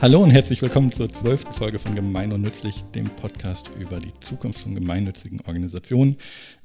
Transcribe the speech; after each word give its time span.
Hallo 0.00 0.22
und 0.22 0.30
herzlich 0.30 0.62
willkommen 0.62 0.92
zur 0.92 1.10
zwölften 1.10 1.52
Folge 1.52 1.80
von 1.80 1.96
Gemein 1.96 2.30
und 2.30 2.42
Nützlich, 2.42 2.84
dem 2.94 3.10
Podcast 3.10 3.68
über 3.80 3.98
die 3.98 4.12
Zukunft 4.20 4.60
von 4.60 4.76
gemeinnützigen 4.76 5.40
Organisationen. 5.40 6.18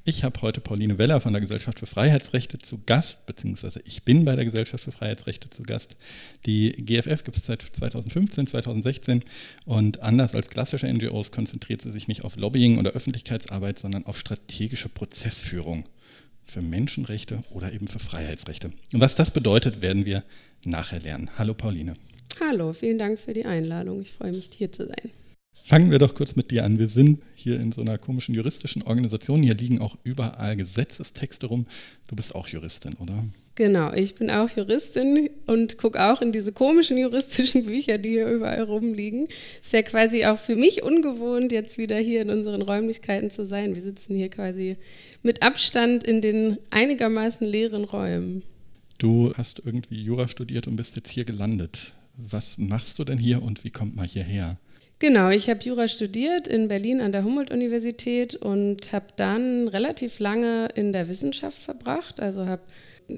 Ich 0.03 0.23
habe 0.23 0.39
heute 0.43 0.61
Pauline 0.61 0.99
Weller 0.99 1.19
von 1.19 1.33
der 1.33 1.41
Gesellschaft 1.41 1.79
für 1.79 1.87
Freiheitsrechte 1.87 2.59
zu 2.59 2.83
Gast, 2.85 3.25
beziehungsweise 3.25 3.81
ich 3.85 4.03
bin 4.03 4.23
bei 4.23 4.35
der 4.35 4.45
Gesellschaft 4.45 4.83
für 4.83 4.91
Freiheitsrechte 4.91 5.49
zu 5.49 5.63
Gast. 5.63 5.97
Die 6.45 6.73
GFF 6.73 7.23
gibt 7.23 7.35
es 7.37 7.47
seit 7.47 7.63
2015, 7.63 8.45
2016 8.45 9.23
und 9.65 10.03
anders 10.03 10.35
als 10.35 10.49
klassische 10.49 10.85
NGOs 10.93 11.31
konzentriert 11.31 11.81
sie 11.81 11.91
sich 11.91 12.07
nicht 12.07 12.23
auf 12.23 12.35
Lobbying 12.35 12.77
oder 12.77 12.91
Öffentlichkeitsarbeit, 12.91 13.79
sondern 13.79 14.05
auf 14.05 14.19
strategische 14.19 14.89
Prozessführung 14.89 15.85
für 16.43 16.61
Menschenrechte 16.61 17.43
oder 17.49 17.73
eben 17.73 17.87
für 17.87 17.97
Freiheitsrechte. 17.97 18.71
Und 18.93 19.01
was 19.01 19.15
das 19.15 19.31
bedeutet, 19.31 19.81
werden 19.81 20.05
wir 20.05 20.23
nachher 20.65 20.99
lernen. 20.99 21.31
Hallo 21.35 21.55
Pauline. 21.55 21.95
Hallo, 22.39 22.73
vielen 22.73 22.97
Dank 22.97 23.19
für 23.19 23.33
die 23.33 23.45
Einladung. 23.45 24.01
Ich 24.01 24.13
freue 24.13 24.31
mich, 24.31 24.49
hier 24.55 24.71
zu 24.71 24.87
sein. 24.87 25.11
Fangen 25.65 25.91
wir 25.91 25.99
doch 25.99 26.13
kurz 26.13 26.35
mit 26.35 26.51
dir 26.51 26.65
an. 26.65 26.77
Wir 26.77 26.89
sind 26.89 27.21
hier 27.35 27.57
in 27.59 27.71
so 27.71 27.81
einer 27.81 27.97
komischen 27.97 28.35
juristischen 28.35 28.81
Organisation. 28.81 29.41
Hier 29.43 29.53
liegen 29.53 29.79
auch 29.79 29.95
überall 30.03 30.57
Gesetzestexte 30.57 31.45
rum. 31.45 31.67
Du 32.07 32.17
bist 32.17 32.35
auch 32.35 32.49
Juristin, 32.49 32.95
oder? 32.95 33.23
Genau, 33.55 33.93
ich 33.93 34.15
bin 34.15 34.29
auch 34.29 34.49
Juristin 34.49 35.29
und 35.45 35.77
gucke 35.77 36.03
auch 36.03 36.21
in 36.21 36.33
diese 36.33 36.51
komischen 36.51 36.97
juristischen 36.97 37.65
Bücher, 37.67 37.97
die 37.97 38.09
hier 38.09 38.27
überall 38.27 38.63
rumliegen. 38.63 39.27
Ist 39.61 39.71
ja 39.71 39.83
quasi 39.83 40.25
auch 40.25 40.37
für 40.37 40.57
mich 40.57 40.83
ungewohnt, 40.83 41.53
jetzt 41.53 41.77
wieder 41.77 41.97
hier 41.97 42.23
in 42.23 42.29
unseren 42.29 42.61
Räumlichkeiten 42.61 43.29
zu 43.29 43.45
sein. 43.45 43.73
Wir 43.73 43.81
sitzen 43.81 44.15
hier 44.15 44.29
quasi 44.29 44.75
mit 45.21 45.43
Abstand 45.43 46.03
in 46.03 46.19
den 46.19 46.57
einigermaßen 46.71 47.47
leeren 47.47 47.85
Räumen. 47.85 48.43
Du 48.97 49.33
hast 49.37 49.61
irgendwie 49.63 50.01
Jura 50.01 50.27
studiert 50.27 50.67
und 50.67 50.75
bist 50.75 50.97
jetzt 50.97 51.09
hier 51.09 51.25
gelandet. 51.25 51.93
Was 52.15 52.57
machst 52.57 52.99
du 52.99 53.03
denn 53.03 53.17
hier 53.17 53.41
und 53.41 53.63
wie 53.63 53.71
kommt 53.71 53.95
man 53.95 54.05
hierher? 54.05 54.57
Genau, 54.99 55.29
ich 55.29 55.49
habe 55.49 55.59
Jura 55.61 55.87
studiert 55.87 56.47
in 56.47 56.69
Berlin 56.69 57.01
an 57.01 57.11
der 57.11 57.25
Humboldt-Universität 57.25 58.35
und 58.35 58.93
habe 58.93 59.07
dann 59.17 59.67
relativ 59.67 60.19
lange 60.19 60.67
in 60.75 60.93
der 60.93 61.09
Wissenschaft 61.09 61.61
verbracht. 61.61 62.21
Also 62.21 62.45
habe 62.45 62.61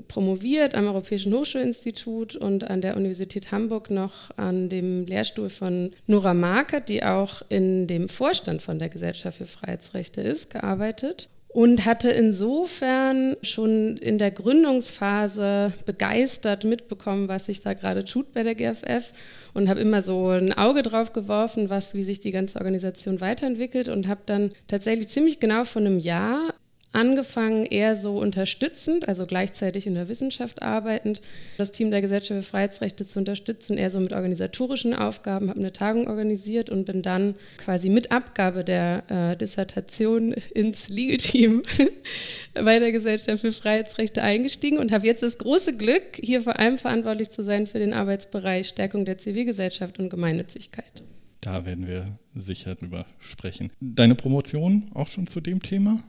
promoviert 0.08 0.74
am 0.74 0.88
Europäischen 0.88 1.32
Hochschulinstitut 1.34 2.36
und 2.36 2.64
an 2.64 2.82
der 2.82 2.98
Universität 2.98 3.52
Hamburg 3.52 3.92
noch 3.92 4.32
an 4.36 4.68
dem 4.70 5.06
Lehrstuhl 5.06 5.50
von 5.50 5.92
Nora 6.08 6.34
Markert, 6.34 6.90
die 6.90 7.04
auch 7.04 7.44
in 7.50 7.86
dem 7.86 8.10
Vorstand 8.10 8.64
von 8.64 8.80
der 8.80 8.90
Gesellschaft 8.90 9.38
für 9.38 9.46
Freiheitsrechte 9.46 10.22
ist, 10.22 10.50
gearbeitet 10.50 11.30
und 11.56 11.86
hatte 11.86 12.10
insofern 12.10 13.38
schon 13.42 13.96
in 13.96 14.18
der 14.18 14.30
Gründungsphase 14.30 15.72
begeistert 15.86 16.66
mitbekommen, 16.66 17.30
was 17.30 17.46
sich 17.46 17.62
da 17.62 17.74
gerade 17.74 18.04
tut 18.04 18.34
bei 18.34 18.44
der 18.44 18.56
GFF 18.56 19.14
und 19.54 19.70
habe 19.70 19.80
immer 19.80 20.02
so 20.02 20.32
ein 20.32 20.52
Auge 20.52 20.84
drauf 20.84 21.14
geworfen, 21.14 21.70
was, 21.70 21.94
wie 21.94 22.04
sich 22.04 22.20
die 22.20 22.32
ganze 22.32 22.60
Organisation 22.60 23.22
weiterentwickelt 23.22 23.88
und 23.88 24.10
habe 24.10 24.20
dann 24.26 24.52
tatsächlich 24.68 25.08
ziemlich 25.08 25.40
genau 25.40 25.64
vor 25.64 25.82
einem 25.82 25.98
Jahr 25.98 26.54
angefangen, 26.96 27.66
eher 27.66 27.96
so 27.96 28.18
unterstützend, 28.18 29.08
also 29.08 29.26
gleichzeitig 29.26 29.86
in 29.86 29.96
der 29.96 30.08
Wissenschaft 30.08 30.62
arbeitend, 30.62 31.22
das 31.58 31.72
Team 31.72 31.92
der 31.92 32.02
Gesellschaft 32.02 32.40
für 32.40 32.50
Freiheitsrechte 32.50 33.06
zu 33.06 33.20
unterstützen, 33.20 33.78
eher 33.78 33.92
so 33.92 34.00
mit 34.00 34.14
organisatorischen 34.14 34.94
Aufgaben, 34.94 35.50
habe 35.50 35.60
eine 35.60 35.74
Tagung 35.74 36.08
organisiert 36.08 36.70
und 36.70 36.86
bin 36.86 37.02
dann 37.02 37.36
quasi 37.58 37.90
mit 37.90 38.12
Abgabe 38.12 38.64
der 38.64 39.04
äh, 39.10 39.38
Dissertation 39.38 40.34
ins 40.54 40.90
Legal 40.90 41.18
Team 41.18 41.62
bei 42.54 42.80
der 42.80 42.92
Gesellschaft 42.92 43.42
für 43.42 43.52
Freiheitsrechte 43.52 44.22
eingestiegen 44.22 44.78
und 44.78 44.92
habe 44.92 45.06
jetzt 45.06 45.24
das 45.24 45.38
große 45.38 45.76
Glück, 45.78 46.04
hier 46.22 46.42
vor 46.42 46.58
allem 46.58 46.78
verantwortlich 46.78 47.30
zu 47.30 47.44
sein 47.44 47.68
für 47.68 47.80
den 47.80 47.94
Arbeitsbereich 47.94 48.68
Stärkung 48.68 49.06
der 49.06 49.18
Zivilgesellschaft 49.18 50.00
und 50.00 50.10
Gemeinnützigkeit. 50.10 51.04
Da 51.42 51.64
werden 51.66 51.86
wir 51.86 52.06
sicher 52.34 52.74
drüber 52.74 53.06
sprechen. 53.20 53.70
Deine 53.80 54.16
Promotion 54.16 54.90
auch 54.96 55.08
schon 55.08 55.28
zu 55.28 55.42
dem 55.42 55.62
Thema? 55.62 56.00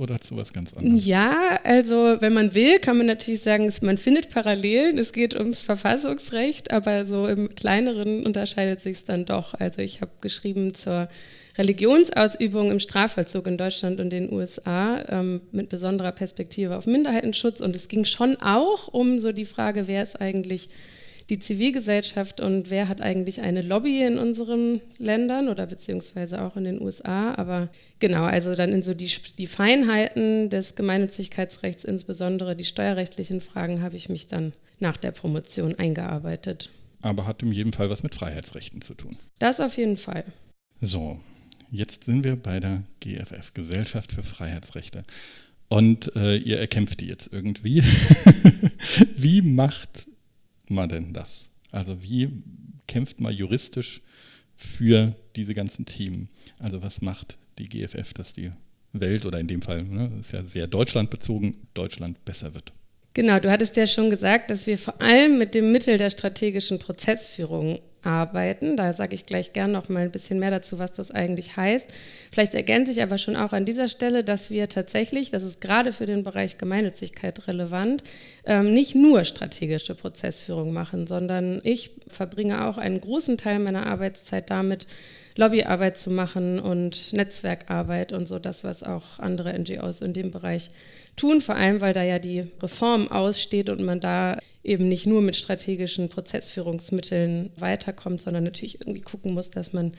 Oder 0.00 0.18
zu 0.20 0.36
was 0.36 0.52
ganz 0.52 0.72
anderem? 0.72 0.96
Ja, 0.96 1.60
also 1.62 2.16
wenn 2.20 2.32
man 2.32 2.54
will, 2.54 2.78
kann 2.78 2.96
man 2.96 3.06
natürlich 3.06 3.42
sagen, 3.42 3.70
man 3.82 3.98
findet 3.98 4.30
Parallelen. 4.30 4.98
Es 4.98 5.12
geht 5.12 5.34
ums 5.34 5.62
Verfassungsrecht, 5.62 6.70
aber 6.72 7.04
so 7.04 7.26
im 7.26 7.54
kleineren 7.54 8.24
unterscheidet 8.24 8.80
sich 8.80 8.96
es 8.96 9.04
dann 9.04 9.26
doch. 9.26 9.52
Also 9.54 9.82
ich 9.82 10.00
habe 10.00 10.10
geschrieben 10.22 10.72
zur 10.74 11.08
Religionsausübung 11.58 12.70
im 12.70 12.80
Strafvollzug 12.80 13.46
in 13.46 13.58
Deutschland 13.58 14.00
und 14.00 14.10
den 14.10 14.32
USA 14.32 15.04
ähm, 15.08 15.42
mit 15.52 15.68
besonderer 15.68 16.12
Perspektive 16.12 16.76
auf 16.76 16.86
Minderheitenschutz. 16.86 17.60
Und 17.60 17.76
es 17.76 17.88
ging 17.88 18.06
schon 18.06 18.36
auch 18.40 18.88
um 18.88 19.18
so 19.18 19.32
die 19.32 19.44
Frage, 19.44 19.86
wer 19.86 20.02
ist 20.02 20.18
eigentlich 20.18 20.70
die 21.30 21.38
Zivilgesellschaft 21.38 22.40
und 22.40 22.70
wer 22.70 22.88
hat 22.88 23.00
eigentlich 23.00 23.40
eine 23.40 23.62
Lobby 23.62 24.02
in 24.02 24.18
unseren 24.18 24.80
Ländern 24.98 25.48
oder 25.48 25.66
beziehungsweise 25.66 26.42
auch 26.42 26.56
in 26.56 26.64
den 26.64 26.82
USA. 26.82 27.34
Aber 27.34 27.68
genau, 28.00 28.24
also 28.24 28.54
dann 28.56 28.70
in 28.70 28.82
so 28.82 28.94
die, 28.94 29.10
die 29.38 29.46
Feinheiten 29.46 30.50
des 30.50 30.74
Gemeinnützigkeitsrechts, 30.74 31.84
insbesondere 31.84 32.56
die 32.56 32.64
steuerrechtlichen 32.64 33.40
Fragen, 33.40 33.80
habe 33.80 33.96
ich 33.96 34.08
mich 34.08 34.26
dann 34.26 34.52
nach 34.80 34.96
der 34.96 35.12
Promotion 35.12 35.76
eingearbeitet. 35.76 36.68
Aber 37.00 37.26
hat 37.26 37.42
in 37.42 37.52
jedem 37.52 37.72
Fall 37.72 37.90
was 37.90 38.02
mit 38.02 38.14
Freiheitsrechten 38.14 38.82
zu 38.82 38.94
tun. 38.94 39.16
Das 39.38 39.60
auf 39.60 39.76
jeden 39.76 39.96
Fall. 39.96 40.24
So, 40.80 41.20
jetzt 41.70 42.04
sind 42.04 42.24
wir 42.24 42.34
bei 42.36 42.58
der 42.58 42.82
GFF, 42.98 43.54
Gesellschaft 43.54 44.12
für 44.12 44.24
Freiheitsrechte. 44.24 45.04
Und 45.68 46.14
äh, 46.16 46.36
ihr 46.36 46.58
erkämpft 46.58 47.00
die 47.00 47.06
jetzt 47.06 47.32
irgendwie. 47.32 47.82
Wie 49.16 49.40
macht 49.40 50.09
man 50.70 50.88
denn 50.88 51.12
das? 51.12 51.50
Also 51.70 52.02
wie 52.02 52.42
kämpft 52.86 53.20
man 53.20 53.34
juristisch 53.34 54.02
für 54.56 55.14
diese 55.36 55.54
ganzen 55.54 55.86
Themen? 55.86 56.28
Also 56.58 56.82
was 56.82 57.00
macht 57.00 57.38
die 57.58 57.68
GFF, 57.68 58.12
dass 58.14 58.32
die 58.32 58.50
Welt 58.92 59.24
oder 59.24 59.38
in 59.38 59.46
dem 59.46 59.62
Fall, 59.62 59.84
ne, 59.84 60.10
ist 60.20 60.32
ja 60.32 60.42
sehr 60.44 60.66
deutschlandbezogen, 60.66 61.56
Deutschland 61.74 62.24
besser 62.24 62.54
wird? 62.54 62.72
Genau, 63.14 63.38
du 63.40 63.50
hattest 63.50 63.76
ja 63.76 63.86
schon 63.86 64.10
gesagt, 64.10 64.50
dass 64.50 64.66
wir 64.66 64.78
vor 64.78 65.00
allem 65.00 65.38
mit 65.38 65.54
dem 65.54 65.72
Mittel 65.72 65.98
der 65.98 66.10
strategischen 66.10 66.78
Prozessführung 66.78 67.80
arbeiten. 68.02 68.76
Da 68.76 68.92
sage 68.92 69.14
ich 69.14 69.26
gleich 69.26 69.52
gern 69.52 69.72
noch 69.72 69.88
mal 69.88 70.04
ein 70.04 70.10
bisschen 70.10 70.38
mehr 70.38 70.50
dazu, 70.50 70.78
was 70.78 70.92
das 70.92 71.10
eigentlich 71.10 71.56
heißt. 71.56 71.88
Vielleicht 72.32 72.54
ergänze 72.54 72.92
ich 72.92 73.02
aber 73.02 73.18
schon 73.18 73.36
auch 73.36 73.52
an 73.52 73.64
dieser 73.64 73.88
Stelle, 73.88 74.24
dass 74.24 74.50
wir 74.50 74.68
tatsächlich, 74.68 75.30
das 75.30 75.42
ist 75.42 75.60
gerade 75.60 75.92
für 75.92 76.06
den 76.06 76.22
Bereich 76.22 76.58
Gemeinnützigkeit 76.58 77.46
relevant, 77.48 78.02
ähm, 78.44 78.72
nicht 78.72 78.94
nur 78.94 79.24
strategische 79.24 79.94
Prozessführung 79.94 80.72
machen, 80.72 81.06
sondern 81.06 81.60
ich 81.64 81.90
verbringe 82.08 82.66
auch 82.66 82.78
einen 82.78 83.00
großen 83.00 83.36
Teil 83.36 83.58
meiner 83.58 83.86
Arbeitszeit 83.86 84.50
damit, 84.50 84.86
Lobbyarbeit 85.36 85.96
zu 85.96 86.10
machen 86.10 86.58
und 86.58 87.12
Netzwerkarbeit 87.12 88.12
und 88.12 88.26
so 88.26 88.38
das, 88.38 88.64
was 88.64 88.82
auch 88.82 89.18
andere 89.18 89.56
NGOs 89.58 90.02
in 90.02 90.12
dem 90.12 90.30
Bereich 90.30 90.70
tun, 91.16 91.40
vor 91.40 91.54
allem 91.54 91.80
weil 91.80 91.94
da 91.94 92.02
ja 92.02 92.18
die 92.18 92.46
Reform 92.62 93.08
aussteht 93.08 93.68
und 93.68 93.80
man 93.80 94.00
da 94.00 94.38
eben 94.62 94.88
nicht 94.88 95.06
nur 95.06 95.22
mit 95.22 95.36
strategischen 95.36 96.08
Prozessführungsmitteln 96.08 97.50
weiterkommt, 97.56 98.20
sondern 98.20 98.44
natürlich 98.44 98.80
irgendwie 98.80 99.00
gucken 99.00 99.34
muss, 99.34 99.50
dass 99.50 99.72
man 99.72 99.92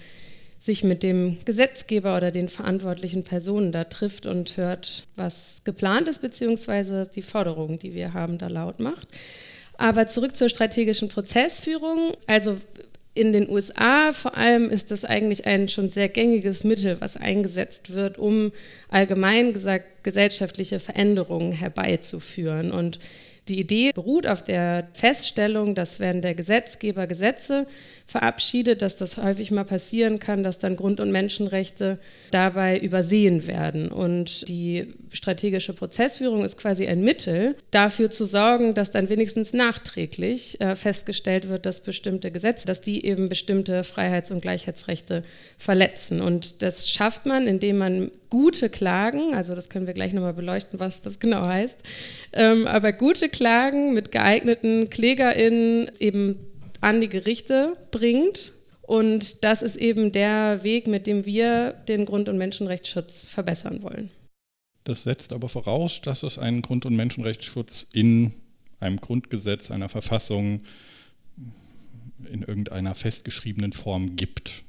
sich 0.59 0.83
mit 0.83 1.01
dem 1.01 1.38
Gesetzgeber 1.44 2.16
oder 2.16 2.29
den 2.29 2.47
verantwortlichen 2.47 3.23
Personen 3.23 3.72
da 3.72 3.85
trifft 3.85 4.27
und 4.27 4.57
hört, 4.57 5.07
was 5.16 5.61
geplant 5.63 6.07
ist, 6.07 6.22
beziehungsweise 6.22 7.09
die 7.13 7.23
Forderungen, 7.23 7.79
die 7.79 7.95
wir 7.95 8.13
haben, 8.13 8.38
da 8.38 8.47
laut 8.47 8.79
macht. 8.79 9.07
Aber 9.78 10.08
zurück 10.08 10.35
zur 10.35 10.49
strategischen 10.49 11.09
Prozessführung. 11.09 12.14
Also 12.28 12.57
in 13.16 13.34
den 13.34 13.49
USA 13.49 14.14
vor 14.14 14.37
allem 14.37 14.69
ist 14.69 14.91
das 14.91 15.03
eigentlich 15.03 15.47
ein 15.47 15.67
schon 15.67 15.91
sehr 15.91 16.09
gängiges 16.09 16.64
Mittel, 16.64 17.02
was 17.02 17.17
eingesetzt 17.17 17.93
wird, 17.93 18.19
um 18.19 18.52
allgemein 18.90 19.53
gesagt 19.53 20.03
gesellschaftliche 20.03 20.79
Veränderungen 20.79 21.52
herbeizuführen. 21.52 22.72
Und 22.72 22.99
die 23.52 23.59
Idee 23.59 23.92
beruht 23.94 24.28
auf 24.28 24.44
der 24.44 24.88
Feststellung, 24.94 25.76
dass 25.76 26.00
wenn 26.00 26.22
der 26.22 26.36
Gesetzgeber 26.36 27.06
Gesetze 27.06 27.68
verabschiedet, 28.11 28.81
dass 28.81 28.97
das 28.97 29.16
häufig 29.16 29.52
mal 29.52 29.63
passieren 29.63 30.19
kann, 30.19 30.43
dass 30.43 30.59
dann 30.59 30.75
Grund- 30.75 30.99
und 30.99 31.13
Menschenrechte 31.13 31.97
dabei 32.31 32.78
übersehen 32.78 33.47
werden. 33.47 33.90
Und 33.90 34.49
die 34.49 34.93
strategische 35.13 35.72
Prozessführung 35.72 36.43
ist 36.43 36.58
quasi 36.58 36.87
ein 36.87 37.05
Mittel, 37.05 37.55
dafür 37.72 38.11
zu 38.11 38.25
sorgen, 38.25 38.73
dass 38.73 38.91
dann 38.91 39.08
wenigstens 39.08 39.53
nachträglich 39.53 40.59
äh, 40.59 40.75
festgestellt 40.75 41.47
wird, 41.47 41.66
dass 41.66 41.79
bestimmte 41.79 42.31
Gesetze, 42.31 42.66
dass 42.66 42.81
die 42.81 43.05
eben 43.05 43.29
bestimmte 43.29 43.85
Freiheits- 43.85 44.31
und 44.31 44.41
Gleichheitsrechte 44.41 45.23
verletzen. 45.57 46.19
Und 46.19 46.61
das 46.64 46.90
schafft 46.90 47.25
man, 47.25 47.47
indem 47.47 47.78
man 47.78 48.11
gute 48.29 48.69
Klagen, 48.69 49.34
also 49.34 49.55
das 49.55 49.69
können 49.69 49.87
wir 49.87 49.93
gleich 49.93 50.11
nochmal 50.11 50.34
beleuchten, 50.34 50.81
was 50.81 51.02
das 51.02 51.19
genau 51.19 51.46
heißt, 51.46 51.79
ähm, 52.34 52.67
aber 52.67 52.91
gute 52.91 53.29
Klagen 53.29 53.93
mit 53.93 54.11
geeigneten 54.11 54.90
KlägerInnen 54.90 55.91
eben 55.99 56.51
an 56.81 56.99
die 56.99 57.09
Gerichte 57.09 57.78
bringt. 57.91 58.53
Und 58.81 59.43
das 59.43 59.61
ist 59.61 59.78
eben 59.78 60.11
der 60.11 60.63
Weg, 60.63 60.87
mit 60.87 61.07
dem 61.07 61.25
wir 61.25 61.72
den 61.87 62.05
Grund- 62.05 62.28
und 62.28 62.37
Menschenrechtsschutz 62.37 63.25
verbessern 63.25 63.83
wollen. 63.83 64.11
Das 64.83 65.03
setzt 65.03 65.31
aber 65.31 65.47
voraus, 65.47 66.01
dass 66.01 66.23
es 66.23 66.37
einen 66.37 66.61
Grund- 66.61 66.85
und 66.85 66.95
Menschenrechtsschutz 66.95 67.87
in 67.93 68.33
einem 68.79 68.99
Grundgesetz, 68.99 69.72
einer 69.72 69.89
Verfassung, 69.89 70.61
in 72.29 72.41
irgendeiner 72.41 72.95
festgeschriebenen 72.95 73.72
Form 73.72 74.16
gibt. 74.16 74.63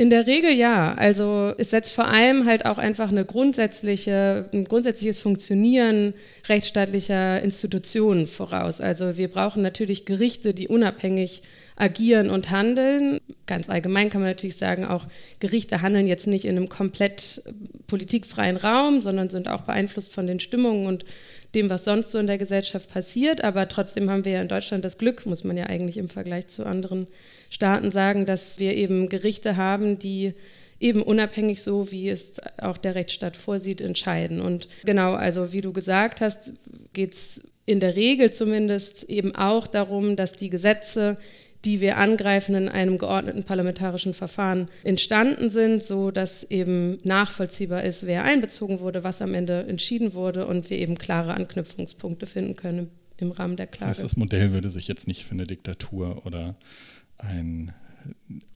In 0.00 0.08
der 0.08 0.26
Regel 0.26 0.50
ja. 0.52 0.94
Also 0.94 1.52
es 1.58 1.68
setzt 1.68 1.92
vor 1.92 2.08
allem 2.08 2.46
halt 2.46 2.64
auch 2.64 2.78
einfach 2.78 3.10
eine 3.10 3.26
grundsätzliche, 3.26 4.48
ein 4.50 4.64
grundsätzliches 4.64 5.20
Funktionieren 5.20 6.14
rechtsstaatlicher 6.48 7.42
Institutionen 7.42 8.26
voraus. 8.26 8.80
Also 8.80 9.18
wir 9.18 9.28
brauchen 9.28 9.60
natürlich 9.60 10.06
Gerichte, 10.06 10.54
die 10.54 10.68
unabhängig 10.68 11.42
agieren 11.76 12.30
und 12.30 12.50
handeln. 12.50 13.20
Ganz 13.44 13.68
allgemein 13.68 14.08
kann 14.08 14.22
man 14.22 14.30
natürlich 14.30 14.56
sagen, 14.56 14.86
auch 14.86 15.06
Gerichte 15.38 15.82
handeln 15.82 16.06
jetzt 16.06 16.26
nicht 16.26 16.46
in 16.46 16.56
einem 16.56 16.70
komplett 16.70 17.42
politikfreien 17.86 18.56
Raum, 18.56 19.02
sondern 19.02 19.28
sind 19.28 19.48
auch 19.48 19.62
beeinflusst 19.62 20.14
von 20.14 20.26
den 20.26 20.40
Stimmungen 20.40 20.86
und 20.86 21.04
dem, 21.54 21.70
was 21.70 21.84
sonst 21.84 22.12
so 22.12 22.18
in 22.18 22.26
der 22.26 22.38
Gesellschaft 22.38 22.90
passiert. 22.92 23.42
Aber 23.42 23.68
trotzdem 23.68 24.10
haben 24.10 24.24
wir 24.24 24.32
ja 24.32 24.42
in 24.42 24.48
Deutschland 24.48 24.84
das 24.84 24.98
Glück, 24.98 25.26
muss 25.26 25.44
man 25.44 25.56
ja 25.56 25.66
eigentlich 25.66 25.96
im 25.96 26.08
Vergleich 26.08 26.46
zu 26.46 26.64
anderen 26.64 27.06
Staaten 27.50 27.90
sagen, 27.90 28.26
dass 28.26 28.58
wir 28.58 28.74
eben 28.74 29.08
Gerichte 29.08 29.56
haben, 29.56 29.98
die 29.98 30.34
eben 30.78 31.02
unabhängig 31.02 31.62
so, 31.62 31.90
wie 31.90 32.08
es 32.08 32.36
auch 32.58 32.78
der 32.78 32.94
Rechtsstaat 32.94 33.36
vorsieht, 33.36 33.80
entscheiden. 33.80 34.40
Und 34.40 34.68
genau, 34.84 35.12
also 35.12 35.52
wie 35.52 35.60
du 35.60 35.72
gesagt 35.72 36.20
hast, 36.20 36.54
geht 36.92 37.14
es 37.14 37.50
in 37.66 37.80
der 37.80 37.94
Regel 37.94 38.32
zumindest 38.32 39.04
eben 39.04 39.34
auch 39.36 39.66
darum, 39.66 40.16
dass 40.16 40.32
die 40.32 40.50
Gesetze, 40.50 41.18
die 41.64 41.80
wir 41.80 41.98
angreifen, 41.98 42.54
in 42.54 42.68
einem 42.68 42.96
geordneten 42.96 43.44
parlamentarischen 43.44 44.14
Verfahren 44.14 44.68
entstanden 44.82 45.50
sind, 45.50 45.84
so 45.84 46.10
dass 46.10 46.42
eben 46.44 46.98
nachvollziehbar 47.04 47.84
ist, 47.84 48.06
wer 48.06 48.24
einbezogen 48.24 48.80
wurde, 48.80 49.04
was 49.04 49.20
am 49.20 49.34
Ende 49.34 49.66
entschieden 49.66 50.14
wurde 50.14 50.46
und 50.46 50.70
wir 50.70 50.78
eben 50.78 50.96
klare 50.96 51.34
Anknüpfungspunkte 51.34 52.26
finden 52.26 52.56
können 52.56 52.90
im 53.18 53.30
Rahmen 53.30 53.56
der 53.56 53.66
Klage. 53.66 54.00
Das 54.00 54.16
Modell 54.16 54.52
würde 54.52 54.70
sich 54.70 54.88
jetzt 54.88 55.06
nicht 55.06 55.24
für 55.24 55.32
eine 55.32 55.44
Diktatur 55.44 56.24
oder 56.24 56.56
ein 57.18 57.72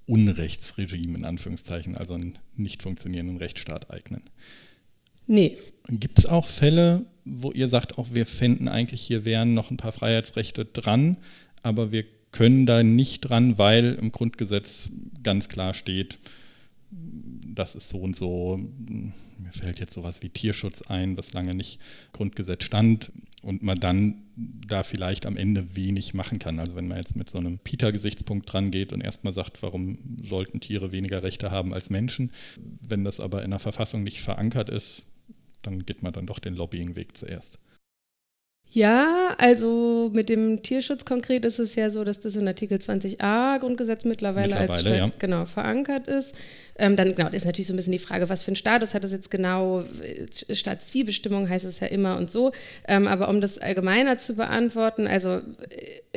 Unrechtsregime 0.07 1.19
in 1.19 1.25
Anführungszeichen, 1.27 1.97
also 1.97 2.15
einen 2.15 2.39
nicht 2.57 2.83
funktionierenden 2.83 3.37
Rechtsstaat 3.37 3.91
eignen. 3.91 4.23
Nee. 5.27 5.59
Gibt 5.89 6.19
es 6.19 6.27
auch 6.27 6.49
Fälle, 6.49 7.05
wo 7.25 7.53
ihr 7.53 7.69
sagt, 7.69 7.99
auch 7.99 8.09
wir 8.13 8.27
fänden 8.27 8.69
eigentlich, 8.69 9.01
hier 9.01 9.25
wären 9.25 9.55
noch 9.55 9.71
ein 9.71 9.77
paar 9.77 9.93
Freiheitsrechte 9.93 10.65
dran, 10.65 11.19
aber 11.63 11.93
wir 11.93 12.05
können 12.35 12.67
da 12.67 12.83
nicht 12.83 13.21
dran, 13.21 13.59
weil 13.59 13.95
im 13.95 14.11
Grundgesetz 14.11 14.91
ganz 15.23 15.49
klar 15.49 15.73
steht, 15.73 16.19
das 16.91 17.77
ist 17.77 17.89
so 17.89 17.99
und 17.99 18.17
so. 18.17 18.59
Mir 18.59 19.53
fällt 19.53 19.79
jetzt 19.79 19.95
sowas 19.95 20.21
wie 20.21 20.31
Tierschutz 20.31 20.83
ein, 20.83 21.17
was 21.17 21.33
lange 21.33 21.55
nicht 21.55 21.79
Grundgesetz 22.13 22.65
stand 22.65 23.13
und 23.43 23.63
man 23.63 23.79
dann 23.79 24.23
da 24.37 24.83
vielleicht 24.83 25.27
am 25.27 25.37
Ende 25.37 25.77
wenig 25.77 26.13
machen 26.13 26.41
kann. 26.41 26.59
Also 26.59 26.75
wenn 26.75 26.89
man 26.89 26.97
jetzt 26.97 27.15
mit 27.15 27.31
so 27.31 27.39
einem 27.39 27.59
Peter-Gesichtspunkt 27.59 28.53
dran 28.53 28.73
geht 28.73 28.93
und 28.93 29.01
erstmal 29.01 29.33
sagt, 29.33 29.63
warum 29.63 29.99
sollten 30.21 30.59
Tiere 30.59 30.91
weniger 30.91 31.23
Rechte 31.23 31.53
haben 31.53 31.73
als 31.73 31.89
Menschen, 31.89 32.33
wenn 32.81 33.05
das 33.05 33.21
aber 33.21 33.45
in 33.45 33.53
der 33.53 33.61
Verfassung 33.61 34.03
nicht 34.03 34.21
verankert 34.21 34.71
ist, 34.71 35.05
dann 35.63 35.87
geht 35.87 36.03
man 36.03 36.13
dann 36.13 36.27
doch 36.27 36.41
den 36.41 36.57
Lobbying-Weg 36.57 37.17
zuerst. 37.17 37.61
Ja, 38.75 39.37
also 39.39 40.11
mit 40.13 40.29
dem 40.29 40.63
Tierschutz 40.63 41.05
konkret 41.05 41.45
ist 41.45 41.61
es 41.61 41.77
ja 41.77 41.91
so, 41.91 42.03
dass 42.03 42.21
das 42.21 42.35
in 42.35 42.49
Artikel 42.49 42.79
20a 42.79 43.61
Grundgesetz 43.61 44.05
mittlerweile, 44.05 44.49
mittlerweile 44.49 44.91
als 44.91 45.01
ja. 45.01 45.11
genau 45.21 45.45
verankert 45.45 46.09
ist. 46.09 46.35
Ähm, 46.77 46.97
dann 46.97 47.15
genau, 47.15 47.31
ist 47.31 47.45
natürlich 47.45 47.69
so 47.69 47.73
ein 47.73 47.77
bisschen 47.77 47.93
die 47.93 47.99
Frage, 47.99 48.29
was 48.29 48.43
für 48.43 48.49
einen 48.49 48.57
Status 48.57 48.95
hat 48.95 49.05
das 49.05 49.13
jetzt 49.13 49.31
genau? 49.31 49.85
Staatszielbestimmung 50.51 51.49
heißt 51.49 51.65
es 51.65 51.81
ja 51.81 51.87
immer 51.87 52.17
und 52.17 52.31
so. 52.31 52.53
Ähm, 52.87 53.07
aber 53.07 53.29
um 53.29 53.41
das 53.41 53.59
allgemeiner 53.59 54.19
zu 54.19 54.35
beantworten, 54.35 55.07
also 55.07 55.31
äh, 55.31 55.43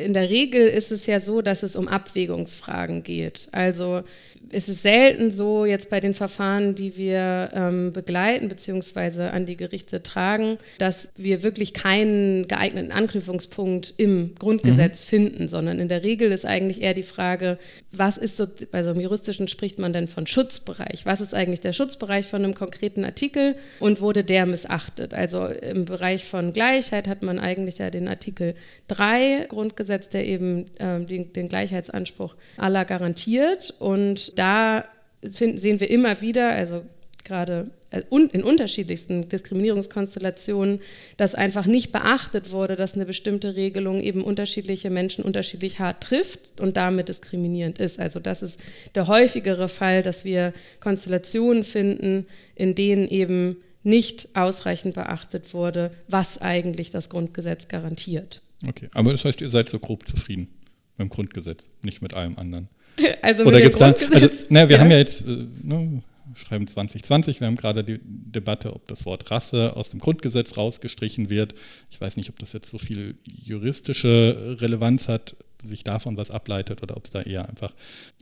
in 0.06 0.14
der 0.14 0.30
Regel 0.30 0.68
ist 0.68 0.92
es 0.92 1.06
ja 1.06 1.20
so, 1.20 1.42
dass 1.42 1.64
es 1.64 1.76
um 1.76 1.88
Abwägungsfragen 1.88 3.04
geht. 3.04 3.48
Also 3.52 4.04
ist 4.50 4.70
es 4.70 4.82
selten 4.82 5.32
so 5.32 5.66
jetzt 5.66 5.90
bei 5.90 6.00
den 6.00 6.14
Verfahren, 6.14 6.76
die 6.76 6.98
wir 6.98 7.50
ähm, 7.54 7.94
begleiten 7.94 8.48
bzw. 8.48 9.24
an 9.24 9.46
die 9.46 9.58
Gerichte 9.58 10.04
tragen, 10.04 10.58
dass 10.78 11.12
wir 11.18 11.44
wirklich 11.44 11.74
keinen 11.74 12.48
geeigneten 12.48 12.92
Anknüpfungspunkt 12.92 13.96
im 13.98 14.36
Grundgesetz 14.40 15.04
mhm. 15.06 15.10
finden, 15.10 15.48
sondern 15.48 15.80
in 15.80 15.88
der 15.88 16.04
Regel 16.04 16.32
ist 16.32 16.46
eigentlich 16.46 16.82
eher 16.82 16.94
die 16.94 17.04
Frage, 17.04 17.58
was 17.92 18.18
ist 18.18 18.38
so, 18.38 18.46
bei 18.72 18.84
so 18.84 18.92
einem 18.92 19.02
juristischen 19.02 19.48
spricht 19.48 19.80
man 19.80 19.94
denn 19.94 20.08
von 20.08 20.28
Schutz 20.28 20.47
Schutzbereich. 20.48 21.06
Was 21.06 21.20
ist 21.20 21.34
eigentlich 21.34 21.60
der 21.60 21.74
Schutzbereich 21.74 22.28
von 22.28 22.44
einem 22.44 22.54
konkreten 22.54 23.04
Artikel 23.04 23.56
und 23.82 24.00
wurde 24.00 24.24
der 24.24 24.46
missachtet? 24.46 25.14
Also 25.14 25.46
im 25.46 25.84
Bereich 25.86 26.24
von 26.26 26.54
Gleichheit 26.54 27.08
hat 27.08 27.22
man 27.22 27.38
eigentlich 27.38 27.80
ja 27.80 27.90
den 27.90 28.08
Artikel 28.08 28.56
3 28.88 29.48
Grundgesetz, 29.50 30.08
der 30.08 30.26
eben 30.26 30.66
ähm, 30.80 31.06
den, 31.06 31.34
den 31.34 31.50
Gleichheitsanspruch 31.50 32.36
aller 32.56 32.86
garantiert. 32.86 33.74
Und 33.80 34.40
da 34.40 34.86
finden, 35.30 35.58
sehen 35.58 35.82
wir 35.82 35.90
immer 35.90 36.22
wieder, 36.22 36.50
also 36.50 36.84
gerade 37.28 37.70
äh, 37.92 38.02
in 38.10 38.44
unterschiedlichsten 38.44 39.30
Diskriminierungskonstellationen, 39.30 40.80
dass 41.18 41.36
einfach 41.36 41.66
nicht 41.66 41.92
beachtet 41.92 42.52
wurde, 42.52 42.76
dass 42.76 42.96
eine 42.96 43.06
bestimmte 43.06 43.56
Regelung 43.56 44.02
eben 44.02 44.24
unterschiedliche 44.24 44.90
Menschen 44.90 45.24
unterschiedlich 45.24 45.80
hart 45.80 46.02
trifft 46.02 46.60
und 46.60 46.78
damit 46.78 47.10
diskriminierend 47.10 47.80
ist. 47.80 48.00
Also 48.00 48.20
das 48.20 48.42
ist 48.42 48.60
der 48.96 49.08
häufigere 49.08 49.70
Fall, 49.70 50.02
dass 50.02 50.26
wir 50.26 50.54
Konstellationen 50.80 51.64
finden, 51.64 52.26
in 52.56 52.74
denen 52.74 53.08
eben 53.08 53.58
nicht 53.84 54.30
ausreichend 54.34 54.96
beachtet 54.96 55.54
wurde, 55.54 55.92
was 56.08 56.42
eigentlich 56.42 56.92
das 56.92 57.10
Grundgesetz 57.10 57.68
garantiert. 57.68 58.42
Okay, 58.68 58.90
aber 58.94 59.12
das 59.12 59.24
heißt, 59.24 59.40
ihr 59.42 59.50
seid 59.50 59.70
so 59.70 59.80
grob 59.80 60.08
zufrieden 60.08 60.50
mit 60.98 61.08
dem 61.08 61.10
Grundgesetz, 61.10 61.70
nicht 61.84 62.02
mit 62.02 62.14
allem 62.14 62.38
anderen. 62.38 62.70
Also 63.22 63.44
Oder 63.44 63.62
gibt 63.62 63.76
es 63.76 63.80
da, 63.80 63.92
also, 63.92 64.30
naja, 64.50 64.70
wir 64.70 64.76
ja. 64.78 64.82
haben 64.82 64.92
ja 64.92 64.98
jetzt, 64.98 65.22
äh, 65.28 65.46
ne, 65.62 66.02
schreiben 66.38 66.68
2020. 66.68 67.40
Wir 67.40 67.48
haben 67.48 67.56
gerade 67.56 67.84
die 67.84 68.00
Debatte, 68.04 68.74
ob 68.74 68.88
das 68.88 69.06
Wort 69.06 69.30
Rasse 69.32 69.76
aus 69.76 69.90
dem 69.90 70.00
Grundgesetz 70.00 70.58
rausgestrichen 70.58 71.30
wird. 71.30 71.56
Ich 71.90 72.00
weiß 72.00 72.18
nicht, 72.18 72.30
ob 72.30 72.40
das 72.40 72.54
jetzt 72.54 72.70
so 72.70 72.78
viel 72.78 73.18
juristische 73.26 74.58
Relevanz 74.62 75.08
hat, 75.08 75.36
sich 75.64 75.84
davon 75.84 76.18
was 76.18 76.32
ableitet 76.32 76.84
oder 76.84 76.98
ob 76.98 77.06
es 77.06 77.12
da 77.12 77.22
eher 77.22 77.50
einfach, 77.50 77.74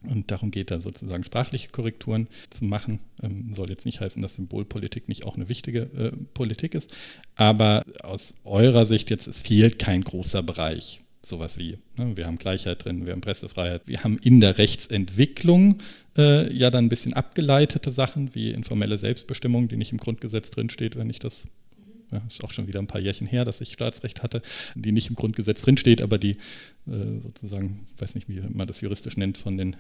und 0.03 0.31
darum 0.31 0.51
geht 0.51 0.71
da 0.71 0.79
sozusagen 0.79 1.23
sprachliche 1.23 1.69
Korrekturen 1.69 2.27
zu 2.49 2.63
machen. 2.65 3.01
Ähm, 3.21 3.53
soll 3.53 3.69
jetzt 3.69 3.85
nicht 3.85 3.99
heißen, 3.99 4.21
dass 4.21 4.35
Symbolpolitik 4.35 5.09
nicht 5.09 5.25
auch 5.25 5.35
eine 5.35 5.49
wichtige 5.49 5.81
äh, 5.81 6.11
Politik 6.33 6.75
ist. 6.75 6.93
Aber 7.35 7.83
aus 8.01 8.35
eurer 8.45 8.85
Sicht 8.85 9.09
jetzt, 9.09 9.27
es 9.27 9.41
fehlt 9.41 9.79
kein 9.79 10.01
großer 10.01 10.43
Bereich 10.43 11.01
sowas 11.25 11.57
wie, 11.57 11.79
ne, 11.95 12.15
wir 12.15 12.27
haben 12.27 12.37
Gleichheit 12.37 12.85
drin, 12.85 13.05
wir 13.05 13.13
haben 13.13 13.21
Pressefreiheit, 13.21 13.81
wir 13.87 14.03
haben 14.03 14.17
in 14.23 14.39
der 14.39 14.57
Rechtsentwicklung 14.57 15.79
äh, 16.17 16.53
ja 16.55 16.69
dann 16.71 16.85
ein 16.85 16.89
bisschen 16.89 17.13
abgeleitete 17.13 17.91
Sachen 17.91 18.33
wie 18.33 18.51
informelle 18.51 18.97
Selbstbestimmung, 18.97 19.67
die 19.67 19.77
nicht 19.77 19.91
im 19.91 19.97
Grundgesetz 19.97 20.51
drinsteht, 20.51 20.95
wenn 20.95 21.09
ich 21.09 21.19
das 21.19 21.47
ja, 22.11 22.21
ist 22.27 22.43
auch 22.43 22.51
schon 22.51 22.67
wieder 22.67 22.79
ein 22.79 22.87
paar 22.87 23.01
Jährchen 23.01 23.27
her, 23.27 23.45
dass 23.45 23.61
ich 23.61 23.73
Staatsrecht 23.73 24.23
hatte, 24.23 24.41
die 24.75 24.91
nicht 24.91 25.09
im 25.09 25.15
Grundgesetz 25.15 25.61
drinsteht, 25.61 26.01
aber 26.01 26.17
die 26.17 26.37
äh, 26.87 27.19
sozusagen, 27.19 27.87
weiß 27.97 28.15
nicht, 28.15 28.29
wie 28.29 28.41
man 28.41 28.67
das 28.67 28.81
juristisch 28.81 29.17
nennt, 29.17 29.37
von 29.37 29.57
den 29.57 29.75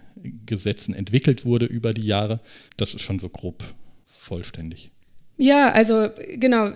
Gesetzen 0.45 0.93
entwickelt 0.93 1.45
wurde 1.45 1.65
über 1.65 1.93
die 1.93 2.05
Jahre. 2.05 2.39
Das 2.77 2.93
ist 2.93 3.01
schon 3.01 3.19
so 3.19 3.29
grob 3.29 3.63
vollständig. 4.05 4.91
Ja, 5.37 5.71
also 5.71 6.09
genau, 6.35 6.71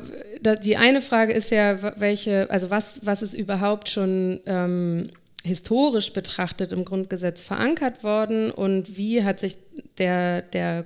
die 0.64 0.76
eine 0.76 1.02
Frage 1.02 1.32
ist 1.32 1.50
ja, 1.50 1.98
welche, 2.00 2.50
also 2.52 2.70
was, 2.70 3.06
was 3.06 3.22
ist 3.22 3.34
überhaupt 3.34 3.88
schon 3.88 4.42
ähm, 4.46 5.08
historisch 5.44 6.14
betrachtet 6.14 6.74
im 6.74 6.86
Grundgesetz 6.86 7.44
verankert 7.44 8.04
worden 8.04 8.52
und 8.52 8.98
wie 8.98 9.24
hat 9.24 9.40
sich 9.40 9.58
der, 9.98 10.42
der 10.42 10.86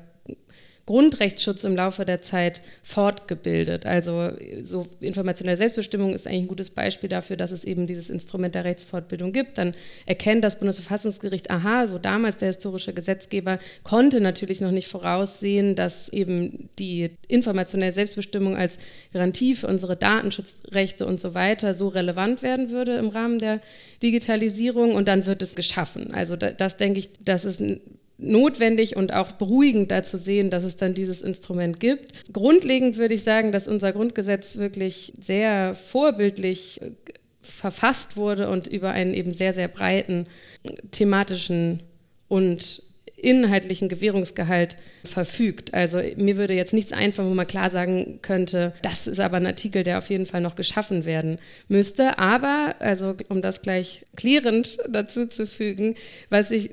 Grundrechtsschutz 0.85 1.63
im 1.63 1.77
Laufe 1.77 2.03
der 2.03 2.21
Zeit 2.21 2.61
fortgebildet. 2.83 3.85
Also 3.85 4.31
so 4.61 4.85
informationelle 4.99 5.55
Selbstbestimmung 5.55 6.13
ist 6.13 6.27
eigentlich 6.27 6.41
ein 6.41 6.47
gutes 6.47 6.71
Beispiel 6.71 7.07
dafür, 7.07 7.37
dass 7.37 7.51
es 7.51 7.63
eben 7.63 7.87
dieses 7.87 8.09
Instrument 8.09 8.53
der 8.53 8.65
Rechtsfortbildung 8.65 9.31
gibt. 9.31 9.57
Dann 9.57 9.75
erkennt 10.05 10.43
das 10.43 10.59
Bundesverfassungsgericht, 10.59 11.49
aha, 11.49 11.87
so 11.87 11.99
damals 11.99 12.35
der 12.37 12.49
historische 12.49 12.93
Gesetzgeber 12.93 13.59
konnte 13.83 14.19
natürlich 14.19 14.59
noch 14.59 14.71
nicht 14.71 14.89
voraussehen, 14.89 15.75
dass 15.75 16.09
eben 16.09 16.69
die 16.79 17.11
informationelle 17.29 17.93
Selbstbestimmung 17.93 18.57
als 18.57 18.77
Garantie 19.13 19.55
für 19.55 19.67
unsere 19.67 19.95
Datenschutzrechte 19.95 21.05
und 21.05 21.21
so 21.21 21.33
weiter 21.33 21.75
so 21.75 21.87
relevant 21.87 22.43
werden 22.43 22.71
würde 22.71 22.97
im 22.97 23.07
Rahmen 23.07 23.39
der 23.39 23.61
Digitalisierung 24.01 24.95
und 24.95 25.07
dann 25.07 25.25
wird 25.25 25.41
es 25.41 25.55
geschaffen. 25.55 26.13
Also 26.13 26.35
das, 26.35 26.75
denke 26.75 26.99
ich, 26.99 27.11
das 27.23 27.45
ist 27.45 27.61
ein 27.61 27.79
notwendig 28.23 28.95
und 28.95 29.13
auch 29.13 29.31
beruhigend 29.33 29.91
da 29.91 30.03
zu 30.03 30.17
sehen, 30.17 30.49
dass 30.49 30.63
es 30.63 30.77
dann 30.77 30.93
dieses 30.93 31.21
Instrument 31.21 31.79
gibt. 31.79 32.31
Grundlegend 32.33 32.97
würde 32.97 33.13
ich 33.13 33.23
sagen, 33.23 33.51
dass 33.51 33.67
unser 33.67 33.91
Grundgesetz 33.91 34.57
wirklich 34.57 35.13
sehr 35.19 35.75
vorbildlich 35.75 36.81
äh, 36.81 36.91
verfasst 37.41 38.15
wurde 38.15 38.49
und 38.49 38.67
über 38.67 38.91
einen 38.91 39.13
eben 39.13 39.33
sehr, 39.33 39.53
sehr 39.53 39.67
breiten 39.67 40.27
thematischen 40.91 41.83
und 42.29 42.83
inhaltlichen 43.23 43.89
Gewährungsgehalt 43.89 44.75
verfügt. 45.05 45.73
Also 45.73 46.01
mir 46.17 46.37
würde 46.37 46.53
jetzt 46.53 46.73
nichts 46.73 46.91
einfallen, 46.91 47.29
wo 47.29 47.33
man 47.33 47.47
klar 47.47 47.69
sagen 47.69 48.19
könnte, 48.21 48.73
das 48.81 49.07
ist 49.07 49.19
aber 49.19 49.37
ein 49.37 49.45
Artikel, 49.45 49.83
der 49.83 49.97
auf 49.97 50.09
jeden 50.09 50.25
Fall 50.25 50.41
noch 50.41 50.55
geschaffen 50.55 51.05
werden 51.05 51.39
müsste. 51.67 52.19
Aber, 52.19 52.75
also 52.79 53.15
um 53.29 53.41
das 53.41 53.61
gleich 53.61 54.05
klärend 54.15 54.77
dazu 54.89 55.27
zu 55.27 55.47
fügen, 55.47 55.95
was 56.29 56.51
ich 56.51 56.71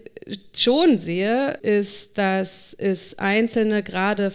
schon 0.54 0.98
sehe, 0.98 1.58
ist, 1.62 2.18
dass 2.18 2.74
es 2.78 3.18
einzelne 3.18 3.82
gerade 3.82 4.30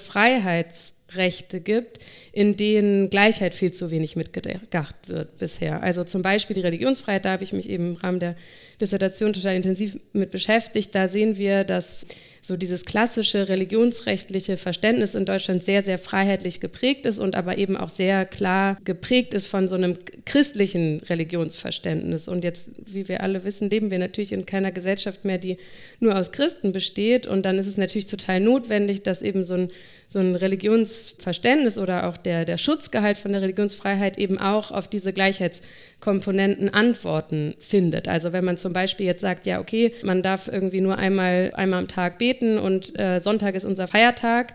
Freiheitsrechte 1.08 1.62
gibt, 1.62 2.00
in 2.32 2.58
denen 2.58 3.10
Gleichheit 3.10 3.54
viel 3.54 3.72
zu 3.72 3.92
wenig 3.92 4.16
mitgedacht 4.16 4.96
wird 5.08 5.38
bisher. 5.38 5.82
Also 5.84 6.04
zum 6.04 6.22
Beispiel 6.22 6.56
die 6.56 6.62
Religionsfreiheit, 6.62 7.26
da 7.26 7.32
habe 7.32 7.44
ich 7.44 7.54
mich 7.54 7.70
eben 7.70 7.92
im 7.92 7.96
Rahmen 7.96 8.20
der 8.20 8.36
Dissertation 8.82 9.34
total 9.34 9.56
intensiv 9.56 9.98
mit 10.14 10.32
beschäftigt. 10.32 10.94
Da 10.94 11.08
sehen 11.08 11.38
wir, 11.38 11.64
dass 11.64 12.06
so 12.42 12.58
dieses 12.58 12.86
klassische 12.86 13.50
religionsrechtliche 13.50 14.58
Verständnis 14.58 15.16
in 15.16 15.26
Deutschland 15.26 15.64
sehr, 15.64 15.82
sehr 15.82 15.98
freiheitlich 15.98 16.60
geprägt 16.60 17.08
ist 17.08 17.18
und 17.18 17.36
aber 17.36 17.58
eben 17.58 17.76
auch 17.76 17.90
sehr 17.90 18.24
klar 18.26 18.78
geprägt 18.86 19.34
ist 19.34 19.48
von 19.48 19.68
so 19.68 19.74
einem 19.74 19.98
christlichen 20.26 21.00
Religionsverständnis. 21.10 22.28
Und 22.28 22.44
jetzt, 22.44 22.70
wie 22.86 23.08
wir 23.08 23.24
alle 23.24 23.44
wissen, 23.46 23.72
leben 23.72 23.90
wir 23.90 23.98
natürlich 23.98 24.32
in 24.32 24.46
keiner 24.46 24.72
Gesellschaft 24.72 25.26
mehr, 25.26 25.40
die 25.40 25.58
nur 26.00 26.16
aus 26.16 26.32
Christen 26.32 26.72
besteht. 26.72 27.26
Und 27.26 27.48
dann 27.48 27.58
ist 27.58 27.66
es 27.66 27.78
natürlich 27.78 28.06
total 28.06 28.40
notwendig, 28.40 29.02
dass 29.02 29.24
eben 29.24 29.44
so 29.44 29.56
ein, 29.56 29.70
so 30.08 30.20
ein 30.20 30.36
Religionsverständnis 30.36 31.78
oder 31.78 32.08
auch 32.08 32.18
der, 32.18 32.46
der 32.46 32.58
Schutzgehalt 32.58 33.18
von 33.18 33.32
der 33.32 33.42
Religionsfreiheit 33.42 34.18
eben 34.18 34.38
auch 34.38 34.72
auf 34.72 34.88
diese 34.88 35.14
Gleichheitskomponenten 35.14 36.74
Antworten 36.74 37.56
findet. 37.60 38.08
Also 38.08 38.32
wenn 38.32 38.46
man 38.46 38.58
zum 38.58 38.74
Beispiel 38.74 39.06
jetzt 39.06 39.22
sagt, 39.22 39.46
ja, 39.46 39.60
okay, 39.60 39.94
man 40.04 40.22
darf 40.22 40.48
irgendwie 40.48 40.82
nur 40.82 40.98
einmal, 40.98 41.52
einmal 41.56 41.80
am 41.80 41.88
Tag 41.88 42.18
beten 42.18 42.58
und 42.58 42.98
äh, 43.00 43.20
Sonntag 43.20 43.56
ist 43.56 43.66
unser 43.66 43.88
Feiertag, 43.88 44.54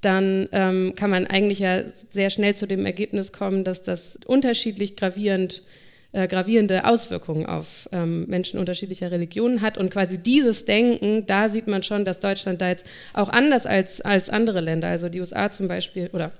dann 0.00 0.48
ähm, 0.52 0.94
kann 0.96 1.10
man 1.10 1.26
eigentlich 1.26 1.60
ja 1.60 1.82
sehr 1.88 2.30
schnell 2.30 2.54
zu 2.54 2.66
dem 2.66 2.84
Ergebnis 2.84 3.32
kommen, 3.32 3.64
dass 3.64 3.82
das 3.82 4.18
unterschiedlich 4.26 4.96
gravierend 4.96 5.62
äh, 6.12 6.28
gravierende 6.28 6.84
Auswirkungen 6.84 7.46
auf 7.46 7.88
ähm, 7.92 8.26
Menschen 8.26 8.58
unterschiedlicher 8.58 9.10
Religionen 9.10 9.62
hat. 9.62 9.78
Und 9.78 9.90
quasi 9.90 10.18
dieses 10.18 10.64
Denken, 10.64 11.26
da 11.26 11.48
sieht 11.48 11.66
man 11.68 11.82
schon, 11.82 12.04
dass 12.04 12.20
Deutschland 12.20 12.60
da 12.60 12.68
jetzt 12.68 12.86
auch 13.14 13.28
anders 13.28 13.66
als, 13.66 14.00
als 14.00 14.30
andere 14.30 14.60
Länder, 14.60 14.88
also 14.88 15.08
die 15.08 15.20
USA 15.20 15.50
zum 15.50 15.68
Beispiel, 15.68 16.10
oder 16.12 16.32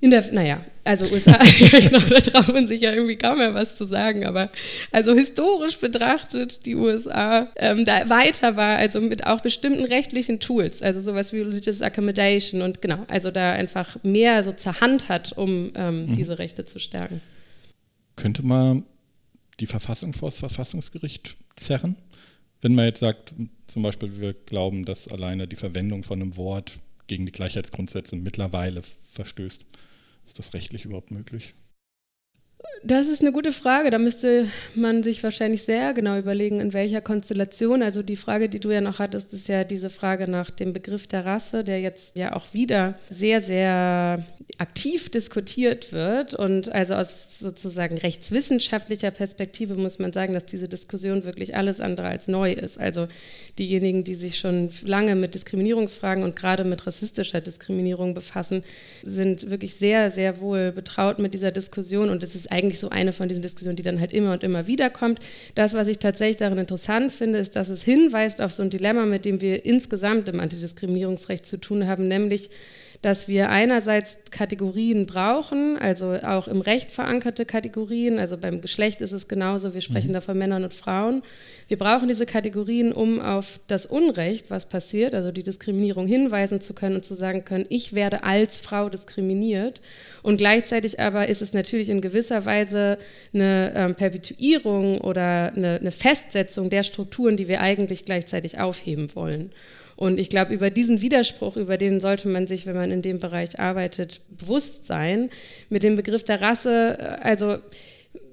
in 0.00 0.10
der, 0.10 0.24
naja, 0.32 0.60
also 0.84 1.06
USA, 1.10 1.38
genau, 1.70 1.98
da 2.10 2.20
traut 2.20 2.48
man 2.52 2.66
sich 2.66 2.82
ja 2.82 2.92
irgendwie 2.92 3.16
kaum 3.16 3.38
mehr 3.38 3.54
was 3.54 3.76
zu 3.76 3.84
sagen, 3.84 4.26
aber 4.26 4.50
also 4.92 5.14
historisch 5.14 5.78
betrachtet 5.78 6.66
die 6.66 6.74
USA 6.74 7.48
ähm, 7.56 7.84
da 7.84 8.08
weiter 8.08 8.56
war, 8.56 8.76
also 8.76 9.00
mit 9.00 9.26
auch 9.26 9.40
bestimmten 9.40 9.84
rechtlichen 9.84 10.38
Tools, 10.38 10.82
also 10.82 11.00
sowas 11.00 11.32
wie 11.32 11.40
Religious 11.40 11.80
Accommodation 11.80 12.62
und 12.62 12.82
genau, 12.82 13.04
also 13.08 13.30
da 13.30 13.52
einfach 13.52 13.96
mehr 14.02 14.42
so 14.42 14.52
zur 14.52 14.80
Hand 14.80 15.08
hat, 15.08 15.32
um 15.36 15.72
ähm, 15.74 16.06
mhm. 16.06 16.14
diese 16.14 16.38
Rechte 16.38 16.64
zu 16.64 16.78
stärken. 16.78 17.20
Könnte 18.16 18.44
man 18.44 18.84
die 19.60 19.66
Verfassung 19.66 20.12
vor 20.12 20.30
das 20.30 20.38
Verfassungsgericht 20.38 21.36
zerren? 21.56 21.96
Wenn 22.62 22.74
man 22.74 22.86
jetzt 22.86 23.00
sagt, 23.00 23.34
zum 23.66 23.82
Beispiel, 23.82 24.20
wir 24.20 24.32
glauben, 24.34 24.84
dass 24.84 25.08
alleine 25.08 25.46
die 25.46 25.56
Verwendung 25.56 26.02
von 26.02 26.20
einem 26.20 26.36
Wort 26.36 26.80
gegen 27.06 27.26
die 27.26 27.32
Gleichheitsgrundsätze 27.32 28.16
mittlerweile 28.16 28.82
verstößt. 29.12 29.64
Ist 30.26 30.38
das 30.38 30.54
rechtlich 30.54 30.84
überhaupt 30.84 31.10
möglich? 31.10 31.54
Das 32.84 33.08
ist 33.08 33.22
eine 33.22 33.32
gute 33.32 33.52
Frage. 33.52 33.90
Da 33.90 33.98
müsste 33.98 34.48
man 34.74 35.02
sich 35.02 35.22
wahrscheinlich 35.22 35.62
sehr 35.62 35.94
genau 35.94 36.18
überlegen, 36.18 36.60
in 36.60 36.72
welcher 36.72 37.00
Konstellation. 37.00 37.82
Also 37.82 38.02
die 38.02 38.16
Frage, 38.16 38.48
die 38.48 38.60
du 38.60 38.70
ja 38.70 38.80
noch 38.80 38.98
hattest, 38.98 39.32
ist 39.32 39.48
ja 39.48 39.64
diese 39.64 39.90
Frage 39.90 40.30
nach 40.30 40.50
dem 40.50 40.72
Begriff 40.72 41.06
der 41.06 41.24
Rasse, 41.24 41.64
der 41.64 41.80
jetzt 41.80 42.16
ja 42.16 42.34
auch 42.34 42.52
wieder 42.52 42.98
sehr, 43.08 43.40
sehr 43.40 44.24
aktiv 44.58 45.10
diskutiert 45.10 45.92
wird. 45.92 46.34
Und 46.34 46.70
also 46.70 46.94
aus 46.94 47.38
sozusagen 47.38 47.98
rechtswissenschaftlicher 47.98 49.10
Perspektive 49.10 49.74
muss 49.74 49.98
man 49.98 50.12
sagen, 50.12 50.34
dass 50.34 50.46
diese 50.46 50.68
Diskussion 50.68 51.24
wirklich 51.24 51.56
alles 51.56 51.80
andere 51.80 52.08
als 52.08 52.28
neu 52.28 52.52
ist. 52.52 52.78
Also 52.78 53.08
diejenigen, 53.58 54.04
die 54.04 54.14
sich 54.14 54.38
schon 54.38 54.70
lange 54.82 55.14
mit 55.14 55.34
Diskriminierungsfragen 55.34 56.24
und 56.24 56.36
gerade 56.36 56.64
mit 56.64 56.86
rassistischer 56.86 57.40
Diskriminierung 57.40 58.14
befassen, 58.14 58.62
sind 59.02 59.50
wirklich 59.50 59.74
sehr, 59.74 60.10
sehr 60.10 60.40
wohl 60.40 60.72
betraut 60.72 61.18
mit 61.18 61.34
dieser 61.34 61.50
Diskussion. 61.50 62.10
Und 62.10 62.22
es 62.22 62.34
ist 62.34 62.52
eigentlich 62.52 62.65
so 62.74 62.90
eine 62.90 63.12
von 63.12 63.28
diesen 63.28 63.42
Diskussionen, 63.42 63.76
die 63.76 63.82
dann 63.82 64.00
halt 64.00 64.12
immer 64.12 64.32
und 64.32 64.42
immer 64.42 64.66
wieder 64.66 64.90
kommt. 64.90 65.20
Das, 65.54 65.74
was 65.74 65.88
ich 65.88 65.98
tatsächlich 65.98 66.36
darin 66.36 66.58
interessant 66.58 67.12
finde, 67.12 67.38
ist, 67.38 67.56
dass 67.56 67.68
es 67.68 67.82
hinweist 67.82 68.40
auf 68.40 68.52
so 68.52 68.62
ein 68.62 68.70
Dilemma, 68.70 69.06
mit 69.06 69.24
dem 69.24 69.40
wir 69.40 69.64
insgesamt 69.64 70.28
im 70.28 70.40
Antidiskriminierungsrecht 70.40 71.46
zu 71.46 71.58
tun 71.58 71.86
haben, 71.86 72.08
nämlich 72.08 72.50
dass 73.06 73.28
wir 73.28 73.50
einerseits 73.50 74.18
Kategorien 74.32 75.06
brauchen, 75.06 75.78
also 75.78 76.14
auch 76.24 76.48
im 76.48 76.60
Recht 76.60 76.90
verankerte 76.90 77.46
Kategorien, 77.46 78.18
also 78.18 78.36
beim 78.36 78.60
Geschlecht 78.60 79.00
ist 79.00 79.12
es 79.12 79.28
genauso, 79.28 79.74
wir 79.74 79.80
sprechen 79.80 80.08
mhm. 80.08 80.14
da 80.14 80.20
von 80.20 80.36
Männern 80.36 80.64
und 80.64 80.74
Frauen. 80.74 81.22
Wir 81.68 81.78
brauchen 81.78 82.08
diese 82.08 82.26
Kategorien, 82.26 82.92
um 82.92 83.20
auf 83.20 83.60
das 83.68 83.86
Unrecht, 83.86 84.50
was 84.50 84.68
passiert, 84.68 85.14
also 85.14 85.30
die 85.30 85.44
Diskriminierung 85.44 86.08
hinweisen 86.08 86.60
zu 86.60 86.74
können 86.74 86.96
und 86.96 87.04
zu 87.04 87.14
sagen 87.14 87.44
können, 87.44 87.66
ich 87.68 87.94
werde 87.94 88.24
als 88.24 88.58
Frau 88.58 88.88
diskriminiert. 88.88 89.80
Und 90.24 90.38
gleichzeitig 90.38 90.98
aber 90.98 91.28
ist 91.28 91.42
es 91.42 91.52
natürlich 91.52 91.90
in 91.90 92.00
gewisser 92.00 92.44
Weise 92.44 92.98
eine 93.32 93.72
ähm, 93.76 93.94
Perpetuierung 93.94 95.00
oder 95.00 95.52
eine, 95.54 95.76
eine 95.76 95.92
Festsetzung 95.92 96.70
der 96.70 96.82
Strukturen, 96.82 97.36
die 97.36 97.46
wir 97.46 97.60
eigentlich 97.60 98.04
gleichzeitig 98.04 98.58
aufheben 98.58 99.14
wollen. 99.14 99.52
Und 99.96 100.20
ich 100.20 100.28
glaube, 100.28 100.52
über 100.52 100.70
diesen 100.70 101.00
Widerspruch, 101.00 101.56
über 101.56 101.78
den 101.78 102.00
sollte 102.00 102.28
man 102.28 102.46
sich, 102.46 102.66
wenn 102.66 102.76
man 102.76 102.90
in 102.90 103.02
dem 103.02 103.18
Bereich 103.18 103.58
arbeitet, 103.58 104.20
bewusst 104.28 104.86
sein. 104.86 105.30
Mit 105.70 105.82
dem 105.82 105.96
Begriff 105.96 106.22
der 106.22 106.42
Rasse, 106.42 106.98
äh, 106.98 107.02
also 107.22 107.58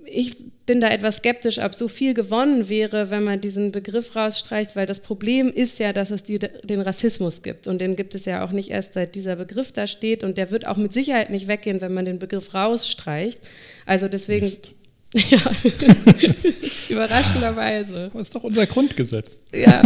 ich 0.06 0.36
bin 0.66 0.80
da 0.80 0.90
etwas 0.90 1.18
skeptisch, 1.18 1.60
ob 1.60 1.74
so 1.74 1.88
viel 1.88 2.14
gewonnen 2.14 2.70
wäre, 2.70 3.10
wenn 3.10 3.24
man 3.24 3.42
diesen 3.42 3.72
Begriff 3.72 4.16
rausstreicht, 4.16 4.76
weil 4.76 4.86
das 4.86 5.02
Problem 5.02 5.52
ist 5.52 5.80
ja, 5.80 5.92
dass 5.92 6.12
es 6.12 6.24
die, 6.24 6.40
den 6.40 6.82
Rassismus 6.82 7.42
gibt. 7.42 7.68
Und 7.68 7.80
den 7.80 7.96
gibt 7.96 8.16
es 8.16 8.26
ja 8.26 8.46
auch 8.46 8.52
nicht 8.52 8.70
erst 8.70 8.94
seit 8.94 9.16
dieser 9.16 9.36
Begriff 9.36 9.72
da 9.72 9.88
steht. 9.88 10.24
Und 10.24 10.38
der 10.38 10.52
wird 10.52 10.66
auch 10.68 10.78
mit 10.78 10.94
Sicherheit 10.94 11.30
nicht 11.30 11.48
weggehen, 11.48 11.82
wenn 11.82 11.94
man 11.94 12.06
den 12.06 12.20
Begriff 12.20 12.54
rausstreicht. 12.54 13.40
Also 13.86 14.08
deswegen. 14.08 14.46
Mist. 14.46 14.72
Ja, 15.30 15.38
überraschenderweise. 16.90 18.10
Das 18.12 18.22
ist 18.24 18.34
doch 18.34 18.44
unser 18.44 18.66
Grundgesetz. 18.66 19.28
Ja, 19.54 19.84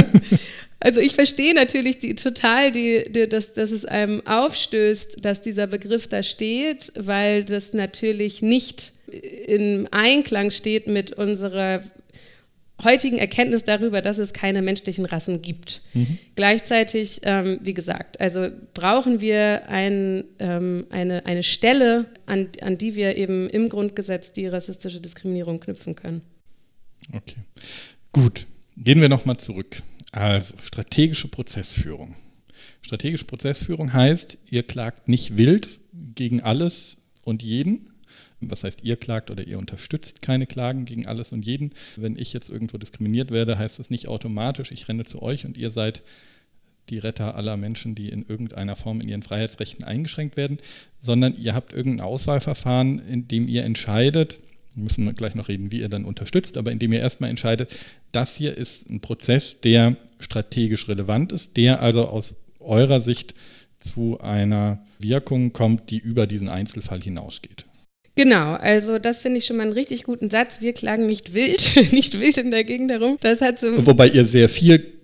also 0.87 1.01
ich 1.01 1.15
verstehe 1.15 1.53
natürlich 1.53 1.99
die, 1.99 2.15
total, 2.15 2.71
die, 2.71 3.03
die, 3.09 3.27
dass, 3.27 3.51
dass 3.51 3.71
es 3.71 3.83
einem 3.83 4.25
aufstößt, 4.25 5.17
dass 5.19 5.41
dieser 5.41 5.67
Begriff 5.67 6.07
da 6.07 6.23
steht, 6.23 6.93
weil 6.95 7.43
das 7.43 7.73
natürlich 7.73 8.41
nicht 8.41 8.93
im 9.47 9.89
Einklang 9.91 10.49
steht 10.49 10.87
mit 10.87 11.11
unserer 11.11 11.83
heutigen 12.81 13.17
Erkenntnis 13.17 13.65
darüber, 13.65 14.01
dass 14.01 14.17
es 14.17 14.31
keine 14.31 14.61
menschlichen 14.61 15.03
Rassen 15.03 15.41
gibt. 15.41 15.81
Mhm. 15.93 16.19
Gleichzeitig, 16.35 17.19
ähm, 17.23 17.59
wie 17.61 17.73
gesagt, 17.73 18.21
also 18.21 18.47
brauchen 18.73 19.19
wir 19.19 19.67
ein, 19.67 20.23
ähm, 20.39 20.85
eine, 20.89 21.25
eine 21.25 21.43
Stelle, 21.43 22.05
an, 22.27 22.47
an 22.61 22.77
die 22.77 22.95
wir 22.95 23.17
eben 23.17 23.49
im 23.49 23.67
Grundgesetz 23.67 24.31
die 24.31 24.47
rassistische 24.47 25.01
Diskriminierung 25.01 25.59
knüpfen 25.59 25.95
können. 25.95 26.21
Okay, 27.13 27.35
gut. 28.13 28.45
Gehen 28.77 29.01
wir 29.01 29.09
nochmal 29.09 29.37
zurück. 29.37 29.81
Also 30.11 30.55
strategische 30.63 31.27
Prozessführung. 31.27 32.15
Strategische 32.81 33.25
Prozessführung 33.25 33.93
heißt, 33.93 34.37
ihr 34.49 34.63
klagt 34.63 35.07
nicht 35.07 35.37
wild 35.37 35.79
gegen 36.15 36.41
alles 36.41 36.97
und 37.23 37.43
jeden. 37.43 37.93
Was 38.39 38.63
heißt, 38.63 38.83
ihr 38.83 38.97
klagt 38.97 39.31
oder 39.31 39.45
ihr 39.45 39.57
unterstützt 39.57 40.21
keine 40.21 40.45
Klagen 40.45 40.85
gegen 40.85 41.07
alles 41.07 41.31
und 41.31 41.45
jeden. 41.45 41.73
Wenn 41.95 42.17
ich 42.17 42.33
jetzt 42.33 42.51
irgendwo 42.51 42.77
diskriminiert 42.77 43.31
werde, 43.31 43.57
heißt 43.57 43.79
das 43.79 43.89
nicht 43.89 44.07
automatisch, 44.07 44.71
ich 44.71 44.87
renne 44.87 45.05
zu 45.05 45.21
euch 45.21 45.45
und 45.45 45.57
ihr 45.57 45.71
seid 45.71 46.03
die 46.89 46.99
Retter 46.99 47.35
aller 47.35 47.57
Menschen, 47.57 47.95
die 47.95 48.09
in 48.09 48.25
irgendeiner 48.25 48.75
Form 48.75 49.01
in 49.01 49.09
ihren 49.09 49.23
Freiheitsrechten 49.23 49.83
eingeschränkt 49.83 50.37
werden, 50.37 50.59
sondern 51.01 51.35
ihr 51.37 51.53
habt 51.53 51.73
irgendein 51.73 52.05
Auswahlverfahren, 52.05 53.05
in 53.07 53.27
dem 53.27 53.47
ihr 53.47 53.65
entscheidet, 53.65 54.39
wir 54.77 54.83
müssen 54.83 55.13
gleich 55.15 55.33
noch 55.33 55.47
reden, 55.47 55.71
wie 55.71 55.79
ihr 55.79 55.89
dann 55.89 56.05
unterstützt, 56.05 56.55
aber 56.55 56.71
indem 56.71 56.93
ihr 56.93 56.99
erstmal 56.99 57.31
entscheidet, 57.31 57.71
das 58.11 58.35
hier 58.35 58.55
ist 58.55 58.89
ein 58.89 59.01
Prozess, 59.01 59.57
der 59.63 59.97
strategisch 60.19 60.87
relevant 60.87 61.31
ist, 61.31 61.57
der 61.57 61.81
also 61.81 62.05
aus 62.05 62.35
eurer 62.59 63.01
Sicht 63.01 63.33
zu 63.79 64.19
einer 64.19 64.85
Wirkung 64.99 65.51
kommt, 65.51 65.89
die 65.89 65.97
über 65.97 66.27
diesen 66.27 66.47
Einzelfall 66.47 67.01
hinausgeht. 67.01 67.65
Genau, 68.15 68.53
also 68.53 68.99
das 68.99 69.19
finde 69.19 69.39
ich 69.39 69.45
schon 69.45 69.57
mal 69.57 69.63
einen 69.63 69.73
richtig 69.73 70.03
guten 70.03 70.29
Satz. 70.29 70.61
Wir 70.61 70.73
klagen 70.73 71.07
nicht 71.07 71.33
wild, 71.33 71.91
nicht 71.91 72.19
wild 72.19 72.37
in 72.37 72.51
der 72.51 72.63
Gegend 72.63 72.91
herum. 72.91 73.17
Das 73.21 73.41
hat 73.41 73.59
so 73.59 73.85
Wobei 73.85 74.09
ihr 74.09 74.25
sehr 74.27 74.49
viel 74.49 74.96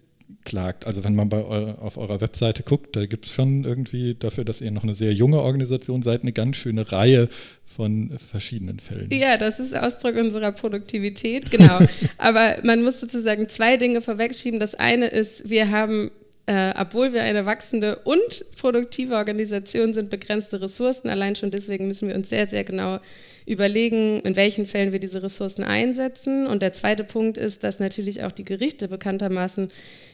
klagt. 0.45 0.85
Also 0.87 1.03
wenn 1.03 1.15
man 1.15 1.29
bei 1.29 1.43
eurer, 1.43 1.81
auf 1.81 1.97
eurer 1.97 2.21
Webseite 2.21 2.63
guckt, 2.63 2.95
da 2.95 3.05
gibt 3.05 3.25
es 3.25 3.31
schon 3.31 3.63
irgendwie 3.63 4.15
dafür, 4.15 4.45
dass 4.45 4.61
ihr 4.61 4.71
noch 4.71 4.83
eine 4.83 4.95
sehr 4.95 5.13
junge 5.13 5.39
Organisation 5.39 6.01
seid, 6.01 6.21
eine 6.21 6.33
ganz 6.33 6.57
schöne 6.57 6.91
Reihe 6.91 7.29
von 7.65 8.11
verschiedenen 8.31 8.79
Fällen. 8.79 9.09
Ja, 9.11 9.37
das 9.37 9.59
ist 9.59 9.75
Ausdruck 9.75 10.15
unserer 10.15 10.51
Produktivität, 10.51 11.49
genau. 11.51 11.79
Aber 12.17 12.57
man 12.63 12.83
muss 12.83 12.99
sozusagen 12.99 13.49
zwei 13.49 13.77
Dinge 13.77 14.01
vorwegschieben. 14.01 14.59
Das 14.59 14.75
eine 14.75 15.07
ist, 15.07 15.49
wir 15.49 15.71
haben 15.71 16.11
äh, 16.45 16.73
obwohl 16.77 17.13
wir 17.13 17.23
eine 17.23 17.45
wachsende 17.45 17.99
und 18.03 18.45
produktive 18.59 19.15
Organisation 19.15 19.93
sind, 19.93 20.09
begrenzte 20.09 20.61
Ressourcen. 20.61 21.09
Allein 21.09 21.37
schon 21.37 21.51
deswegen 21.51 21.87
müssen 21.87 22.09
wir 22.09 22.15
uns 22.15 22.29
sehr, 22.29 22.47
sehr 22.47 22.65
genau 22.65 22.99
überlegen, 23.45 24.19
in 24.21 24.35
welchen 24.35 24.65
Fällen 24.65 24.91
wir 24.91 24.99
diese 24.99 25.23
Ressourcen 25.23 25.63
einsetzen. 25.63 26.47
Und 26.47 26.61
der 26.61 26.73
zweite 26.73 27.03
Punkt 27.03 27.37
ist, 27.37 27.63
dass 27.63 27.79
natürlich 27.79 28.23
auch 28.23 28.31
die 28.31 28.45
Gerichte 28.45 28.87
bekanntermaßen 28.87 29.69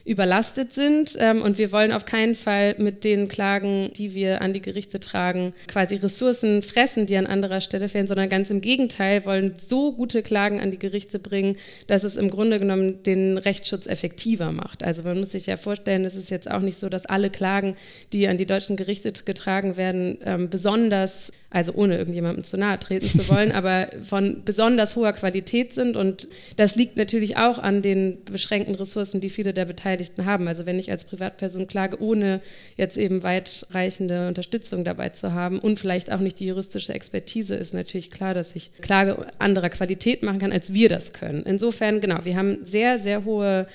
überlastet 0.05 0.73
sind. 0.73 1.15
Ähm, 1.19 1.41
und 1.41 1.57
wir 1.57 1.71
wollen 1.71 1.91
auf 1.91 2.05
keinen 2.05 2.35
Fall 2.35 2.75
mit 2.79 3.03
den 3.03 3.27
Klagen, 3.27 3.91
die 3.95 4.15
wir 4.15 4.41
an 4.41 4.53
die 4.53 4.61
Gerichte 4.61 4.99
tragen, 4.99 5.53
quasi 5.67 5.95
Ressourcen 5.95 6.61
fressen, 6.61 7.05
die 7.05 7.17
an 7.17 7.27
anderer 7.27 7.61
Stelle 7.61 7.89
fehlen, 7.89 8.07
sondern 8.07 8.29
ganz 8.29 8.49
im 8.49 8.61
Gegenteil 8.61 9.25
wollen 9.25 9.53
so 9.63 9.93
gute 9.93 10.23
Klagen 10.23 10.59
an 10.59 10.71
die 10.71 10.79
Gerichte 10.79 11.19
bringen, 11.19 11.57
dass 11.87 12.03
es 12.03 12.15
im 12.15 12.29
Grunde 12.29 12.57
genommen 12.57 13.03
den 13.03 13.37
Rechtsschutz 13.37 13.85
effektiver 13.85 14.51
macht. 14.51 14.83
Also 14.83 15.03
man 15.03 15.19
muss 15.19 15.31
sich 15.31 15.45
ja 15.45 15.57
vorstellen, 15.57 16.05
es 16.05 16.15
ist 16.15 16.31
jetzt 16.31 16.49
auch 16.49 16.61
nicht 16.61 16.79
so, 16.79 16.89
dass 16.89 17.05
alle 17.05 17.29
Klagen, 17.29 17.75
die 18.11 18.27
an 18.27 18.37
die 18.37 18.47
deutschen 18.47 18.77
Gerichte 18.77 19.11
getragen 19.25 19.77
werden, 19.77 20.17
ähm, 20.23 20.49
besonders 20.49 21.31
also 21.51 21.73
ohne 21.73 21.97
irgendjemandem 21.97 22.43
zu 22.43 22.57
nahe 22.57 22.79
treten 22.79 23.18
zu 23.19 23.29
wollen, 23.29 23.51
aber 23.51 23.89
von 24.03 24.43
besonders 24.43 24.95
hoher 24.95 25.13
Qualität 25.13 25.73
sind. 25.73 25.97
Und 25.97 26.27
das 26.55 26.75
liegt 26.75 26.97
natürlich 26.97 27.37
auch 27.37 27.59
an 27.59 27.81
den 27.81 28.23
beschränkten 28.25 28.75
Ressourcen, 28.75 29.21
die 29.21 29.29
viele 29.29 29.53
der 29.53 29.65
Beteiligten 29.65 30.25
haben. 30.25 30.47
Also 30.47 30.65
wenn 30.65 30.79
ich 30.79 30.91
als 30.91 31.05
Privatperson 31.05 31.67
klage, 31.67 32.01
ohne 32.01 32.41
jetzt 32.77 32.97
eben 32.97 33.23
weitreichende 33.23 34.27
Unterstützung 34.27 34.83
dabei 34.83 35.09
zu 35.09 35.33
haben 35.33 35.59
und 35.59 35.79
vielleicht 35.79 36.11
auch 36.11 36.19
nicht 36.19 36.39
die 36.39 36.47
juristische 36.47 36.93
Expertise, 36.93 37.55
ist 37.55 37.73
natürlich 37.73 38.11
klar, 38.11 38.33
dass 38.33 38.55
ich 38.55 38.71
Klage 38.81 39.27
anderer 39.39 39.69
Qualität 39.69 40.23
machen 40.23 40.39
kann, 40.39 40.51
als 40.51 40.73
wir 40.73 40.89
das 40.89 41.13
können. 41.13 41.43
Insofern, 41.43 42.01
genau, 42.01 42.19
wir 42.23 42.35
haben 42.35 42.59
sehr, 42.63 42.97
sehr 42.97 43.25
hohe 43.25 43.67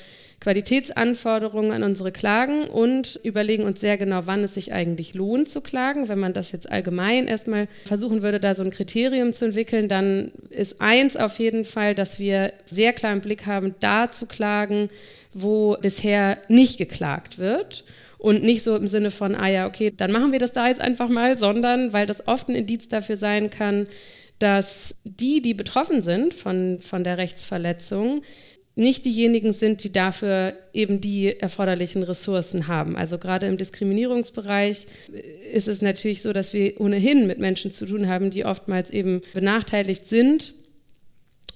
Qualitätsanforderungen 0.44 1.72
an 1.72 1.82
unsere 1.82 2.12
Klagen 2.12 2.64
und 2.64 3.18
überlegen 3.22 3.62
uns 3.64 3.80
sehr 3.80 3.96
genau, 3.96 4.26
wann 4.26 4.44
es 4.44 4.52
sich 4.52 4.74
eigentlich 4.74 5.14
lohnt 5.14 5.48
zu 5.48 5.62
klagen. 5.62 6.08
Wenn 6.08 6.18
man 6.18 6.34
das 6.34 6.52
jetzt 6.52 6.70
allgemein 6.70 7.28
erstmal 7.28 7.66
versuchen 7.86 8.20
würde, 8.20 8.40
da 8.40 8.54
so 8.54 8.62
ein 8.62 8.68
Kriterium 8.68 9.32
zu 9.32 9.46
entwickeln, 9.46 9.88
dann 9.88 10.32
ist 10.50 10.82
eins 10.82 11.16
auf 11.16 11.38
jeden 11.38 11.64
Fall, 11.64 11.94
dass 11.94 12.18
wir 12.18 12.52
sehr 12.66 12.92
klar 12.92 13.14
im 13.14 13.22
Blick 13.22 13.46
haben, 13.46 13.74
da 13.80 14.12
zu 14.12 14.26
klagen, 14.26 14.90
wo 15.32 15.78
bisher 15.80 16.36
nicht 16.48 16.76
geklagt 16.76 17.38
wird. 17.38 17.84
Und 18.18 18.42
nicht 18.42 18.62
so 18.62 18.76
im 18.76 18.88
Sinne 18.88 19.10
von, 19.10 19.34
ah 19.34 19.48
ja, 19.48 19.66
okay, 19.66 19.94
dann 19.96 20.12
machen 20.12 20.32
wir 20.32 20.38
das 20.38 20.52
da 20.52 20.68
jetzt 20.68 20.80
einfach 20.80 21.08
mal, 21.08 21.38
sondern 21.38 21.94
weil 21.94 22.04
das 22.04 22.28
oft 22.28 22.50
ein 22.50 22.54
Indiz 22.54 22.88
dafür 22.88 23.16
sein 23.16 23.48
kann, 23.48 23.86
dass 24.38 24.96
die, 25.04 25.40
die 25.40 25.54
betroffen 25.54 26.02
sind 26.02 26.34
von, 26.34 26.80
von 26.80 27.04
der 27.04 27.18
Rechtsverletzung, 27.18 28.22
nicht 28.76 29.04
diejenigen 29.04 29.52
sind, 29.52 29.84
die 29.84 29.92
dafür 29.92 30.54
eben 30.72 31.00
die 31.00 31.38
erforderlichen 31.38 32.02
Ressourcen 32.02 32.66
haben. 32.66 32.96
Also 32.96 33.18
gerade 33.18 33.46
im 33.46 33.56
Diskriminierungsbereich 33.56 34.86
ist 35.52 35.68
es 35.68 35.80
natürlich 35.80 36.22
so, 36.22 36.32
dass 36.32 36.52
wir 36.52 36.80
ohnehin 36.80 37.26
mit 37.26 37.38
Menschen 37.38 37.70
zu 37.70 37.86
tun 37.86 38.08
haben, 38.08 38.30
die 38.30 38.44
oftmals 38.44 38.90
eben 38.90 39.22
benachteiligt 39.32 40.06
sind. 40.06 40.54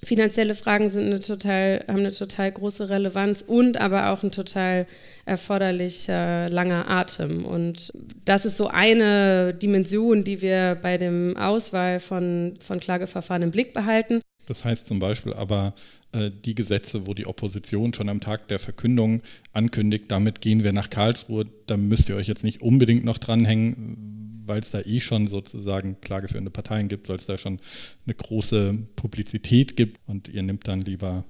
Finanzielle 0.01 0.55
Fragen 0.55 0.89
sind 0.89 1.07
eine 1.07 1.19
total, 1.19 1.83
haben 1.89 1.99
eine 1.99 2.13
total 2.13 2.53
große 2.53 2.89
Relevanz 2.89 3.41
und 3.41 3.75
aber 3.75 4.11
auch 4.11 4.23
ein 4.23 4.31
total 4.31 4.85
erforderlicher 5.25 6.49
langer 6.49 6.89
Atem. 6.89 7.43
Und 7.43 7.91
das 8.23 8.45
ist 8.45 8.55
so 8.55 8.67
eine 8.69 9.53
Dimension, 9.53 10.23
die 10.23 10.41
wir 10.41 10.77
bei 10.81 10.97
dem 10.97 11.35
Auswahl 11.35 11.99
von, 11.99 12.57
von 12.61 12.79
Klageverfahren 12.79 13.43
im 13.43 13.51
Blick 13.51 13.73
behalten. 13.73 14.21
Das 14.47 14.63
heißt 14.63 14.87
zum 14.87 14.99
Beispiel 14.99 15.33
aber, 15.33 15.73
äh, 15.75 15.98
die 16.13 16.55
Gesetze, 16.55 17.05
wo 17.05 17.13
die 17.13 17.27
Opposition 17.27 17.93
schon 17.93 18.09
am 18.09 18.19
Tag 18.19 18.47
der 18.47 18.57
Verkündung 18.57 19.21
ankündigt, 19.53 20.05
damit 20.07 20.41
gehen 20.41 20.63
wir 20.63 20.73
nach 20.73 20.89
Karlsruhe, 20.89 21.45
da 21.67 21.77
müsst 21.77 22.09
ihr 22.09 22.15
euch 22.15 22.27
jetzt 22.27 22.43
nicht 22.43 22.63
unbedingt 22.63 23.05
noch 23.05 23.19
dranhängen, 23.19 24.43
weil 24.45 24.59
es 24.59 24.71
da 24.71 24.81
eh 24.81 24.99
schon 24.99 25.27
sozusagen 25.27 26.01
klageführende 26.01 26.49
Parteien 26.49 26.87
gibt, 26.87 27.09
weil 27.09 27.17
es 27.17 27.27
da 27.27 27.37
schon 27.37 27.59
eine 28.05 28.15
große 28.15 28.79
Publizität 28.95 29.77
gibt. 29.77 29.99
Und 30.07 30.27
ihr 30.27 30.41
nimmt 30.41 30.67
dann 30.67 30.81
lieber 30.81 31.25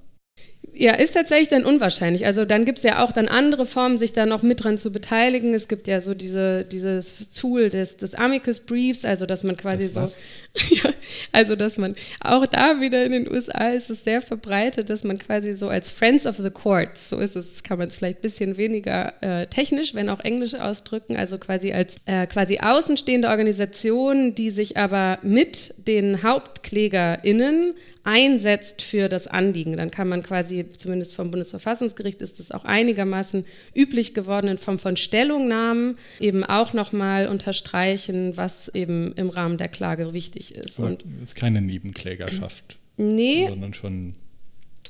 ja, 0.80 0.94
ist 0.94 1.12
tatsächlich 1.12 1.48
dann 1.48 1.66
unwahrscheinlich. 1.66 2.24
Also 2.24 2.46
dann 2.46 2.64
gibt 2.64 2.78
es 2.78 2.84
ja 2.84 3.04
auch 3.04 3.12
dann 3.12 3.28
andere 3.28 3.66
Formen, 3.66 3.98
sich 3.98 4.14
da 4.14 4.24
noch 4.24 4.42
mit 4.42 4.64
dran 4.64 4.78
zu 4.78 4.90
beteiligen. 4.90 5.52
Es 5.52 5.68
gibt 5.68 5.86
ja 5.86 6.00
so 6.00 6.14
diese, 6.14 6.64
dieses 6.64 7.30
Tool 7.30 7.68
des, 7.68 7.98
des 7.98 8.14
Amicus 8.14 8.60
Briefs, 8.60 9.04
also 9.04 9.26
dass 9.26 9.42
man 9.42 9.58
quasi 9.58 9.88
so, 9.88 10.00
ja, 10.70 10.90
also 11.32 11.54
dass 11.54 11.76
man 11.76 11.94
auch 12.20 12.46
da 12.46 12.80
wieder 12.80 13.04
in 13.04 13.12
den 13.12 13.30
USA 13.30 13.68
ist 13.68 13.90
es 13.90 14.04
sehr 14.04 14.22
verbreitet, 14.22 14.88
dass 14.88 15.04
man 15.04 15.18
quasi 15.18 15.52
so 15.52 15.68
als 15.68 15.90
Friends 15.90 16.24
of 16.24 16.36
the 16.38 16.50
Courts, 16.50 17.10
so 17.10 17.18
ist 17.18 17.36
es, 17.36 17.62
kann 17.62 17.78
man 17.78 17.88
es 17.88 17.96
vielleicht 17.96 18.20
ein 18.20 18.22
bisschen 18.22 18.56
weniger 18.56 19.12
äh, 19.20 19.46
technisch, 19.48 19.94
wenn 19.94 20.08
auch 20.08 20.20
englisch 20.20 20.54
ausdrücken, 20.54 21.16
also 21.16 21.36
quasi 21.36 21.72
als 21.72 21.96
äh, 22.06 22.26
quasi 22.26 22.58
außenstehende 22.58 23.28
Organisation, 23.28 24.34
die 24.34 24.50
sich 24.50 24.76
aber 24.78 25.18
mit 25.22 25.74
den 25.86 26.22
HauptklägerInnen 26.22 27.74
einsetzt 28.04 28.82
für 28.82 29.08
das 29.08 29.26
Anliegen. 29.26 29.76
Dann 29.76 29.90
kann 29.90 30.08
man 30.08 30.22
quasi, 30.22 30.49
zumindest 30.76 31.14
vom 31.14 31.30
Bundesverfassungsgericht 31.30 32.20
ist 32.22 32.40
es 32.40 32.50
auch 32.50 32.64
einigermaßen 32.64 33.44
üblich 33.74 34.14
geworden, 34.14 34.48
in 34.48 34.58
Form 34.58 34.78
von 34.78 34.96
Stellungnahmen 34.96 35.96
eben 36.18 36.44
auch 36.44 36.72
nochmal 36.72 37.28
unterstreichen, 37.28 38.36
was 38.36 38.68
eben 38.68 39.12
im 39.14 39.28
Rahmen 39.28 39.56
der 39.56 39.68
Klage 39.68 40.12
wichtig 40.12 40.54
ist. 40.54 40.78
Und 40.78 41.04
es 41.22 41.30
ist 41.30 41.34
keine 41.34 41.60
Nebenklägerschaft. 41.60 42.78
Nee. 42.96 43.46
Sondern 43.48 43.74
schon. 43.74 44.12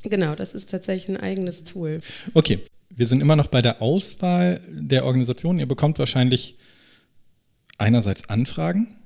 Genau, 0.03 0.35
das 0.35 0.55
ist 0.55 0.71
tatsächlich 0.71 1.17
ein 1.17 1.23
eigenes 1.23 1.65
Tool. 1.65 2.01
Okay, 2.35 2.61
wir 2.89 3.07
sind 3.07 3.21
immer 3.21 3.37
noch 3.37 3.49
bei 3.49 3.63
der 3.63 3.83
Auswahl 3.83 4.61
der 4.69 5.05
Organisation. 5.05 5.59
Ihr 5.59 5.67
bekommt 5.67 5.99
wahrscheinlich 5.99 6.57
einerseits 7.79 8.29
Anfragen 8.29 8.97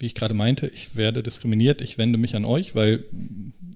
wie 0.00 0.06
ich 0.06 0.14
gerade 0.14 0.34
meinte, 0.34 0.66
ich 0.68 0.96
werde 0.96 1.22
diskriminiert, 1.22 1.80
ich 1.80 1.98
wende 1.98 2.18
mich 2.18 2.36
an 2.36 2.44
euch, 2.44 2.74
weil 2.74 3.04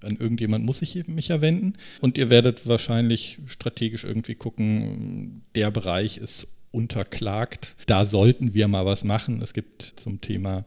an 0.04 0.16
irgendjemand 0.16 0.64
muss 0.64 0.82
ich 0.82 1.06
mich 1.06 1.28
ja 1.28 1.40
wenden. 1.40 1.74
Und 2.00 2.18
ihr 2.18 2.30
werdet 2.30 2.66
wahrscheinlich 2.66 3.38
strategisch 3.46 4.04
irgendwie 4.04 4.34
gucken, 4.34 5.42
der 5.54 5.70
Bereich 5.70 6.18
ist 6.18 6.48
unterklagt. 6.72 7.76
Da 7.86 8.04
sollten 8.04 8.54
wir 8.54 8.66
mal 8.66 8.86
was 8.86 9.04
machen. 9.04 9.42
Es 9.42 9.52
gibt 9.52 9.82
zum 9.82 10.20
Thema 10.20 10.64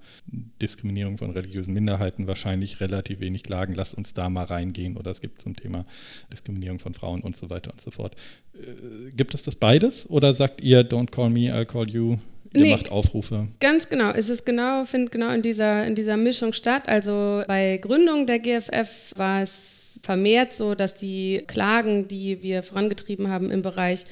Diskriminierung 0.62 1.17
von 1.17 1.32
religiösen 1.32 1.74
Minderheiten 1.74 2.28
wahrscheinlich 2.28 2.80
relativ 2.80 3.19
wenig 3.19 3.43
Klagen. 3.43 3.74
Lasst 3.74 3.95
uns 3.95 4.13
da 4.13 4.30
mal 4.30 4.45
reingehen. 4.45 4.98
Oder 4.98 5.12
es 5.12 5.19
gibt 5.19 5.41
zum 5.41 5.56
Thema 5.56 5.86
Diskriminierung 6.32 6.80
von 6.80 6.93
Frauen 6.93 7.21
und 7.21 7.36
so 7.36 7.50
weiter 7.50 7.71
und 7.71 7.82
so 7.82 7.91
fort. 7.91 8.15
Äh, 8.54 9.12
gibt 9.12 9.34
es 9.34 9.43
das 9.43 9.56
beides? 9.56 10.10
Oder 10.10 10.36
sagt 10.36 10.62
ihr, 10.62 10.88
don't 10.88 11.10
call 11.10 11.30
me, 11.30 11.52
I'll 11.54 11.65
call 11.65 11.89
you? 11.89 12.17
Ihr 12.56 12.62
nee, 12.62 12.72
macht 12.72 12.89
Aufrufe. 12.89 13.48
Ganz 13.60 13.89
genau. 13.89 14.12
Es 14.12 14.30
ist 14.30 14.46
genau, 14.46 14.86
findet 14.86 15.12
genau 15.12 15.32
in 15.32 15.41
dieser, 15.41 15.86
in 15.86 15.96
dieser 15.96 16.18
Mischung 16.18 16.54
statt. 16.54 16.84
Also 16.88 17.44
bei 17.48 17.78
Gründung 17.78 18.26
der 18.26 18.39
GFF 18.39 19.13
war 19.15 19.41
es 19.41 20.00
vermehrt 20.02 20.54
so, 20.54 20.76
dass 20.76 20.96
die 20.96 21.44
Klagen, 21.48 22.08
die 22.08 22.41
wir 22.41 22.63
vorangetrieben 22.63 23.30
haben 23.30 23.52
im 23.52 23.62
Bereich 23.62 24.06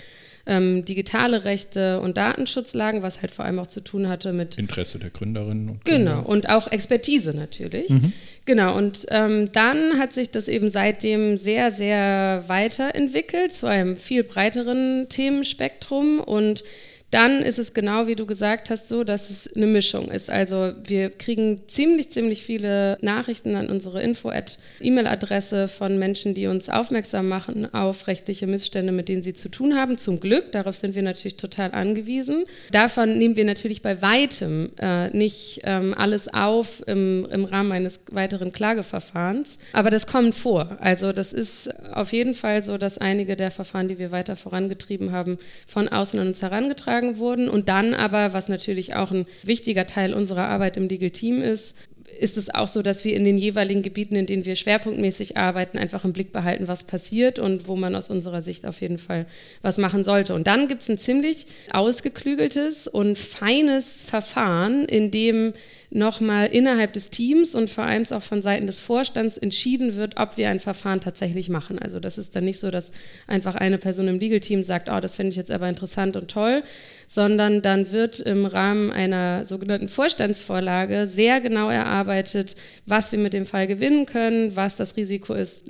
ähm, 0.46 0.84
digitale 0.84 1.46
Rechte 1.46 2.02
und 2.02 2.18
Datenschutz 2.18 2.74
lagen, 2.74 3.02
was 3.02 3.22
halt 3.22 3.32
vor 3.32 3.46
allem 3.46 3.60
auch 3.60 3.68
zu 3.68 3.82
tun 3.82 4.10
hatte 4.10 4.34
mit 4.34 4.58
Interesse 4.58 5.00
der 5.00 5.10
Gründerinnen 5.10 5.70
und 5.70 5.86
Gründer. 5.86 6.16
Genau, 6.16 6.28
und 6.28 6.50
auch 6.50 6.70
Expertise 6.70 7.34
natürlich. 7.34 7.90
Mhm. 7.90 8.12
Genau, 8.46 8.76
und 8.78 9.06
ähm, 9.10 9.52
dann 9.54 9.98
hat 10.00 10.12
sich 10.12 10.32
das 10.32 10.50
eben 10.50 10.70
seitdem 10.70 11.38
sehr, 11.38 11.72
sehr 11.72 12.44
weiterentwickelt 12.48 13.54
zu 13.54 13.68
einem 13.68 13.96
viel 13.96 14.26
breiteren 14.26 15.08
Themenspektrum 15.08 16.20
und 16.20 16.66
dann 17.14 17.44
ist 17.44 17.60
es 17.60 17.74
genau 17.74 18.08
wie 18.08 18.16
du 18.16 18.26
gesagt 18.26 18.72
hast, 18.72 18.90
so, 18.90 19.04
dass 19.04 19.30
es 19.30 19.54
eine 19.56 19.68
Mischung 19.68 20.10
ist. 20.10 20.32
Also 20.32 20.74
wir 20.84 21.12
kriegen 21.12 21.62
ziemlich, 21.68 22.10
ziemlich 22.10 22.44
viele 22.44 22.98
Nachrichten 23.02 23.56
an 23.56 23.70
unsere 23.70 24.02
Info-E-Mail-Adresse 24.02 25.68
von 25.68 26.00
Menschen, 26.00 26.34
die 26.34 26.48
uns 26.48 26.70
aufmerksam 26.70 27.28
machen 27.28 27.72
auf 27.72 28.08
rechtliche 28.08 28.48
Missstände, 28.48 28.92
mit 28.92 29.10
denen 29.10 29.22
sie 29.22 29.36
zu 29.36 29.50
tun 29.50 29.76
haben. 29.76 30.00
Zum 30.00 30.20
Glück, 30.20 30.52
darauf 30.52 30.76
sind 30.76 30.96
wir 30.96 31.04
natürlich 31.04 31.38
total 31.38 31.72
angewiesen. 31.72 32.46
Davon 32.72 33.18
nehmen 33.20 33.36
wir 33.36 33.46
natürlich 33.46 33.84
bei 33.84 34.02
weitem 34.02 34.72
äh, 34.80 35.10
nicht 35.10 35.62
ähm, 35.66 35.94
alles 35.96 36.34
auf 36.34 36.82
im, 36.88 37.28
im 37.30 37.46
Rahmen 37.46 37.72
eines 37.72 38.02
weiteren 38.12 38.52
Klageverfahrens, 38.52 39.60
aber 39.74 39.92
das 39.92 40.08
kommt 40.08 40.34
vor. 40.34 40.78
Also 40.80 41.14
das 41.14 41.32
ist 41.32 41.70
auf 41.94 42.12
jeden 42.12 42.34
Fall 42.34 42.64
so, 42.64 42.80
dass 42.80 42.98
einige 42.98 43.36
der 43.36 43.52
Verfahren, 43.52 43.88
die 43.88 44.00
wir 44.00 44.12
weiter 44.12 44.36
vorangetrieben 44.36 45.12
haben, 45.12 45.38
von 45.68 45.88
außen 45.88 46.20
an 46.20 46.28
uns 46.28 46.42
herangetragen 46.42 47.03
vorgeschlagen 47.04 47.18
wurden. 47.18 47.50
Und 47.50 47.70
dann 47.70 47.94
aber, 47.94 48.34
was 48.34 48.50
natürlich 48.50 48.96
auch 48.96 49.12
ein 49.12 49.26
wichtiger 49.44 49.86
Teil 49.86 50.14
unserer 50.14 50.48
Arbeit 50.48 50.78
im 50.78 50.88
Legal 50.88 51.12
Team 51.12 51.42
ist, 51.42 51.76
ist 52.20 52.38
es 52.38 52.54
auch 52.54 52.68
so, 52.68 52.84
dass 52.84 53.04
wir 53.06 53.16
in 53.16 53.26
den 53.26 53.38
jeweiligen 53.38 53.82
Gebieten, 53.82 54.16
in 54.16 54.28
denen 54.28 54.46
wir 54.46 54.56
schwerpunktmäßig 54.56 55.36
arbeiten, 55.36 55.80
einfach 55.80 56.06
im 56.06 56.14
Blick 56.14 56.32
behalten, 56.32 56.68
was 56.68 56.84
passiert 56.84 57.40
und 57.40 57.68
wo 57.68 57.76
man 57.76 57.96
aus 57.96 58.12
unserer 58.12 58.44
Sicht 58.44 58.68
auf 58.68 58.82
jeden 58.82 59.00
Fall 59.00 59.26
was 59.64 59.80
machen 59.80 60.04
sollte. 60.04 60.36
Und 60.36 60.46
dann 60.46 60.68
gibt 60.68 60.84
es 60.84 60.90
ein 60.90 61.00
ziemlich 61.00 61.48
ausgeklügeltes 61.72 62.88
und 62.88 63.18
feines 63.18 64.04
Verfahren, 64.04 64.86
in 64.86 65.10
dem 65.10 65.54
nochmal 65.94 66.48
innerhalb 66.48 66.94
des 66.94 67.12
Teams 67.12 67.54
und 67.54 67.70
vor 67.70 67.84
allem 67.84 68.04
auch 68.12 68.24
von 68.24 68.42
Seiten 68.42 68.66
des 68.66 68.80
Vorstands 68.80 69.38
entschieden 69.38 69.96
wird, 69.96 70.18
ob 70.18 70.38
wir 70.38 70.50
ein 70.50 70.60
Verfahren 70.60 71.00
tatsächlich 71.00 71.50
machen. 71.50 71.78
Also 71.78 72.00
das 72.00 72.18
ist 72.18 72.36
dann 72.36 72.46
nicht 72.46 72.60
so, 72.60 72.72
dass 72.72 72.92
einfach 73.28 73.56
eine 73.56 73.78
Person 73.78 74.08
im 74.08 74.20
Legal-Team 74.20 74.64
sagt, 74.64 74.90
oh, 74.90 75.00
das 75.00 75.16
finde 75.16 75.30
ich 75.30 75.36
jetzt 75.36 75.52
aber 75.52 75.70
interessant 75.70 76.16
und 76.16 76.32
toll, 76.32 76.64
sondern 77.08 77.62
dann 77.62 77.92
wird 77.92 78.20
im 78.20 78.46
Rahmen 78.46 78.92
einer 78.92 79.46
sogenannten 79.46 79.88
Vorstandsvorlage 79.88 81.06
sehr 81.08 81.42
genau 81.42 81.70
erarbeitet, 81.70 82.56
was 82.88 83.12
wir 83.12 83.20
mit 83.20 83.34
dem 83.34 83.46
Fall 83.46 83.68
gewinnen 83.68 84.08
können, 84.08 84.56
was 84.56 84.76
das 84.76 84.98
Risiko 84.98 85.34
ist, 85.34 85.66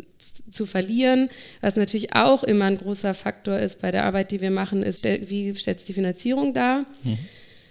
zu 0.50 0.66
verlieren. 0.66 1.30
Was 1.60 1.76
natürlich 1.76 2.16
auch 2.16 2.44
immer 2.44 2.66
ein 2.66 2.78
großer 2.78 3.14
Faktor 3.14 3.60
ist 3.60 3.82
bei 3.82 3.92
der 3.92 4.06
Arbeit, 4.06 4.32
die 4.32 4.40
wir 4.40 4.52
machen, 4.52 4.84
ist, 4.84 5.04
wie 5.04 5.54
stellt 5.56 5.80
sich 5.80 5.88
die 5.88 5.94
Finanzierung 5.94 6.54
dar? 6.54 6.86
Mhm. 7.04 7.18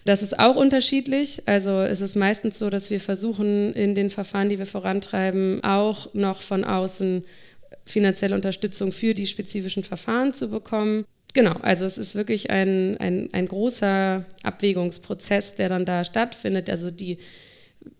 Das 0.04 0.22
ist 0.22 0.38
auch 0.38 0.56
unterschiedlich. 0.56 1.42
Also 1.46 1.80
es 1.80 2.00
ist 2.00 2.16
meistens 2.16 2.58
so, 2.58 2.70
dass 2.70 2.90
wir 2.90 3.00
versuchen, 3.00 3.72
in 3.74 3.94
den 3.94 4.10
Verfahren, 4.10 4.48
die 4.48 4.58
wir 4.58 4.66
vorantreiben, 4.66 5.62
auch 5.62 6.12
noch 6.14 6.42
von 6.42 6.64
außen 6.64 7.24
finanzielle 7.86 8.34
Unterstützung 8.34 8.92
für 8.92 9.14
die 9.14 9.26
spezifischen 9.26 9.84
Verfahren 9.84 10.34
zu 10.34 10.48
bekommen. 10.48 11.04
Genau, 11.34 11.54
also 11.62 11.84
es 11.84 11.98
ist 11.98 12.14
wirklich 12.14 12.50
ein, 12.50 12.96
ein, 12.98 13.30
ein 13.32 13.48
großer 13.48 14.24
Abwägungsprozess, 14.42 15.54
der 15.54 15.68
dann 15.68 15.84
da 15.84 16.04
stattfindet. 16.04 16.68
Also 16.68 16.90
die 16.90 17.18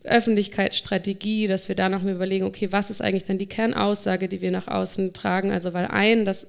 Öffentlichkeitsstrategie, 0.05 1.47
dass 1.47 1.69
wir 1.69 1.75
da 1.75 1.89
noch 1.89 2.03
mal 2.03 2.13
überlegen, 2.13 2.45
okay, 2.45 2.71
was 2.71 2.91
ist 2.91 3.01
eigentlich 3.01 3.25
dann 3.25 3.39
die 3.39 3.47
Kernaussage, 3.47 4.29
die 4.29 4.41
wir 4.41 4.51
nach 4.51 4.69
außen 4.69 5.13
tragen? 5.13 5.51
Also 5.51 5.73
weil 5.73 5.87
ein, 5.87 6.25
das 6.25 6.49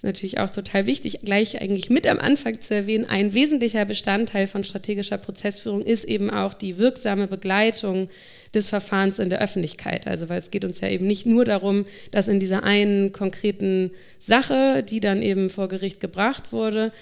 ist 0.00 0.04
natürlich 0.04 0.38
auch 0.38 0.48
total 0.48 0.86
wichtig, 0.86 1.18
gleich 1.24 1.60
eigentlich 1.60 1.90
mit 1.90 2.06
am 2.06 2.18
Anfang 2.18 2.58
zu 2.58 2.74
erwähnen, 2.74 3.04
ein 3.04 3.34
wesentlicher 3.34 3.84
Bestandteil 3.84 4.46
von 4.46 4.64
strategischer 4.64 5.18
Prozessführung 5.18 5.82
ist 5.82 6.04
eben 6.04 6.30
auch 6.30 6.54
die 6.54 6.78
wirksame 6.78 7.26
Begleitung 7.26 8.08
des 8.54 8.70
Verfahrens 8.70 9.18
in 9.18 9.28
der 9.28 9.42
Öffentlichkeit. 9.42 10.06
Also 10.06 10.30
weil 10.30 10.38
es 10.38 10.50
geht 10.50 10.64
uns 10.64 10.80
ja 10.80 10.88
eben 10.88 11.06
nicht 11.06 11.26
nur 11.26 11.44
darum, 11.44 11.84
dass 12.12 12.28
in 12.28 12.40
dieser 12.40 12.64
einen 12.64 13.12
konkreten 13.12 13.90
Sache, 14.18 14.82
die 14.82 15.00
dann 15.00 15.20
eben 15.20 15.50
vor 15.50 15.68
Gericht 15.68 16.00
gebracht 16.00 16.50
wurde, 16.50 16.92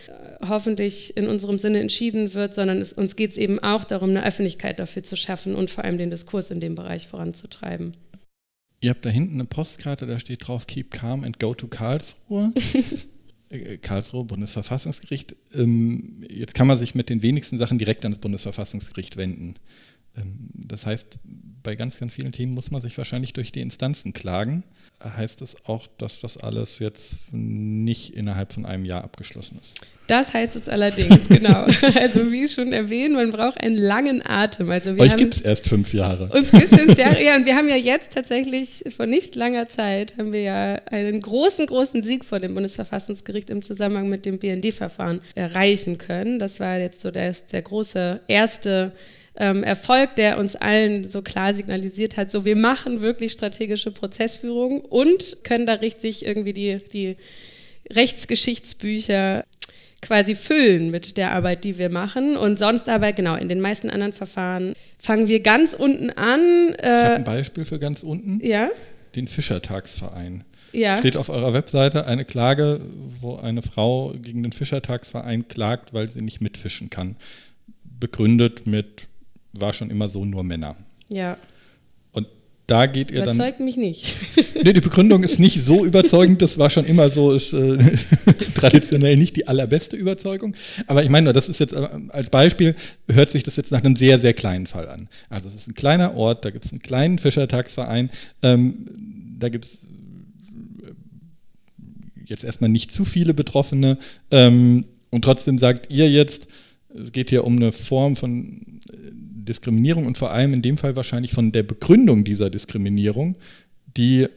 hoffentlich 0.49 1.17
in 1.17 1.29
unserem 1.29 1.57
Sinne 1.57 1.79
entschieden 1.79 2.35
wird, 2.35 2.53
sondern 2.53 2.81
es, 2.81 2.93
uns 2.93 3.15
geht 3.15 3.31
es 3.31 3.37
eben 3.37 3.61
auch 3.61 3.85
darum, 3.85 4.11
eine 4.11 4.27
Öffentlichkeit 4.27 4.81
dafür 4.81 5.05
zu 5.05 5.15
schaffen 5.15 5.55
und 5.55 5.71
vor 5.71 5.85
allem 5.85 5.99
den 5.99 6.11
Diskurs 6.11 6.51
in 6.51 6.59
dem 6.59 6.75
Bereich 6.75 7.07
voranzutreiben. 7.07 7.95
Ihr 8.81 8.91
habt 8.91 9.05
da 9.05 9.11
hinten 9.11 9.35
eine 9.35 9.45
Postkarte, 9.45 10.07
da 10.07 10.19
steht 10.19 10.47
drauf 10.47 10.67
Keep 10.67 10.91
Calm 10.91 11.25
and 11.25 11.41
Go 11.41 11.55
to 11.55 11.69
Karlsruhe. 11.69 12.53
Äh, 13.51 13.79
Karlsruhe, 13.79 14.25
Bundesverfassungsgericht. 14.25 15.35
Ähm, 15.55 16.23
jetzt 16.29 16.53
kann 16.53 16.67
man 16.67 16.77
sich 16.77 16.95
mit 16.95 17.09
den 17.09 17.23
wenigsten 17.23 17.57
Sachen 17.57 17.79
direkt 17.79 18.05
an 18.05 18.13
das 18.13 18.21
Bundesverfassungsgericht 18.21 19.17
wenden. 19.17 19.55
Ähm, 20.17 20.51
das 20.55 20.85
heißt, 20.85 21.21
bei 21.63 21.75
ganz, 21.75 21.99
ganz 21.99 22.13
vielen 22.13 22.33
Themen 22.33 22.53
muss 22.53 22.71
man 22.71 22.83
sich 22.83 22.99
wahrscheinlich 22.99 23.33
durch 23.33 23.51
die 23.51 23.63
Instanzen 23.63 24.13
klagen. 24.13 24.65
Heißt 25.01 25.41
das 25.43 25.57
auch, 25.67 25.87
dass 25.99 26.19
das 26.19 26.39
alles 26.39 26.81
jetzt 26.81 27.33
nicht 27.33 28.15
innerhalb 28.15 28.53
von 28.53 28.67
einem 28.67 28.85
Jahr 28.85 29.05
abgeschlossen 29.05 29.61
ist? 29.63 29.81
Das 30.09 30.35
heißt 30.35 30.57
es 30.57 30.69
allerdings, 30.69 31.21
genau. 31.29 31.67
Also 31.95 32.33
wie 32.33 32.49
schon 32.49 32.73
erwähnt, 32.73 33.15
man 33.15 33.31
braucht 33.31 33.61
einen 33.61 33.77
langen 33.77 34.27
Atem. 34.27 34.71
Also 34.71 34.97
wir 34.97 35.03
Euch 35.03 35.17
gibt 35.17 35.37
es 35.37 35.41
erst 35.43 35.69
fünf 35.69 35.95
Jahre. 35.95 36.29
Uns 36.33 36.51
gibt 36.51 36.73
es 36.73 36.97
Jahre, 36.97 37.23
ja, 37.23 37.37
und 37.37 37.47
wir 37.47 37.55
haben 37.55 37.69
ja 37.69 37.77
jetzt 37.77 38.13
tatsächlich 38.13 38.83
vor 38.97 39.07
nicht 39.07 39.37
langer 39.37 39.69
Zeit 39.69 40.17
haben 40.17 40.33
wir 40.33 40.41
ja 40.41 40.75
einen 40.87 41.21
großen, 41.21 41.67
großen 41.67 42.03
Sieg 42.03 42.25
vor 42.25 42.41
dem 42.41 42.55
Bundesverfassungsgericht 42.55 43.51
im 43.51 43.63
Zusammenhang 43.63 44.09
mit 44.09 44.25
dem 44.25 44.39
BND-Verfahren 44.41 45.21
erreichen 45.37 45.99
können. 45.99 46.41
Das 46.41 46.59
war 46.59 46.79
jetzt 46.79 47.03
so 47.03 47.13
der, 47.13 47.37
der 47.53 47.63
große 47.63 48.21
erste 48.27 48.93
ähm, 49.39 49.63
Erfolg, 49.63 50.17
der 50.17 50.39
uns 50.39 50.57
allen 50.57 51.09
so 51.09 51.23
klar 51.23 51.55
signalisiert 51.55 52.17
hat, 52.17 52.31
so 52.31 52.45
wir 52.45 52.57
machen 52.57 53.01
wirklich 53.03 53.33
strategische 53.33 53.91
Prozessführung 53.91 54.81
und 54.81 55.45
können 55.45 55.65
da 55.67 55.75
richtig 55.75 56.27
irgendwie 56.27 56.53
die, 56.53 56.79
die 56.93 57.17
Rechtsgeschichtsbücher 57.91 59.45
quasi 60.01 60.35
füllen 60.35 60.91
mit 60.91 61.17
der 61.17 61.33
Arbeit, 61.33 61.65
die 61.65 61.79
wir 61.79 61.89
machen. 61.89 62.37
Und 62.37 62.59
sonst 62.59 62.89
aber, 62.89 63.13
genau, 63.13 63.35
in 63.35 63.49
den 63.49 63.61
meisten 63.61 63.91
anderen 63.91 64.13
Verfahren 64.13 64.75
fangen 64.99 65.29
wir 65.29 65.41
ganz 65.41 65.73
unten 65.73 66.11
an. 66.11 66.75
Äh, 66.75 66.75
ich 66.75 66.85
habe 66.85 67.15
ein 67.15 67.25
Beispiel 67.25 67.65
für 67.65 67.79
ganz 67.79 68.03
unten. 68.03 68.45
Ja. 68.45 68.69
Den 69.15 69.27
Fischertagsverein. 69.27 70.45
Ja. 70.73 70.97
Steht 70.99 71.17
auf 71.17 71.31
eurer 71.31 71.53
Webseite 71.53 72.07
eine 72.07 72.25
Klage, 72.25 72.81
wo 73.21 73.37
eine 73.37 73.63
Frau 73.63 74.13
gegen 74.21 74.43
den 74.43 74.53
Fischertagsverein 74.53 75.49
klagt, 75.49 75.95
weil 75.95 76.09
sie 76.09 76.21
nicht 76.21 76.41
mitfischen 76.41 76.91
kann. 76.91 77.17
Begründet 77.99 78.67
mit 78.67 79.08
war 79.53 79.73
schon 79.73 79.91
immer 79.91 80.09
so 80.09 80.25
nur 80.25 80.43
Männer. 80.45 80.77
Ja. 81.09 81.37
Und 82.13 82.27
da 82.67 82.87
geht 82.87 83.11
ihr 83.11 83.23
Überzeugt 83.23 83.27
dann. 83.29 83.37
Überzeugt 83.37 83.61
mich 83.61 83.77
nicht. 83.77 84.17
nee, 84.63 84.73
die 84.73 84.81
Begründung 84.81 85.23
ist 85.23 85.39
nicht 85.39 85.65
so 85.65 85.85
überzeugend, 85.85 86.43
das 86.43 86.59
war 86.59 86.71
schon 86.71 86.85
immer 86.85 87.09
so, 87.11 87.33
ist 87.33 87.53
äh, 87.53 87.79
traditionell 88.55 89.17
nicht 89.17 89.37
die 89.37 89.49
allerbeste 89.49 89.97
Überzeugung. 89.97 90.55
Aber 90.87 91.03
ich 91.03 91.09
meine, 91.09 91.33
das 91.33 91.49
ist 91.49 91.61
jetzt 91.61 91.73
äh, 91.73 91.89
als 92.11 92.31
Beispiel, 92.31 92.75
hört 93.11 93.31
sich 93.31 93.43
das 93.43 93.57
jetzt 93.57 93.73
nach 93.73 93.83
einem 93.83 93.97
sehr, 93.97 94.19
sehr 94.19 94.35
kleinen 94.35 94.67
Fall 94.67 94.89
an. 94.89 95.09
Also 95.31 95.49
es 95.49 95.55
ist 95.55 95.69
ein 95.69 95.75
kleiner 95.75 96.15
Ort, 96.15 96.45
da 96.45 96.51
gibt 96.51 96.65
es 96.65 96.73
einen 96.73 96.83
kleinen 96.83 97.19
Fischertagsverein, 97.19 98.11
ähm, 98.43 98.87
da 99.39 99.49
gibt 99.49 99.65
es 99.65 99.85
äh, 99.85 100.93
jetzt 102.27 102.45
erstmal 102.45 102.71
nicht 102.71 102.93
zu 102.93 103.05
viele 103.05 103.33
Betroffene. 103.35 103.99
Ähm, 104.31 104.85
und 105.11 105.23
trotzdem 105.23 105.57
sagt 105.57 105.93
ihr 105.93 106.11
jetzt, 106.11 106.49
es 106.95 107.13
geht 107.13 107.31
hier 107.31 107.45
um 107.45 107.57
eine 107.57 107.73
Form 107.73 108.17
von 108.17 108.61
Diskriminierung 109.49 110.07
und 110.07 110.19
vor 110.19 110.31
allem 110.31 110.53
in 110.53 110.63
dem 110.63 110.77
Fall 110.77 110.97
wahrscheinlich 110.97 111.33
von 111.33 111.53
der 111.53 111.63
Begründung 111.63 112.25
dieser 112.25 112.51
Diskriminierung, 112.51 113.37
die 113.97 114.29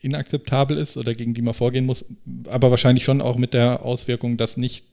inakzeptabel 0.00 0.78
ist 0.78 0.96
oder 0.96 1.14
gegen 1.14 1.34
die 1.34 1.42
man 1.42 1.54
vorgehen 1.54 1.84
muss, 1.84 2.04
aber 2.46 2.70
wahrscheinlich 2.70 3.04
schon 3.04 3.20
auch 3.20 3.36
mit 3.36 3.54
der 3.54 3.84
Auswirkung, 3.84 4.36
dass 4.36 4.56
nicht, 4.56 4.84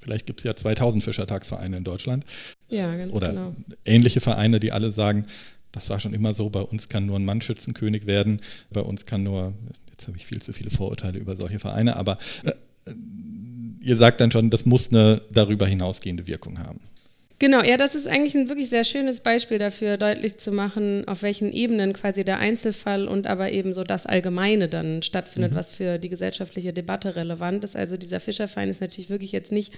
vielleicht 0.00 0.26
gibt 0.26 0.40
es 0.40 0.44
ja 0.44 0.54
2000 0.54 1.02
Fischertagsvereine 1.02 1.78
in 1.78 1.84
Deutschland 1.84 2.24
ja, 2.68 2.92
oder 3.06 3.30
genau. 3.30 3.56
ähnliche 3.84 4.20
Vereine, 4.20 4.60
die 4.60 4.72
alle 4.72 4.92
sagen, 4.92 5.26
das 5.72 5.90
war 5.90 5.98
schon 5.98 6.14
immer 6.14 6.34
so, 6.34 6.50
bei 6.50 6.60
uns 6.60 6.88
kann 6.88 7.06
nur 7.06 7.18
ein 7.18 7.24
Mann 7.24 7.40
Schützenkönig 7.40 8.06
werden, 8.06 8.40
bei 8.70 8.82
uns 8.82 9.06
kann 9.06 9.22
nur, 9.22 9.54
jetzt 9.90 10.06
habe 10.06 10.16
ich 10.18 10.26
viel 10.26 10.40
zu 10.40 10.52
viele 10.52 10.70
Vorurteile 10.70 11.18
über 11.18 11.34
solche 11.34 11.58
Vereine, 11.58 11.96
aber 11.96 12.18
äh, 12.44 12.52
ihr 13.80 13.96
sagt 13.96 14.20
dann 14.20 14.30
schon, 14.30 14.50
das 14.50 14.66
muss 14.66 14.90
eine 14.90 15.22
darüber 15.32 15.66
hinausgehende 15.66 16.26
Wirkung 16.26 16.58
haben. 16.58 16.80
Genau, 17.42 17.60
ja, 17.60 17.76
das 17.76 17.96
ist 17.96 18.06
eigentlich 18.06 18.36
ein 18.36 18.48
wirklich 18.48 18.70
sehr 18.70 18.84
schönes 18.84 19.18
Beispiel 19.18 19.58
dafür, 19.58 19.96
deutlich 19.96 20.38
zu 20.38 20.52
machen, 20.52 21.08
auf 21.08 21.24
welchen 21.24 21.52
Ebenen 21.52 21.92
quasi 21.92 22.22
der 22.22 22.38
Einzelfall 22.38 23.08
und 23.08 23.26
aber 23.26 23.50
eben 23.50 23.74
so 23.74 23.82
das 23.82 24.06
Allgemeine 24.06 24.68
dann 24.68 25.02
stattfindet, 25.02 25.50
mhm. 25.50 25.56
was 25.56 25.74
für 25.74 25.98
die 25.98 26.08
gesellschaftliche 26.08 26.72
Debatte 26.72 27.16
relevant 27.16 27.64
ist. 27.64 27.74
Also 27.74 27.96
dieser 27.96 28.20
Fischerverein 28.20 28.68
ist 28.68 28.80
natürlich 28.80 29.10
wirklich 29.10 29.32
jetzt 29.32 29.50
nicht 29.50 29.74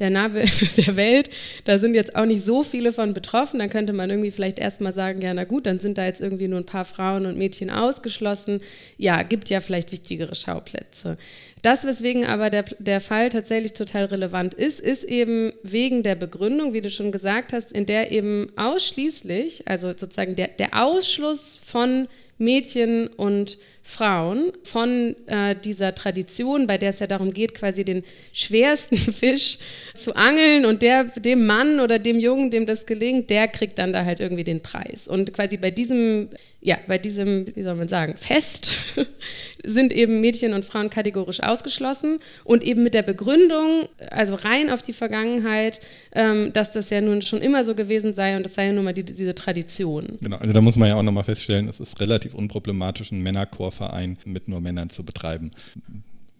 der 0.00 0.10
Nabel 0.10 0.44
der 0.76 0.96
Welt. 0.96 1.30
Da 1.64 1.78
sind 1.78 1.94
jetzt 1.94 2.16
auch 2.16 2.26
nicht 2.26 2.44
so 2.44 2.64
viele 2.64 2.92
von 2.92 3.14
betroffen. 3.14 3.58
Dann 3.60 3.70
könnte 3.70 3.92
man 3.92 4.10
irgendwie 4.10 4.30
vielleicht 4.30 4.58
erstmal 4.58 4.92
sagen, 4.92 5.20
ja, 5.22 5.32
na 5.32 5.44
gut, 5.44 5.66
dann 5.66 5.78
sind 5.78 5.98
da 5.98 6.04
jetzt 6.04 6.20
irgendwie 6.20 6.48
nur 6.48 6.58
ein 6.58 6.66
paar 6.66 6.84
Frauen 6.84 7.26
und 7.26 7.38
Mädchen 7.38 7.70
ausgeschlossen. 7.70 8.60
Ja, 8.96 9.22
gibt 9.22 9.50
ja 9.50 9.60
vielleicht 9.60 9.92
wichtigere 9.92 10.34
Schauplätze. 10.34 11.16
Das, 11.62 11.84
weswegen 11.84 12.24
aber 12.24 12.48
der, 12.48 12.64
der 12.78 13.00
Fall 13.00 13.28
tatsächlich 13.28 13.74
total 13.74 14.06
relevant 14.06 14.54
ist, 14.54 14.80
ist 14.80 15.04
eben 15.04 15.52
wegen 15.62 16.02
der 16.02 16.14
Begründung, 16.14 16.72
wie 16.72 16.80
du 16.80 16.90
schon 16.90 17.12
gesagt 17.12 17.52
hast, 17.52 17.72
in 17.72 17.84
der 17.84 18.12
eben 18.12 18.50
ausschließlich, 18.56 19.68
also 19.68 19.88
sozusagen 19.88 20.36
der, 20.36 20.48
der 20.48 20.82
Ausschluss 20.82 21.58
von 21.62 22.08
Mädchen 22.38 23.08
und 23.08 23.58
Frauen 23.90 24.52
von 24.62 25.16
äh, 25.26 25.56
dieser 25.56 25.94
Tradition, 25.94 26.66
bei 26.68 26.78
der 26.78 26.90
es 26.90 27.00
ja 27.00 27.08
darum 27.08 27.32
geht, 27.32 27.54
quasi 27.54 27.84
den 27.84 28.04
schwersten 28.32 28.96
Fisch 29.12 29.58
zu 29.94 30.14
angeln 30.14 30.64
und 30.64 30.82
der, 30.82 31.04
dem 31.04 31.44
Mann 31.44 31.80
oder 31.80 31.98
dem 31.98 32.18
Jungen, 32.18 32.50
dem 32.50 32.66
das 32.66 32.86
gelingt, 32.86 33.30
der 33.30 33.48
kriegt 33.48 33.78
dann 33.78 33.92
da 33.92 34.04
halt 34.04 34.20
irgendwie 34.20 34.44
den 34.44 34.60
Preis. 34.60 35.08
Und 35.08 35.32
quasi 35.32 35.56
bei 35.56 35.72
diesem, 35.72 36.28
ja, 36.60 36.78
bei 36.86 36.98
diesem, 36.98 37.46
wie 37.54 37.62
soll 37.62 37.74
man 37.74 37.88
sagen, 37.88 38.14
Fest 38.16 38.70
sind 39.64 39.92
eben 39.92 40.20
Mädchen 40.20 40.54
und 40.54 40.64
Frauen 40.64 40.88
kategorisch 40.88 41.42
ausgeschlossen 41.42 42.20
und 42.44 42.62
eben 42.62 42.84
mit 42.84 42.94
der 42.94 43.02
Begründung, 43.02 43.88
also 44.10 44.36
rein 44.36 44.70
auf 44.70 44.82
die 44.82 44.92
Vergangenheit, 44.92 45.80
ähm, 46.12 46.52
dass 46.52 46.70
das 46.70 46.90
ja 46.90 47.00
nun 47.00 47.22
schon 47.22 47.42
immer 47.42 47.64
so 47.64 47.74
gewesen 47.74 48.14
sei 48.14 48.36
und 48.36 48.44
das 48.44 48.54
sei 48.54 48.66
ja 48.66 48.72
nun 48.72 48.84
mal 48.84 48.94
die, 48.94 49.04
diese 49.04 49.34
Tradition. 49.34 50.18
Genau, 50.20 50.36
also 50.36 50.52
da 50.52 50.60
muss 50.60 50.76
man 50.76 50.88
ja 50.88 50.94
auch 50.94 51.02
nochmal 51.02 51.24
feststellen, 51.24 51.68
es 51.68 51.80
ist 51.80 51.98
relativ 51.98 52.34
unproblematisch, 52.34 53.10
einen 53.10 53.22
Männerchor 53.22 53.72
Verein 53.80 54.18
mit 54.26 54.46
nur 54.46 54.60
Männern 54.60 54.90
zu 54.90 55.04
betreiben, 55.04 55.52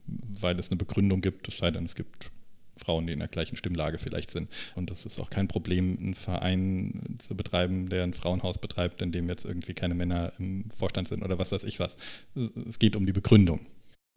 weil 0.07 0.59
es 0.59 0.68
eine 0.68 0.76
Begründung 0.76 1.22
gibt, 1.22 1.48
es 1.48 1.57
sei 1.57 1.70
denn, 1.70 1.87
es 1.87 1.94
gibt 1.94 2.31
Frauen, 2.76 3.07
die 3.07 3.14
in 3.14 3.18
der 3.18 3.29
gleichen 3.29 3.57
Stimmlage 3.57 3.96
vielleicht 3.98 4.31
sind. 4.31 4.50
Und 4.74 4.90
das 4.90 5.07
ist 5.07 5.18
auch 5.20 5.31
kein 5.31 5.48
Problem, 5.48 5.96
einen 5.98 6.14
Verein 6.14 7.18
zu 7.26 7.35
betreiben, 7.35 7.88
der 7.88 8.03
ein 8.03 8.12
Frauenhaus 8.12 8.59
betreibt, 8.59 9.00
in 9.00 9.11
dem 9.11 9.29
jetzt 9.29 9.46
irgendwie 9.46 9.72
keine 9.72 9.94
Männer 9.94 10.33
im 10.38 10.64
Vorstand 10.70 11.09
sind 11.09 11.22
oder 11.22 11.38
was 11.38 11.53
weiß 11.53 11.64
ich 11.64 11.81
was. 11.81 11.96
Es 12.68 12.79
geht 12.79 12.94
um 12.94 13.07
die 13.07 13.12
Begründung. 13.12 13.61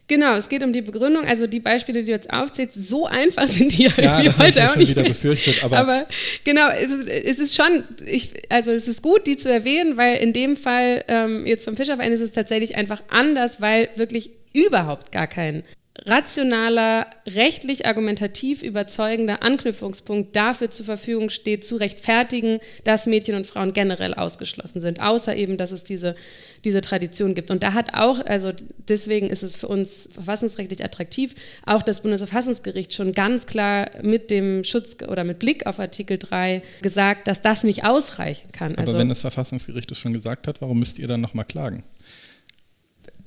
Genau, 0.06 0.34
es 0.34 0.50
geht 0.50 0.62
um 0.62 0.72
die 0.72 0.82
Begründung. 0.82 1.24
Also 1.24 1.46
die 1.46 1.60
Beispiele, 1.60 2.00
die 2.00 2.06
du 2.06 2.12
jetzt 2.12 2.30
aufzählst, 2.30 2.74
so 2.74 3.06
einfach 3.06 3.46
sind 3.48 3.72
die 3.76 3.84
ja, 3.84 3.92
irgendwie 3.96 4.24
das 4.24 4.38
heute 4.38 4.58
ich 4.58 4.64
auch 4.64 4.68
schon 4.70 4.78
nicht. 4.80 4.90
wieder 4.90 5.02
befürchtet. 5.02 5.64
Aber, 5.64 5.78
aber 5.78 6.06
genau, 6.44 6.68
es 6.68 6.90
ist, 6.90 7.08
es 7.08 7.38
ist 7.38 7.54
schon, 7.54 7.84
ich, 8.04 8.32
also 8.50 8.70
es 8.70 8.86
ist 8.86 9.00
gut, 9.00 9.26
die 9.26 9.38
zu 9.38 9.50
erwähnen, 9.50 9.96
weil 9.96 10.16
in 10.16 10.32
dem 10.32 10.56
Fall 10.56 11.04
ähm, 11.08 11.46
jetzt 11.46 11.64
vom 11.64 11.74
Fischerverein 11.74 12.12
ist 12.12 12.20
es 12.20 12.32
tatsächlich 12.32 12.76
einfach 12.76 13.02
anders, 13.08 13.60
weil 13.60 13.88
wirklich 13.96 14.30
überhaupt 14.52 15.10
gar 15.10 15.26
kein 15.26 15.64
rationaler, 16.06 17.06
rechtlich 17.26 17.86
argumentativ 17.86 18.62
überzeugender 18.62 19.42
Anknüpfungspunkt 19.42 20.34
dafür 20.34 20.68
zur 20.68 20.86
Verfügung 20.86 21.30
steht, 21.30 21.64
zu 21.64 21.76
rechtfertigen, 21.76 22.58
dass 22.82 23.06
Mädchen 23.06 23.36
und 23.36 23.46
Frauen 23.46 23.72
generell 23.72 24.12
ausgeschlossen 24.12 24.80
sind, 24.80 25.00
außer 25.00 25.36
eben, 25.36 25.56
dass 25.56 25.70
es 25.70 25.84
diese, 25.84 26.16
diese 26.64 26.80
Tradition 26.80 27.34
gibt. 27.34 27.50
Und 27.50 27.62
da 27.62 27.74
hat 27.74 27.94
auch, 27.94 28.24
also 28.26 28.52
deswegen 28.88 29.30
ist 29.30 29.44
es 29.44 29.54
für 29.54 29.68
uns 29.68 30.08
verfassungsrechtlich 30.12 30.84
attraktiv, 30.84 31.34
auch 31.64 31.82
das 31.82 32.02
Bundesverfassungsgericht 32.02 32.92
schon 32.92 33.12
ganz 33.12 33.46
klar 33.46 33.90
mit 34.02 34.30
dem 34.30 34.64
Schutz 34.64 34.96
oder 35.06 35.22
mit 35.22 35.38
Blick 35.38 35.66
auf 35.66 35.78
Artikel 35.78 36.18
3 36.18 36.62
gesagt, 36.82 37.28
dass 37.28 37.40
das 37.40 37.62
nicht 37.62 37.84
ausreichen 37.84 38.50
kann. 38.50 38.72
Aber 38.72 38.88
also, 38.88 38.98
wenn 38.98 39.08
das 39.08 39.20
Verfassungsgericht 39.20 39.90
es 39.92 39.98
schon 39.98 40.12
gesagt 40.12 40.48
hat, 40.48 40.60
warum 40.60 40.80
müsst 40.80 40.98
ihr 40.98 41.06
dann 41.06 41.20
nochmal 41.20 41.44
klagen? 41.44 41.84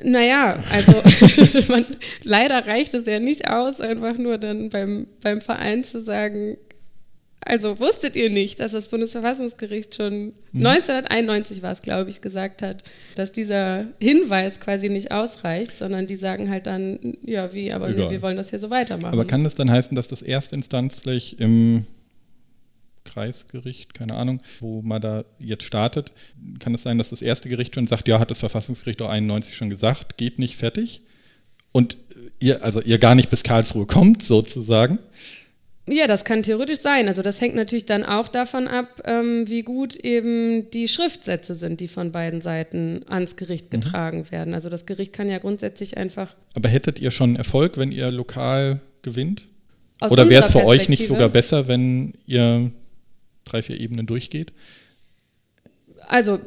Naja, 0.03 0.63
also 0.71 1.71
man, 1.73 1.85
leider 2.23 2.67
reicht 2.67 2.93
es 2.93 3.05
ja 3.05 3.19
nicht 3.19 3.49
aus, 3.49 3.81
einfach 3.81 4.17
nur 4.17 4.37
dann 4.37 4.69
beim, 4.69 5.07
beim 5.21 5.41
Verein 5.41 5.83
zu 5.83 5.99
sagen, 5.99 6.57
also 7.47 7.79
wusstet 7.79 8.15
ihr 8.15 8.29
nicht, 8.29 8.59
dass 8.59 8.73
das 8.73 8.89
Bundesverfassungsgericht 8.89 9.95
schon 9.95 10.33
mhm. 10.51 10.65
1991 10.65 11.61
war 11.61 11.71
es, 11.71 11.81
glaube 11.81 12.09
ich, 12.09 12.21
gesagt 12.21 12.61
hat, 12.61 12.83
dass 13.15 13.31
dieser 13.31 13.85
Hinweis 13.99 14.59
quasi 14.59 14.89
nicht 14.89 15.11
ausreicht, 15.11 15.75
sondern 15.75 16.07
die 16.07 16.15
sagen 16.15 16.49
halt 16.49 16.67
dann, 16.67 17.17
ja, 17.23 17.53
wie, 17.53 17.71
aber 17.71 17.95
wir, 17.95 18.11
wir, 18.11 18.21
wollen 18.21 18.37
das 18.37 18.49
hier 18.49 18.59
so 18.59 18.69
weitermachen. 18.69 19.13
Aber 19.13 19.25
kann 19.25 19.43
das 19.43 19.55
dann 19.55 19.71
heißen, 19.71 19.95
dass 19.95 20.07
das 20.07 20.21
erstinstanzlich 20.21 21.39
im 21.39 21.85
Kreisgericht, 23.07 23.93
keine 23.93 24.13
Ahnung, 24.13 24.41
wo 24.59 24.81
man 24.81 25.01
da 25.01 25.25
jetzt 25.39 25.63
startet, 25.63 26.11
kann 26.59 26.75
es 26.75 26.83
sein, 26.83 26.97
dass 26.97 27.09
das 27.09 27.21
erste 27.21 27.49
Gericht 27.49 27.75
schon 27.75 27.87
sagt, 27.87 28.07
ja, 28.07 28.19
hat 28.19 28.29
das 28.29 28.39
Verfassungsgericht 28.39 29.01
auch 29.01 29.09
91 29.09 29.55
schon 29.55 29.69
gesagt, 29.69 30.17
geht 30.17 30.37
nicht 30.37 30.55
fertig. 30.55 31.01
Und 31.71 31.97
ihr, 32.39 32.63
also 32.63 32.81
ihr 32.81 32.97
gar 32.97 33.15
nicht 33.15 33.29
bis 33.29 33.43
Karlsruhe 33.43 33.85
kommt, 33.85 34.23
sozusagen. 34.23 34.99
Ja, 35.89 36.05
das 36.07 36.25
kann 36.25 36.43
theoretisch 36.43 36.79
sein. 36.79 37.07
Also 37.07 37.21
das 37.21 37.39
hängt 37.39 37.55
natürlich 37.55 37.85
dann 37.85 38.03
auch 38.03 38.27
davon 38.27 38.67
ab, 38.67 39.01
ähm, 39.05 39.47
wie 39.47 39.61
gut 39.63 39.95
eben 39.95 40.69
die 40.71 40.89
Schriftsätze 40.89 41.55
sind, 41.55 41.79
die 41.79 41.87
von 41.87 42.11
beiden 42.11 42.41
Seiten 42.41 43.05
ans 43.07 43.37
Gericht 43.37 43.71
mhm. 43.71 43.79
getragen 43.79 44.17
mhm. 44.19 44.31
werden. 44.31 44.53
Also 44.53 44.69
das 44.69 44.85
Gericht 44.85 45.13
kann 45.13 45.29
ja 45.29 45.37
grundsätzlich 45.37 45.95
einfach. 45.95 46.35
Aber 46.55 46.67
hättet 46.67 46.99
ihr 46.99 47.11
schon 47.11 47.37
Erfolg, 47.37 47.77
wenn 47.77 47.93
ihr 47.93 48.11
lokal 48.11 48.81
gewinnt? 49.01 49.43
Aus 49.99 50.11
Oder 50.11 50.29
wäre 50.29 50.43
es 50.43 50.51
für 50.51 50.65
euch 50.65 50.89
nicht 50.89 51.07
sogar 51.07 51.29
besser, 51.29 51.67
wenn 51.67 52.13
ihr 52.27 52.69
drei, 53.47 53.61
vier 53.61 53.79
Ebenen 53.79 54.05
durchgeht? 54.05 54.51
Also 56.07 56.39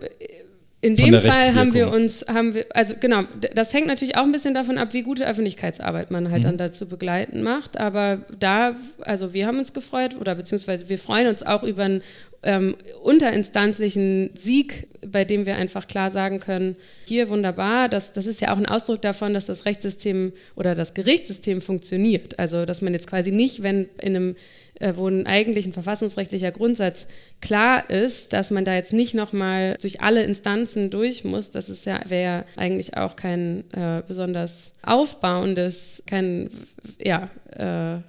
in 0.83 0.97
dem 0.97 1.15
Fall 1.21 1.55
haben 1.55 1.75
wir 1.75 1.91
uns, 1.91 2.25
haben 2.27 2.55
wir, 2.55 2.65
also 2.71 2.95
genau, 2.99 3.25
das 3.55 3.75
hängt 3.75 3.87
natürlich 3.87 4.17
auch 4.17 4.23
ein 4.23 4.33
bisschen 4.33 4.55
davon 4.55 4.79
ab, 4.79 4.95
wie 4.95 5.03
gute 5.03 5.27
Öffentlichkeitsarbeit 5.27 6.11
man 6.11 6.31
halt 6.31 6.43
mhm. 6.43 6.47
dann 6.47 6.57
dazu 6.57 6.89
begleiten 6.89 7.43
macht. 7.43 7.79
Aber 7.79 8.25
da, 8.39 8.75
also 9.01 9.35
wir 9.35 9.47
haben 9.47 9.59
uns 9.59 9.75
gefreut 9.75 10.17
oder 10.19 10.35
beziehungsweise 10.35 10.89
wir 10.89 10.99
freuen 10.99 11.27
uns 11.27 11.43
auch 11.43 11.65
über 11.65 11.85
einen 11.85 12.03
ähm, 12.43 12.77
unterinstanzlichen 13.03 14.31
Sieg, 14.35 14.89
bei 15.07 15.25
dem 15.25 15.47
wir 15.47 15.57
einfach 15.57 15.87
klar 15.87 16.11
sagen 16.11 16.41
können, 16.41 16.77
hier 17.07 17.29
wunderbar, 17.29 17.89
das, 17.89 18.13
das 18.13 18.27
ist 18.27 18.41
ja 18.41 18.53
auch 18.53 18.57
ein 18.57 18.67
Ausdruck 18.67 19.03
davon, 19.03 19.35
dass 19.35 19.47
das 19.47 19.67
Rechtssystem 19.67 20.33
oder 20.57 20.75
das 20.75 20.95
Gerichtssystem 20.95 21.61
funktioniert. 21.61 22.39
Also 22.39 22.65
dass 22.65 22.81
man 22.81 22.93
jetzt 22.95 23.07
quasi 23.07 23.31
nicht, 23.31 23.63
wenn 23.63 23.89
in 24.01 24.17
einem 24.17 24.37
äh, 24.81 24.95
wo 24.97 25.07
ein 25.07 25.27
eigentlich 25.27 25.67
ein 25.67 25.73
verfassungsrechtlicher 25.73 26.51
Grundsatz 26.51 27.07
klar 27.41 27.89
ist, 27.89 28.33
dass 28.33 28.51
man 28.51 28.65
da 28.65 28.75
jetzt 28.75 28.93
nicht 28.93 29.15
nochmal 29.15 29.77
durch 29.81 30.01
alle 30.01 30.23
Instanzen 30.23 30.91
durch 30.91 31.23
muss. 31.23 31.51
Das 31.51 31.69
ist 31.69 31.85
ja, 31.87 32.01
wäre 32.09 32.23
ja 32.23 32.45
eigentlich 32.57 32.97
auch 32.97 33.15
kein 33.15 33.65
äh, 33.73 34.03
besonders 34.07 34.73
aufbauendes, 34.83 36.03
kein, 36.07 36.51
ja. 36.99 37.29
Äh 37.53 38.01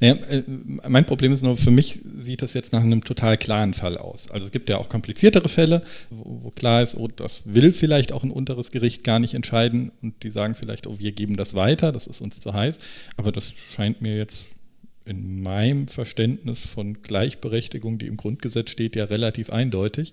ja, 0.00 0.12
äh, 0.28 0.42
mein 0.86 1.06
Problem 1.06 1.32
ist 1.32 1.42
nur, 1.42 1.56
für 1.56 1.70
mich 1.70 1.98
sieht 2.02 2.42
das 2.42 2.52
jetzt 2.52 2.72
nach 2.72 2.82
einem 2.82 3.02
total 3.02 3.38
klaren 3.38 3.72
Fall 3.78 3.96
aus. 3.96 4.30
Also 4.30 4.46
es 4.46 4.52
gibt 4.52 4.68
ja 4.68 4.78
auch 4.78 4.88
kompliziertere 4.88 5.48
Fälle, 5.48 5.82
wo, 6.10 6.40
wo 6.42 6.50
klar 6.50 6.82
ist, 6.82 6.96
oh, 6.96 7.08
das 7.08 7.42
will 7.44 7.72
vielleicht 7.72 8.12
auch 8.12 8.22
ein 8.22 8.30
unteres 8.30 8.70
Gericht 8.70 9.04
gar 9.04 9.18
nicht 9.18 9.34
entscheiden 9.34 9.92
und 10.02 10.22
die 10.22 10.30
sagen 10.30 10.54
vielleicht, 10.54 10.86
oh, 10.86 10.98
wir 10.98 11.12
geben 11.12 11.36
das 11.36 11.54
weiter, 11.54 11.92
das 11.92 12.06
ist 12.06 12.20
uns 12.20 12.40
zu 12.40 12.52
heiß. 12.52 12.78
Aber 13.16 13.32
das 13.32 13.52
scheint 13.74 14.02
mir 14.02 14.16
jetzt 14.16 14.44
in 15.04 15.40
meinem 15.40 15.88
Verständnis 15.88 16.58
von 16.58 17.00
Gleichberechtigung, 17.00 17.98
die 17.98 18.06
im 18.06 18.18
Grundgesetz 18.18 18.70
steht, 18.70 18.94
ja 18.94 19.04
relativ 19.04 19.50
eindeutig. 19.50 20.12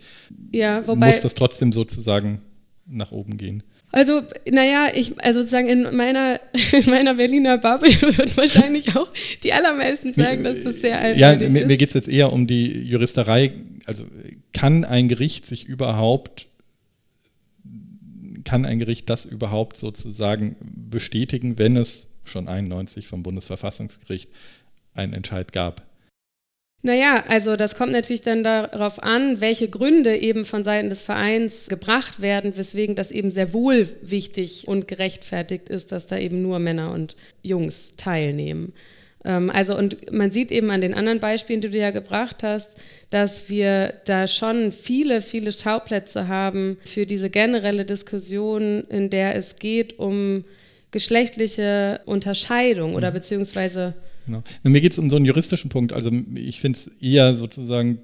Ja, 0.53 0.87
wobei. 0.87 1.07
Muss 1.07 1.19
das 1.19 1.33
trotzdem 1.33 1.73
sozusagen 1.73 2.41
nach 2.85 3.11
oben 3.11 3.37
gehen? 3.37 3.63
Also, 3.91 4.21
naja, 4.49 4.87
ich, 4.93 5.13
also 5.23 5.39
sozusagen 5.39 5.69
in 5.69 5.95
meiner, 5.95 6.39
in 6.71 6.85
meiner 6.89 7.15
Berliner 7.15 7.57
Bubble 7.57 7.89
würden 8.01 8.35
wahrscheinlich 8.35 8.95
auch 8.95 9.11
die 9.43 9.53
allermeisten 9.53 10.13
sagen, 10.13 10.43
dass 10.43 10.63
das 10.63 10.81
sehr 10.81 10.97
eindeutig 10.97 11.21
ja, 11.21 11.31
ist. 11.31 11.49
Mir, 11.49 11.65
mir 11.65 11.77
geht 11.77 11.89
es 11.89 11.95
jetzt 11.95 12.09
eher 12.09 12.33
um 12.33 12.47
die 12.47 12.83
Juristerei. 12.83 13.53
Also, 13.85 14.05
kann 14.53 14.83
ein 14.83 15.07
Gericht 15.07 15.45
sich 15.45 15.65
überhaupt 15.65 16.47
kann 18.45 18.65
ein 18.65 18.79
Gericht 18.79 19.09
das 19.09 19.25
überhaupt 19.25 19.75
sozusagen 19.75 20.55
bestätigen, 20.61 21.57
wenn 21.57 21.75
es 21.75 22.07
schon 22.23 22.47
91 22.47 23.07
vom 23.07 23.23
Bundesverfassungsgericht 23.23 24.29
einen 24.93 25.13
Entscheid 25.13 25.51
gab? 25.51 25.81
Naja, 26.85 27.23
also 27.27 27.55
das 27.55 27.73
kommt 27.73 27.93
natürlich 27.93 28.21
dann 28.21 28.43
darauf 28.43 29.01
an, 29.01 29.41
welche 29.41 29.67
Gründe 29.67 30.15
eben 30.17 30.45
von 30.45 30.63
Seiten 30.63 30.89
des 30.89 31.01
Vereins 31.01 31.65
gebracht 31.67 32.21
werden, 32.21 32.55
weswegen 32.57 32.93
das 32.93 33.09
eben 33.09 33.31
sehr 33.31 33.53
wohl 33.53 33.89
wichtig 34.03 34.67
und 34.67 34.87
gerechtfertigt 34.87 35.67
ist, 35.67 35.91
dass 35.91 36.05
da 36.05 36.19
eben 36.19 36.43
nur 36.43 36.59
Männer 36.59 36.91
und 36.91 37.15
Jungs 37.41 37.95
teilnehmen. 37.97 38.71
Ähm, 39.23 39.49
also 39.49 39.75
und 39.75 40.13
man 40.13 40.29
sieht 40.29 40.51
eben 40.51 40.69
an 40.69 40.79
den 40.79 40.93
anderen 40.93 41.19
Beispielen, 41.19 41.59
die 41.59 41.71
du 41.71 41.77
ja 41.79 41.89
gebracht 41.89 42.43
hast, 42.43 42.79
dass 43.09 43.49
wir 43.49 43.95
da 44.05 44.27
schon 44.27 44.71
viele, 44.71 45.21
viele 45.21 45.51
Schauplätze 45.53 46.27
haben 46.27 46.77
für 46.85 47.07
diese 47.07 47.31
generelle 47.31 47.85
Diskussion, 47.85 48.83
in 48.89 49.09
der 49.09 49.33
es 49.33 49.55
geht 49.55 49.97
um 49.97 50.45
geschlechtliche 50.91 52.01
Unterscheidung 52.05 52.93
oder 52.93 53.09
mhm. 53.09 53.15
beziehungsweise 53.15 53.95
Genau. 54.25 54.43
Mir 54.63 54.81
geht 54.81 54.91
es 54.91 54.99
um 54.99 55.09
so 55.09 55.15
einen 55.15 55.25
juristischen 55.25 55.69
Punkt. 55.69 55.93
Also 55.93 56.11
ich 56.35 56.59
finde 56.59 56.79
es 56.79 56.87
eher 57.01 57.35
sozusagen 57.35 57.99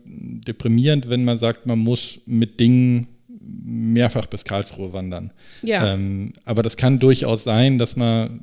deprimierend, 0.45 1.09
wenn 1.09 1.23
man 1.23 1.37
sagt, 1.39 1.65
man 1.65 1.79
muss 1.79 2.21
mit 2.25 2.59
Dingen 2.59 3.07
mehrfach 3.39 4.27
bis 4.27 4.43
Karlsruhe 4.43 4.93
wandern. 4.93 5.31
Ja. 5.63 5.93
Ähm, 5.93 6.33
aber 6.45 6.63
das 6.63 6.77
kann 6.77 6.99
durchaus 6.99 7.43
sein, 7.43 7.77
dass 7.77 7.95
man, 7.95 8.41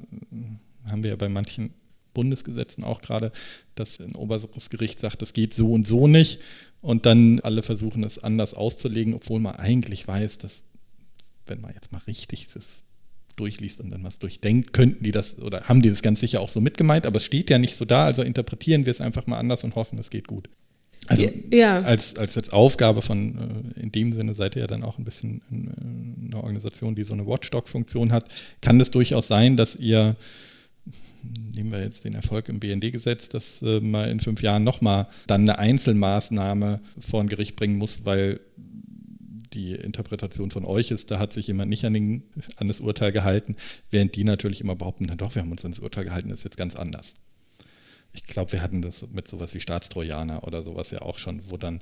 haben 0.84 1.02
wir 1.02 1.10
ja 1.10 1.16
bei 1.16 1.28
manchen 1.28 1.70
Bundesgesetzen 2.14 2.82
auch 2.82 3.00
gerade, 3.00 3.30
dass 3.74 4.00
ein 4.00 4.16
oberstes 4.16 4.70
Gericht 4.70 4.98
sagt, 4.98 5.22
das 5.22 5.32
geht 5.32 5.54
so 5.54 5.72
und 5.72 5.86
so 5.86 6.08
nicht 6.08 6.40
und 6.80 7.06
dann 7.06 7.38
alle 7.40 7.62
versuchen 7.62 8.02
es 8.02 8.18
anders 8.18 8.54
auszulegen, 8.54 9.14
obwohl 9.14 9.38
man 9.38 9.56
eigentlich 9.56 10.08
weiß, 10.08 10.38
dass 10.38 10.64
wenn 11.46 11.60
man 11.60 11.72
jetzt 11.74 11.92
mal 11.92 12.00
richtig 12.06 12.48
das 12.52 12.64
durchliest 13.38 13.80
und 13.80 13.90
dann 13.90 14.04
was 14.04 14.18
durchdenkt, 14.18 14.72
könnten 14.72 15.04
die 15.04 15.12
das 15.12 15.38
oder 15.38 15.62
haben 15.62 15.82
die 15.82 15.90
das 15.90 16.02
ganz 16.02 16.20
sicher 16.20 16.40
auch 16.40 16.48
so 16.48 16.60
mitgemeint, 16.60 17.06
aber 17.06 17.16
es 17.16 17.24
steht 17.24 17.50
ja 17.50 17.58
nicht 17.58 17.76
so 17.76 17.84
da, 17.84 18.04
also 18.04 18.22
interpretieren 18.22 18.86
wir 18.86 18.90
es 18.90 19.00
einfach 19.00 19.26
mal 19.26 19.38
anders 19.38 19.64
und 19.64 19.74
hoffen, 19.74 19.98
es 19.98 20.10
geht 20.10 20.26
gut. 20.26 20.48
Also 21.08 21.26
ja. 21.50 21.80
als, 21.80 22.16
als 22.16 22.34
jetzt 22.34 22.52
Aufgabe 22.52 23.02
von, 23.02 23.74
äh, 23.76 23.80
in 23.80 23.92
dem 23.92 24.12
Sinne 24.12 24.34
seid 24.34 24.56
ihr 24.56 24.62
ja 24.62 24.66
dann 24.66 24.82
auch 24.82 24.98
ein 24.98 25.04
bisschen 25.04 25.40
eine 25.50 26.36
Organisation, 26.36 26.94
die 26.94 27.02
so 27.02 27.14
eine 27.14 27.26
Watchdog-Funktion 27.26 28.12
hat, 28.12 28.26
kann 28.60 28.80
es 28.80 28.90
durchaus 28.90 29.26
sein, 29.26 29.56
dass 29.56 29.74
ihr, 29.76 30.16
nehmen 31.54 31.72
wir 31.72 31.80
jetzt 31.80 32.04
den 32.04 32.14
Erfolg 32.14 32.48
im 32.50 32.60
BND-Gesetz, 32.60 33.30
dass 33.30 33.62
äh, 33.62 33.80
man 33.80 34.10
in 34.10 34.20
fünf 34.20 34.42
Jahren 34.42 34.64
nochmal 34.64 35.06
dann 35.26 35.42
eine 35.42 35.58
Einzelmaßnahme 35.58 36.80
vor 36.98 37.20
ein 37.20 37.28
Gericht 37.28 37.56
bringen 37.56 37.78
muss, 37.78 38.04
weil 38.04 38.40
die 39.52 39.74
Interpretation 39.74 40.50
von 40.50 40.64
euch 40.64 40.90
ist, 40.90 41.10
da 41.10 41.18
hat 41.18 41.32
sich 41.32 41.46
jemand 41.46 41.70
nicht 41.70 41.84
an, 41.84 41.94
den, 41.94 42.22
an 42.56 42.68
das 42.68 42.80
Urteil 42.80 43.12
gehalten, 43.12 43.56
während 43.90 44.14
die 44.16 44.24
natürlich 44.24 44.60
immer 44.60 44.76
behaupten, 44.76 45.06
na 45.08 45.14
doch, 45.14 45.34
wir 45.34 45.42
haben 45.42 45.52
uns 45.52 45.64
an 45.64 45.72
das 45.72 45.80
Urteil 45.80 46.04
gehalten, 46.04 46.28
das 46.28 46.40
ist 46.40 46.44
jetzt 46.44 46.56
ganz 46.56 46.76
anders. 46.76 47.14
Ich 48.12 48.24
glaube, 48.24 48.52
wir 48.52 48.62
hatten 48.62 48.82
das 48.82 49.06
mit 49.10 49.28
sowas 49.28 49.54
wie 49.54 49.60
Staatstrojaner 49.60 50.44
oder 50.44 50.62
sowas 50.62 50.90
ja 50.90 51.02
auch 51.02 51.18
schon, 51.18 51.50
wo 51.50 51.56
dann 51.56 51.80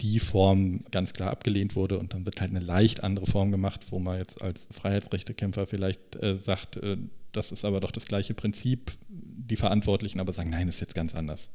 die 0.00 0.18
Form 0.18 0.80
ganz 0.90 1.12
klar 1.12 1.30
abgelehnt 1.30 1.76
wurde 1.76 1.98
und 1.98 2.12
dann 2.14 2.24
wird 2.24 2.40
halt 2.40 2.50
eine 2.50 2.60
leicht 2.60 3.04
andere 3.04 3.26
Form 3.26 3.50
gemacht, 3.50 3.86
wo 3.90 3.98
man 3.98 4.18
jetzt 4.18 4.42
als 4.42 4.66
Freiheitsrechtekämpfer 4.70 5.66
vielleicht 5.66 6.16
äh, 6.16 6.36
sagt, 6.38 6.76
äh, 6.78 6.96
das 7.32 7.52
ist 7.52 7.64
aber 7.64 7.80
doch 7.80 7.92
das 7.92 8.06
gleiche 8.06 8.34
Prinzip, 8.34 8.92
die 9.08 9.56
Verantwortlichen 9.56 10.20
aber 10.20 10.32
sagen, 10.32 10.50
nein, 10.50 10.66
das 10.66 10.76
ist 10.76 10.80
jetzt 10.80 10.94
ganz 10.94 11.14
anders. 11.14 11.48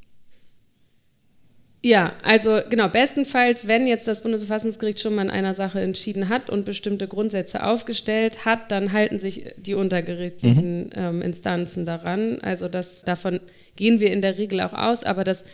Ja, 1.82 2.12
also 2.22 2.60
genau, 2.68 2.88
bestenfalls, 2.88 3.66
wenn 3.66 3.86
jetzt 3.86 4.06
das 4.06 4.22
Bundesverfassungsgericht 4.22 5.00
schon 5.00 5.14
mal 5.14 5.22
in 5.22 5.30
einer 5.30 5.54
Sache 5.54 5.80
entschieden 5.80 6.28
hat 6.28 6.50
und 6.50 6.66
bestimmte 6.66 7.08
Grundsätze 7.08 7.64
aufgestellt 7.64 8.44
hat, 8.44 8.70
dann 8.70 8.92
halten 8.92 9.18
sich 9.18 9.46
die 9.56 9.72
untergerichtlichen 9.72 10.84
mhm. 10.84 10.90
ähm, 10.94 11.22
Instanzen 11.22 11.86
daran. 11.86 12.38
Also 12.42 12.68
das, 12.68 13.02
davon 13.02 13.40
gehen 13.76 13.98
wir 13.98 14.12
in 14.12 14.20
der 14.20 14.36
Regel 14.36 14.60
auch 14.60 14.74
aus, 14.74 15.04
aber 15.04 15.24
das 15.24 15.44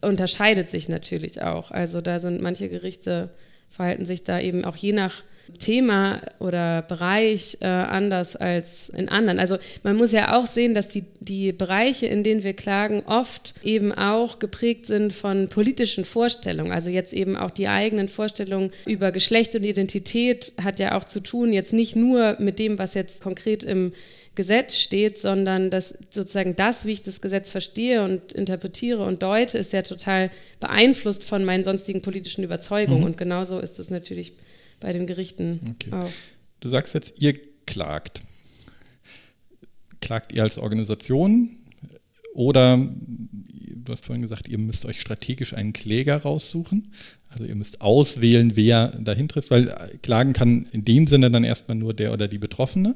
unterscheidet 0.00 0.70
sich 0.70 0.88
natürlich 0.88 1.42
auch. 1.42 1.70
Also 1.70 2.00
da 2.00 2.18
sind 2.18 2.40
manche 2.40 2.70
Gerichte 2.70 3.30
verhalten 3.68 4.04
sich 4.04 4.24
da 4.24 4.40
eben 4.40 4.64
auch 4.64 4.76
je 4.76 4.92
nach 4.92 5.22
Thema 5.58 6.20
oder 6.38 6.82
Bereich 6.82 7.58
äh, 7.60 7.66
anders 7.66 8.36
als 8.36 8.88
in 8.88 9.08
anderen. 9.08 9.38
Also 9.38 9.58
man 9.82 9.96
muss 9.96 10.12
ja 10.12 10.38
auch 10.38 10.46
sehen, 10.46 10.74
dass 10.74 10.88
die, 10.88 11.04
die 11.20 11.52
Bereiche, 11.52 12.06
in 12.06 12.24
denen 12.24 12.42
wir 12.42 12.54
klagen, 12.54 13.02
oft 13.06 13.54
eben 13.62 13.92
auch 13.92 14.38
geprägt 14.38 14.86
sind 14.86 15.12
von 15.12 15.48
politischen 15.48 16.04
Vorstellungen. 16.04 16.72
Also 16.72 16.90
jetzt 16.90 17.12
eben 17.12 17.36
auch 17.36 17.50
die 17.50 17.68
eigenen 17.68 18.08
Vorstellungen 18.08 18.72
über 18.86 19.12
Geschlecht 19.12 19.54
und 19.54 19.64
Identität 19.64 20.52
hat 20.62 20.78
ja 20.78 20.96
auch 20.96 21.04
zu 21.04 21.20
tun, 21.20 21.52
jetzt 21.52 21.72
nicht 21.72 21.96
nur 21.96 22.36
mit 22.38 22.58
dem, 22.58 22.78
was 22.78 22.94
jetzt 22.94 23.22
konkret 23.22 23.62
im 23.62 23.92
Gesetz 24.34 24.76
steht, 24.76 25.18
sondern 25.18 25.68
dass 25.68 25.98
sozusagen 26.08 26.56
das, 26.56 26.86
wie 26.86 26.92
ich 26.92 27.02
das 27.02 27.20
Gesetz 27.20 27.50
verstehe 27.50 28.02
und 28.02 28.32
interpretiere 28.32 29.02
und 29.04 29.22
deute, 29.22 29.58
ist 29.58 29.74
ja 29.74 29.82
total 29.82 30.30
beeinflusst 30.58 31.22
von 31.22 31.44
meinen 31.44 31.64
sonstigen 31.64 32.00
politischen 32.00 32.42
Überzeugungen. 32.42 33.00
Mhm. 33.00 33.06
Und 33.06 33.18
genauso 33.18 33.58
ist 33.58 33.78
es 33.78 33.90
natürlich 33.90 34.32
bei 34.82 34.92
den 34.92 35.06
Gerichten 35.06 35.76
okay. 35.76 35.92
auch. 35.92 36.10
Du 36.60 36.68
sagst 36.68 36.94
jetzt, 36.94 37.20
ihr 37.20 37.38
klagt. 37.66 38.22
Klagt 40.00 40.32
ihr 40.32 40.42
als 40.42 40.58
Organisation 40.58 41.50
oder, 42.34 42.76
du 42.76 43.92
hast 43.92 44.06
vorhin 44.06 44.22
gesagt, 44.22 44.48
ihr 44.48 44.58
müsst 44.58 44.84
euch 44.84 45.00
strategisch 45.00 45.54
einen 45.54 45.72
Kläger 45.72 46.18
raussuchen. 46.18 46.92
Also 47.28 47.44
ihr 47.44 47.54
müsst 47.54 47.80
auswählen, 47.80 48.56
wer 48.56 48.88
dahin 48.88 49.28
trifft, 49.28 49.50
weil 49.50 49.98
klagen 50.02 50.32
kann 50.32 50.66
in 50.72 50.84
dem 50.84 51.06
Sinne 51.06 51.30
dann 51.30 51.44
erstmal 51.44 51.76
nur 51.76 51.94
der 51.94 52.12
oder 52.12 52.28
die 52.28 52.38
Betroffene, 52.38 52.94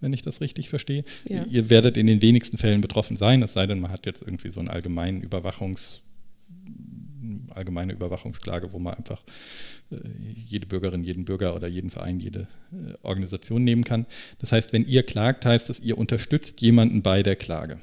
wenn 0.00 0.12
ich 0.12 0.22
das 0.22 0.40
richtig 0.40 0.68
verstehe. 0.68 1.04
Ja. 1.28 1.44
Ihr 1.44 1.70
werdet 1.70 1.96
in 1.96 2.06
den 2.06 2.22
wenigsten 2.22 2.58
Fällen 2.58 2.80
betroffen 2.80 3.16
sein, 3.16 3.42
es 3.42 3.54
sei 3.54 3.66
denn, 3.66 3.80
man 3.80 3.90
hat 3.90 4.06
jetzt 4.06 4.22
irgendwie 4.22 4.50
so 4.50 4.60
einen 4.60 4.68
allgemeinen 4.68 5.22
Überwachungs, 5.22 6.02
allgemeine 7.50 7.92
Überwachungsklage, 7.92 8.72
wo 8.72 8.78
man 8.78 8.94
einfach 8.94 9.22
jede 10.46 10.66
Bürgerin, 10.66 11.04
jeden 11.04 11.24
Bürger 11.24 11.54
oder 11.54 11.68
jeden 11.68 11.90
Verein, 11.90 12.20
jede 12.20 12.46
äh, 12.72 12.94
Organisation 13.02 13.64
nehmen 13.64 13.84
kann. 13.84 14.06
Das 14.40 14.52
heißt, 14.52 14.72
wenn 14.72 14.86
ihr 14.86 15.02
klagt, 15.02 15.44
heißt 15.44 15.70
es, 15.70 15.80
ihr 15.80 15.98
unterstützt 15.98 16.60
jemanden 16.60 17.02
bei 17.02 17.22
der 17.22 17.36
Klage. 17.36 17.78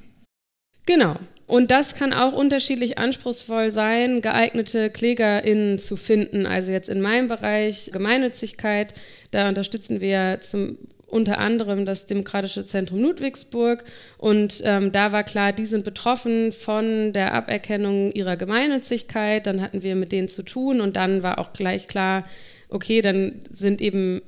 Genau. 0.85 1.15
Und 1.45 1.71
das 1.71 1.95
kann 1.95 2.13
auch 2.13 2.33
unterschiedlich 2.33 2.99
anspruchsvoll 2.99 3.71
sein, 3.71 4.21
geeignete 4.21 4.91
KlägerInnen 4.91 5.79
zu 5.79 5.97
finden. 5.97 6.45
Also 6.45 6.71
jetzt 6.71 6.89
in 6.89 7.01
meinem 7.01 7.27
Bereich 7.27 7.89
Gemeinnützigkeit, 7.91 8.93
da 9.31 9.49
unterstützen 9.49 9.99
wir 9.99 10.41
zum 10.41 10.77
unter 11.09 11.39
anderem 11.39 11.85
das 11.85 12.05
Demokratische 12.05 12.65
Zentrum 12.65 12.99
Ludwigsburg. 12.99 13.83
Und 14.17 14.61
ähm, 14.63 14.91
da 14.91 15.11
war 15.11 15.23
klar, 15.23 15.53
die 15.53 15.65
sind 15.65 15.83
betroffen 15.83 16.51
von 16.51 17.13
der 17.13 17.33
Aberkennung 17.33 18.11
ihrer 18.11 18.37
Gemeinnützigkeit. 18.37 19.47
Dann 19.47 19.61
hatten 19.61 19.83
wir 19.83 19.95
mit 19.95 20.11
denen 20.11 20.27
zu 20.27 20.43
tun 20.43 20.81
und 20.81 20.95
dann 20.95 21.23
war 21.23 21.39
auch 21.39 21.53
gleich 21.53 21.87
klar, 21.87 22.25
okay, 22.69 23.01
dann 23.01 23.41
sind 23.49 23.81
eben 23.81 24.21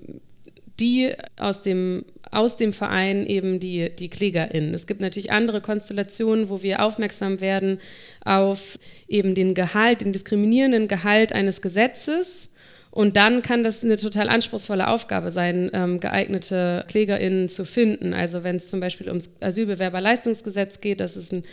die 0.79 1.13
aus 1.37 1.61
dem, 1.61 2.03
aus 2.31 2.57
dem 2.57 2.73
Verein 2.73 3.27
eben 3.27 3.59
die, 3.59 3.89
die 3.95 4.09
KlägerInnen. 4.09 4.73
Es 4.73 4.87
gibt 4.87 4.99
natürlich 4.99 5.31
andere 5.31 5.61
Konstellationen, 5.61 6.49
wo 6.49 6.63
wir 6.63 6.83
aufmerksam 6.83 7.39
werden 7.39 7.79
auf 8.25 8.79
eben 9.07 9.35
den 9.35 9.53
Gehalt, 9.53 10.01
den 10.01 10.11
diskriminierenden 10.11 10.87
Gehalt 10.87 11.33
eines 11.33 11.61
Gesetzes 11.61 12.50
und 12.91 13.15
dann 13.15 13.41
kann 13.41 13.63
das 13.63 13.86
eine 13.86 13.95
total 13.95 14.27
anspruchsvolle 14.27 14.89
Aufgabe 14.89 15.32
sein, 15.32 15.71
ähm, 15.73 16.01
geeignete 16.01 16.84
KlägerInnen 16.89 17.47
zu 17.47 17.63
finden. 17.63 18.13
Also 18.13 18.43
wenn 18.43 18.58
es 18.58 18.69
zum 18.69 18.82
Beispiel 18.82 19.08
ums 19.08 19.30
Asylbewerberleistungsgesetz 19.39 20.82
geht, 20.82 20.99
das 20.99 21.15
ist 21.15 21.32
ein 21.32 21.43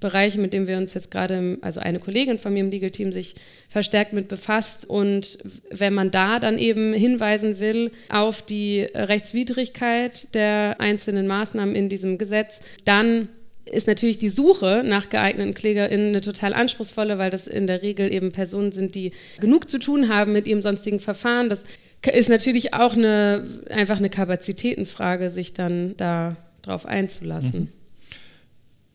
Bereich, 0.00 0.36
mit 0.36 0.54
dem 0.54 0.66
wir 0.66 0.78
uns 0.78 0.94
jetzt 0.94 1.10
gerade, 1.10 1.58
also 1.60 1.80
eine 1.80 2.00
Kollegin 2.00 2.38
von 2.38 2.52
mir 2.52 2.60
im 2.60 2.70
Legal 2.70 2.90
Team 2.90 3.12
sich 3.12 3.34
verstärkt 3.68 4.14
mit 4.14 4.28
befasst. 4.28 4.88
Und 4.88 5.38
wenn 5.70 5.92
man 5.92 6.10
da 6.10 6.38
dann 6.38 6.58
eben 6.58 6.94
hinweisen 6.94 7.58
will 7.58 7.92
auf 8.08 8.40
die 8.40 8.82
Rechtswidrigkeit 8.94 10.34
der 10.34 10.76
einzelnen 10.78 11.26
Maßnahmen 11.26 11.74
in 11.74 11.90
diesem 11.90 12.16
Gesetz, 12.16 12.60
dann 12.86 13.28
ist 13.66 13.86
natürlich 13.86 14.18
die 14.18 14.28
Suche 14.28 14.82
nach 14.84 15.10
geeigneten 15.10 15.54
KlägerInnen 15.54 16.08
eine 16.08 16.20
total 16.20 16.54
anspruchsvolle, 16.54 17.18
weil 17.18 17.30
das 17.30 17.46
in 17.46 17.66
der 17.66 17.82
Regel 17.82 18.12
eben 18.12 18.32
Personen 18.32 18.72
sind, 18.72 18.94
die 18.94 19.12
genug 19.40 19.68
zu 19.68 19.78
tun 19.78 20.08
haben 20.08 20.32
mit 20.32 20.46
ihrem 20.46 20.62
sonstigen 20.62 21.00
Verfahren. 21.00 21.48
Das 21.48 21.64
ist 22.12 22.28
natürlich 22.28 22.74
auch 22.74 22.94
eine, 22.94 23.46
einfach 23.68 23.98
eine 23.98 24.10
Kapazitätenfrage, 24.10 25.30
sich 25.30 25.52
dann 25.52 25.96
da 25.96 26.36
drauf 26.62 26.86
einzulassen. 26.86 27.60
Mhm. 27.60 27.68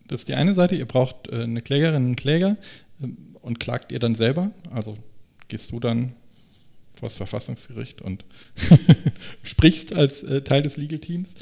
Das 0.07 0.21
ist 0.21 0.29
die 0.29 0.35
eine 0.35 0.55
Seite, 0.55 0.75
ihr 0.75 0.85
braucht 0.85 1.29
äh, 1.29 1.43
eine 1.43 1.61
Klägerin, 1.61 1.95
einen 1.95 2.15
Kläger 2.15 2.57
ähm, 3.01 3.17
und 3.41 3.59
klagt 3.59 3.91
ihr 3.91 3.99
dann 3.99 4.15
selber? 4.15 4.51
Also 4.71 4.97
gehst 5.47 5.71
du 5.71 5.79
dann 5.79 6.13
vor 6.93 7.09
das 7.09 7.17
Verfassungsgericht 7.17 8.01
und 8.01 8.25
sprichst 9.43 9.95
als 9.95 10.23
äh, 10.23 10.41
Teil 10.41 10.61
des 10.61 10.77
Legal 10.77 10.99
Teams? 10.99 11.35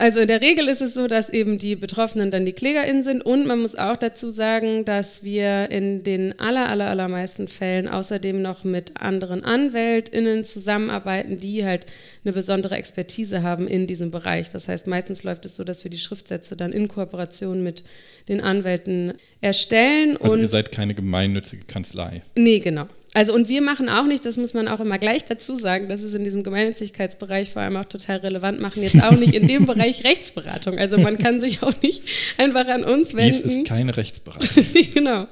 Also 0.00 0.20
in 0.20 0.28
der 0.28 0.40
Regel 0.40 0.66
ist 0.68 0.80
es 0.80 0.94
so, 0.94 1.08
dass 1.08 1.28
eben 1.28 1.58
die 1.58 1.76
Betroffenen 1.76 2.30
dann 2.30 2.46
die 2.46 2.54
KlägerInnen 2.54 3.02
sind 3.02 3.20
und 3.20 3.46
man 3.46 3.60
muss 3.60 3.76
auch 3.76 3.98
dazu 3.98 4.30
sagen, 4.30 4.86
dass 4.86 5.24
wir 5.24 5.70
in 5.70 6.02
den 6.02 6.40
aller, 6.40 6.70
aller, 6.70 6.88
allermeisten 6.88 7.48
Fällen 7.48 7.86
außerdem 7.86 8.40
noch 8.40 8.64
mit 8.64 8.98
anderen 8.98 9.44
AnwältInnen 9.44 10.42
zusammenarbeiten, 10.42 11.38
die 11.38 11.66
halt 11.66 11.84
eine 12.24 12.32
besondere 12.32 12.76
Expertise 12.76 13.42
haben 13.42 13.68
in 13.68 13.86
diesem 13.86 14.10
Bereich. 14.10 14.48
Das 14.48 14.68
heißt, 14.68 14.86
meistens 14.86 15.22
läuft 15.22 15.44
es 15.44 15.56
so, 15.56 15.64
dass 15.64 15.84
wir 15.84 15.90
die 15.90 15.98
Schriftsätze 15.98 16.56
dann 16.56 16.72
in 16.72 16.88
Kooperation 16.88 17.62
mit 17.62 17.84
den 18.26 18.40
Anwälten 18.40 19.12
erstellen. 19.42 20.16
Also 20.16 20.32
und 20.32 20.40
ihr 20.40 20.48
seid 20.48 20.72
keine 20.72 20.94
gemeinnützige 20.94 21.64
Kanzlei. 21.66 22.22
Nee, 22.36 22.60
genau. 22.60 22.88
Also 23.12 23.34
und 23.34 23.48
wir 23.48 23.60
machen 23.60 23.88
auch 23.88 24.04
nicht, 24.06 24.24
das 24.24 24.36
muss 24.36 24.54
man 24.54 24.68
auch 24.68 24.78
immer 24.78 24.98
gleich 24.98 25.24
dazu 25.24 25.56
sagen, 25.56 25.88
das 25.88 26.02
ist 26.02 26.14
in 26.14 26.22
diesem 26.22 26.44
Gemeinnützigkeitsbereich 26.44 27.50
vor 27.50 27.62
allem 27.62 27.76
auch 27.76 27.84
total 27.84 28.18
relevant, 28.18 28.60
machen 28.60 28.84
jetzt 28.84 29.02
auch 29.02 29.16
nicht 29.16 29.34
in 29.34 29.48
dem 29.48 29.66
Bereich 29.66 30.04
Rechtsberatung. 30.04 30.78
Also 30.78 30.96
man 30.96 31.18
kann 31.18 31.40
sich 31.40 31.62
auch 31.62 31.74
nicht 31.82 32.02
einfach 32.38 32.68
an 32.68 32.84
uns 32.84 33.14
wenden. 33.14 33.26
Dies 33.26 33.40
ist 33.40 33.66
keine 33.66 33.96
Rechtsberatung. 33.96 34.64
genau. 34.94 35.26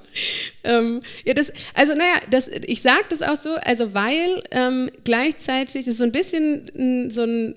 Ähm, 0.64 1.00
ja, 1.24 1.34
das, 1.34 1.52
also 1.74 1.92
naja, 1.94 2.20
das, 2.30 2.48
ich 2.48 2.82
sage 2.82 3.04
das 3.10 3.22
auch 3.22 3.36
so, 3.36 3.54
also 3.54 3.94
weil 3.94 4.42
ähm, 4.50 4.90
gleichzeitig, 5.04 5.84
das 5.84 5.86
ist 5.86 5.98
so 5.98 6.04
ein 6.04 6.12
bisschen 6.12 7.10
so 7.10 7.22
ein, 7.22 7.54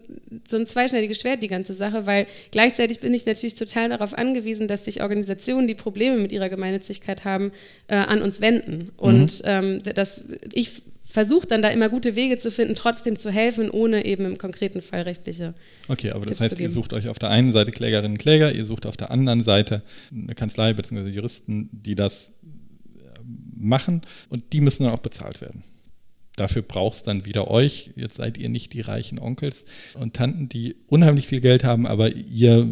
so 0.47 0.57
ein 0.57 0.65
zweischneidiges 0.65 1.19
Schwert, 1.19 1.43
die 1.43 1.47
ganze 1.47 1.73
Sache, 1.73 2.05
weil 2.05 2.27
gleichzeitig 2.51 2.99
bin 2.99 3.13
ich 3.13 3.25
natürlich 3.25 3.55
total 3.55 3.89
darauf 3.89 4.13
angewiesen, 4.13 4.67
dass 4.67 4.85
sich 4.85 5.01
Organisationen, 5.01 5.67
die 5.67 5.75
Probleme 5.75 6.17
mit 6.17 6.31
ihrer 6.31 6.49
Gemeinnützigkeit 6.49 7.25
haben, 7.25 7.51
äh, 7.87 7.95
an 7.95 8.21
uns 8.21 8.41
wenden. 8.41 8.91
Und 8.97 9.43
mhm. 9.43 9.45
ähm, 9.45 9.81
das, 9.95 10.25
ich 10.53 10.83
versuche 11.11 11.45
dann 11.45 11.61
da 11.61 11.69
immer 11.69 11.89
gute 11.89 12.15
Wege 12.15 12.37
zu 12.37 12.51
finden, 12.51 12.75
trotzdem 12.75 13.17
zu 13.17 13.29
helfen, 13.29 13.69
ohne 13.69 14.05
eben 14.05 14.25
im 14.25 14.37
konkreten 14.37 14.81
Fall 14.81 15.01
rechtliche. 15.01 15.53
Okay, 15.89 16.11
aber 16.11 16.25
das 16.25 16.39
heißt, 16.39 16.59
ihr 16.59 16.69
sucht 16.69 16.93
euch 16.93 17.09
auf 17.09 17.19
der 17.19 17.29
einen 17.29 17.51
Seite 17.51 17.71
Klägerinnen 17.71 18.13
und 18.13 18.17
Kläger, 18.17 18.53
ihr 18.53 18.65
sucht 18.65 18.85
auf 18.85 18.97
der 18.97 19.11
anderen 19.11 19.43
Seite 19.43 19.81
eine 20.11 20.33
Kanzlei 20.35 20.73
bzw. 20.73 21.09
Juristen, 21.09 21.69
die 21.71 21.95
das 21.95 22.31
machen 23.55 24.01
und 24.29 24.53
die 24.53 24.61
müssen 24.61 24.83
dann 24.83 24.93
auch 24.93 24.99
bezahlt 24.99 25.41
werden. 25.41 25.63
Dafür 26.37 26.61
braucht 26.61 26.95
es 26.95 27.03
dann 27.03 27.25
wieder 27.25 27.51
euch. 27.51 27.91
Jetzt 27.95 28.15
seid 28.15 28.37
ihr 28.37 28.47
nicht 28.47 28.71
die 28.73 28.81
reichen 28.81 29.19
Onkels 29.19 29.65
und 29.95 30.13
Tanten, 30.13 30.47
die 30.47 30.75
unheimlich 30.87 31.27
viel 31.27 31.41
Geld 31.41 31.63
haben, 31.65 31.85
aber 31.85 32.15
ihr 32.15 32.67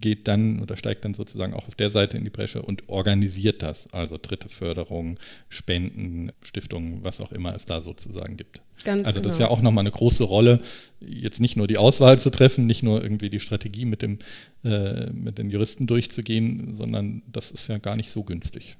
geht 0.00 0.26
dann 0.26 0.60
oder 0.60 0.76
steigt 0.76 1.04
dann 1.04 1.12
sozusagen 1.12 1.52
auch 1.52 1.68
auf 1.68 1.74
der 1.74 1.90
Seite 1.90 2.16
in 2.16 2.24
die 2.24 2.30
Bresche 2.30 2.62
und 2.62 2.88
organisiert 2.88 3.62
das. 3.62 3.92
Also 3.92 4.18
dritte 4.20 4.48
Förderung, 4.48 5.18
Spenden, 5.50 6.32
Stiftungen, 6.42 7.04
was 7.04 7.20
auch 7.20 7.32
immer 7.32 7.54
es 7.54 7.66
da 7.66 7.82
sozusagen 7.82 8.38
gibt. 8.38 8.62
Ganz 8.82 9.06
also 9.06 9.20
das 9.20 9.34
ist 9.34 9.40
ja 9.40 9.46
genau. 9.46 9.58
auch 9.58 9.62
nochmal 9.62 9.82
eine 9.82 9.90
große 9.90 10.24
Rolle, 10.24 10.60
jetzt 11.00 11.38
nicht 11.38 11.56
nur 11.56 11.66
die 11.66 11.76
Auswahl 11.76 12.18
zu 12.18 12.30
treffen, 12.30 12.66
nicht 12.66 12.82
nur 12.82 13.02
irgendwie 13.02 13.28
die 13.28 13.40
Strategie 13.40 13.84
mit, 13.84 14.00
dem, 14.00 14.18
äh, 14.64 15.10
mit 15.10 15.36
den 15.36 15.50
Juristen 15.50 15.86
durchzugehen, 15.86 16.74
sondern 16.74 17.22
das 17.30 17.50
ist 17.50 17.68
ja 17.68 17.76
gar 17.76 17.96
nicht 17.96 18.10
so 18.10 18.24
günstig. 18.24 18.76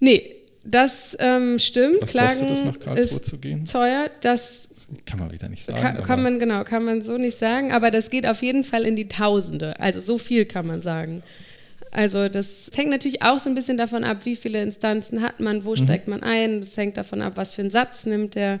Nee, 0.00 0.36
das 0.64 1.16
ähm, 1.20 1.58
stimmt. 1.58 2.02
Was 2.02 2.10
Klagen 2.10 2.40
kostet 2.40 2.58
es, 2.58 2.64
nach 2.64 2.78
Karlsruhe 2.78 3.22
zu 3.22 3.38
gehen? 3.38 3.64
Teuer. 3.64 4.10
Das 4.20 4.70
kann 5.06 5.18
man 5.18 5.32
wieder 5.32 5.48
nicht 5.48 5.64
sagen. 5.64 5.80
Kann, 5.80 6.02
kann, 6.02 6.22
man, 6.22 6.38
genau, 6.38 6.64
kann 6.64 6.84
man 6.84 7.02
so 7.02 7.16
nicht 7.16 7.36
sagen, 7.36 7.72
aber 7.72 7.90
das 7.90 8.10
geht 8.10 8.26
auf 8.26 8.42
jeden 8.42 8.64
Fall 8.64 8.84
in 8.84 8.96
die 8.96 9.08
Tausende. 9.08 9.78
Also 9.80 10.00
so 10.00 10.18
viel 10.18 10.44
kann 10.44 10.66
man 10.66 10.82
sagen. 10.82 11.22
Also 11.90 12.28
das 12.28 12.70
hängt 12.74 12.90
natürlich 12.90 13.22
auch 13.22 13.38
so 13.38 13.48
ein 13.48 13.54
bisschen 13.54 13.76
davon 13.76 14.04
ab, 14.04 14.24
wie 14.24 14.36
viele 14.36 14.62
Instanzen 14.62 15.22
hat 15.22 15.40
man, 15.40 15.64
wo 15.64 15.70
mhm. 15.70 15.76
steigt 15.76 16.08
man 16.08 16.22
ein. 16.22 16.60
Das 16.60 16.76
hängt 16.76 16.96
davon 16.96 17.22
ab, 17.22 17.34
was 17.36 17.54
für 17.54 17.62
einen 17.62 17.70
Satz 17.70 18.06
nimmt 18.06 18.34
der, 18.34 18.60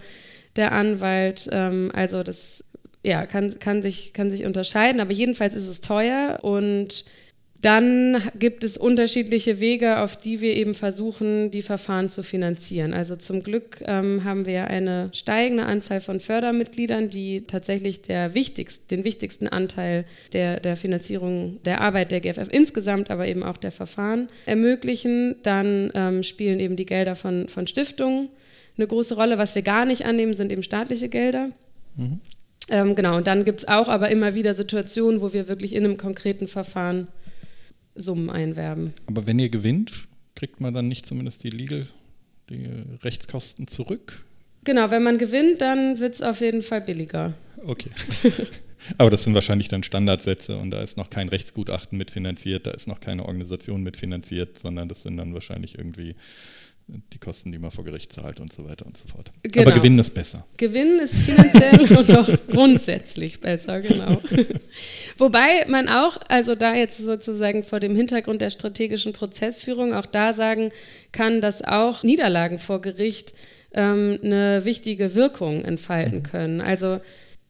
der 0.56 0.72
Anwalt. 0.72 1.48
Ähm, 1.52 1.90
also 1.94 2.22
das 2.22 2.64
ja, 3.04 3.26
kann, 3.26 3.58
kann, 3.58 3.80
sich, 3.82 4.12
kann 4.12 4.30
sich 4.30 4.44
unterscheiden, 4.44 5.00
aber 5.00 5.12
jedenfalls 5.12 5.54
ist 5.54 5.68
es 5.68 5.80
teuer 5.80 6.38
und 6.42 7.04
Dann 7.60 8.22
gibt 8.38 8.62
es 8.62 8.76
unterschiedliche 8.76 9.58
Wege, 9.58 9.98
auf 9.98 10.14
die 10.16 10.40
wir 10.40 10.54
eben 10.54 10.74
versuchen, 10.74 11.50
die 11.50 11.62
Verfahren 11.62 12.08
zu 12.08 12.22
finanzieren. 12.22 12.94
Also 12.94 13.16
zum 13.16 13.42
Glück 13.42 13.82
ähm, 13.84 14.22
haben 14.22 14.46
wir 14.46 14.68
eine 14.68 15.10
steigende 15.12 15.64
Anzahl 15.64 16.00
von 16.00 16.20
Fördermitgliedern, 16.20 17.10
die 17.10 17.42
tatsächlich 17.42 18.02
der 18.02 18.34
wichtigst, 18.34 18.92
den 18.92 19.02
wichtigsten 19.02 19.48
Anteil 19.48 20.04
der, 20.32 20.60
der 20.60 20.76
Finanzierung 20.76 21.60
der 21.64 21.80
Arbeit 21.80 22.12
der 22.12 22.20
GFF 22.20 22.48
insgesamt, 22.48 23.10
aber 23.10 23.26
eben 23.26 23.42
auch 23.42 23.56
der 23.56 23.72
Verfahren 23.72 24.28
ermöglichen. 24.46 25.34
Dann 25.42 25.90
ähm, 25.94 26.22
spielen 26.22 26.60
eben 26.60 26.76
die 26.76 26.86
Gelder 26.86 27.16
von, 27.16 27.48
von 27.48 27.66
Stiftungen 27.66 28.28
eine 28.76 28.86
große 28.86 29.16
Rolle. 29.16 29.38
Was 29.38 29.56
wir 29.56 29.62
gar 29.62 29.84
nicht 29.84 30.06
annehmen, 30.06 30.34
sind 30.34 30.52
eben 30.52 30.62
staatliche 30.62 31.08
Gelder. 31.08 31.48
Mhm. 31.96 32.20
Ähm, 32.70 32.94
genau, 32.94 33.16
und 33.16 33.26
dann 33.26 33.44
gibt 33.44 33.60
es 33.60 33.68
auch 33.68 33.88
aber 33.88 34.10
immer 34.10 34.34
wieder 34.34 34.54
Situationen, 34.54 35.20
wo 35.20 35.32
wir 35.32 35.48
wirklich 35.48 35.74
in 35.74 35.84
einem 35.84 35.96
konkreten 35.96 36.46
Verfahren 36.46 37.08
Summen 38.00 38.30
einwerben. 38.30 38.94
Aber 39.06 39.26
wenn 39.26 39.38
ihr 39.38 39.48
gewinnt, 39.48 40.08
kriegt 40.34 40.60
man 40.60 40.74
dann 40.74 40.88
nicht 40.88 41.06
zumindest 41.06 41.44
die 41.44 41.50
Legal, 41.50 41.86
die 42.48 42.68
Rechtskosten 43.02 43.68
zurück? 43.68 44.24
Genau, 44.64 44.90
wenn 44.90 45.02
man 45.02 45.18
gewinnt, 45.18 45.60
dann 45.60 45.98
wird 45.98 46.14
es 46.14 46.22
auf 46.22 46.40
jeden 46.40 46.62
Fall 46.62 46.80
billiger. 46.80 47.34
Okay. 47.64 47.90
Aber 48.98 49.10
das 49.10 49.24
sind 49.24 49.34
wahrscheinlich 49.34 49.68
dann 49.68 49.82
Standardsätze 49.82 50.56
und 50.56 50.70
da 50.70 50.80
ist 50.80 50.96
noch 50.96 51.10
kein 51.10 51.28
Rechtsgutachten 51.28 51.98
mitfinanziert, 51.98 52.66
da 52.66 52.70
ist 52.70 52.86
noch 52.86 53.00
keine 53.00 53.26
Organisation 53.26 53.82
mitfinanziert, 53.82 54.58
sondern 54.58 54.88
das 54.88 55.02
sind 55.02 55.16
dann 55.16 55.34
wahrscheinlich 55.34 55.76
irgendwie 55.76 56.14
die 56.88 57.18
Kosten, 57.18 57.52
die 57.52 57.58
man 57.58 57.70
vor 57.70 57.84
Gericht 57.84 58.12
zahlt 58.12 58.40
und 58.40 58.52
so 58.52 58.64
weiter 58.64 58.86
und 58.86 58.96
so 58.96 59.06
fort. 59.08 59.30
Genau. 59.42 59.68
Aber 59.68 59.78
Gewinnen 59.78 59.98
ist 59.98 60.14
besser. 60.14 60.46
Gewinnen 60.56 60.98
ist 61.00 61.14
finanziell 61.14 61.98
und 61.98 62.16
auch 62.16 62.28
grundsätzlich 62.50 63.40
besser, 63.40 63.80
genau. 63.80 64.20
Wobei 65.18 65.66
man 65.68 65.88
auch, 65.88 66.18
also 66.28 66.54
da 66.54 66.74
jetzt 66.74 66.98
sozusagen 66.98 67.62
vor 67.62 67.80
dem 67.80 67.94
Hintergrund 67.94 68.40
der 68.40 68.50
strategischen 68.50 69.12
Prozessführung 69.12 69.92
auch 69.92 70.06
da 70.06 70.32
sagen 70.32 70.70
kann, 71.12 71.40
dass 71.40 71.62
auch 71.62 72.02
Niederlagen 72.02 72.58
vor 72.58 72.80
Gericht 72.80 73.34
ähm, 73.72 74.18
eine 74.22 74.64
wichtige 74.64 75.14
Wirkung 75.14 75.64
entfalten 75.64 76.18
mhm. 76.18 76.22
können. 76.22 76.60
Also 76.60 77.00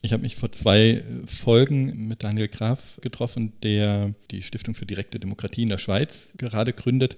ich 0.01 0.13
habe 0.13 0.23
mich 0.23 0.37
vor 0.37 0.53
zwei 0.53 1.03
Folgen 1.27 2.07
mit 2.07 2.23
Daniel 2.23 2.47
Graf 2.47 2.99
getroffen, 3.01 3.53
der 3.65 4.15
die 4.31 4.43
Stiftung 4.43 4.77
für 4.77 4.87
direkte 4.87 5.19
Demokratie 5.19 5.63
in 5.63 5.69
der 5.69 5.79
Schweiz 5.79 6.29
gerade 6.37 6.73
gründet 6.73 7.17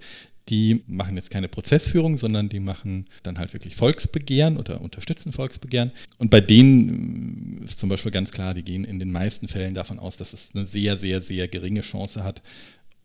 die 0.51 0.83
machen 0.89 1.17
jetzt 1.17 1.31
keine 1.31 1.49
Prozessführung, 1.49 2.19
sondern 2.19 2.49
die 2.49 2.59
machen 2.59 3.07
dann 3.23 3.39
halt 3.39 3.53
wirklich 3.53 3.77
Volksbegehren 3.77 4.59
oder 4.59 4.81
unterstützen 4.81 5.33
Volksbegehren. 5.33 5.93
Und 6.19 6.31
bei 6.31 6.41
denen 6.41 7.61
äh, 7.61 7.65
ist 7.65 7.79
zum 7.79 7.89
Beispiel 7.89 8.11
ganz 8.11 8.33
klar, 8.33 8.53
die 8.53 8.65
gehen 8.65 8.85
in 8.85 8.99
den 8.99 9.13
meisten 9.13 9.47
Fällen 9.47 9.75
davon 9.75 10.01
aus, 10.01 10.17
dass 10.17 10.33
es 10.33 10.51
eine 10.55 10.67
sehr, 10.67 10.99
sehr, 10.99 11.23
sehr 11.23 11.47
geringe 11.47 11.83
Chance 11.83 12.25
hat. 12.25 12.43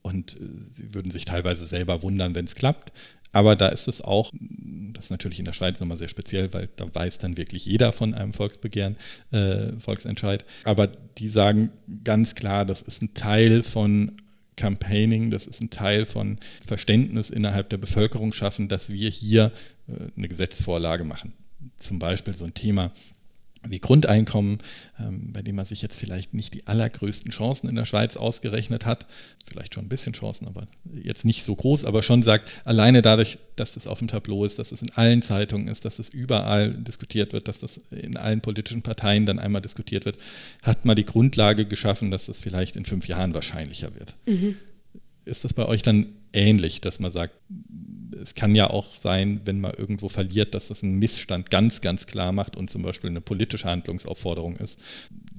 Und 0.02 0.34
äh, 0.34 0.38
sie 0.72 0.93
würden 0.96 1.12
sich 1.12 1.26
teilweise 1.26 1.68
selber 1.68 2.02
wundern, 2.02 2.34
wenn 2.34 2.46
es 2.46 2.56
klappt. 2.56 2.91
Aber 3.32 3.56
da 3.58 3.68
ist 3.68 3.89
es 3.89 4.02
auch, 4.02 4.32
das 4.93 5.06
ist 5.06 5.12
natürlich 5.12 5.39
in 5.39 5.46
der 5.46 5.52
Schweiz 5.52 5.80
nochmal 5.80 5.98
sehr 5.98 6.08
speziell, 6.08 6.54
weil 6.54 6.70
da 6.78 6.86
weiß 6.93 7.18
dann 7.18 7.36
wirklich 7.38 7.66
jeder 7.66 7.91
von 7.91 8.14
einem 8.14 8.32
Volksbegehren, 8.32 8.96
äh, 9.32 9.74
Volksentscheid. 9.78 10.46
Aber 10.64 10.88
die 10.88 11.28
sagen 11.28 11.70
ganz 12.06 12.34
klar, 12.36 12.66
das 12.66 12.82
ist 12.82 13.02
ein 13.02 13.14
Teil 13.14 13.62
von 13.62 14.14
Campaigning, 14.56 15.32
das 15.32 15.47
ist 15.47 15.62
ein 15.62 15.70
Teil 15.70 16.06
von 16.06 16.39
Verständnis 16.66 17.30
innerhalb 17.30 17.70
der 17.70 17.78
Bevölkerung 17.78 18.34
schaffen, 18.34 18.68
dass 18.68 18.89
wir 18.89 19.10
hier 19.10 19.51
äh, 19.88 19.93
eine 20.16 20.28
Gesetzesvorlage 20.28 21.03
machen. 21.03 21.34
Zum 21.78 21.99
Beispiel 21.99 22.34
so 22.34 22.45
ein 22.45 22.53
Thema 22.53 22.91
wie 23.68 23.80
Grundeinkommen, 23.80 24.59
ähm, 24.99 25.34
bei 25.34 25.41
dem 25.41 25.55
man 25.55 25.66
sich 25.66 25.82
jetzt 25.82 25.99
vielleicht 25.99 26.34
nicht 26.34 26.53
die 26.53 26.68
allergrößten 26.68 27.32
Chancen 27.32 27.70
in 27.70 27.76
der 27.76 27.86
Schweiz 27.86 28.18
ausgerechnet 28.18 28.86
hat, 28.86 29.05
vielleicht 29.47 29.74
schon 29.74 29.86
ein 29.86 29.89
bisschen 29.89 30.13
Chancen, 30.13 30.47
aber 30.47 30.66
jetzt 31.03 31.26
nicht 31.26 31.43
so 31.43 31.55
groß, 31.55 31.86
aber 31.86 32.03
schon 32.03 32.24
sagt, 32.24 32.51
alleine 32.66 33.01
dadurch, 33.01 33.38
dass 33.55 33.74
das 33.74 33.88
auf 33.88 33.99
dem 33.99 34.07
Tableau 34.07 34.45
ist, 34.45 34.59
dass 34.59 34.72
es 34.72 34.82
in 34.82 34.91
allen 34.93 35.22
Zeitungen 35.22 35.68
ist, 35.68 35.86
dass 35.86 35.99
es 35.99 36.09
überall 36.09 36.74
diskutiert 36.74 37.34
wird, 37.34 37.47
dass 37.47 37.59
das 37.59 37.78
in 37.91 38.18
allen 38.18 38.41
politischen 38.41 38.82
Parteien 38.82 39.26
dann 39.26 39.39
einmal 39.39 39.61
diskutiert 39.61 40.05
wird, 40.05 40.18
hat 40.61 40.86
man 40.86 40.95
die 40.95 41.05
Grundlage 41.05 41.66
geschaffen, 41.66 42.11
dass 42.11 42.26
das 42.26 42.39
vielleicht 42.39 42.76
in 42.76 42.86
fünf 42.86 43.07
Jahren 43.07 43.34
wahrscheinlicher 43.34 43.95
wird. 43.95 44.16
Mhm. 44.26 44.55
Ist 45.26 45.43
das 45.43 45.53
bei 45.53 45.66
euch 45.66 45.82
dann 45.82 46.07
ähnlich, 46.36 46.81
dass 46.81 46.99
man 46.99 47.11
sagt, 47.11 47.33
es 48.21 48.36
kann 48.36 48.55
ja 48.55 48.69
auch 48.69 48.95
sein, 48.95 49.41
wenn 49.45 49.61
man 49.61 49.73
irgendwo 49.73 50.09
verliert, 50.09 50.53
dass 50.53 50.67
das 50.67 50.83
einen 50.83 50.99
Missstand 50.99 51.49
ganz, 51.49 51.81
ganz 51.81 52.05
klar 52.05 52.31
macht 52.31 52.55
und 52.55 52.69
zum 52.69 52.81
Beispiel 52.81 53.09
eine 53.09 53.21
politische 53.21 53.67
Handlungsaufforderung 53.67 54.55
ist, 54.57 54.81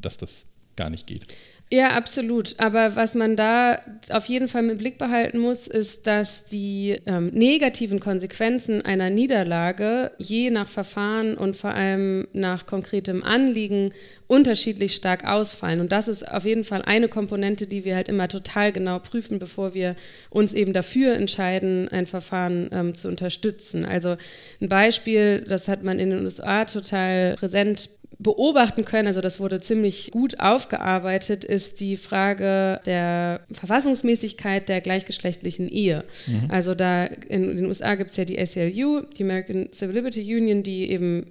dass 0.00 0.16
das 0.16 0.46
gar 0.76 0.90
nicht 0.90 1.06
geht. 1.06 1.34
Ja, 1.68 1.96
absolut. 1.96 2.54
Aber 2.58 2.94
was 2.94 3.16
man 3.16 3.34
da 3.34 3.80
auf 4.10 4.26
jeden 4.26 4.46
Fall 4.46 4.62
mit 4.62 4.78
Blick 4.78 4.98
behalten 4.98 5.40
muss, 5.40 5.66
ist, 5.66 6.06
dass 6.06 6.44
die 6.44 7.00
ähm, 7.06 7.26
negativen 7.32 7.98
Konsequenzen 7.98 8.82
einer 8.82 9.10
Niederlage 9.10 10.12
je 10.16 10.50
nach 10.50 10.68
Verfahren 10.68 11.36
und 11.36 11.56
vor 11.56 11.70
allem 11.70 12.28
nach 12.32 12.66
konkretem 12.66 13.24
Anliegen 13.24 13.92
unterschiedlich 14.28 14.94
stark 14.94 15.26
ausfallen. 15.26 15.80
Und 15.80 15.90
das 15.90 16.06
ist 16.06 16.30
auf 16.30 16.44
jeden 16.44 16.62
Fall 16.62 16.82
eine 16.82 17.08
Komponente, 17.08 17.66
die 17.66 17.84
wir 17.84 17.96
halt 17.96 18.08
immer 18.08 18.28
total 18.28 18.70
genau 18.70 19.00
prüfen, 19.00 19.40
bevor 19.40 19.74
wir 19.74 19.96
uns 20.30 20.54
eben 20.54 20.72
dafür 20.72 21.14
entscheiden, 21.14 21.88
ein 21.88 22.06
Verfahren 22.06 22.70
ähm, 22.70 22.94
zu 22.94 23.08
unterstützen. 23.08 23.84
Also 23.84 24.16
ein 24.60 24.68
Beispiel, 24.68 25.44
das 25.48 25.66
hat 25.66 25.82
man 25.82 25.98
in 25.98 26.10
den 26.10 26.22
USA 26.22 26.64
total 26.64 27.34
präsent 27.34 27.88
beobachten 28.18 28.84
können, 28.84 29.08
also 29.08 29.20
das 29.20 29.40
wurde 29.40 29.60
ziemlich 29.60 30.10
gut 30.10 30.40
aufgearbeitet, 30.40 31.44
ist 31.44 31.80
die 31.80 31.96
Frage 31.96 32.80
der 32.86 33.40
Verfassungsmäßigkeit 33.52 34.68
der 34.68 34.80
gleichgeschlechtlichen 34.80 35.68
Ehe. 35.68 36.04
Mhm. 36.26 36.50
Also 36.50 36.74
da 36.74 37.04
in 37.04 37.56
den 37.56 37.66
USA 37.66 37.94
gibt 37.94 38.10
es 38.10 38.16
ja 38.16 38.24
die 38.24 38.38
ACLU, 38.38 39.02
die 39.02 39.22
American 39.22 39.68
Civil 39.72 39.94
Liberty 39.96 40.22
Union, 40.34 40.62
die 40.62 40.90
eben 40.90 41.26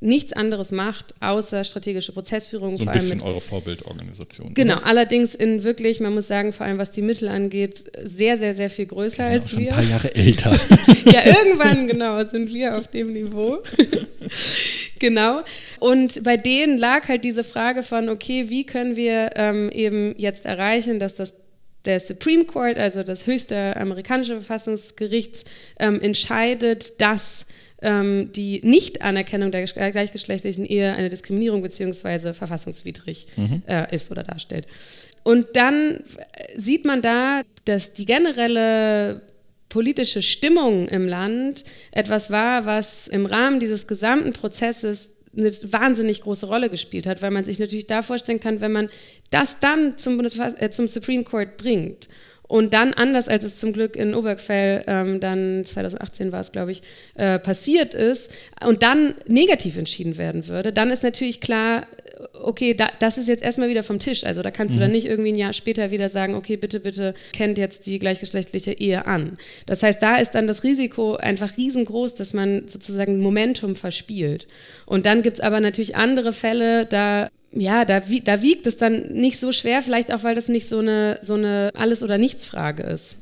nichts 0.00 0.32
anderes 0.32 0.70
macht, 0.70 1.14
außer 1.20 1.64
strategische 1.64 2.12
Prozessführung. 2.12 2.76
So 2.78 2.86
ein 2.86 2.92
bisschen 2.92 3.20
eure 3.20 3.40
Vorbildorganisation. 3.40 4.54
Genau, 4.54 4.76
oder? 4.76 4.86
allerdings 4.86 5.34
in 5.34 5.64
wirklich, 5.64 5.98
man 5.98 6.14
muss 6.14 6.28
sagen, 6.28 6.52
vor 6.52 6.66
allem 6.66 6.78
was 6.78 6.92
die 6.92 7.02
Mittel 7.02 7.28
angeht, 7.28 7.90
sehr, 8.04 8.38
sehr, 8.38 8.54
sehr 8.54 8.70
viel 8.70 8.86
größer 8.86 9.24
wir 9.24 9.40
als 9.40 9.56
wir. 9.56 9.68
Ein 9.70 9.74
paar 9.74 9.84
Jahre 9.84 10.14
älter. 10.14 10.50
ja, 11.04 11.26
irgendwann, 11.26 11.88
genau, 11.88 12.24
sind 12.26 12.54
wir 12.54 12.76
auf 12.76 12.86
dem 12.86 13.12
Niveau. 13.12 13.58
genau. 15.00 15.42
Und 15.80 16.22
bei 16.22 16.36
denen 16.36 16.78
lag 16.78 17.08
halt 17.08 17.24
diese 17.24 17.42
Frage 17.42 17.82
von, 17.82 18.08
okay, 18.08 18.48
wie 18.48 18.64
können 18.64 18.94
wir 18.94 19.32
ähm, 19.34 19.68
eben 19.70 20.14
jetzt 20.16 20.46
erreichen, 20.46 21.00
dass 21.00 21.16
das 21.16 21.34
der 21.84 22.00
Supreme 22.00 22.44
Court, 22.44 22.76
also 22.76 23.02
das 23.02 23.26
höchste 23.26 23.76
amerikanische 23.76 24.34
Verfassungsgericht, 24.34 25.44
ähm, 25.78 26.00
entscheidet, 26.00 27.00
dass 27.00 27.46
ähm, 27.82 28.30
die 28.32 28.60
Nichtanerkennung 28.64 29.50
der 29.50 29.64
gleichgeschlechtlichen 29.64 30.64
Ehe 30.64 30.92
eine 30.94 31.08
Diskriminierung 31.08 31.62
bzw. 31.62 32.32
verfassungswidrig 32.32 33.26
mhm. 33.36 33.62
äh, 33.66 33.94
ist 33.94 34.10
oder 34.10 34.22
darstellt. 34.22 34.66
Und 35.22 35.48
dann 35.54 36.02
sieht 36.56 36.84
man 36.84 37.02
da, 37.02 37.42
dass 37.64 37.92
die 37.92 38.06
generelle 38.06 39.22
politische 39.68 40.22
Stimmung 40.22 40.88
im 40.88 41.06
Land 41.06 41.64
etwas 41.92 42.30
war, 42.30 42.64
was 42.64 43.06
im 43.08 43.26
Rahmen 43.26 43.60
dieses 43.60 43.86
gesamten 43.86 44.32
Prozesses 44.32 45.14
eine 45.36 45.50
wahnsinnig 45.70 46.22
große 46.22 46.46
Rolle 46.46 46.70
gespielt 46.70 47.06
hat, 47.06 47.22
weil 47.22 47.30
man 47.30 47.44
sich 47.44 47.58
natürlich 47.58 47.86
da 47.86 48.02
vorstellen 48.02 48.40
kann, 48.40 48.60
wenn 48.60 48.72
man 48.72 48.88
das 49.30 49.60
dann 49.60 49.98
zum, 49.98 50.18
äh, 50.24 50.70
zum 50.70 50.88
Supreme 50.88 51.24
Court 51.24 51.56
bringt 51.56 52.08
und 52.48 52.72
dann, 52.72 52.94
anders 52.94 53.28
als 53.28 53.44
es 53.44 53.60
zum 53.60 53.72
Glück 53.72 53.94
in 53.94 54.14
Obergfell 54.14 54.82
ähm, 54.86 55.20
dann 55.20 55.64
2018 55.64 56.32
war 56.32 56.40
es, 56.40 56.50
glaube 56.50 56.72
ich, 56.72 56.82
äh, 57.14 57.38
passiert 57.38 57.94
ist, 57.94 58.32
und 58.66 58.82
dann 58.82 59.14
negativ 59.26 59.76
entschieden 59.76 60.16
werden 60.16 60.48
würde, 60.48 60.72
dann 60.72 60.90
ist 60.90 61.02
natürlich 61.02 61.40
klar, 61.40 61.86
okay, 62.42 62.74
da, 62.74 62.88
das 62.98 63.18
ist 63.18 63.28
jetzt 63.28 63.42
erstmal 63.42 63.68
wieder 63.68 63.82
vom 63.82 63.98
Tisch. 63.98 64.24
Also 64.24 64.42
da 64.42 64.50
kannst 64.50 64.74
mhm. 64.74 64.78
du 64.78 64.84
dann 64.84 64.92
nicht 64.92 65.06
irgendwie 65.06 65.32
ein 65.32 65.36
Jahr 65.38 65.52
später 65.52 65.90
wieder 65.90 66.08
sagen, 66.08 66.34
okay, 66.34 66.56
bitte, 66.56 66.80
bitte 66.80 67.14
kennt 67.32 67.58
jetzt 67.58 67.86
die 67.86 67.98
gleichgeschlechtliche 67.98 68.72
Ehe 68.72 69.06
an. 69.06 69.36
Das 69.66 69.82
heißt, 69.82 70.02
da 70.02 70.16
ist 70.16 70.32
dann 70.32 70.46
das 70.46 70.64
Risiko 70.64 71.16
einfach 71.16 71.56
riesengroß, 71.56 72.14
dass 72.14 72.32
man 72.32 72.66
sozusagen 72.66 73.20
Momentum 73.20 73.76
verspielt. 73.76 74.46
Und 74.86 75.06
dann 75.06 75.22
gibt 75.22 75.36
es 75.36 75.40
aber 75.40 75.60
natürlich 75.60 75.96
andere 75.96 76.32
Fälle, 76.32 76.86
da 76.86 77.28
ja, 77.60 77.84
da, 77.84 78.00
da 78.00 78.42
wiegt 78.42 78.66
es 78.66 78.76
dann 78.76 79.12
nicht 79.12 79.38
so 79.38 79.52
schwer, 79.52 79.82
vielleicht 79.82 80.12
auch, 80.12 80.22
weil 80.22 80.34
das 80.34 80.48
nicht 80.48 80.68
so 80.68 80.78
eine, 80.78 81.18
so 81.22 81.34
eine 81.34 81.72
Alles- 81.74 82.02
oder 82.02 82.18
Nichts-Frage 82.18 82.82
ist. 82.82 83.18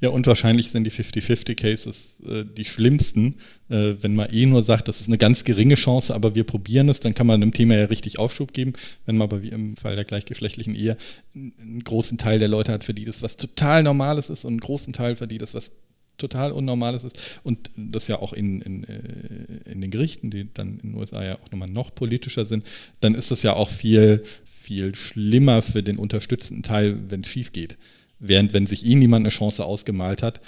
Ja, 0.00 0.10
und 0.10 0.26
wahrscheinlich 0.26 0.70
sind 0.70 0.84
die 0.84 0.92
50-50-Cases 0.92 2.20
äh, 2.26 2.44
die 2.44 2.64
schlimmsten. 2.64 3.36
Äh, 3.68 3.94
wenn 4.00 4.14
man 4.14 4.32
eh 4.32 4.46
nur 4.46 4.62
sagt, 4.62 4.86
das 4.86 5.00
ist 5.00 5.08
eine 5.08 5.18
ganz 5.18 5.42
geringe 5.42 5.74
Chance, 5.74 6.14
aber 6.14 6.34
wir 6.36 6.44
probieren 6.44 6.88
es, 6.88 7.00
dann 7.00 7.14
kann 7.14 7.26
man 7.26 7.40
dem 7.40 7.52
Thema 7.52 7.74
ja 7.74 7.86
richtig 7.86 8.18
Aufschub 8.18 8.52
geben. 8.52 8.74
Wenn 9.06 9.16
man 9.16 9.26
aber 9.26 9.42
wie 9.42 9.48
im 9.48 9.76
Fall 9.76 9.96
der 9.96 10.04
gleichgeschlechtlichen 10.04 10.74
Ehe 10.74 10.96
einen 11.34 11.82
großen 11.82 12.16
Teil 12.16 12.38
der 12.38 12.48
Leute 12.48 12.70
hat, 12.70 12.84
für 12.84 12.94
die 12.94 13.06
das 13.06 13.22
was 13.22 13.36
total 13.36 13.82
Normales 13.82 14.30
ist 14.30 14.44
und 14.44 14.52
einen 14.52 14.60
großen 14.60 14.92
Teil, 14.92 15.16
für 15.16 15.26
die 15.26 15.38
das 15.38 15.54
was 15.54 15.72
total 16.18 16.52
Unnormales 16.52 17.04
ist 17.04 17.40
und 17.44 17.70
das 17.76 18.08
ja 18.08 18.18
auch 18.18 18.32
in, 18.32 18.60
in, 18.60 18.84
äh, 18.84 19.70
in 19.70 19.80
den 19.80 19.90
Gerichten, 19.90 20.30
die 20.30 20.52
dann 20.52 20.78
in 20.80 20.90
den 20.90 20.94
USA 20.94 21.24
ja 21.24 21.34
auch 21.36 21.50
nochmal 21.50 21.68
noch 21.68 21.94
politischer 21.94 22.44
sind, 22.44 22.64
dann 23.00 23.14
ist 23.14 23.30
das 23.30 23.42
ja 23.42 23.54
auch 23.54 23.70
viel, 23.70 24.22
viel 24.44 24.94
schlimmer 24.94 25.62
für 25.62 25.82
den 25.82 25.96
unterstützenden 25.96 26.62
Teil, 26.62 26.98
wenn 27.08 27.22
es 27.22 27.28
schief 27.28 27.52
geht. 27.52 27.76
während 28.20 28.52
wenn 28.52 28.66
sich 28.66 28.84
ihnen 28.84 28.98
niemand 28.98 29.22
eine 29.22 29.30
Chance 29.30 29.64
ausgemalt 29.64 30.24
hat, 30.24 30.40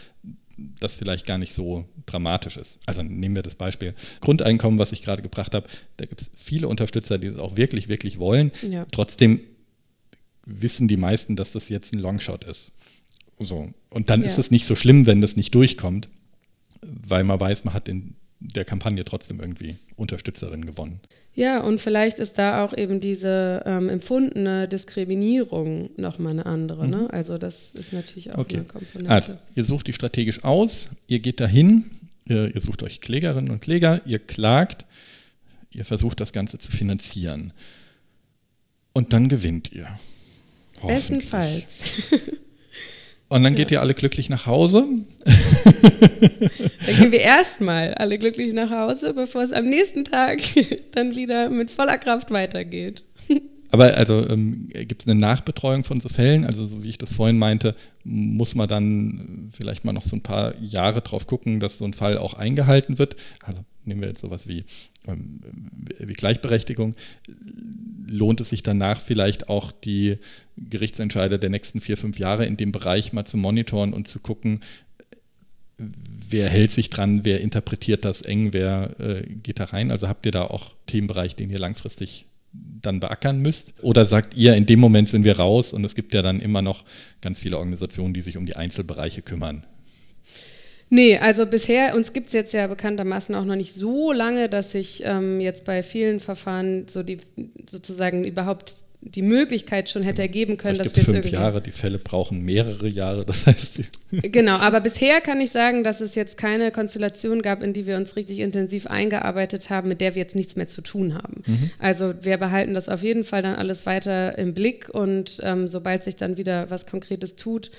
das 0.80 0.96
vielleicht 0.96 1.26
gar 1.26 1.38
nicht 1.38 1.54
so 1.54 1.84
dramatisch 2.06 2.56
ist. 2.56 2.78
Also 2.86 3.02
nehmen 3.02 3.34
wir 3.34 3.42
das 3.42 3.54
Beispiel 3.54 3.94
Grundeinkommen, 4.20 4.78
was 4.78 4.92
ich 4.92 5.02
gerade 5.02 5.22
gebracht 5.22 5.54
habe. 5.54 5.68
Da 5.96 6.06
gibt 6.06 6.20
es 6.20 6.30
viele 6.34 6.68
Unterstützer, 6.68 7.18
die 7.18 7.28
es 7.28 7.38
auch 7.38 7.56
wirklich, 7.56 7.88
wirklich 7.88 8.18
wollen. 8.18 8.52
Ja. 8.68 8.86
Trotzdem 8.90 9.40
wissen 10.44 10.88
die 10.88 10.96
meisten, 10.96 11.36
dass 11.36 11.52
das 11.52 11.68
jetzt 11.68 11.92
ein 11.92 11.98
Longshot 11.98 12.44
ist. 12.44 12.72
So. 13.40 13.72
Und 13.88 14.10
dann 14.10 14.20
ja. 14.20 14.26
ist 14.26 14.38
es 14.38 14.50
nicht 14.50 14.66
so 14.66 14.76
schlimm, 14.76 15.06
wenn 15.06 15.20
das 15.20 15.36
nicht 15.36 15.54
durchkommt, 15.54 16.08
weil 16.82 17.24
man 17.24 17.40
weiß, 17.40 17.64
man 17.64 17.74
hat 17.74 17.88
in 17.88 18.14
der 18.38 18.64
Kampagne 18.64 19.04
trotzdem 19.04 19.40
irgendwie 19.40 19.76
Unterstützerin 19.96 20.64
gewonnen. 20.64 21.00
Ja, 21.34 21.60
und 21.60 21.80
vielleicht 21.80 22.18
ist 22.18 22.38
da 22.38 22.64
auch 22.64 22.76
eben 22.76 23.00
diese 23.00 23.62
ähm, 23.64 23.88
empfundene 23.88 24.66
Diskriminierung 24.66 25.90
nochmal 25.96 26.32
eine 26.32 26.46
andere. 26.46 26.88
Ne? 26.88 26.96
Mhm. 26.96 27.02
Ne? 27.04 27.12
Also 27.12 27.38
das 27.38 27.74
ist 27.74 27.92
natürlich 27.92 28.32
auch 28.32 28.38
okay. 28.38 28.56
eine 28.56 28.64
Komponente. 28.64 29.10
Also, 29.10 29.38
ihr 29.54 29.64
sucht 29.64 29.86
die 29.86 29.92
strategisch 29.92 30.44
aus, 30.44 30.90
ihr 31.06 31.20
geht 31.20 31.40
dahin, 31.40 31.84
ihr, 32.26 32.54
ihr 32.54 32.60
sucht 32.60 32.82
euch 32.82 33.00
Klägerinnen 33.00 33.50
und 33.50 33.60
Kläger, 33.60 34.00
ihr 34.06 34.18
klagt, 34.18 34.84
ihr 35.70 35.84
versucht 35.84 36.20
das 36.20 36.32
Ganze 36.32 36.58
zu 36.58 36.72
finanzieren. 36.72 37.52
Und 38.92 39.12
dann 39.12 39.28
gewinnt 39.28 39.70
ihr. 39.72 39.86
Bestenfalls. 40.84 42.02
Und 43.30 43.44
dann 43.44 43.54
geht 43.54 43.70
ja. 43.70 43.78
ihr 43.78 43.80
alle 43.80 43.94
glücklich 43.94 44.28
nach 44.28 44.46
Hause. 44.46 44.86
dann 45.24 46.96
gehen 46.98 47.12
wir 47.12 47.20
erstmal 47.20 47.94
alle 47.94 48.18
glücklich 48.18 48.52
nach 48.52 48.70
Hause, 48.70 49.14
bevor 49.14 49.42
es 49.42 49.52
am 49.52 49.66
nächsten 49.66 50.04
Tag 50.04 50.40
dann 50.92 51.14
wieder 51.14 51.48
mit 51.48 51.70
voller 51.70 51.96
Kraft 51.96 52.32
weitergeht. 52.32 53.04
Aber 53.70 53.94
also 53.94 54.28
ähm, 54.28 54.66
gibt 54.66 55.02
es 55.02 55.08
eine 55.08 55.18
Nachbetreuung 55.18 55.84
von 55.84 56.00
so 56.00 56.08
Fällen? 56.08 56.44
Also 56.44 56.66
so 56.66 56.82
wie 56.82 56.88
ich 56.88 56.98
das 56.98 57.14
vorhin 57.14 57.38
meinte, 57.38 57.76
muss 58.02 58.56
man 58.56 58.68
dann 58.68 59.48
vielleicht 59.52 59.84
mal 59.84 59.92
noch 59.92 60.02
so 60.02 60.16
ein 60.16 60.22
paar 60.22 60.56
Jahre 60.58 61.00
drauf 61.00 61.28
gucken, 61.28 61.60
dass 61.60 61.78
so 61.78 61.84
ein 61.84 61.94
Fall 61.94 62.18
auch 62.18 62.34
eingehalten 62.34 62.98
wird. 62.98 63.14
Also 63.44 63.62
nehmen 63.84 64.00
wir 64.00 64.08
jetzt 64.08 64.20
sowas 64.20 64.48
wie, 64.48 64.64
ähm, 65.06 65.40
wie 65.98 66.12
Gleichberechtigung. 66.12 66.94
Lohnt 68.06 68.40
es 68.40 68.50
sich 68.50 68.62
danach 68.62 69.00
vielleicht 69.00 69.48
auch 69.48 69.72
die 69.72 70.18
Gerichtsentscheider 70.56 71.38
der 71.38 71.50
nächsten 71.50 71.80
vier, 71.80 71.96
fünf 71.96 72.18
Jahre 72.18 72.46
in 72.46 72.56
dem 72.56 72.72
Bereich 72.72 73.12
mal 73.12 73.24
zu 73.24 73.36
monitoren 73.36 73.92
und 73.92 74.08
zu 74.08 74.20
gucken, 74.20 74.60
wer 76.28 76.48
hält 76.48 76.72
sich 76.72 76.90
dran, 76.90 77.24
wer 77.24 77.40
interpretiert 77.40 78.04
das 78.04 78.22
eng, 78.22 78.52
wer 78.52 78.98
äh, 79.00 79.22
geht 79.22 79.60
da 79.60 79.64
rein? 79.64 79.90
Also 79.90 80.08
habt 80.08 80.26
ihr 80.26 80.32
da 80.32 80.44
auch 80.44 80.74
Themenbereich, 80.86 81.36
den 81.36 81.50
ihr 81.50 81.58
langfristig 81.58 82.26
dann 82.52 83.00
beackern 83.00 83.40
müsst? 83.40 83.74
Oder 83.82 84.06
sagt 84.06 84.36
ihr, 84.36 84.54
in 84.54 84.66
dem 84.66 84.80
Moment 84.80 85.08
sind 85.08 85.24
wir 85.24 85.38
raus 85.38 85.72
und 85.72 85.84
es 85.84 85.94
gibt 85.94 86.14
ja 86.14 86.22
dann 86.22 86.40
immer 86.40 86.62
noch 86.62 86.84
ganz 87.20 87.40
viele 87.40 87.58
Organisationen, 87.58 88.14
die 88.14 88.20
sich 88.20 88.36
um 88.36 88.46
die 88.46 88.56
Einzelbereiche 88.56 89.22
kümmern? 89.22 89.64
Nee, 90.90 91.18
also 91.18 91.46
bisher, 91.46 91.94
uns 91.94 92.12
gibt 92.12 92.26
es 92.26 92.32
jetzt 92.32 92.52
ja 92.52 92.66
bekanntermaßen 92.66 93.34
auch 93.36 93.44
noch 93.44 93.54
nicht 93.54 93.74
so 93.74 94.10
lange, 94.10 94.48
dass 94.48 94.72
sich 94.72 95.02
ähm, 95.04 95.40
jetzt 95.40 95.64
bei 95.64 95.84
vielen 95.84 96.18
Verfahren 96.18 96.86
so 96.88 97.04
die 97.04 97.18
sozusagen 97.70 98.24
überhaupt 98.24 98.74
die 99.02 99.22
Möglichkeit 99.22 99.88
schon 99.88 100.02
hätte 100.02 100.20
ergeben 100.20 100.58
können, 100.58 100.76
dass 100.76 100.94
wir 100.94 101.02
es 101.02 101.04
fünf 101.04 101.30
Jahre, 101.30 101.62
die 101.62 101.70
Fälle 101.70 101.98
brauchen 101.98 102.44
mehrere 102.44 102.88
Jahre, 102.88 103.24
das 103.24 103.46
heißt. 103.46 103.80
genau, 104.10 104.56
aber 104.56 104.80
bisher 104.80 105.20
kann 105.22 105.40
ich 105.40 105.50
sagen, 105.50 105.84
dass 105.84 106.02
es 106.02 106.14
jetzt 106.14 106.36
keine 106.36 106.70
Konstellation 106.70 107.40
gab, 107.40 107.62
in 107.62 107.72
die 107.72 107.86
wir 107.86 107.96
uns 107.96 108.16
richtig 108.16 108.40
intensiv 108.40 108.86
eingearbeitet 108.88 109.70
haben, 109.70 109.88
mit 109.88 110.02
der 110.02 110.16
wir 110.16 110.22
jetzt 110.22 110.36
nichts 110.36 110.56
mehr 110.56 110.68
zu 110.68 110.82
tun 110.82 111.14
haben. 111.14 111.42
Mhm. 111.46 111.70
Also 111.78 112.12
wir 112.20 112.36
behalten 112.36 112.74
das 112.74 112.90
auf 112.90 113.02
jeden 113.02 113.24
Fall 113.24 113.40
dann 113.40 113.54
alles 113.54 113.86
weiter 113.86 114.36
im 114.36 114.52
Blick 114.52 114.90
und 114.90 115.38
ähm, 115.42 115.66
sobald 115.66 116.02
sich 116.02 116.16
dann 116.16 116.36
wieder 116.36 116.68
was 116.68 116.84
Konkretes 116.84 117.36
tut, 117.36 117.70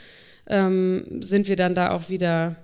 ähm, 0.48 1.04
sind 1.22 1.48
wir 1.48 1.56
dann 1.56 1.76
da 1.76 1.92
auch 1.92 2.10
wieder 2.10 2.56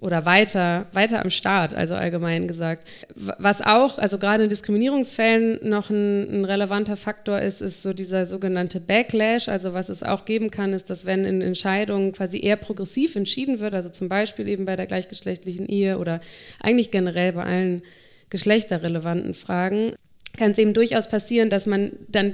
oder 0.00 0.24
weiter, 0.24 0.86
weiter 0.92 1.22
am 1.22 1.30
Start, 1.30 1.74
also 1.74 1.94
allgemein 1.94 2.48
gesagt. 2.48 2.88
Was 3.14 3.60
auch, 3.60 3.98
also 3.98 4.18
gerade 4.18 4.44
in 4.44 4.50
Diskriminierungsfällen 4.50 5.60
noch 5.68 5.90
ein, 5.90 6.40
ein, 6.40 6.44
relevanter 6.44 6.96
Faktor 6.96 7.40
ist, 7.40 7.60
ist 7.60 7.82
so 7.82 7.92
dieser 7.92 8.26
sogenannte 8.26 8.80
Backlash. 8.80 9.48
Also 9.48 9.74
was 9.74 9.88
es 9.88 10.02
auch 10.02 10.24
geben 10.24 10.50
kann, 10.50 10.72
ist, 10.72 10.90
dass 10.90 11.06
wenn 11.06 11.24
in 11.24 11.42
Entscheidungen 11.42 12.12
quasi 12.12 12.40
eher 12.40 12.56
progressiv 12.56 13.16
entschieden 13.16 13.60
wird, 13.60 13.74
also 13.74 13.88
zum 13.90 14.08
Beispiel 14.08 14.48
eben 14.48 14.64
bei 14.64 14.76
der 14.76 14.86
gleichgeschlechtlichen 14.86 15.68
Ehe 15.68 15.98
oder 15.98 16.20
eigentlich 16.60 16.90
generell 16.90 17.32
bei 17.32 17.44
allen 17.44 17.82
geschlechterrelevanten 18.30 19.34
Fragen, 19.34 19.92
kann 20.36 20.50
es 20.50 20.58
eben 20.58 20.74
durchaus 20.74 21.08
passieren, 21.08 21.50
dass 21.50 21.66
man 21.66 21.92
dann 22.08 22.32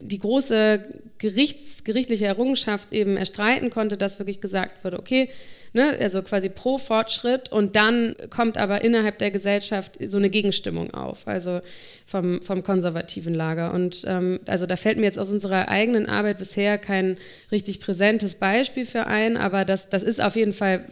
die 0.00 0.18
große 0.18 0.80
Gerichts, 1.18 1.84
gerichtliche 1.84 2.26
Errungenschaft 2.26 2.92
eben 2.92 3.16
erstreiten 3.16 3.70
konnte, 3.70 3.96
dass 3.96 4.18
wirklich 4.18 4.40
gesagt 4.40 4.82
wurde, 4.84 4.98
okay, 4.98 5.28
ne, 5.72 5.96
also 6.00 6.22
quasi 6.22 6.48
pro 6.48 6.78
Fortschritt 6.78 7.50
und 7.50 7.76
dann 7.76 8.14
kommt 8.30 8.56
aber 8.56 8.82
innerhalb 8.82 9.18
der 9.18 9.30
Gesellschaft 9.30 9.98
so 10.06 10.18
eine 10.18 10.30
Gegenstimmung 10.30 10.92
auf, 10.92 11.26
also 11.26 11.60
vom, 12.06 12.42
vom 12.42 12.62
konservativen 12.62 13.34
Lager. 13.34 13.72
Und 13.72 14.04
ähm, 14.06 14.40
also 14.46 14.66
da 14.66 14.76
fällt 14.76 14.98
mir 14.98 15.04
jetzt 15.04 15.18
aus 15.18 15.30
unserer 15.30 15.68
eigenen 15.68 16.06
Arbeit 16.08 16.38
bisher 16.38 16.78
kein 16.78 17.16
richtig 17.50 17.80
präsentes 17.80 18.34
Beispiel 18.36 18.84
für 18.84 19.06
ein, 19.06 19.36
aber 19.36 19.64
das, 19.64 19.88
das 19.88 20.02
ist 20.02 20.22
auf 20.22 20.36
jeden 20.36 20.52
Fall 20.52 20.84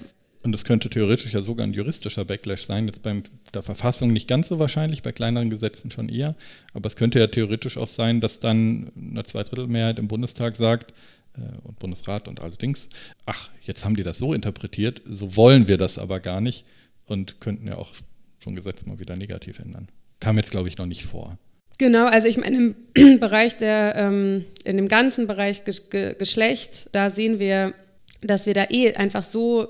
und 0.42 0.52
das 0.52 0.64
könnte 0.64 0.88
theoretisch 0.88 1.32
ja 1.34 1.40
sogar 1.40 1.66
ein 1.66 1.74
juristischer 1.74 2.24
Backlash 2.24 2.64
sein. 2.64 2.86
Jetzt 2.86 3.02
bei 3.02 3.22
der 3.52 3.62
Verfassung 3.62 4.10
nicht 4.12 4.26
ganz 4.26 4.48
so 4.48 4.58
wahrscheinlich, 4.58 5.02
bei 5.02 5.12
kleineren 5.12 5.50
Gesetzen 5.50 5.90
schon 5.90 6.08
eher. 6.08 6.34
Aber 6.72 6.86
es 6.86 6.96
könnte 6.96 7.18
ja 7.18 7.26
theoretisch 7.26 7.76
auch 7.76 7.88
sein, 7.88 8.22
dass 8.22 8.40
dann 8.40 8.90
eine 8.96 9.22
Zweidrittelmehrheit 9.22 9.98
im 9.98 10.08
Bundestag 10.08 10.56
sagt, 10.56 10.94
und 11.64 11.78
Bundesrat 11.78 12.28
und 12.28 12.40
allerdings, 12.40 12.88
ach, 13.26 13.50
jetzt 13.62 13.84
haben 13.84 13.96
die 13.96 14.02
das 14.02 14.18
so 14.18 14.34
interpretiert, 14.34 15.02
so 15.04 15.36
wollen 15.36 15.68
wir 15.68 15.76
das 15.76 15.98
aber 15.98 16.20
gar 16.20 16.40
nicht 16.40 16.64
und 17.06 17.40
könnten 17.40 17.66
ja 17.66 17.76
auch 17.76 17.92
schon 18.42 18.54
Gesetze 18.54 18.88
mal 18.88 19.00
wieder 19.00 19.16
negativ 19.16 19.58
ändern. 19.58 19.88
Kam 20.18 20.36
jetzt, 20.36 20.50
glaube 20.50 20.68
ich, 20.68 20.76
noch 20.76 20.86
nicht 20.86 21.04
vor. 21.04 21.38
Genau, 21.78 22.06
also 22.06 22.28
ich 22.28 22.36
meine, 22.36 22.74
im 22.94 23.20
Bereich 23.20 23.56
der, 23.56 23.94
ähm, 23.96 24.44
in 24.64 24.76
dem 24.76 24.88
ganzen 24.88 25.26
Bereich 25.26 25.62
Ge 25.64 26.14
Geschlecht, 26.18 26.90
da 26.92 27.08
sehen 27.08 27.38
wir, 27.38 27.72
dass 28.20 28.44
wir 28.44 28.52
da 28.52 28.66
eh 28.68 28.94
einfach 28.94 29.24
so 29.24 29.68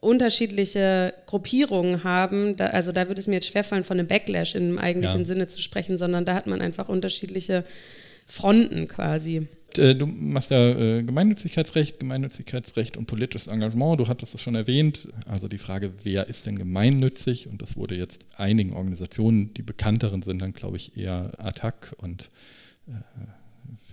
unterschiedliche 0.00 1.12
Gruppierungen 1.26 2.04
haben. 2.04 2.56
Da, 2.56 2.68
also 2.68 2.92
da 2.92 3.08
würde 3.08 3.20
es 3.20 3.26
mir 3.26 3.34
jetzt 3.34 3.48
schwerfallen, 3.48 3.84
von 3.84 3.98
einem 3.98 4.08
Backlash 4.08 4.54
im 4.54 4.78
eigentlichen 4.78 5.20
ja. 5.20 5.26
Sinne 5.26 5.46
zu 5.46 5.60
sprechen, 5.60 5.98
sondern 5.98 6.24
da 6.24 6.34
hat 6.34 6.46
man 6.46 6.60
einfach 6.60 6.88
unterschiedliche 6.88 7.64
Fronten 8.26 8.88
quasi. 8.88 9.46
Äh, 9.76 9.94
du 9.94 10.06
machst 10.06 10.50
ja 10.50 10.70
äh, 10.70 11.02
Gemeinnützigkeitsrecht, 11.02 11.98
Gemeinnützigkeitsrecht 11.98 12.96
und 12.96 13.06
politisches 13.06 13.48
Engagement. 13.48 14.00
Du 14.00 14.08
hattest 14.08 14.34
es 14.34 14.40
schon 14.40 14.54
erwähnt. 14.54 15.08
Also 15.26 15.48
die 15.48 15.58
Frage, 15.58 15.92
wer 16.02 16.28
ist 16.28 16.46
denn 16.46 16.58
gemeinnützig? 16.58 17.48
Und 17.48 17.62
das 17.62 17.76
wurde 17.76 17.96
jetzt 17.96 18.26
einigen 18.36 18.72
Organisationen, 18.72 19.52
die 19.54 19.62
bekannteren 19.62 20.22
sind 20.22 20.40
dann, 20.40 20.52
glaube 20.52 20.76
ich, 20.76 20.96
eher 20.96 21.32
ATTAC 21.38 21.94
und 21.98 22.30
äh, 22.88 22.92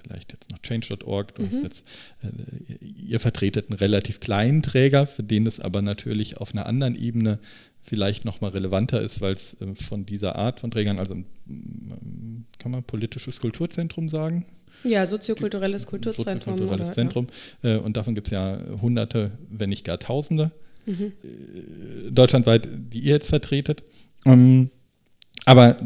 vielleicht 0.03 0.33
jetzt 0.33 0.51
noch 0.51 0.59
Change.org. 0.59 1.37
Mhm. 1.39 1.63
Jetzt, 1.63 1.85
äh, 2.21 2.85
ihr 2.85 3.19
vertretet 3.19 3.69
einen 3.69 3.79
relativ 3.79 4.19
kleinen 4.19 4.61
Träger, 4.61 5.07
für 5.07 5.23
den 5.23 5.47
es 5.47 5.59
aber 5.59 5.81
natürlich 5.81 6.37
auf 6.37 6.53
einer 6.53 6.65
anderen 6.65 6.95
Ebene 6.95 7.39
vielleicht 7.81 8.23
nochmal 8.23 8.51
relevanter 8.51 9.01
ist, 9.01 9.21
weil 9.21 9.33
es 9.33 9.59
äh, 9.61 9.75
von 9.75 10.05
dieser 10.05 10.35
Art 10.35 10.59
von 10.59 10.71
Trägern, 10.71 10.99
also 10.99 11.15
kann 12.59 12.71
man 12.71 12.83
politisches 12.83 13.41
Kulturzentrum 13.41 14.09
sagen? 14.09 14.45
Ja, 14.83 15.07
soziokulturelles 15.07 15.85
Kulturzentrum. 15.85 16.33
Soziokulturelles 16.39 16.87
oder, 16.87 16.93
Zentrum. 16.93 17.27
Ja. 17.61 17.75
Äh, 17.75 17.77
und 17.79 17.97
davon 17.97 18.15
gibt 18.15 18.27
es 18.27 18.31
ja 18.31 18.59
Hunderte, 18.81 19.31
wenn 19.49 19.69
nicht 19.69 19.85
gar 19.85 19.99
Tausende 19.99 20.51
mhm. 20.85 21.13
Äh, 21.23 22.11
deutschlandweit, 22.11 22.67
die 22.91 22.99
ihr 22.99 23.13
jetzt 23.13 23.29
vertretet. 23.29 23.83
Ähm, 24.25 24.69
aber 25.45 25.77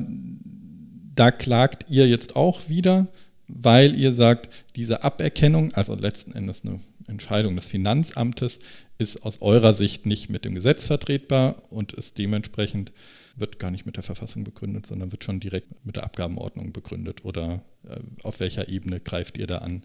da 1.15 1.31
klagt 1.31 1.85
ihr 1.89 2.07
jetzt 2.07 2.35
auch 2.35 2.69
wieder, 2.69 3.07
weil 3.47 3.95
ihr 3.95 4.13
sagt, 4.13 4.49
diese 4.75 5.03
Aberkennung, 5.03 5.73
also 5.73 5.95
letzten 5.95 6.33
Endes 6.33 6.63
eine 6.63 6.79
Entscheidung 7.07 7.55
des 7.55 7.65
Finanzamtes, 7.65 8.59
ist 8.97 9.23
aus 9.23 9.41
eurer 9.41 9.73
Sicht 9.73 10.05
nicht 10.05 10.29
mit 10.29 10.45
dem 10.45 10.55
Gesetz 10.55 10.85
vertretbar 10.87 11.61
und 11.69 11.93
ist 11.93 12.17
dementsprechend 12.17 12.91
wird 13.35 13.59
gar 13.59 13.71
nicht 13.71 13.85
mit 13.85 13.95
der 13.95 14.03
Verfassung 14.03 14.43
begründet, 14.43 14.87
sondern 14.87 15.11
wird 15.11 15.23
schon 15.23 15.39
direkt 15.39 15.85
mit 15.85 15.95
der 15.95 16.03
Abgabenordnung 16.03 16.73
begründet. 16.73 17.23
Oder 17.23 17.63
äh, 17.87 17.99
auf 18.23 18.39
welcher 18.39 18.67
Ebene 18.67 18.99
greift 18.99 19.37
ihr 19.37 19.47
da 19.47 19.59
an? 19.59 19.83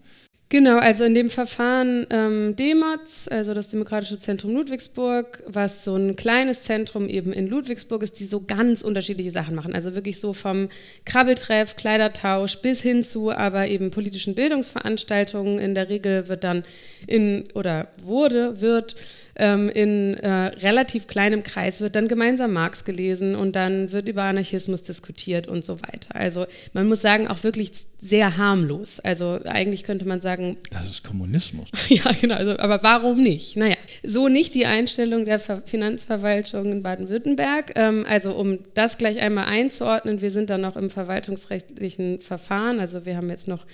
Genau, 0.53 0.77
also 0.77 1.03
in 1.03 1.15
dem 1.15 1.31
Verfahren 1.31 2.05
ähm, 2.11 2.55
DEMATS, 2.55 3.27
also 3.27 3.55
das 3.55 3.69
Demokratische 3.69 4.19
Zentrum 4.19 4.53
Ludwigsburg, 4.53 5.41
was 5.47 5.83
so 5.83 5.95
ein 5.95 6.15
kleines 6.15 6.61
Zentrum 6.61 7.09
eben 7.09 7.33
in 7.33 7.47
Ludwigsburg 7.47 8.03
ist, 8.03 8.19
die 8.19 8.25
so 8.25 8.43
ganz 8.45 8.83
unterschiedliche 8.83 9.31
Sachen 9.31 9.55
machen. 9.55 9.73
Also 9.73 9.95
wirklich 9.95 10.19
so 10.19 10.31
vom 10.31 10.69
Krabbeltreff, 11.05 11.75
Kleidertausch 11.75 12.57
bis 12.61 12.83
hin 12.83 13.01
zu 13.01 13.31
aber 13.31 13.67
eben 13.67 13.89
politischen 13.89 14.35
Bildungsveranstaltungen. 14.35 15.57
In 15.57 15.73
der 15.73 15.89
Regel 15.89 16.27
wird 16.27 16.43
dann 16.43 16.63
in 17.07 17.45
oder 17.55 17.87
wurde, 18.03 18.61
wird 18.61 18.95
ähm, 19.35 19.69
in 19.69 20.13
äh, 20.15 20.29
relativ 20.29 21.07
kleinem 21.07 21.43
Kreis 21.43 21.81
wird 21.81 21.95
dann 21.95 22.07
gemeinsam 22.07 22.53
Marx 22.53 22.85
gelesen 22.85 23.35
und 23.35 23.55
dann 23.55 23.91
wird 23.91 24.07
über 24.07 24.23
Anarchismus 24.23 24.83
diskutiert 24.83 25.47
und 25.47 25.65
so 25.65 25.81
weiter. 25.81 26.15
Also 26.15 26.45
man 26.73 26.87
muss 26.87 27.01
sagen, 27.01 27.27
auch 27.27 27.43
wirklich 27.43 27.71
sehr 27.99 28.37
harmlos. 28.37 28.99
Also 28.99 29.39
eigentlich 29.45 29.83
könnte 29.83 30.05
man 30.05 30.21
sagen. 30.21 30.57
Das 30.71 30.89
ist 30.89 31.03
Kommunismus. 31.03 31.69
ja, 31.89 32.11
genau. 32.19 32.35
Also, 32.35 32.59
aber 32.59 32.83
warum 32.83 33.23
nicht? 33.23 33.55
Naja, 33.57 33.77
so 34.03 34.27
nicht 34.27 34.53
die 34.53 34.65
Einstellung 34.65 35.25
der 35.25 35.39
Finanzverwaltung 35.39 36.71
in 36.71 36.83
Baden-Württemberg. 36.83 37.71
Ähm, 37.75 38.05
also 38.07 38.33
um 38.33 38.59
das 38.73 38.97
gleich 38.97 39.19
einmal 39.19 39.45
einzuordnen, 39.45 40.21
wir 40.21 40.31
sind 40.31 40.49
da 40.49 40.57
noch 40.57 40.75
im 40.75 40.89
verwaltungsrechtlichen 40.89 42.19
Verfahren. 42.19 42.79
Also 42.79 43.05
wir 43.05 43.15
haben 43.17 43.29
jetzt 43.29 43.47
noch 43.47 43.65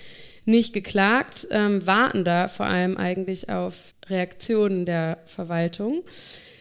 nicht 0.44 0.72
geklagt, 0.72 1.46
ähm, 1.50 1.86
warten 1.86 2.24
da 2.24 2.48
vor 2.48 2.66
allem 2.66 2.96
eigentlich 2.96 3.48
auf 3.48 3.94
Reaktionen 4.08 4.84
der 4.86 5.18
Verwaltung. 5.26 6.02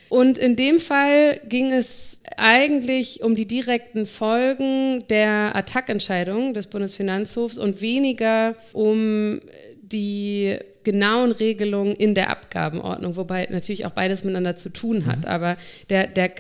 Und 0.10 0.38
in 0.38 0.56
dem 0.56 0.80
Fall 0.80 1.40
ging 1.48 1.72
es 1.72 2.20
eigentlich 2.36 3.22
um 3.22 3.36
die 3.36 3.46
direkten 3.46 4.06
Folgen 4.08 5.04
der 5.08 5.56
Attackentscheidung 5.56 6.54
des 6.54 6.68
Bundesfinanzhofs 6.68 7.58
und 7.60 7.82
weniger 7.82 8.56
um 8.74 9.40
die 9.82 10.58
genauen 10.84 11.32
Regelungen 11.32 11.96
in 11.96 12.16
der 12.16 12.30
Abgabenordnung, 12.30 13.16
wobei 13.16 13.48
natürlich 13.52 13.86
auch 13.86 13.92
beides 13.92 14.24
miteinander 14.24 14.56
zu 14.56 14.70
tun 14.70 15.06
hat. 15.06 15.20
Mhm. 15.20 15.26
Aber 15.26 15.58
der, 15.90 16.08
der, 16.08 16.32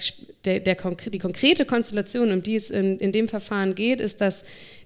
der, 0.45 0.59
der, 0.61 0.75
die 0.75 1.19
konkrete 1.19 1.65
Konstellation, 1.65 2.31
um 2.31 2.41
die 2.41 2.55
es 2.55 2.71
in, 2.71 2.97
in 2.97 3.11
dem 3.11 3.27
Verfahren 3.27 3.75
geht, 3.75 4.01
ist, 4.01 4.21
dass 4.21 4.43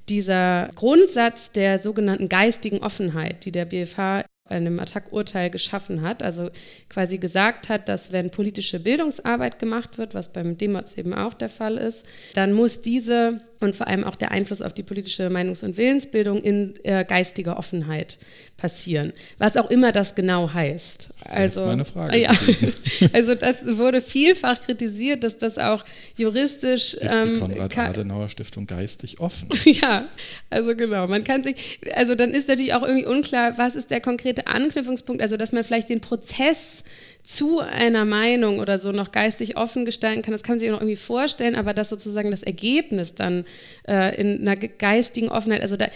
dieser 0.09 0.69
Grundsatz 0.75 1.51
der 1.51 1.79
sogenannten 1.79 2.29
geistigen 2.29 2.79
Offenheit, 2.79 3.45
die 3.45 3.51
der 3.51 3.65
BFH 3.65 4.25
einem 4.45 4.79
Attack-Urteil 4.79 5.49
geschaffen 5.49 6.01
hat, 6.01 6.21
also 6.21 6.49
quasi 6.89 7.17
gesagt 7.17 7.69
hat, 7.69 7.87
dass 7.87 8.11
wenn 8.11 8.29
politische 8.29 8.79
Bildungsarbeit 8.79 9.57
gemacht 9.57 9.97
wird, 9.97 10.13
was 10.13 10.33
beim 10.33 10.57
Demos 10.57 10.97
eben 10.97 11.13
auch 11.13 11.33
der 11.33 11.49
Fall 11.49 11.77
ist, 11.77 12.05
dann 12.33 12.53
muss 12.53 12.81
diese 12.81 13.41
und 13.63 13.75
vor 13.75 13.87
allem 13.87 14.03
auch 14.03 14.15
der 14.15 14.31
Einfluss 14.31 14.61
auf 14.61 14.73
die 14.73 14.83
politische 14.83 15.29
Meinungs- 15.29 15.63
und 15.63 15.77
Willensbildung 15.77 16.41
in 16.41 16.73
äh, 16.83 17.05
geistiger 17.05 17.57
Offenheit 17.57 18.17
passieren. 18.57 19.13
Was 19.39 19.57
auch 19.57 19.69
immer 19.69 19.91
das 19.91 20.15
genau 20.15 20.53
heißt. 20.53 21.09
Das 21.23 21.31
also, 21.31 21.61
ist 21.61 21.67
meine 21.67 21.85
Frage. 21.85 22.17
Ja, 22.17 22.29
also 23.13 23.35
das 23.35 23.77
wurde 23.77 24.01
vielfach 24.01 24.59
kritisiert, 24.61 25.23
dass 25.23 25.37
das 25.37 25.57
auch 25.57 25.83
juristisch. 26.15 26.93
Ist 26.93 27.03
ähm, 27.03 27.33
die 27.33 27.39
Konrad-Adenauer-Stiftung 27.39 28.67
geistig 28.67 29.19
offen? 29.19 29.49
ja, 29.65 30.05
also 30.49 30.75
genau. 30.75 31.07
Man 31.07 31.23
kann 31.23 31.43
sich, 31.43 31.79
also 31.93 32.15
dann 32.15 32.31
ist 32.31 32.47
natürlich 32.47 32.73
auch 32.73 32.83
irgendwie 32.83 33.05
unklar, 33.05 33.57
was 33.57 33.75
ist 33.75 33.89
der 33.89 34.01
konkrete 34.01 34.47
Anknüpfungspunkt, 34.47 35.21
also 35.21 35.37
dass 35.37 35.51
man 35.51 35.63
vielleicht 35.63 35.89
den 35.89 36.01
Prozess 36.01 36.83
zu 37.23 37.61
einer 37.61 38.03
Meinung 38.05 38.59
oder 38.59 38.77
so 38.77 38.91
noch 38.91 39.11
geistig 39.11 39.55
offen 39.57 39.85
gestalten 39.85 40.21
kann, 40.21 40.33
das 40.33 40.43
kann 40.43 40.53
man 40.53 40.59
sich 40.59 40.69
auch 40.69 40.73
noch 40.73 40.81
irgendwie 40.81 40.97
vorstellen, 40.97 41.55
aber 41.55 41.73
dass 41.73 41.89
sozusagen 41.89 42.31
das 42.31 42.43
Ergebnis 42.43 43.15
dann 43.15 43.45
äh, 43.87 44.19
in 44.19 44.41
einer 44.41 44.57
geistigen 44.57 45.29
Offenheit, 45.29 45.61
also 45.61 45.77
da, 45.77 45.87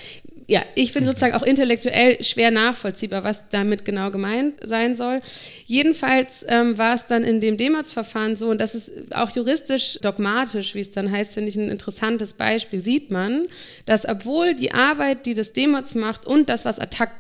ja, 0.49 0.63
ich 0.75 0.93
finde 0.93 1.09
sozusagen 1.09 1.33
auch 1.33 1.43
intellektuell 1.43 2.23
schwer 2.23 2.51
nachvollziehbar, 2.51 3.25
was 3.25 3.49
damit 3.49 3.83
genau 3.83 4.11
gemeint 4.11 4.55
sein 4.63 4.95
soll. 4.95 5.19
Jedenfalls 5.65 6.45
ähm, 6.47 6.77
war 6.77 6.95
es 6.95 7.07
dann 7.07 7.25
in 7.25 7.41
dem 7.41 7.57
Demots-Verfahren 7.57 8.37
so, 8.37 8.49
und 8.49 8.61
das 8.61 8.73
ist 8.73 9.13
auch 9.13 9.29
juristisch 9.31 9.99
dogmatisch, 10.01 10.73
wie 10.73 10.79
es 10.79 10.91
dann 10.91 11.11
heißt, 11.11 11.33
finde 11.33 11.49
ich 11.49 11.57
ein 11.57 11.69
interessantes 11.69 12.31
Beispiel, 12.31 12.79
sieht 12.79 13.11
man, 13.11 13.47
dass 13.85 14.07
obwohl 14.07 14.55
die 14.55 14.71
Arbeit, 14.71 15.25
die 15.25 15.33
das 15.33 15.51
Demots 15.51 15.95
macht 15.95 16.25
und 16.25 16.47
das, 16.47 16.63
was 16.63 16.79
Attac 16.79 17.11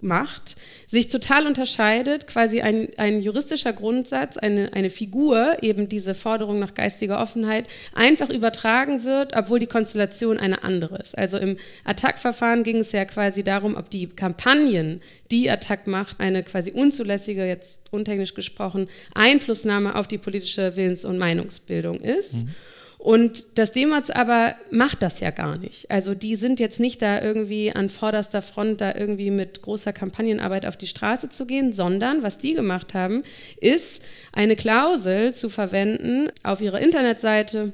macht, 0.00 0.56
sich 0.86 1.08
total 1.08 1.46
unterscheidet, 1.46 2.26
quasi 2.26 2.60
ein, 2.60 2.88
ein 2.96 3.20
juristischer 3.20 3.72
Grundsatz, 3.72 4.36
eine, 4.36 4.72
eine 4.72 4.90
Figur, 4.90 5.58
eben 5.62 5.88
diese 5.88 6.14
Forderung 6.14 6.58
nach 6.58 6.74
geistiger 6.74 7.20
Offenheit, 7.20 7.68
einfach 7.94 8.30
übertragen 8.30 9.04
wird, 9.04 9.36
obwohl 9.36 9.58
die 9.58 9.66
Konstellation 9.66 10.38
eine 10.38 10.64
andere 10.64 10.98
ist. 10.98 11.16
Also 11.16 11.38
im 11.38 11.56
Attack-Verfahren 11.84 12.62
ging 12.62 12.78
es 12.78 12.92
ja 12.92 13.04
quasi 13.04 13.42
darum, 13.42 13.76
ob 13.76 13.90
die 13.90 14.08
Kampagnen, 14.08 15.00
die 15.30 15.50
Attack 15.50 15.86
macht, 15.86 16.20
eine 16.20 16.42
quasi 16.42 16.72
unzulässige, 16.72 17.46
jetzt 17.46 17.80
untechnisch 17.90 18.34
gesprochen, 18.34 18.88
Einflussnahme 19.14 19.94
auf 19.94 20.06
die 20.06 20.18
politische 20.18 20.76
Willens- 20.76 21.04
und 21.04 21.18
Meinungsbildung 21.18 22.00
ist. 22.00 22.44
Mhm. 22.44 22.54
Und 23.00 23.56
das 23.56 23.72
Demats 23.72 24.10
aber 24.10 24.56
macht 24.70 25.02
das 25.02 25.20
ja 25.20 25.30
gar 25.30 25.56
nicht. 25.56 25.90
Also 25.90 26.14
die 26.14 26.36
sind 26.36 26.60
jetzt 26.60 26.80
nicht 26.80 27.00
da 27.00 27.22
irgendwie 27.22 27.72
an 27.72 27.88
vorderster 27.88 28.42
Front, 28.42 28.82
da 28.82 28.94
irgendwie 28.94 29.30
mit 29.30 29.62
großer 29.62 29.94
Kampagnenarbeit 29.94 30.66
auf 30.66 30.76
die 30.76 30.86
Straße 30.86 31.30
zu 31.30 31.46
gehen, 31.46 31.72
sondern 31.72 32.22
was 32.22 32.36
die 32.36 32.52
gemacht 32.52 32.92
haben, 32.92 33.22
ist 33.58 34.04
eine 34.32 34.54
Klausel 34.54 35.32
zu 35.32 35.48
verwenden 35.48 36.28
auf 36.42 36.60
ihrer 36.60 36.78
Internetseite 36.78 37.72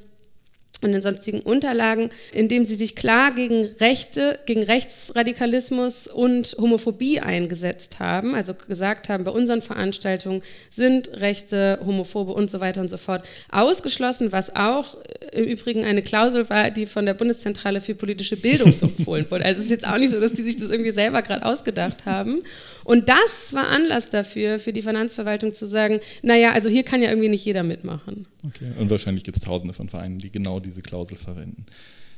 und 0.82 0.92
den 0.92 1.00
sonstigen 1.00 1.40
Unterlagen, 1.40 2.10
indem 2.32 2.66
sie 2.66 2.74
sich 2.74 2.96
klar 2.96 3.34
gegen 3.34 3.64
Rechte, 3.80 4.38
gegen 4.44 4.62
Rechtsradikalismus 4.62 6.06
und 6.06 6.54
Homophobie 6.58 7.20
eingesetzt 7.20 7.98
haben, 7.98 8.34
also 8.34 8.52
gesagt 8.54 9.08
haben, 9.08 9.24
bei 9.24 9.30
unseren 9.30 9.62
Veranstaltungen 9.62 10.42
sind 10.68 11.08
Rechte, 11.20 11.80
Homophobe 11.84 12.32
und 12.32 12.50
so 12.50 12.60
weiter 12.60 12.82
und 12.82 12.90
so 12.90 12.98
fort 12.98 13.26
ausgeschlossen, 13.50 14.32
was 14.32 14.54
auch 14.54 14.96
im 15.32 15.44
Übrigen 15.44 15.84
eine 15.84 16.02
Klausel 16.02 16.48
war, 16.50 16.70
die 16.70 16.84
von 16.84 17.06
der 17.06 17.14
Bundeszentrale 17.14 17.80
für 17.80 17.94
politische 17.94 18.36
Bildung 18.36 18.72
so 18.72 18.86
empfohlen 18.86 19.30
wurde. 19.30 19.46
Also 19.46 19.60
es 19.60 19.64
ist 19.64 19.70
jetzt 19.70 19.88
auch 19.88 19.98
nicht 19.98 20.10
so, 20.10 20.20
dass 20.20 20.34
die 20.34 20.42
sich 20.42 20.56
das 20.56 20.70
irgendwie 20.70 20.92
selber 20.92 21.22
gerade 21.22 21.44
ausgedacht 21.44 22.04
haben. 22.04 22.42
Und 22.86 23.08
das 23.08 23.52
war 23.52 23.66
Anlass 23.66 24.10
dafür, 24.10 24.60
für 24.60 24.72
die 24.72 24.80
Finanzverwaltung 24.80 25.52
zu 25.52 25.66
sagen, 25.66 25.98
naja, 26.22 26.52
also 26.52 26.68
hier 26.68 26.84
kann 26.84 27.02
ja 27.02 27.08
irgendwie 27.08 27.28
nicht 27.28 27.44
jeder 27.44 27.64
mitmachen. 27.64 28.28
Okay, 28.44 28.70
und 28.78 28.90
wahrscheinlich 28.90 29.24
gibt 29.24 29.36
es 29.38 29.42
tausende 29.42 29.74
von 29.74 29.88
Vereinen, 29.88 30.20
die 30.20 30.30
genau 30.30 30.60
diese 30.60 30.82
Klausel 30.82 31.16
verwenden. 31.16 31.66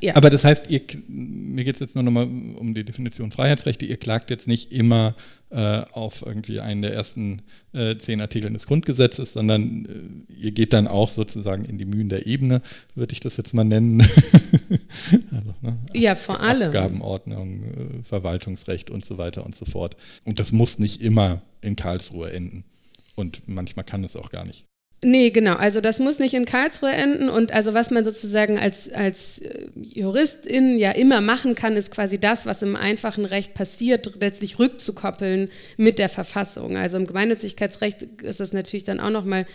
Ja. 0.00 0.14
Aber 0.14 0.30
das 0.30 0.44
heißt, 0.44 0.70
ihr, 0.70 0.80
mir 1.08 1.64
geht 1.64 1.74
es 1.74 1.80
jetzt 1.80 1.94
nur 1.96 2.04
nochmal 2.04 2.24
um 2.24 2.72
die 2.74 2.84
Definition 2.84 3.32
Freiheitsrechte. 3.32 3.84
Ihr 3.84 3.96
klagt 3.96 4.30
jetzt 4.30 4.46
nicht 4.46 4.70
immer 4.70 5.16
äh, 5.50 5.82
auf 5.92 6.22
irgendwie 6.24 6.60
einen 6.60 6.82
der 6.82 6.94
ersten 6.94 7.42
äh, 7.72 7.96
zehn 7.96 8.20
Artikel 8.20 8.52
des 8.52 8.66
Grundgesetzes, 8.66 9.32
sondern 9.32 10.26
äh, 10.28 10.32
ihr 10.32 10.52
geht 10.52 10.72
dann 10.72 10.86
auch 10.86 11.08
sozusagen 11.08 11.64
in 11.64 11.78
die 11.78 11.84
Mühen 11.84 12.08
der 12.08 12.26
Ebene, 12.26 12.62
würde 12.94 13.12
ich 13.12 13.20
das 13.20 13.36
jetzt 13.36 13.54
mal 13.54 13.64
nennen. 13.64 14.00
also, 15.32 15.54
ne? 15.62 15.78
Ja, 15.94 16.14
vor 16.14 16.40
allem. 16.40 16.68
Abgabenordnung, 16.68 17.64
äh, 17.64 18.02
Verwaltungsrecht 18.04 18.90
und 18.90 19.04
so 19.04 19.18
weiter 19.18 19.44
und 19.44 19.56
so 19.56 19.64
fort. 19.64 19.96
Und 20.24 20.38
das 20.38 20.52
muss 20.52 20.78
nicht 20.78 21.00
immer 21.00 21.42
in 21.60 21.74
Karlsruhe 21.74 22.30
enden. 22.30 22.64
Und 23.16 23.48
manchmal 23.48 23.84
kann 23.84 24.04
es 24.04 24.14
auch 24.14 24.30
gar 24.30 24.44
nicht. 24.44 24.67
Nee, 25.00 25.30
genau. 25.30 25.54
Also 25.54 25.80
das 25.80 26.00
muss 26.00 26.18
nicht 26.18 26.34
in 26.34 26.44
Karlsruhe 26.44 26.90
enden. 26.90 27.28
Und 27.28 27.52
also 27.52 27.72
was 27.72 27.92
man 27.92 28.04
sozusagen 28.04 28.58
als, 28.58 28.90
als 28.90 29.38
äh, 29.38 29.68
Juristin 29.76 30.76
ja 30.76 30.90
immer 30.90 31.20
machen 31.20 31.54
kann, 31.54 31.76
ist 31.76 31.92
quasi 31.92 32.18
das, 32.18 32.46
was 32.46 32.62
im 32.62 32.74
einfachen 32.74 33.24
Recht 33.24 33.54
passiert, 33.54 34.10
letztlich 34.20 34.58
rückzukoppeln 34.58 35.50
mit 35.76 36.00
der 36.00 36.08
Verfassung. 36.08 36.76
Also 36.76 36.96
im 36.96 37.06
Gemeinnützigkeitsrecht 37.06 38.02
ist 38.22 38.40
das 38.40 38.52
natürlich 38.52 38.84
dann 38.84 38.98
auch 38.98 39.10
nochmal 39.10 39.46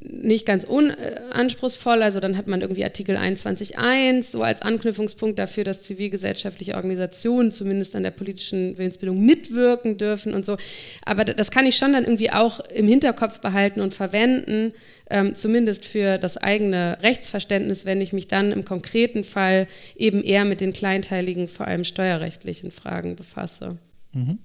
nicht 0.00 0.46
ganz 0.46 0.64
unanspruchsvoll. 0.64 2.02
Also 2.02 2.20
dann 2.20 2.36
hat 2.36 2.46
man 2.46 2.60
irgendwie 2.60 2.84
Artikel 2.84 3.16
21.1 3.16 4.22
so 4.22 4.42
als 4.42 4.62
Anknüpfungspunkt 4.62 5.38
dafür, 5.38 5.64
dass 5.64 5.82
zivilgesellschaftliche 5.82 6.74
Organisationen 6.74 7.50
zumindest 7.50 7.96
an 7.96 8.02
der 8.02 8.10
politischen 8.10 8.78
Willensbildung 8.78 9.24
mitwirken 9.24 9.96
dürfen 9.96 10.34
und 10.34 10.44
so. 10.44 10.56
Aber 11.04 11.24
das 11.24 11.50
kann 11.50 11.66
ich 11.66 11.76
schon 11.76 11.92
dann 11.92 12.04
irgendwie 12.04 12.30
auch 12.30 12.60
im 12.60 12.86
Hinterkopf 12.86 13.40
behalten 13.40 13.80
und 13.80 13.94
verwenden, 13.94 14.72
ähm, 15.10 15.34
zumindest 15.34 15.84
für 15.84 16.18
das 16.18 16.36
eigene 16.36 16.98
Rechtsverständnis, 17.02 17.84
wenn 17.84 18.00
ich 18.00 18.12
mich 18.12 18.28
dann 18.28 18.52
im 18.52 18.64
konkreten 18.64 19.24
Fall 19.24 19.66
eben 19.96 20.22
eher 20.22 20.44
mit 20.44 20.60
den 20.60 20.72
kleinteiligen, 20.72 21.48
vor 21.48 21.66
allem 21.66 21.84
steuerrechtlichen 21.84 22.70
Fragen 22.70 23.16
befasse. 23.16 23.78
Mhm. 24.12 24.38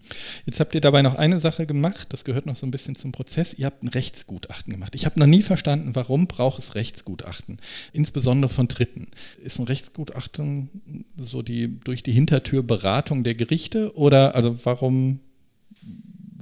Jetzt 0.45 0.59
habt 0.59 0.75
ihr 0.75 0.81
dabei 0.81 1.01
noch 1.01 1.15
eine 1.15 1.39
Sache 1.39 1.65
gemacht, 1.65 2.07
das 2.11 2.25
gehört 2.25 2.45
noch 2.45 2.55
so 2.55 2.65
ein 2.65 2.71
bisschen 2.71 2.95
zum 2.95 3.11
Prozess. 3.13 3.53
Ihr 3.53 3.65
habt 3.65 3.81
ein 3.81 3.87
Rechtsgutachten 3.87 4.73
gemacht. 4.73 4.93
Ich 4.93 5.05
habe 5.05 5.19
noch 5.19 5.27
nie 5.27 5.41
verstanden, 5.41 5.95
warum 5.95 6.27
braucht 6.27 6.59
es 6.59 6.75
Rechtsgutachten, 6.75 7.57
insbesondere 7.93 8.51
von 8.51 8.67
Dritten. 8.67 9.07
Ist 9.41 9.59
ein 9.59 9.65
Rechtsgutachten 9.65 10.69
so 11.17 11.41
die 11.41 11.79
durch 11.79 12.03
die 12.03 12.11
Hintertür 12.11 12.61
Beratung 12.61 13.23
der 13.23 13.35
Gerichte 13.35 13.95
oder 13.95 14.35
also 14.35 14.65
warum, 14.65 15.19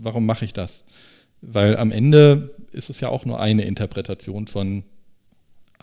warum 0.01 0.25
mache 0.25 0.45
ich 0.45 0.53
das? 0.53 0.85
Weil 1.41 1.77
am 1.77 1.91
Ende 1.91 2.55
ist 2.71 2.89
es 2.89 3.01
ja 3.01 3.09
auch 3.09 3.25
nur 3.25 3.39
eine 3.39 3.63
Interpretation 3.63 4.47
von 4.47 4.83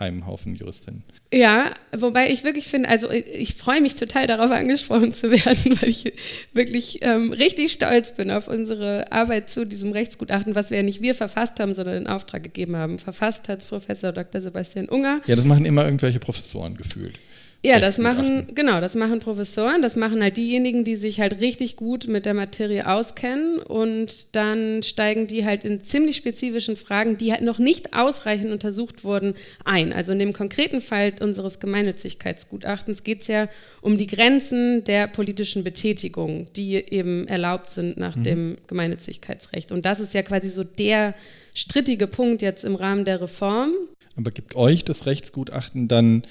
einem 0.01 0.27
Haufen 0.27 0.55
Juristinnen. 0.55 1.03
Ja, 1.33 1.73
wobei 1.97 2.31
ich 2.31 2.45
wirklich 2.45 2.69
finde, 2.69 2.89
also 2.89 3.11
ich 3.11 3.55
freue 3.55 3.81
mich 3.81 3.97
total 3.97 4.27
darauf 4.27 4.51
angesprochen 4.53 5.13
zu 5.13 5.31
werden, 5.31 5.81
weil 5.81 5.91
ich 5.91 6.13
wirklich 6.53 7.01
ähm, 7.03 7.33
richtig 7.33 7.73
stolz 7.73 8.15
bin 8.15 8.31
auf 8.31 8.49
unsere 8.49 9.13
Arbeit 9.13 9.51
zu 9.51 9.65
diesem 9.65 9.93
Rechtsgutachten, 9.93 10.55
was 10.55 10.71
wir 10.71 10.79
ja 10.79 10.83
nicht 10.83 11.03
wir 11.03 11.15
verfasst 11.15 11.61
haben, 11.61 11.75
sondern 11.75 11.97
in 11.97 12.07
Auftrag 12.07 12.43
gegeben 12.43 12.77
haben. 12.77 12.99
Verfasst 12.99 13.49
hat 13.49 13.61
es 13.61 13.67
Professor 13.67 14.13
Dr. 14.13 14.41
Sebastian 14.41 14.89
Unger. 14.89 15.21
Ja, 15.27 15.37
das 15.37 15.45
machen 15.45 15.65
immer 15.65 15.85
irgendwelche 15.85 16.19
Professoren 16.21 16.77
gefühlt. 16.77 17.19
Ja, 17.65 17.81
das 17.81 17.99
machen, 17.99 18.47
genau, 18.55 18.81
das 18.81 18.95
machen 18.95 19.19
Professoren, 19.19 19.83
das 19.83 19.97
machen 19.97 20.23
halt 20.23 20.37
diejenigen, 20.37 20.85
die 20.85 20.95
sich 20.95 21.19
halt 21.19 21.41
richtig 21.41 21.75
gut 21.75 22.07
mit 22.07 22.25
der 22.25 22.35
Materie 22.35 22.87
auskennen 22.87 23.59
und 23.59 24.37
dann 24.37 24.85
steigen 24.85 25.27
die 25.27 25.45
halt 25.45 25.65
in 25.65 25.83
ziemlich 25.83 26.17
spezifischen 26.17 26.77
Fragen, 26.77 27.17
die 27.17 27.33
halt 27.33 27.43
noch 27.43 27.59
nicht 27.59 27.95
ausreichend 27.95 28.53
untersucht 28.53 29.03
wurden, 29.03 29.35
ein. 29.65 29.93
Also 29.93 30.13
in 30.13 30.21
dem 30.21 30.33
konkreten 30.33 30.81
Fall 30.81 31.15
unseres 31.21 31.59
Gemeinnützigkeitsgutachtens 31.59 33.03
geht 33.03 33.23
es 33.23 33.27
ja 33.27 33.49
um 33.81 33.99
die 33.99 34.07
Grenzen 34.07 34.85
der 34.85 35.09
politischen 35.09 35.65
Betätigung, 35.65 36.47
die 36.55 36.77
eben 36.77 37.27
erlaubt 37.27 37.71
sind 37.71 37.97
nach 37.97 38.15
mhm. 38.15 38.23
dem 38.23 38.57
Gemeinnützigkeitsrecht. 38.69 39.73
Und 39.73 39.85
das 39.85 39.99
ist 39.99 40.15
ja 40.15 40.23
quasi 40.23 40.51
so 40.51 40.63
der 40.63 41.13
strittige 41.55 42.07
Punkt 42.07 42.41
jetzt 42.41 42.65
im 42.65 42.77
Rahmen 42.77 43.05
der 43.05 43.21
Reform. 43.21 43.73
Aber 44.15 44.31
gibt 44.31 44.55
euch 44.55 44.85
das 44.85 45.07
Rechtsgutachten 45.07 45.89
dann 45.89 46.23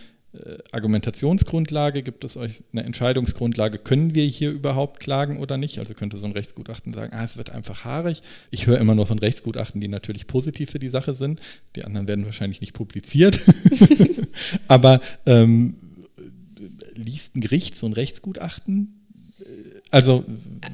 Argumentationsgrundlage? 0.72 2.04
Gibt 2.04 2.24
es 2.24 2.38
euch 2.38 2.64
eine 2.72 2.84
Entscheidungsgrundlage? 2.84 3.78
Können 3.78 4.14
wir 4.14 4.26
hier 4.26 4.52
überhaupt 4.52 5.00
klagen 5.00 5.40
oder 5.40 5.58
nicht? 5.58 5.80
Also 5.80 5.94
könnte 5.94 6.18
so 6.18 6.28
ein 6.28 6.34
Rechtsgutachten 6.34 6.94
sagen, 6.94 7.14
ah, 7.14 7.24
es 7.24 7.38
wird 7.38 7.50
einfach 7.50 7.86
haarig. 7.86 8.22
Ich 8.52 8.68
höre 8.68 8.78
immer 8.78 8.96
nur 8.96 9.06
von 9.06 9.20
Rechtsgutachten, 9.20 9.82
die 9.82 9.88
natürlich 9.88 10.28
positiv 10.28 10.72
für 10.72 10.80
die 10.80 10.90
Sache 10.90 11.16
sind. 11.16 11.42
Die 11.76 11.86
anderen 11.86 12.08
werden 12.08 12.26
wahrscheinlich 12.26 12.62
nicht 12.62 12.74
publiziert. 12.74 13.40
Aber 14.68 15.00
ähm, 15.26 15.76
liest 16.94 17.36
ein 17.36 17.42
Gericht 17.42 17.78
so 17.78 17.86
ein 17.86 17.94
Rechtsgutachten? 17.94 18.97
Also, 19.90 20.26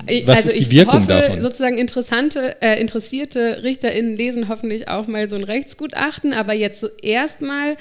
äh, 0.07 0.25
was 0.25 0.37
also 0.37 0.49
ist 0.49 0.71
die 0.71 0.71
Wirkung 0.71 1.01
hoffe, 1.01 1.07
davon? 1.07 1.41
Sozusagen 1.41 1.77
interessante, 1.77 2.55
äh, 2.61 2.81
interessierte 2.81 3.61
RichterInnen 3.63 4.15
lesen 4.15 4.49
hoffentlich 4.49 4.87
auch 4.87 5.05
mal 5.05 5.29
so 5.29 5.35
ein 5.35 5.43
Rechtsgutachten, 5.43 6.33
aber 6.33 6.53
jetzt 6.53 6.79
so 6.79 6.87
erstmal 7.01 7.77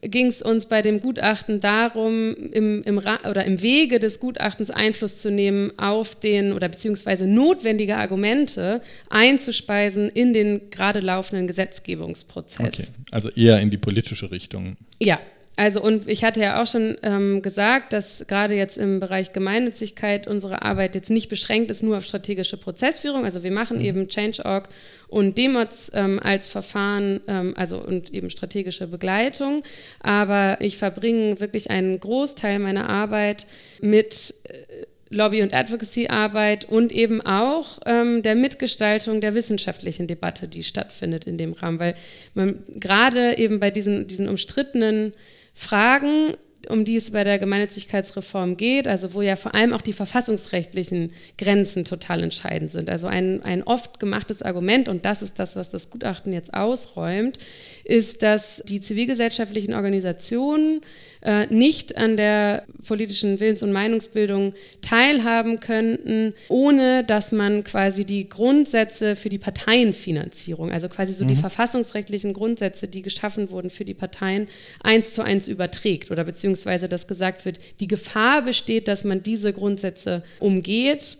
ging 0.00 0.26
es 0.26 0.42
uns 0.42 0.66
bei 0.66 0.82
dem 0.82 1.00
Gutachten 1.00 1.60
darum, 1.60 2.34
im, 2.34 2.82
im, 2.82 2.98
oder 2.98 3.44
im 3.44 3.62
Wege 3.62 4.00
des 4.00 4.18
Gutachtens 4.18 4.70
Einfluss 4.70 5.22
zu 5.22 5.30
nehmen 5.30 5.72
auf 5.78 6.16
den 6.18 6.52
oder 6.52 6.68
beziehungsweise 6.68 7.28
notwendige 7.28 7.96
Argumente 7.96 8.80
einzuspeisen 9.08 10.08
in 10.08 10.32
den 10.32 10.70
gerade 10.70 10.98
laufenden 10.98 11.46
Gesetzgebungsprozess. 11.46 12.66
Okay, 12.66 12.86
also 13.12 13.30
eher 13.30 13.60
in 13.60 13.70
die 13.70 13.78
politische 13.78 14.32
Richtung. 14.32 14.76
Ja, 14.98 15.20
also 15.54 15.82
und 15.82 16.08
ich 16.08 16.24
hatte 16.24 16.40
ja 16.40 16.62
auch 16.62 16.66
schon 16.66 16.96
ähm, 17.02 17.42
gesagt, 17.42 17.92
dass 17.92 18.24
gerade 18.26 18.54
jetzt 18.54 18.78
im 18.78 19.00
Bereich 19.00 19.32
Gemeinnützigkeit 19.32 20.26
unsere 20.26 20.62
Arbeit 20.62 20.94
jetzt 20.94 21.10
nicht 21.10 21.28
beschränkt 21.28 21.70
ist 21.70 21.82
nur 21.82 21.98
auf 21.98 22.04
strategische 22.04 22.56
Prozessführung. 22.56 23.24
Also 23.24 23.42
wir 23.42 23.52
machen 23.52 23.78
mhm. 23.78 23.84
eben 23.84 24.08
Change.org 24.08 24.70
und 25.08 25.36
Demods 25.36 25.90
ähm, 25.94 26.18
als 26.22 26.48
Verfahren, 26.48 27.20
ähm, 27.28 27.52
also 27.56 27.78
und 27.78 28.14
eben 28.14 28.30
strategische 28.30 28.86
Begleitung. 28.86 29.62
Aber 30.00 30.56
ich 30.60 30.78
verbringe 30.78 31.38
wirklich 31.38 31.70
einen 31.70 32.00
Großteil 32.00 32.58
meiner 32.58 32.88
Arbeit 32.88 33.46
mit 33.82 34.34
äh, 34.44 34.86
Lobby- 35.10 35.42
und 35.42 35.52
Advocacy-Arbeit 35.52 36.64
und 36.64 36.90
eben 36.90 37.20
auch 37.20 37.78
ähm, 37.84 38.22
der 38.22 38.34
Mitgestaltung 38.34 39.20
der 39.20 39.34
wissenschaftlichen 39.34 40.06
Debatte, 40.06 40.48
die 40.48 40.62
stattfindet 40.62 41.26
in 41.26 41.36
dem 41.36 41.52
Rahmen, 41.52 41.78
weil 41.78 41.94
man 42.32 42.62
gerade 42.80 43.36
eben 43.36 43.60
bei 43.60 43.70
diesen, 43.70 44.06
diesen 44.06 44.28
umstrittenen 44.28 45.12
Fragen, 45.54 46.34
um 46.68 46.84
die 46.84 46.96
es 46.96 47.10
bei 47.10 47.24
der 47.24 47.38
Gemeinnützigkeitsreform 47.38 48.56
geht, 48.56 48.86
also 48.86 49.14
wo 49.14 49.22
ja 49.22 49.36
vor 49.36 49.54
allem 49.54 49.72
auch 49.72 49.82
die 49.82 49.92
verfassungsrechtlichen 49.92 51.12
Grenzen 51.36 51.84
total 51.84 52.22
entscheidend 52.22 52.70
sind. 52.70 52.88
Also 52.88 53.06
ein, 53.06 53.42
ein 53.42 53.62
oft 53.62 53.98
gemachtes 53.98 54.42
Argument, 54.42 54.88
und 54.88 55.04
das 55.04 55.22
ist 55.22 55.38
das, 55.38 55.56
was 55.56 55.70
das 55.70 55.90
Gutachten 55.90 56.32
jetzt 56.32 56.54
ausräumt, 56.54 57.38
ist, 57.84 58.22
dass 58.22 58.62
die 58.66 58.80
zivilgesellschaftlichen 58.80 59.74
Organisationen 59.74 60.80
äh, 61.22 61.46
nicht 61.46 61.96
an 61.96 62.16
der 62.16 62.64
politischen 62.86 63.38
Willens- 63.38 63.62
und 63.62 63.72
Meinungsbildung 63.72 64.54
teilhaben 64.80 65.60
könnten, 65.60 66.34
ohne 66.48 67.04
dass 67.04 67.32
man 67.32 67.64
quasi 67.64 68.04
die 68.04 68.28
Grundsätze 68.28 69.14
für 69.14 69.28
die 69.28 69.38
Parteienfinanzierung, 69.38 70.72
also 70.72 70.88
quasi 70.88 71.12
so 71.14 71.24
mhm. 71.24 71.28
die 71.28 71.36
verfassungsrechtlichen 71.36 72.32
Grundsätze, 72.32 72.88
die 72.88 73.02
geschaffen 73.02 73.50
wurden 73.50 73.70
für 73.70 73.84
die 73.84 73.94
Parteien, 73.94 74.48
eins 74.82 75.14
zu 75.14 75.22
eins 75.22 75.48
überträgt 75.48 76.10
oder 76.10 76.24
beziehungsweise 76.24 76.88
dass 76.88 77.06
gesagt 77.06 77.44
wird, 77.44 77.58
die 77.80 77.88
Gefahr 77.88 78.42
besteht, 78.42 78.88
dass 78.88 79.04
man 79.04 79.22
diese 79.22 79.52
Grundsätze 79.52 80.22
umgeht 80.40 81.18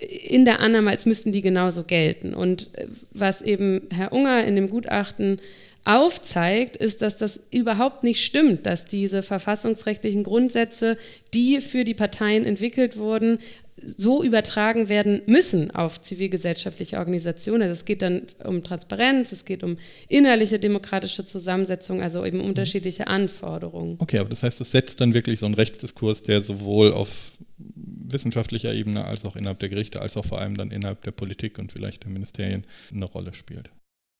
in 0.00 0.44
der 0.44 0.60
Annahme, 0.60 0.90
als 0.90 1.06
müssten 1.06 1.32
die 1.32 1.42
genauso 1.42 1.84
gelten. 1.84 2.34
Und 2.34 2.68
äh, 2.74 2.86
was 3.12 3.42
eben 3.42 3.82
Herr 3.90 4.12
Unger 4.12 4.44
in 4.44 4.56
dem 4.56 4.70
Gutachten 4.70 5.40
aufzeigt, 5.84 6.76
ist, 6.76 7.02
dass 7.02 7.18
das 7.18 7.40
überhaupt 7.50 8.04
nicht 8.04 8.24
stimmt, 8.24 8.66
dass 8.66 8.86
diese 8.86 9.22
verfassungsrechtlichen 9.22 10.22
Grundsätze, 10.22 10.96
die 11.34 11.60
für 11.60 11.84
die 11.84 11.94
Parteien 11.94 12.44
entwickelt 12.44 12.96
wurden, 12.96 13.38
so 13.84 14.22
übertragen 14.22 14.88
werden 14.88 15.22
müssen 15.26 15.70
auf 15.70 16.00
zivilgesellschaftliche 16.00 16.98
Organisationen. 16.98 17.62
Also 17.62 17.72
es 17.72 17.84
geht 17.84 18.02
dann 18.02 18.22
um 18.44 18.62
Transparenz, 18.62 19.32
es 19.32 19.44
geht 19.44 19.64
um 19.64 19.76
innerliche 20.08 20.58
demokratische 20.58 21.24
Zusammensetzung, 21.24 22.00
also 22.00 22.24
eben 22.24 22.40
unterschiedliche 22.40 23.08
Anforderungen. 23.08 23.96
Okay, 23.98 24.18
aber 24.18 24.28
das 24.28 24.42
heißt, 24.42 24.60
das 24.60 24.70
setzt 24.70 25.00
dann 25.00 25.14
wirklich 25.14 25.40
so 25.40 25.46
einen 25.46 25.54
Rechtsdiskurs, 25.54 26.22
der 26.22 26.42
sowohl 26.42 26.92
auf 26.92 27.38
wissenschaftlicher 27.58 28.72
Ebene 28.72 29.04
als 29.04 29.24
auch 29.24 29.36
innerhalb 29.36 29.58
der 29.58 29.68
Gerichte, 29.68 30.00
als 30.00 30.16
auch 30.16 30.24
vor 30.24 30.40
allem 30.40 30.56
dann 30.56 30.70
innerhalb 30.70 31.02
der 31.02 31.12
Politik 31.12 31.58
und 31.58 31.72
vielleicht 31.72 32.04
der 32.04 32.10
Ministerien 32.10 32.64
eine 32.92 33.06
Rolle 33.06 33.34
spielt. 33.34 33.70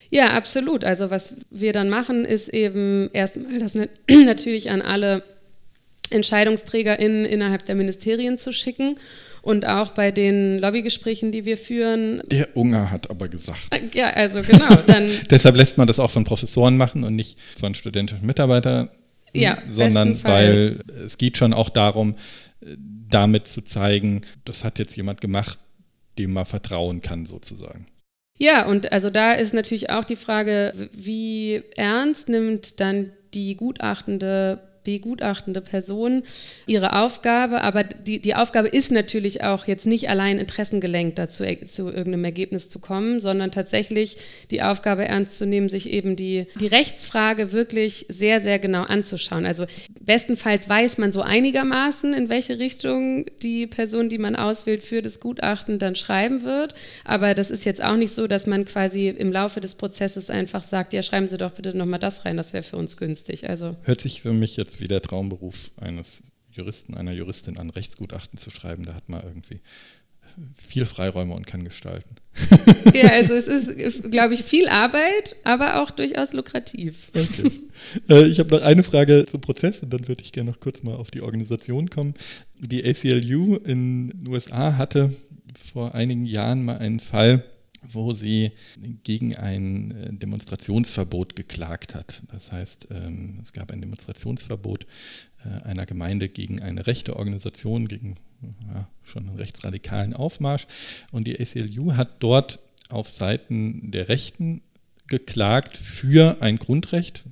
Ja, 0.09 0.33
absolut. 0.33 0.83
Also 0.83 1.09
was 1.09 1.35
wir 1.49 1.73
dann 1.73 1.89
machen, 1.89 2.25
ist 2.25 2.49
eben 2.49 3.09
erstmal 3.13 3.57
das 3.59 3.75
natürlich 4.09 4.69
an 4.69 4.81
alle 4.81 5.23
EntscheidungsträgerInnen 6.09 7.25
innerhalb 7.25 7.65
der 7.65 7.75
Ministerien 7.75 8.37
zu 8.37 8.53
schicken 8.53 8.95
und 9.41 9.65
auch 9.65 9.89
bei 9.89 10.11
den 10.11 10.59
Lobbygesprächen, 10.59 11.31
die 11.31 11.45
wir 11.45 11.57
führen. 11.57 12.23
Der 12.27 12.55
Unger 12.55 12.91
hat 12.91 13.09
aber 13.09 13.27
gesagt. 13.27 13.59
Ja, 13.93 14.07
also 14.07 14.41
genau. 14.41 14.73
Dann 14.87 15.09
Deshalb 15.29 15.57
lässt 15.57 15.77
man 15.77 15.87
das 15.87 15.99
auch 15.99 16.11
von 16.11 16.23
Professoren 16.23 16.77
machen 16.77 17.03
und 17.03 17.15
nicht 17.15 17.37
von 17.59 17.75
studentischen 17.75 18.25
Mitarbeitern, 18.25 18.89
ja, 19.33 19.57
sondern 19.69 20.23
weil 20.23 20.79
es 21.05 21.17
geht 21.17 21.37
schon 21.37 21.53
auch 21.53 21.69
darum, 21.69 22.15
damit 22.61 23.47
zu 23.47 23.63
zeigen, 23.63 24.21
das 24.45 24.63
hat 24.63 24.79
jetzt 24.79 24.95
jemand 24.95 25.19
gemacht, 25.19 25.59
dem 26.17 26.33
man 26.33 26.45
vertrauen 26.45 27.01
kann 27.01 27.25
sozusagen. 27.25 27.87
Ja, 28.37 28.65
und 28.65 28.91
also 28.91 29.09
da 29.09 29.33
ist 29.33 29.53
natürlich 29.53 29.89
auch 29.89 30.03
die 30.03 30.15
Frage, 30.15 30.73
wie 30.91 31.63
ernst 31.75 32.29
nimmt 32.29 32.79
dann 32.79 33.11
die 33.33 33.55
gutachtende 33.55 34.59
begutachtende 34.83 35.61
Person 35.61 36.23
ihre 36.65 36.93
Aufgabe, 36.93 37.61
aber 37.61 37.83
die, 37.83 38.19
die 38.19 38.35
Aufgabe 38.35 38.67
ist 38.67 38.91
natürlich 38.91 39.43
auch 39.43 39.67
jetzt 39.67 39.85
nicht 39.85 40.09
allein 40.09 40.39
interessengelenkt 40.39 41.17
dazu, 41.17 41.43
zu 41.65 41.87
irgendeinem 41.87 42.25
Ergebnis 42.25 42.69
zu 42.69 42.79
kommen, 42.79 43.19
sondern 43.19 43.51
tatsächlich 43.51 44.17
die 44.51 44.61
Aufgabe 44.61 45.05
ernst 45.05 45.37
zu 45.37 45.45
nehmen, 45.45 45.69
sich 45.69 45.89
eben 45.89 46.15
die, 46.15 46.47
die 46.59 46.67
Rechtsfrage 46.67 47.51
wirklich 47.51 48.05
sehr, 48.09 48.41
sehr 48.41 48.59
genau 48.59 48.83
anzuschauen. 48.83 49.45
Also 49.45 49.65
bestenfalls 50.01 50.69
weiß 50.69 50.97
man 50.97 51.11
so 51.11 51.21
einigermaßen, 51.21 52.13
in 52.13 52.29
welche 52.29 52.59
Richtung 52.59 53.25
die 53.41 53.67
Person, 53.67 54.09
die 54.09 54.17
man 54.17 54.35
auswählt 54.35 54.83
für 54.83 55.01
das 55.01 55.19
Gutachten 55.19 55.79
dann 55.79 55.95
schreiben 55.95 56.43
wird, 56.43 56.75
aber 57.03 57.33
das 57.33 57.51
ist 57.51 57.65
jetzt 57.65 57.83
auch 57.83 57.95
nicht 57.95 58.13
so, 58.13 58.27
dass 58.27 58.47
man 58.47 58.65
quasi 58.65 59.09
im 59.09 59.31
Laufe 59.31 59.61
des 59.61 59.75
Prozesses 59.75 60.29
einfach 60.29 60.63
sagt, 60.63 60.93
ja, 60.93 61.03
schreiben 61.03 61.27
Sie 61.27 61.37
doch 61.37 61.51
bitte 61.51 61.77
nochmal 61.77 61.99
das 61.99 62.25
rein, 62.25 62.37
das 62.37 62.53
wäre 62.53 62.63
für 62.63 62.77
uns 62.77 62.97
günstig. 62.97 63.49
Also 63.49 63.75
Hört 63.83 64.01
sich 64.01 64.21
für 64.21 64.33
mich 64.33 64.57
jetzt 64.57 64.72
wie 64.81 64.87
der 64.87 65.01
Traumberuf 65.01 65.71
eines 65.77 66.23
Juristen, 66.51 66.95
einer 66.95 67.13
Juristin 67.13 67.57
an 67.57 67.69
Rechtsgutachten 67.69 68.37
zu 68.37 68.51
schreiben. 68.51 68.85
Da 68.85 68.93
hat 68.93 69.09
man 69.09 69.23
irgendwie 69.23 69.61
viel 70.55 70.85
Freiräume 70.85 71.33
und 71.33 71.47
kann 71.47 71.63
gestalten. 71.63 72.15
Ja, 72.93 73.09
also 73.09 73.33
es 73.33 73.47
ist, 73.47 74.11
glaube 74.11 74.35
ich, 74.35 74.43
viel 74.43 74.67
Arbeit, 74.67 75.35
aber 75.43 75.81
auch 75.81 75.89
durchaus 75.89 76.33
lukrativ. 76.33 77.11
Okay. 77.15 77.51
Äh, 78.07 78.27
ich 78.27 78.39
habe 78.39 78.55
noch 78.55 78.61
eine 78.61 78.83
Frage 78.83 79.25
zum 79.25 79.41
Prozess 79.41 79.81
und 79.81 79.91
dann 79.91 80.07
würde 80.07 80.21
ich 80.21 80.31
gerne 80.31 80.51
noch 80.51 80.59
kurz 80.59 80.83
mal 80.83 80.95
auf 80.95 81.09
die 81.09 81.21
Organisation 81.21 81.89
kommen. 81.89 82.13
Die 82.59 82.85
ACLU 82.85 83.55
in 83.55 84.09
den 84.09 84.27
USA 84.27 84.77
hatte 84.77 85.11
vor 85.73 85.95
einigen 85.95 86.25
Jahren 86.25 86.63
mal 86.63 86.77
einen 86.77 86.99
Fall, 86.99 87.43
wo 87.89 88.13
sie 88.13 88.51
gegen 89.03 89.35
ein 89.35 89.91
äh, 89.91 90.13
Demonstrationsverbot 90.13 91.35
geklagt 91.35 91.95
hat. 91.95 92.21
Das 92.31 92.51
heißt, 92.51 92.87
ähm, 92.91 93.39
es 93.41 93.53
gab 93.53 93.71
ein 93.71 93.81
Demonstrationsverbot 93.81 94.85
äh, 95.45 95.63
einer 95.63 95.85
Gemeinde 95.85 96.29
gegen 96.29 96.61
eine 96.61 96.87
rechte 96.87 97.15
Organisation, 97.15 97.87
gegen 97.87 98.15
ja, 98.73 98.87
schon 99.03 99.27
einen 99.27 99.37
rechtsradikalen 99.37 100.13
Aufmarsch. 100.13 100.67
Und 101.11 101.25
die 101.25 101.39
ACLU 101.39 101.93
hat 101.93 102.21
dort 102.21 102.59
auf 102.89 103.09
Seiten 103.09 103.91
der 103.91 104.09
Rechten 104.09 104.61
geklagt 105.07 105.77
für 105.77 106.41
ein 106.41 106.57
Grundrecht. 106.57 107.25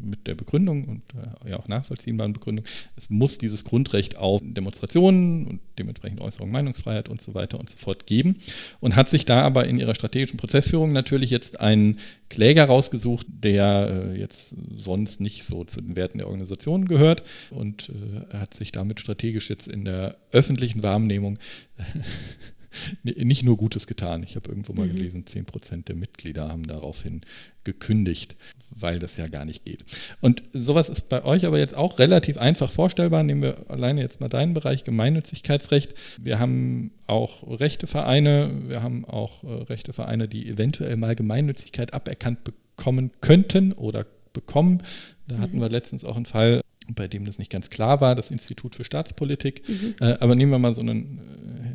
Mit 0.00 0.26
der 0.26 0.34
Begründung 0.34 0.84
und 0.84 1.02
äh, 1.14 1.50
ja 1.50 1.58
auch 1.58 1.68
nachvollziehbaren 1.68 2.32
Begründung, 2.32 2.64
es 2.96 3.10
muss 3.10 3.38
dieses 3.38 3.64
Grundrecht 3.64 4.16
auf 4.16 4.40
Demonstrationen 4.44 5.46
und 5.46 5.60
dementsprechend 5.78 6.20
Äußerung, 6.20 6.50
Meinungsfreiheit 6.50 7.08
und 7.08 7.20
so 7.20 7.34
weiter 7.34 7.58
und 7.58 7.70
so 7.70 7.78
fort 7.78 8.06
geben. 8.06 8.36
Und 8.80 8.96
hat 8.96 9.08
sich 9.08 9.24
da 9.24 9.42
aber 9.42 9.66
in 9.66 9.78
ihrer 9.78 9.94
strategischen 9.94 10.36
Prozessführung 10.36 10.92
natürlich 10.92 11.30
jetzt 11.30 11.60
einen 11.60 11.98
Kläger 12.30 12.64
rausgesucht, 12.66 13.26
der 13.28 14.12
äh, 14.12 14.18
jetzt 14.18 14.54
sonst 14.76 15.20
nicht 15.20 15.44
so 15.44 15.64
zu 15.64 15.80
den 15.80 15.96
Werten 15.96 16.18
der 16.18 16.26
Organisation 16.26 16.86
gehört 16.86 17.22
und 17.50 17.90
äh, 17.90 18.36
hat 18.36 18.54
sich 18.54 18.72
damit 18.72 19.00
strategisch 19.00 19.48
jetzt 19.50 19.68
in 19.68 19.84
der 19.84 20.16
öffentlichen 20.32 20.82
Wahrnehmung 20.82 21.38
nicht 23.02 23.42
nur 23.42 23.56
Gutes 23.56 23.86
getan. 23.86 24.22
Ich 24.22 24.36
habe 24.36 24.48
irgendwo 24.48 24.72
mal 24.72 24.86
mhm. 24.86 24.96
gelesen, 24.96 25.26
10 25.26 25.44
Prozent 25.44 25.88
der 25.88 25.96
Mitglieder 25.96 26.48
haben 26.48 26.66
daraufhin 26.66 27.22
gekündigt, 27.64 28.34
weil 28.70 28.98
das 28.98 29.16
ja 29.16 29.26
gar 29.28 29.44
nicht 29.44 29.64
geht. 29.64 29.84
Und 30.20 30.42
sowas 30.52 30.88
ist 30.88 31.08
bei 31.08 31.24
euch 31.24 31.44
aber 31.44 31.58
jetzt 31.58 31.74
auch 31.74 31.98
relativ 31.98 32.38
einfach 32.38 32.70
vorstellbar. 32.70 33.22
Nehmen 33.22 33.42
wir 33.42 33.70
alleine 33.70 34.00
jetzt 34.00 34.20
mal 34.20 34.28
deinen 34.28 34.54
Bereich 34.54 34.84
Gemeinnützigkeitsrecht. 34.84 35.94
Wir 36.22 36.38
haben 36.38 36.92
auch 37.06 37.60
rechte 37.60 37.86
Vereine, 37.86 38.50
wir 38.68 38.82
haben 38.82 39.04
auch 39.04 39.44
äh, 39.44 39.64
rechte 39.64 39.92
Vereine, 39.92 40.28
die 40.28 40.48
eventuell 40.48 40.96
mal 40.96 41.14
Gemeinnützigkeit 41.14 41.92
aberkannt 41.92 42.40
bekommen 42.44 43.10
könnten 43.20 43.72
oder 43.72 44.06
bekommen. 44.32 44.82
Da 45.26 45.38
hatten 45.38 45.56
mhm. 45.56 45.60
wir 45.60 45.68
letztens 45.68 46.04
auch 46.04 46.16
einen 46.16 46.26
Fall, 46.26 46.60
bei 46.94 47.08
dem 47.08 47.24
das 47.24 47.38
nicht 47.38 47.50
ganz 47.50 47.68
klar 47.68 48.00
war, 48.00 48.14
das 48.14 48.30
Institut 48.30 48.74
für 48.74 48.84
Staatspolitik. 48.84 49.68
Mhm. 49.68 49.94
Äh, 50.00 50.16
aber 50.20 50.34
nehmen 50.34 50.52
wir 50.52 50.58
mal 50.58 50.74
so 50.74 50.80
einen 50.80 51.18
äh, 51.18 51.67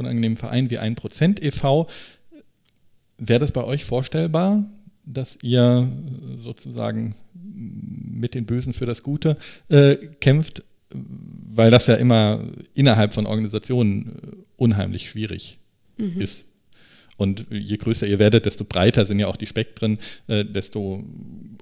unangenehmen 0.00 0.36
Verein 0.36 0.70
wie 0.70 0.78
1% 0.78 1.40
e.V. 1.40 1.88
Wäre 3.18 3.40
das 3.40 3.52
bei 3.52 3.64
euch 3.64 3.84
vorstellbar, 3.84 4.64
dass 5.04 5.38
ihr 5.42 5.88
sozusagen 6.36 7.14
mit 7.32 8.34
den 8.34 8.46
Bösen 8.46 8.72
für 8.72 8.86
das 8.86 9.02
Gute 9.02 9.36
äh, 9.68 9.96
kämpft, 9.96 10.62
weil 10.92 11.70
das 11.70 11.86
ja 11.86 11.94
immer 11.94 12.44
innerhalb 12.74 13.12
von 13.12 13.26
Organisationen 13.26 14.08
äh, 14.08 14.36
unheimlich 14.56 15.10
schwierig 15.10 15.58
mhm. 15.96 16.20
ist. 16.20 16.48
Und 17.16 17.46
je 17.50 17.76
größer 17.76 18.06
ihr 18.06 18.18
werdet, 18.18 18.46
desto 18.46 18.64
breiter 18.64 19.04
sind 19.04 19.18
ja 19.18 19.26
auch 19.26 19.36
die 19.36 19.46
Spektren, 19.46 19.98
äh, 20.26 20.44
desto 20.44 21.04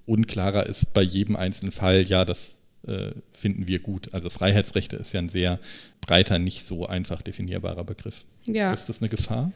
unklarer 0.06 0.66
ist 0.66 0.94
bei 0.94 1.02
jedem 1.02 1.34
einzelnen 1.34 1.72
Fall, 1.72 2.02
ja, 2.02 2.24
das 2.24 2.57
äh, 2.86 3.12
finden 3.32 3.66
wir 3.68 3.80
gut. 3.80 4.14
Also 4.14 4.30
Freiheitsrechte 4.30 4.96
ist 4.96 5.12
ja 5.12 5.20
ein 5.20 5.28
sehr 5.28 5.58
breiter, 6.00 6.38
nicht 6.38 6.64
so 6.64 6.86
einfach 6.86 7.22
definierbarer 7.22 7.84
Begriff. 7.84 8.24
Ja. 8.44 8.72
Ist 8.72 8.88
das 8.88 9.00
eine 9.00 9.08
Gefahr? 9.08 9.52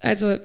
Also 0.00 0.38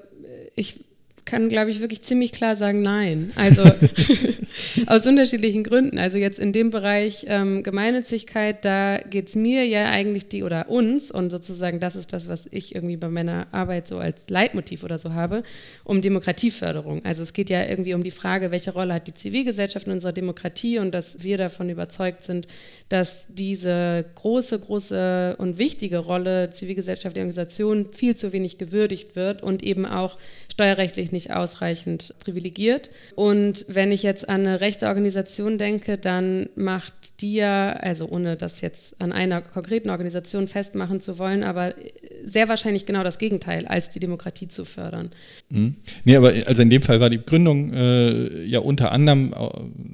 ich 0.56 0.85
kann, 1.26 1.50
glaube 1.50 1.72
ich, 1.72 1.82
wirklich 1.82 2.02
ziemlich 2.02 2.32
klar 2.32 2.56
sagen, 2.56 2.82
nein. 2.82 3.32
Also 3.36 3.64
aus 4.88 5.06
unterschiedlichen 5.08 5.64
Gründen. 5.64 5.98
Also 5.98 6.18
jetzt 6.18 6.40
in 6.40 6.54
dem 6.54 6.70
Bereich 6.70 7.26
ähm, 7.28 7.64
Gemeinnützigkeit, 7.64 8.64
da 8.64 8.98
geht 8.98 9.30
es 9.30 9.36
mir 9.36 9.66
ja 9.66 9.90
eigentlich 9.90 10.28
die 10.30 10.44
oder 10.44 10.70
uns 10.70 11.12
und 11.12 11.30
sozusagen 11.30 11.80
das 11.80 11.96
ist 11.96 12.14
das, 12.14 12.28
was 12.28 12.48
ich 12.52 12.76
irgendwie 12.76 12.98
bei 12.98 13.10
meiner 13.10 13.48
Arbeit 13.52 13.88
so 13.88 13.98
als 13.98 14.30
Leitmotiv 14.30 14.84
oder 14.84 14.98
so 14.98 15.14
habe, 15.14 15.44
um 15.84 16.02
Demokratieförderung. 16.02 17.04
Also 17.04 17.24
es 17.24 17.34
geht 17.34 17.50
ja 17.50 17.66
irgendwie 17.66 17.94
um 17.94 18.04
die 18.04 18.12
Frage, 18.12 18.52
welche 18.52 18.74
Rolle 18.74 18.94
hat 18.94 19.08
die 19.08 19.14
Zivilgesellschaft 19.14 19.88
in 19.88 19.94
unserer 19.94 20.14
Demokratie 20.14 20.80
und 20.80 20.94
dass 20.94 21.24
wir 21.24 21.38
davon 21.38 21.70
überzeugt 21.70 22.24
sind, 22.24 22.48
dass 22.90 23.28
diese 23.30 24.06
große, 24.16 24.60
große 24.60 25.36
und 25.38 25.58
wichtige 25.58 25.98
Rolle 25.98 26.50
zivilgesellschaftlicher 26.52 27.24
Organisationen 27.24 27.92
viel 27.92 28.16
zu 28.16 28.34
wenig 28.34 28.58
gewürdigt 28.58 29.16
wird 29.16 29.44
und 29.44 29.64
eben 29.64 29.86
auch 29.86 30.18
steuerrechtlich 30.56 31.12
nicht 31.12 31.34
ausreichend 31.34 32.16
privilegiert. 32.20 32.90
Und 33.16 33.66
wenn 33.68 33.92
ich 33.92 34.04
jetzt 34.04 34.30
an 34.30 34.48
eine 34.48 34.62
rechte 34.62 34.88
Organisation 34.88 35.58
denke, 35.58 35.98
dann 35.98 36.48
macht 36.56 37.22
die 37.22 37.34
ja, 37.34 37.74
also 37.74 38.08
ohne 38.08 38.38
das 38.38 38.62
jetzt 38.62 39.02
an 39.02 39.12
einer 39.12 39.42
konkreten 39.42 39.90
Organisation 39.90 40.48
festmachen 40.48 41.02
zu 41.02 41.20
wollen, 41.20 41.44
aber 41.44 41.76
sehr 42.24 42.48
wahrscheinlich 42.48 42.86
genau 42.86 43.04
das 43.04 43.18
Gegenteil, 43.18 43.68
als 43.68 43.90
die 43.90 44.00
Demokratie 44.00 44.48
zu 44.48 44.64
fördern. 44.64 45.12
Mhm. 45.50 45.76
Nee, 46.06 46.16
aber 46.16 46.30
also 46.46 46.62
in 46.62 46.70
dem 46.70 46.82
Fall 46.82 47.02
war 47.02 47.10
die 47.10 47.18
Begründung 47.18 47.74
äh, 47.74 48.46
ja 48.46 48.60
unter 48.60 48.94
anderem, 48.94 49.34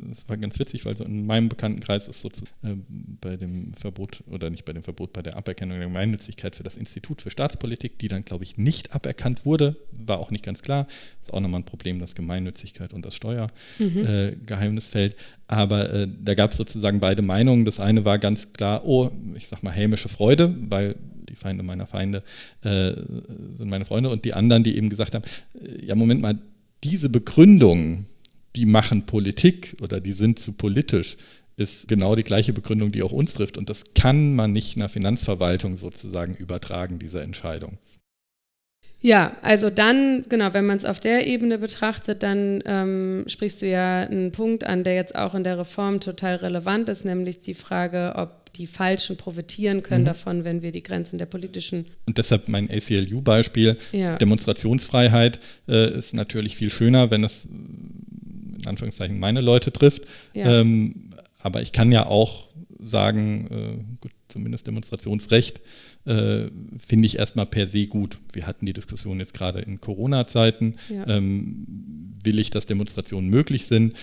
das 0.09 0.29
war 0.29 0.37
ganz 0.37 0.59
witzig, 0.59 0.85
weil 0.85 0.93
so 0.93 1.03
in 1.03 1.25
meinem 1.25 1.49
Bekanntenkreis 1.49 2.07
ist 2.07 2.21
sozusagen 2.21 2.51
äh, 2.63 2.75
bei 3.19 3.35
dem 3.35 3.73
Verbot, 3.73 4.23
oder 4.29 4.51
nicht 4.51 4.65
bei 4.65 4.73
dem 4.73 4.83
Verbot, 4.83 5.11
bei 5.11 5.23
der 5.23 5.37
Aberkennung 5.37 5.79
der 5.79 5.87
Gemeinnützigkeit 5.87 6.55
für 6.55 6.63
das 6.63 6.77
Institut 6.77 7.23
für 7.23 7.31
Staatspolitik, 7.31 7.97
die 7.97 8.09
dann, 8.09 8.25
glaube 8.25 8.43
ich, 8.43 8.57
nicht 8.57 8.93
aberkannt 8.93 9.43
wurde, 9.45 9.75
war 9.91 10.19
auch 10.19 10.29
nicht 10.29 10.45
ganz 10.45 10.50
klar. 10.59 10.85
Das 11.19 11.27
ist 11.27 11.33
auch 11.33 11.39
nochmal 11.39 11.61
ein 11.61 11.65
Problem, 11.65 11.99
dass 11.99 12.15
Gemeinnützigkeit 12.15 12.93
und 12.93 13.05
das 13.05 13.15
Steuergeheimnis 13.15 13.79
mhm. 13.79 14.77
äh, 14.77 14.91
fällt. 14.91 15.15
Aber 15.47 15.93
äh, 15.93 16.07
da 16.23 16.33
gab 16.33 16.51
es 16.51 16.57
sozusagen 16.57 16.99
beide 16.99 17.21
Meinungen. 17.21 17.65
Das 17.65 17.79
eine 17.79 18.05
war 18.05 18.19
ganz 18.19 18.53
klar, 18.53 18.85
oh, 18.85 19.11
ich 19.35 19.47
sag 19.47 19.63
mal 19.63 19.71
hämische 19.71 20.09
Freude, 20.09 20.53
weil 20.69 20.95
die 21.29 21.35
Feinde 21.35 21.63
meiner 21.63 21.87
Feinde 21.87 22.23
äh, 22.61 22.93
sind 23.57 23.69
meine 23.69 23.85
Freunde. 23.85 24.09
Und 24.09 24.25
die 24.25 24.33
anderen, 24.33 24.63
die 24.63 24.75
eben 24.77 24.89
gesagt 24.89 25.15
haben, 25.15 25.23
äh, 25.63 25.85
ja, 25.85 25.95
Moment 25.95 26.21
mal, 26.21 26.37
diese 26.83 27.09
Begründungen, 27.09 28.07
die 28.55 28.65
machen 28.65 29.05
Politik 29.05 29.75
oder 29.81 30.01
die 30.01 30.13
sind 30.13 30.39
zu 30.39 30.53
politisch, 30.53 31.17
ist 31.57 31.87
genau 31.87 32.15
die 32.15 32.23
gleiche 32.23 32.53
Begründung, 32.53 32.91
die 32.91 33.03
auch 33.03 33.11
uns 33.11 33.33
trifft. 33.33 33.57
Und 33.57 33.69
das 33.69 33.83
kann 33.93 34.35
man 34.35 34.51
nicht 34.51 34.75
einer 34.75 34.89
Finanzverwaltung 34.89 35.77
sozusagen 35.77 36.35
übertragen, 36.35 36.99
diese 36.99 37.21
Entscheidung. 37.21 37.77
Ja, 39.01 39.35
also 39.41 39.71
dann, 39.71 40.25
genau, 40.29 40.53
wenn 40.53 40.65
man 40.65 40.77
es 40.77 40.85
auf 40.85 40.99
der 40.99 41.25
Ebene 41.25 41.57
betrachtet, 41.57 42.21
dann 42.21 42.61
ähm, 42.65 43.23
sprichst 43.27 43.63
du 43.63 43.67
ja 43.67 44.01
einen 44.01 44.31
Punkt 44.31 44.63
an, 44.63 44.83
der 44.83 44.93
jetzt 44.93 45.15
auch 45.15 45.33
in 45.33 45.43
der 45.43 45.57
Reform 45.57 45.99
total 45.99 46.35
relevant 46.35 46.87
ist, 46.87 47.03
nämlich 47.03 47.39
die 47.39 47.55
Frage, 47.55 48.13
ob 48.15 48.53
die 48.53 48.67
Falschen 48.67 49.17
profitieren 49.17 49.81
können 49.81 50.03
mhm. 50.03 50.07
davon, 50.07 50.43
wenn 50.43 50.61
wir 50.61 50.71
die 50.71 50.83
Grenzen 50.83 51.17
der 51.17 51.25
politischen. 51.25 51.87
Und 52.05 52.17
deshalb 52.17 52.47
mein 52.47 52.69
ACLU-Beispiel, 52.69 53.77
ja. 53.91 54.17
Demonstrationsfreiheit 54.17 55.39
äh, 55.67 55.97
ist 55.97 56.13
natürlich 56.13 56.55
viel 56.55 56.69
schöner, 56.69 57.09
wenn 57.09 57.23
es 57.23 57.45
in 57.45 58.61
Anführungszeichen 58.65 59.19
meine 59.19 59.41
Leute 59.41 59.71
trifft. 59.71 60.03
Ja. 60.33 60.61
Ähm, 60.61 61.09
aber 61.39 61.61
ich 61.61 61.71
kann 61.71 61.91
ja 61.91 62.05
auch 62.05 62.49
sagen, 62.83 63.47
äh, 63.49 64.01
gut, 64.01 64.11
zumindest 64.27 64.67
Demonstrationsrecht 64.67 65.61
äh, 66.05 66.49
finde 66.85 67.05
ich 67.05 67.17
erstmal 67.17 67.45
per 67.45 67.67
se 67.67 67.87
gut. 67.87 68.17
Wir 68.33 68.47
hatten 68.47 68.65
die 68.65 68.73
Diskussion 68.73 69.19
jetzt 69.19 69.33
gerade 69.33 69.59
in 69.59 69.79
Corona-Zeiten. 69.79 70.75
Ja. 70.89 71.07
Ähm, 71.07 72.11
will 72.23 72.39
ich, 72.39 72.49
dass 72.49 72.65
Demonstrationen 72.65 73.29
möglich 73.29 73.65
sind? 73.65 73.95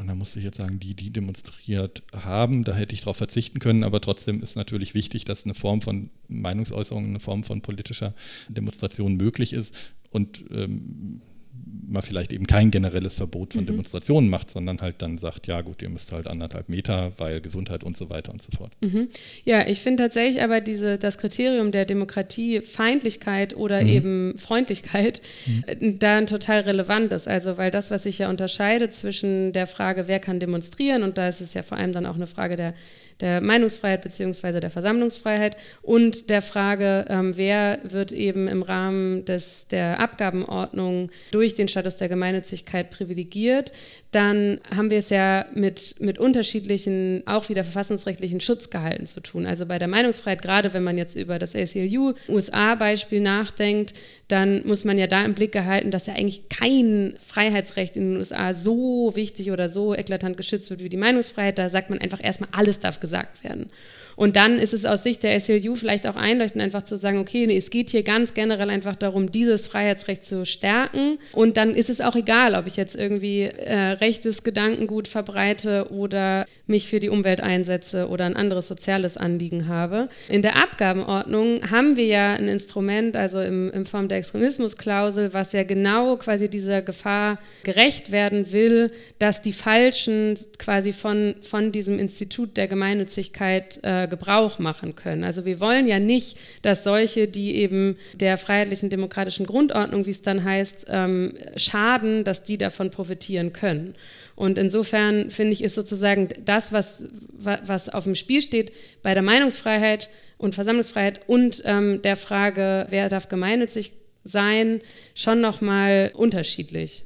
Und 0.00 0.06
da 0.06 0.14
musste 0.14 0.38
ich 0.38 0.44
jetzt 0.44 0.56
sagen, 0.56 0.80
die, 0.80 0.94
die 0.94 1.10
demonstriert 1.10 2.02
haben, 2.14 2.64
da 2.64 2.74
hätte 2.74 2.94
ich 2.94 3.00
darauf 3.00 3.18
verzichten 3.18 3.58
können, 3.58 3.84
aber 3.84 4.00
trotzdem 4.00 4.42
ist 4.42 4.56
natürlich 4.56 4.94
wichtig, 4.94 5.26
dass 5.26 5.44
eine 5.44 5.54
Form 5.54 5.82
von 5.82 6.10
Meinungsäußerung, 6.28 7.04
eine 7.04 7.20
Form 7.20 7.44
von 7.44 7.60
politischer 7.60 8.14
Demonstration 8.48 9.16
möglich 9.16 9.52
ist. 9.52 9.74
Und 10.10 10.44
ähm, 10.50 11.20
man 11.66 12.02
vielleicht 12.02 12.32
eben 12.32 12.46
kein 12.46 12.70
generelles 12.70 13.16
Verbot 13.16 13.54
von 13.54 13.62
mhm. 13.62 13.66
Demonstrationen 13.66 14.30
macht, 14.30 14.50
sondern 14.50 14.80
halt 14.80 15.02
dann 15.02 15.18
sagt, 15.18 15.46
ja 15.46 15.60
gut, 15.62 15.82
ihr 15.82 15.88
müsst 15.88 16.12
halt 16.12 16.26
anderthalb 16.26 16.68
Meter, 16.68 17.12
weil 17.18 17.40
Gesundheit 17.40 17.82
und 17.82 17.96
so 17.96 18.08
weiter 18.08 18.32
und 18.32 18.42
so 18.42 18.56
fort. 18.56 18.72
Mhm. 18.80 19.08
Ja, 19.44 19.66
ich 19.66 19.80
finde 19.80 20.04
tatsächlich 20.04 20.42
aber 20.42 20.60
diese, 20.60 20.98
das 20.98 21.18
Kriterium 21.18 21.72
der 21.72 21.84
Demokratie, 21.84 22.60
Feindlichkeit 22.60 23.56
oder 23.56 23.82
mhm. 23.82 23.88
eben 23.88 24.38
Freundlichkeit, 24.38 25.20
mhm. 25.46 25.64
äh, 25.66 25.92
dann 25.94 26.26
total 26.26 26.60
relevant 26.60 27.12
ist. 27.12 27.26
Also 27.26 27.58
weil 27.58 27.70
das, 27.70 27.90
was 27.90 28.04
sich 28.04 28.18
ja 28.18 28.30
unterscheidet 28.30 28.92
zwischen 28.92 29.52
der 29.52 29.66
Frage, 29.66 30.06
wer 30.06 30.20
kann 30.20 30.38
demonstrieren, 30.38 31.02
und 31.02 31.18
da 31.18 31.28
ist 31.28 31.40
es 31.40 31.54
ja 31.54 31.62
vor 31.62 31.78
allem 31.78 31.92
dann 31.92 32.06
auch 32.06 32.16
eine 32.16 32.28
Frage 32.28 32.56
der 32.56 32.74
der 33.20 33.40
Meinungsfreiheit 33.40 34.02
bzw. 34.02 34.60
der 34.60 34.70
Versammlungsfreiheit 34.70 35.56
und 35.82 36.28
der 36.30 36.42
Frage, 36.42 37.06
ähm, 37.08 37.36
wer 37.36 37.78
wird 37.84 38.12
eben 38.12 38.48
im 38.48 38.62
Rahmen 38.62 39.24
des, 39.24 39.68
der 39.68 40.00
Abgabenordnung 40.00 41.10
durch 41.30 41.54
den 41.54 41.68
Status 41.68 41.96
der 41.96 42.08
Gemeinnützigkeit 42.08 42.90
privilegiert, 42.90 43.72
dann 44.16 44.60
haben 44.74 44.88
wir 44.88 44.96
es 44.96 45.10
ja 45.10 45.44
mit, 45.52 45.96
mit 46.00 46.18
unterschiedlichen, 46.18 47.22
auch 47.26 47.50
wieder 47.50 47.64
verfassungsrechtlichen 47.64 48.40
Schutzgehalten 48.40 49.06
zu 49.06 49.20
tun. 49.20 49.44
Also 49.44 49.66
bei 49.66 49.78
der 49.78 49.88
Meinungsfreiheit, 49.88 50.40
gerade 50.40 50.72
wenn 50.72 50.82
man 50.82 50.96
jetzt 50.96 51.16
über 51.16 51.38
das 51.38 51.54
ACLU-USA-Beispiel 51.54 53.20
nachdenkt, 53.20 53.92
dann 54.28 54.66
muss 54.66 54.84
man 54.84 54.96
ja 54.96 55.06
da 55.06 55.22
im 55.22 55.34
Blick 55.34 55.52
gehalten, 55.52 55.90
dass 55.90 56.06
ja 56.06 56.14
eigentlich 56.14 56.48
kein 56.48 57.14
Freiheitsrecht 57.22 57.94
in 57.94 58.12
den 58.12 58.16
USA 58.16 58.54
so 58.54 59.14
wichtig 59.14 59.50
oder 59.50 59.68
so 59.68 59.94
eklatant 59.94 60.38
geschützt 60.38 60.70
wird 60.70 60.82
wie 60.82 60.88
die 60.88 60.96
Meinungsfreiheit. 60.96 61.58
Da 61.58 61.68
sagt 61.68 61.90
man 61.90 61.98
einfach 61.98 62.24
erstmal, 62.24 62.48
alles 62.52 62.80
darf 62.80 63.00
gesagt 63.00 63.44
werden. 63.44 63.68
Und 64.16 64.36
dann 64.36 64.58
ist 64.58 64.72
es 64.72 64.84
aus 64.84 65.02
Sicht 65.02 65.22
der 65.22 65.38
SLU 65.38 65.76
vielleicht 65.76 66.06
auch 66.06 66.16
einleuchtend, 66.16 66.62
einfach 66.62 66.82
zu 66.82 66.96
sagen, 66.96 67.18
okay, 67.18 67.46
nee, 67.46 67.56
es 67.56 67.70
geht 67.70 67.90
hier 67.90 68.02
ganz 68.02 68.34
generell 68.34 68.70
einfach 68.70 68.96
darum, 68.96 69.30
dieses 69.30 69.68
Freiheitsrecht 69.68 70.24
zu 70.24 70.46
stärken 70.46 71.18
Und 71.32 71.56
dann 71.56 71.74
ist 71.74 71.90
es 71.90 72.00
auch 72.00 72.16
egal, 72.16 72.54
ob 72.54 72.66
ich 72.66 72.76
jetzt 72.76 72.96
irgendwie 72.96 73.42
äh, 73.42 73.76
rechtes 73.76 74.42
Gedankengut 74.42 75.06
verbreite 75.06 75.90
oder 75.90 76.46
mich 76.66 76.88
für 76.88 76.98
die 76.98 77.10
Umwelt 77.10 77.42
einsetze 77.42 78.08
oder 78.08 78.24
ein 78.24 78.36
anderes 78.36 78.68
soziales 78.68 79.16
Anliegen 79.16 79.68
habe. 79.68 80.08
In 80.28 80.42
der 80.42 80.56
Abgabenordnung 80.56 81.70
haben 81.70 81.96
wir 81.96 82.06
ja 82.06 82.34
ein 82.34 82.48
Instrument, 82.48 83.16
also 83.16 83.40
im, 83.40 83.70
in 83.70 83.84
Form 83.84 84.08
der 84.08 84.18
Extremismusklausel, 84.18 85.34
was 85.34 85.52
ja 85.52 85.64
genau 85.64 86.16
quasi 86.16 86.48
dieser 86.48 86.80
Gefahr 86.80 87.38
gerecht 87.64 88.12
werden 88.12 88.50
will, 88.52 88.90
dass 89.18 89.42
die 89.42 89.52
Falschen 89.52 90.38
quasi 90.58 90.92
von, 90.92 91.34
von 91.42 91.70
diesem 91.70 91.98
Institut 91.98 92.56
der 92.56 92.66
Gemeinnützigkeit 92.66 93.78
äh, 93.82 94.05
Gebrauch 94.06 94.58
machen 94.58 94.94
können. 94.94 95.24
Also 95.24 95.44
wir 95.44 95.60
wollen 95.60 95.86
ja 95.86 95.98
nicht, 95.98 96.36
dass 96.62 96.84
solche, 96.84 97.28
die 97.28 97.56
eben 97.56 97.96
der 98.14 98.38
freiheitlichen 98.38 98.90
demokratischen 98.90 99.46
Grundordnung, 99.46 100.06
wie 100.06 100.10
es 100.10 100.22
dann 100.22 100.44
heißt, 100.44 100.86
ähm, 100.88 101.32
schaden, 101.56 102.24
dass 102.24 102.44
die 102.44 102.58
davon 102.58 102.90
profitieren 102.90 103.52
können. 103.52 103.94
Und 104.34 104.58
insofern 104.58 105.30
finde 105.30 105.52
ich, 105.52 105.64
ist 105.64 105.74
sozusagen 105.74 106.28
das, 106.44 106.72
was, 106.72 107.04
was 107.32 107.88
auf 107.88 108.04
dem 108.04 108.14
Spiel 108.14 108.42
steht, 108.42 108.72
bei 109.02 109.14
der 109.14 109.22
Meinungsfreiheit 109.22 110.10
und 110.38 110.54
Versammlungsfreiheit 110.54 111.20
und 111.26 111.62
ähm, 111.64 112.02
der 112.02 112.16
Frage, 112.16 112.86
wer 112.90 113.08
darf 113.08 113.28
gemeinnützig 113.28 113.92
sein, 114.24 114.80
schon 115.14 115.40
nochmal 115.40 116.12
unterschiedlich. 116.14 117.04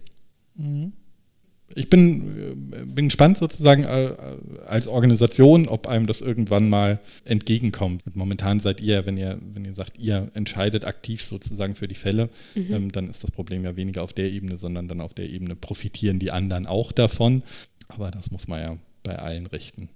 Mhm 0.57 0.93
ich 1.75 1.89
bin, 1.89 2.73
äh, 2.73 2.85
bin 2.85 3.09
gespannt 3.09 3.39
sozusagen 3.39 3.85
äh, 3.85 4.15
als 4.67 4.89
Organisation, 4.89 5.69
ob 5.69 5.87
einem 5.87 6.07
das 6.07 6.21
irgendwann 6.21 6.69
mal 6.69 7.01
entgegenkommt. 7.25 8.07
Und 8.07 8.17
momentan 8.17 8.61
seid 8.61 8.81
ihr, 8.81 9.07
wenn 9.07 9.17
ihr, 9.17 9.39
wenn 9.55 9.65
ihr 9.65 9.75
sagt, 9.75 9.99
ihr 9.99 10.31
entscheidet 10.35 10.85
aktiv 10.85 11.23
sozusagen 11.23 11.75
für 11.75 11.89
die 11.89 11.95
Fälle, 11.95 12.29
mhm. 12.55 12.73
ähm, 12.73 12.93
dann 12.93 13.09
ist 13.09 13.23
das 13.23 13.31
Problem 13.31 13.65
ja 13.65 13.77
weniger 13.77 14.03
auf 14.03 14.13
der 14.13 14.31
Ebene, 14.31 14.59
sondern 14.59 14.89
dann 14.89 15.01
auf 15.01 15.15
der 15.15 15.31
Ebene 15.31 15.55
profitieren 15.55 16.19
die 16.19 16.33
anderen 16.33 16.67
auch 16.67 16.93
davon. 16.93 17.43
Aber 17.89 18.11
das 18.11 18.31
muss 18.31 18.49
man 18.49 18.61
ja 18.61 18.77
bei 19.03 19.19
allen 19.19 19.47
Rechten 19.47 19.89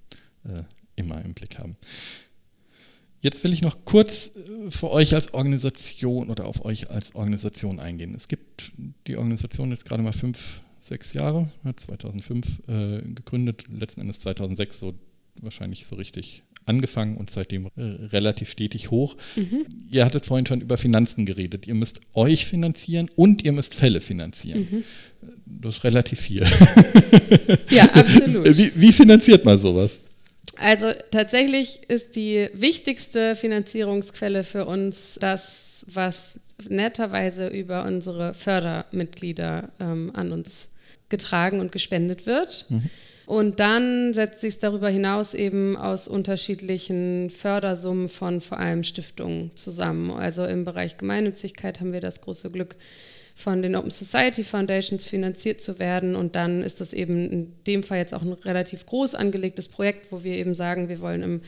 äh, 0.45 0.63
immer 0.95 1.23
im 1.23 1.33
Blick 1.33 1.59
haben. 1.59 1.75
Jetzt 3.21 3.43
will 3.43 3.53
ich 3.53 3.61
noch 3.61 3.85
kurz 3.85 4.35
äh, 4.35 4.71
für 4.71 4.91
euch 4.91 5.13
als 5.13 5.33
Organisation 5.33 6.29
oder 6.29 6.45
auf 6.45 6.63
euch 6.63 6.89
als 6.89 7.15
Organisation 7.15 7.79
eingehen. 7.79 8.13
Es 8.15 8.27
gibt 8.27 8.71
die 9.07 9.17
Organisation 9.17 9.71
jetzt 9.71 9.85
gerade 9.85 10.03
mal 10.03 10.13
fünf 10.13 10.61
sechs 10.85 11.13
Jahre, 11.13 11.49
hat 11.63 11.79
2005 11.79 12.45
äh, 12.67 13.01
gegründet, 13.01 13.63
letzten 13.71 14.01
Endes 14.01 14.19
2006 14.19 14.79
so 14.79 14.93
wahrscheinlich 15.41 15.85
so 15.85 15.95
richtig 15.95 16.43
angefangen 16.65 17.17
und 17.17 17.29
seitdem 17.29 17.67
äh, 17.75 17.81
relativ 17.81 18.49
stetig 18.49 18.91
hoch. 18.91 19.17
Mhm. 19.35 19.65
Ihr 19.91 20.05
hattet 20.05 20.25
vorhin 20.25 20.45
schon 20.45 20.61
über 20.61 20.77
Finanzen 20.77 21.25
geredet. 21.25 21.67
Ihr 21.67 21.75
müsst 21.75 22.01
euch 22.13 22.45
finanzieren 22.45 23.09
und 23.15 23.43
ihr 23.43 23.51
müsst 23.51 23.75
Fälle 23.75 24.01
finanzieren. 24.01 24.67
Mhm. 24.71 24.83
Das 25.45 25.77
ist 25.77 25.83
relativ 25.83 26.19
viel. 26.19 26.45
Ja, 27.69 27.85
absolut. 27.93 28.45
Wie, 28.57 28.71
wie 28.75 28.91
finanziert 28.91 29.45
man 29.45 29.57
sowas? 29.57 29.99
Also 30.57 30.91
tatsächlich 31.11 31.81
ist 31.87 32.15
die 32.15 32.47
wichtigste 32.53 33.35
Finanzierungsquelle 33.35 34.43
für 34.43 34.65
uns 34.65 35.17
das, 35.19 35.85
was 35.91 36.39
netterweise 36.69 37.47
über 37.47 37.85
unsere 37.85 38.33
Fördermitglieder 38.33 39.71
ähm, 39.79 40.11
an 40.13 40.31
uns 40.31 40.69
getragen 41.09 41.59
und 41.59 41.71
gespendet 41.71 42.25
wird. 42.25 42.65
Mhm. 42.69 42.89
Und 43.25 43.59
dann 43.59 44.13
setzt 44.13 44.41
sich 44.41 44.53
es 44.53 44.59
darüber 44.59 44.89
hinaus 44.89 45.33
eben 45.33 45.77
aus 45.77 46.07
unterschiedlichen 46.07 47.31
Fördersummen 47.31 48.07
von 48.07 48.39
vor 48.39 48.59
allem 48.59 48.83
Stiftungen 48.83 49.51
zusammen. 49.55 50.11
Also 50.11 50.45
im 50.45 50.63
Bereich 50.63 50.97
Gemeinnützigkeit 50.97 51.79
haben 51.79 51.91
wir 51.91 52.01
das 52.01 52.21
große 52.21 52.51
Glück, 52.51 52.75
von 53.37 53.61
den 53.61 53.75
Open 53.75 53.91
Society 53.91 54.45
Foundations 54.45 55.05
finanziert 55.05 55.59
zu 55.59 55.77
werden. 55.77 56.15
Und 56.15 56.35
dann 56.35 56.63
ist 56.63 56.79
das 56.79 56.93
eben 56.93 57.29
in 57.29 57.53
dem 57.67 57.83
Fall 57.83 57.97
jetzt 57.97 58.13
auch 58.13 58.21
ein 58.21 58.31
relativ 58.31 58.85
groß 58.85 59.13
angelegtes 59.13 59.67
Projekt, 59.67 60.11
wo 60.11 60.23
wir 60.23 60.35
eben 60.35 60.55
sagen, 60.55 60.87
wir 60.87 61.01
wollen 61.01 61.21
im 61.21 61.41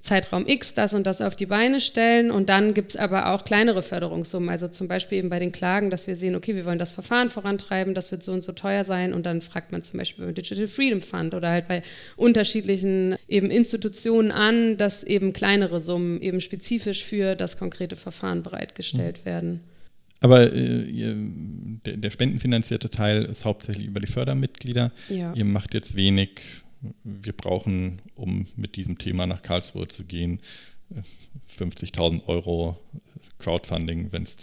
Zeitraum 0.00 0.46
X 0.46 0.74
das 0.74 0.94
und 0.94 1.06
das 1.06 1.20
auf 1.20 1.34
die 1.34 1.46
Beine 1.46 1.80
stellen. 1.80 2.30
Und 2.30 2.48
dann 2.48 2.72
gibt 2.72 2.92
es 2.92 2.96
aber 2.96 3.32
auch 3.32 3.44
kleinere 3.44 3.82
Förderungssummen. 3.82 4.48
Also 4.48 4.68
zum 4.68 4.88
Beispiel 4.88 5.18
eben 5.18 5.28
bei 5.28 5.38
den 5.38 5.52
Klagen, 5.52 5.90
dass 5.90 6.06
wir 6.06 6.16
sehen, 6.16 6.36
okay, 6.36 6.54
wir 6.54 6.64
wollen 6.64 6.78
das 6.78 6.92
Verfahren 6.92 7.30
vorantreiben, 7.30 7.94
das 7.94 8.10
wird 8.12 8.22
so 8.22 8.32
und 8.32 8.42
so 8.42 8.52
teuer 8.52 8.84
sein. 8.84 9.12
Und 9.12 9.26
dann 9.26 9.40
fragt 9.42 9.72
man 9.72 9.82
zum 9.82 9.98
Beispiel 9.98 10.24
beim 10.24 10.34
Digital 10.34 10.68
Freedom 10.68 11.00
Fund 11.00 11.34
oder 11.34 11.50
halt 11.50 11.68
bei 11.68 11.82
unterschiedlichen 12.16 13.16
eben 13.26 13.50
Institutionen 13.50 14.30
an, 14.30 14.76
dass 14.76 15.04
eben 15.04 15.32
kleinere 15.32 15.80
Summen 15.80 16.20
eben 16.20 16.40
spezifisch 16.40 17.04
für 17.04 17.34
das 17.34 17.58
konkrete 17.58 17.96
Verfahren 17.96 18.42
bereitgestellt 18.42 19.20
mhm. 19.20 19.26
werden. 19.26 19.60
Aber 20.20 20.52
äh, 20.52 21.14
der, 21.86 21.96
der, 21.96 22.10
spendenfinanzierte 22.10 22.90
Teil 22.90 23.24
ist 23.24 23.44
hauptsächlich 23.44 23.86
über 23.86 24.00
die 24.00 24.08
Fördermitglieder. 24.08 24.90
Ja. 25.08 25.32
Ihr 25.34 25.44
macht 25.44 25.74
jetzt 25.74 25.94
wenig 25.94 26.40
wir 27.04 27.32
brauchen, 27.32 28.00
um 28.14 28.46
mit 28.56 28.76
diesem 28.76 28.98
Thema 28.98 29.26
nach 29.26 29.42
Karlsruhe 29.42 29.88
zu 29.88 30.04
gehen, 30.04 30.40
50.000 31.58 32.26
Euro 32.26 32.78
Crowdfunding, 33.38 34.12
wenn 34.12 34.24
es 34.24 34.36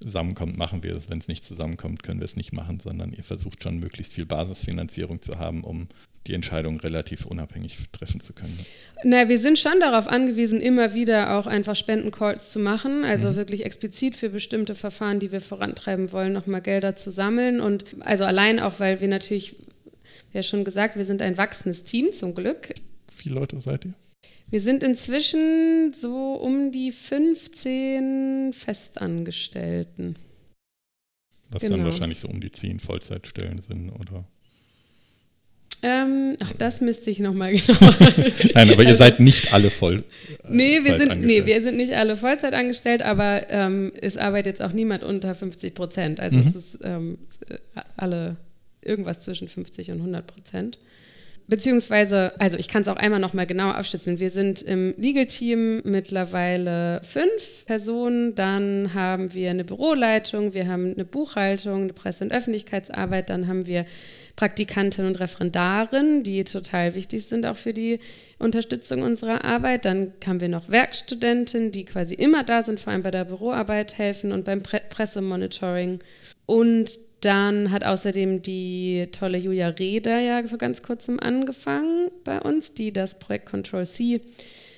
zusammenkommt, 0.00 0.58
machen 0.58 0.82
wir 0.82 0.94
es. 0.94 1.08
Wenn 1.08 1.18
es 1.18 1.28
nicht 1.28 1.44
zusammenkommt, 1.44 2.02
können 2.02 2.20
wir 2.20 2.24
es 2.24 2.36
nicht 2.36 2.52
machen, 2.52 2.80
sondern 2.80 3.12
ihr 3.12 3.24
versucht 3.24 3.62
schon 3.62 3.78
möglichst 3.78 4.14
viel 4.14 4.26
Basisfinanzierung 4.26 5.22
zu 5.22 5.38
haben, 5.38 5.64
um 5.64 5.88
die 6.26 6.34
Entscheidung 6.34 6.78
relativ 6.80 7.24
unabhängig 7.24 7.78
treffen 7.92 8.20
zu 8.20 8.34
können. 8.34 8.58
Na, 9.04 9.28
wir 9.28 9.38
sind 9.38 9.58
schon 9.58 9.80
darauf 9.80 10.06
angewiesen, 10.06 10.60
immer 10.60 10.92
wieder 10.92 11.38
auch 11.38 11.46
einfach 11.46 11.74
Spendencalls 11.74 12.52
zu 12.52 12.58
machen, 12.58 13.04
also 13.04 13.30
mhm. 13.30 13.36
wirklich 13.36 13.64
explizit 13.64 14.16
für 14.16 14.28
bestimmte 14.28 14.74
Verfahren, 14.74 15.18
die 15.18 15.32
wir 15.32 15.40
vorantreiben 15.40 16.12
wollen, 16.12 16.34
nochmal 16.34 16.60
Gelder 16.60 16.94
zu 16.94 17.10
sammeln. 17.10 17.60
Und 17.60 17.84
also 18.00 18.24
allein 18.24 18.60
auch, 18.60 18.80
weil 18.80 19.00
wir 19.00 19.08
natürlich 19.08 19.56
ja 20.32 20.42
schon 20.42 20.64
gesagt, 20.64 20.96
wir 20.96 21.04
sind 21.04 21.22
ein 21.22 21.36
wachsendes 21.36 21.84
Team 21.84 22.12
zum 22.12 22.34
Glück. 22.34 22.74
Wie 23.08 23.14
viele 23.14 23.34
Leute 23.36 23.60
seid 23.60 23.84
ihr? 23.84 23.94
Wir 24.50 24.60
sind 24.60 24.82
inzwischen 24.82 25.92
so 25.92 26.34
um 26.34 26.72
die 26.72 26.90
15 26.90 28.52
Festangestellten. 28.52 30.16
Was 31.50 31.62
genau. 31.62 31.76
dann 31.76 31.84
wahrscheinlich 31.84 32.18
so 32.18 32.28
um 32.28 32.40
die 32.40 32.50
10 32.50 32.80
Vollzeitstellen 32.80 33.60
sind, 33.60 33.90
oder? 33.90 34.24
Ähm, 35.82 36.36
ach, 36.42 36.52
das 36.58 36.80
müsste 36.80 37.10
ich 37.10 37.20
nochmal 37.20 37.52
genau. 37.54 37.94
Nein, 38.54 38.70
aber 38.70 38.82
ihr 38.82 38.96
seid 38.96 39.18
nicht 39.18 39.52
alle 39.52 39.70
voll. 39.70 40.04
Äh, 40.28 40.48
nee, 40.48 40.84
wir 40.84 40.98
sind, 40.98 41.22
nee, 41.22 41.46
wir 41.46 41.62
sind 41.62 41.76
nicht 41.76 41.94
alle 41.94 42.16
Vollzeit 42.16 42.52
angestellt, 42.52 43.02
aber 43.02 43.48
ähm, 43.50 43.92
es 44.00 44.16
arbeitet 44.16 44.58
jetzt 44.58 44.62
auch 44.62 44.72
niemand 44.72 45.02
unter 45.02 45.34
50 45.34 45.74
Prozent. 45.74 46.20
Also 46.20 46.36
mhm. 46.36 46.46
es 46.46 46.54
ist 46.54 46.78
ähm, 46.82 47.18
alle 47.96 48.36
irgendwas 48.82 49.20
zwischen 49.20 49.48
50 49.48 49.90
und 49.90 49.98
100 49.98 50.26
Prozent. 50.26 50.78
Beziehungsweise, 51.50 52.32
also 52.38 52.56
ich 52.56 52.68
kann 52.68 52.82
es 52.82 52.88
auch 52.88 52.96
einmal 52.96 53.18
nochmal 53.18 53.44
genauer 53.44 53.74
abschließen. 53.74 54.20
Wir 54.20 54.30
sind 54.30 54.62
im 54.62 54.94
Legal-Team 54.96 55.82
mittlerweile 55.84 57.00
fünf 57.02 57.66
Personen. 57.66 58.36
Dann 58.36 58.94
haben 58.94 59.34
wir 59.34 59.50
eine 59.50 59.64
Büroleitung, 59.64 60.54
wir 60.54 60.68
haben 60.68 60.92
eine 60.92 61.04
Buchhaltung, 61.04 61.82
eine 61.82 61.92
Presse- 61.92 62.22
und 62.22 62.30
Öffentlichkeitsarbeit. 62.30 63.30
Dann 63.30 63.48
haben 63.48 63.66
wir 63.66 63.84
Praktikantinnen 64.36 65.10
und 65.10 65.20
Referendarinnen, 65.20 66.22
die 66.22 66.44
total 66.44 66.94
wichtig 66.94 67.24
sind 67.24 67.46
auch 67.46 67.56
für 67.56 67.72
die 67.72 68.00
Unterstützung 68.38 69.02
unserer 69.02 69.44
Arbeit. 69.44 69.84
Dann 69.84 70.12
haben 70.26 70.40
wir 70.40 70.48
noch 70.48 70.68
Werkstudenten, 70.68 71.72
die 71.72 71.84
quasi 71.84 72.14
immer 72.14 72.44
da 72.44 72.62
sind, 72.62 72.80
vor 72.80 72.92
allem 72.92 73.02
bei 73.02 73.10
der 73.10 73.24
Büroarbeit 73.24 73.98
helfen 73.98 74.32
und 74.32 74.44
beim 74.44 74.62
Pre 74.62 74.80
Pressemonitoring. 74.88 76.00
Und 76.46 76.98
dann 77.20 77.70
hat 77.70 77.84
außerdem 77.84 78.42
die 78.42 79.08
tolle 79.12 79.38
Julia 79.38 79.68
Reder 79.68 80.18
ja 80.20 80.42
vor 80.46 80.58
ganz 80.58 80.82
kurzem 80.82 81.20
angefangen 81.20 82.10
bei 82.24 82.40
uns, 82.40 82.74
die 82.74 82.92
das 82.92 83.18
Projekt 83.18 83.46
Control 83.46 83.86
C 83.86 84.22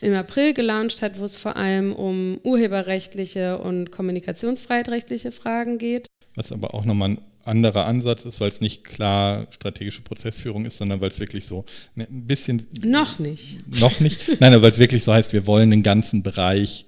im 0.00 0.14
April 0.14 0.52
gelauncht 0.52 1.00
hat, 1.02 1.20
wo 1.20 1.24
es 1.24 1.36
vor 1.36 1.56
allem 1.56 1.94
um 1.94 2.40
urheberrechtliche 2.42 3.58
und 3.58 3.92
kommunikationsfreiheitrechtliche 3.92 5.30
Fragen 5.30 5.78
geht. 5.78 6.08
Was 6.34 6.50
aber 6.50 6.74
auch 6.74 6.84
nochmal 6.84 7.10
ein 7.10 7.18
anderer 7.44 7.86
Ansatz 7.86 8.24
ist, 8.24 8.40
weil 8.40 8.48
es 8.48 8.60
nicht 8.60 8.84
klar 8.84 9.46
strategische 9.50 10.02
Prozessführung 10.02 10.64
ist, 10.64 10.78
sondern 10.78 11.00
weil 11.00 11.10
es 11.10 11.20
wirklich 11.20 11.46
so 11.46 11.64
ne, 11.94 12.06
ein 12.10 12.26
bisschen. 12.26 12.66
Noch 12.82 13.18
nicht. 13.18 13.66
Noch 13.80 14.00
nicht. 14.00 14.40
Nein, 14.40 14.52
aber 14.52 14.62
weil 14.62 14.72
es 14.72 14.78
wirklich 14.78 15.04
so 15.04 15.12
heißt, 15.12 15.32
wir 15.32 15.46
wollen 15.46 15.70
den 15.70 15.82
ganzen 15.82 16.22
Bereich 16.22 16.86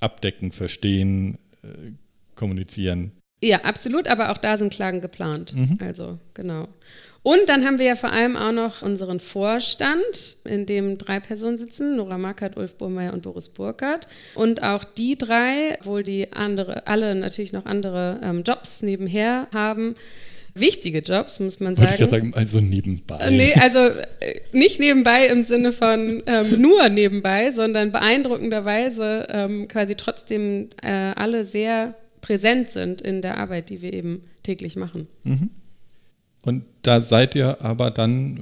abdecken, 0.00 0.52
verstehen, 0.52 1.38
äh, 1.62 1.92
kommunizieren. 2.34 3.12
Ja, 3.42 3.62
absolut, 3.64 4.08
aber 4.08 4.30
auch 4.30 4.38
da 4.38 4.56
sind 4.56 4.72
Klagen 4.72 5.00
geplant. 5.00 5.54
Mhm. 5.54 5.78
Also, 5.80 6.18
genau. 6.34 6.68
Und 7.22 7.48
dann 7.48 7.64
haben 7.64 7.78
wir 7.78 7.86
ja 7.86 7.94
vor 7.94 8.12
allem 8.12 8.36
auch 8.36 8.52
noch 8.52 8.82
unseren 8.82 9.20
Vorstand, 9.20 10.36
in 10.44 10.66
dem 10.66 10.98
drei 10.98 11.20
Personen 11.20 11.58
sitzen, 11.58 11.96
Nora 11.96 12.16
Markert, 12.16 12.56
Ulf 12.56 12.74
Burmeier 12.74 13.12
und 13.12 13.22
Boris 13.22 13.48
Burkhardt. 13.48 14.06
Und 14.34 14.62
auch 14.62 14.84
die 14.84 15.18
drei, 15.18 15.76
obwohl 15.80 16.02
die 16.02 16.32
andere, 16.32 16.86
alle 16.86 17.14
natürlich 17.14 17.52
noch 17.52 17.66
andere 17.66 18.20
ähm, 18.22 18.44
Jobs 18.44 18.82
nebenher 18.82 19.48
haben, 19.52 19.94
wichtige 20.54 21.00
Jobs, 21.00 21.40
muss 21.40 21.60
man 21.60 21.76
sagen. 21.76 21.88
Wollte 21.88 22.04
ich 22.04 22.10
ja 22.10 22.18
sagen, 22.18 22.34
also 22.34 22.60
nebenbei. 22.60 23.18
Äh, 23.18 23.30
nee, 23.30 23.54
also 23.54 23.78
äh, 23.78 24.40
nicht 24.52 24.80
nebenbei 24.80 25.26
im 25.26 25.42
Sinne 25.42 25.72
von 25.72 26.22
ähm, 26.26 26.60
nur 26.60 26.88
nebenbei, 26.88 27.50
sondern 27.50 27.92
beeindruckenderweise 27.92 29.26
ähm, 29.30 29.68
quasi 29.68 29.94
trotzdem 29.96 30.70
äh, 30.82 30.88
alle 30.88 31.44
sehr 31.44 31.94
präsent 32.20 32.70
sind 32.70 33.00
in 33.00 33.22
der 33.22 33.38
Arbeit, 33.38 33.70
die 33.70 33.82
wir 33.82 33.92
eben 33.92 34.22
täglich 34.42 34.76
machen. 34.76 35.06
Mhm. 35.24 35.50
Und 36.42 36.64
da 36.82 37.00
seid 37.00 37.34
ihr 37.34 37.60
aber 37.62 37.90
dann 37.90 38.36
äh, 38.36 38.40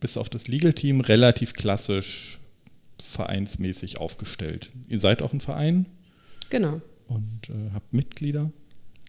bis 0.00 0.16
auf 0.16 0.28
das 0.28 0.48
Legal-Team 0.48 1.00
relativ 1.00 1.54
klassisch 1.54 2.38
vereinsmäßig 3.02 3.98
aufgestellt. 3.98 4.70
Ihr 4.88 5.00
seid 5.00 5.22
auch 5.22 5.32
ein 5.32 5.40
Verein? 5.40 5.86
Genau. 6.50 6.80
Und 7.06 7.48
äh, 7.48 7.72
habt 7.72 7.92
Mitglieder? 7.92 8.50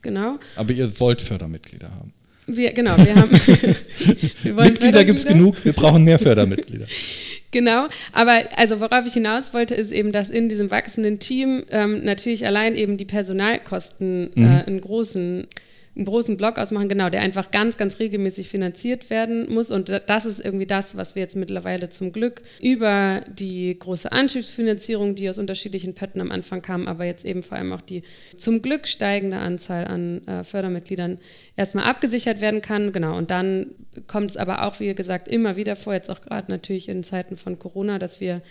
Genau. 0.02 0.40
Aber 0.56 0.72
ihr 0.72 1.00
wollt 1.00 1.22
Fördermitglieder 1.22 1.92
haben. 1.92 2.14
Wir, 2.48 2.74
genau, 2.74 2.98
wir 2.98 3.16
haben. 3.16 3.32
wir 4.44 4.54
Mitglieder 4.54 5.04
gibt 5.04 5.20
es 5.20 5.26
genug, 5.26 5.64
wir 5.64 5.74
brauchen 5.74 6.04
mehr 6.04 6.20
Fördermitglieder. 6.20 6.88
Genau, 7.52 7.88
aber 8.12 8.44
also 8.58 8.80
worauf 8.80 9.08
ich 9.08 9.14
hinaus 9.14 9.56
wollte, 9.56 9.74
ist 9.74 9.92
eben, 9.92 10.12
dass 10.12 10.30
in 10.30 10.50
diesem 10.50 10.70
wachsenden 10.70 11.18
Team 11.18 11.64
ähm, 11.72 12.04
natürlich 12.04 12.46
allein 12.46 12.76
eben 12.76 12.98
die 12.98 13.06
Personalkosten 13.06 14.32
äh, 14.36 14.40
mhm. 14.40 14.46
äh, 14.46 14.64
einen 14.66 14.82
großen 14.82 15.48
einen 16.00 16.06
großen 16.06 16.38
Block 16.38 16.58
ausmachen, 16.58 16.88
genau, 16.88 17.10
der 17.10 17.20
einfach 17.22 17.52
ganz, 17.52 17.76
ganz 17.76 18.00
regelmäßig 18.00 18.48
finanziert 18.48 19.10
werden 19.10 19.54
muss. 19.54 19.70
Und 19.70 19.90
das 20.08 20.26
ist 20.26 20.40
irgendwie 20.40 20.66
das, 20.66 20.96
was 20.96 21.14
wir 21.14 21.22
jetzt 21.22 21.36
mittlerweile 21.36 21.90
zum 21.90 22.14
Glück 22.14 22.42
über 22.62 23.22
die 23.28 23.78
große 23.78 24.10
Anschubsfinanzierung, 24.10 25.16
die 25.16 25.30
aus 25.30 25.38
unterschiedlichen 25.38 25.96
Pötten 25.96 26.22
am 26.22 26.32
Anfang 26.32 26.62
kam, 26.62 26.88
aber 26.88 27.04
jetzt 27.04 27.26
eben 27.26 27.44
vor 27.44 27.58
allem 27.58 27.74
auch 27.74 27.82
die 27.82 28.04
zum 28.38 28.62
Glück 28.62 28.88
steigende 28.88 29.40
Anzahl 29.40 29.86
an 29.86 30.26
äh, 30.26 30.46
Fördermitgliedern 30.46 31.20
erstmal 31.58 31.84
abgesichert 31.84 32.40
werden 32.40 32.62
kann. 32.62 32.94
Genau, 32.94 33.18
und 33.18 33.30
dann 33.30 33.72
kommt 34.08 34.32
es 34.32 34.38
aber 34.38 34.64
auch, 34.64 34.80
wie 34.80 34.96
gesagt, 34.96 35.28
immer 35.28 35.58
wieder 35.58 35.76
vor, 35.76 35.94
jetzt 35.94 36.10
auch 36.10 36.22
gerade 36.22 36.50
natürlich 36.50 36.88
in 36.88 37.04
Zeiten 37.04 37.36
von 37.36 37.60
Corona, 37.60 38.00
dass 38.00 38.22
wir 38.22 38.42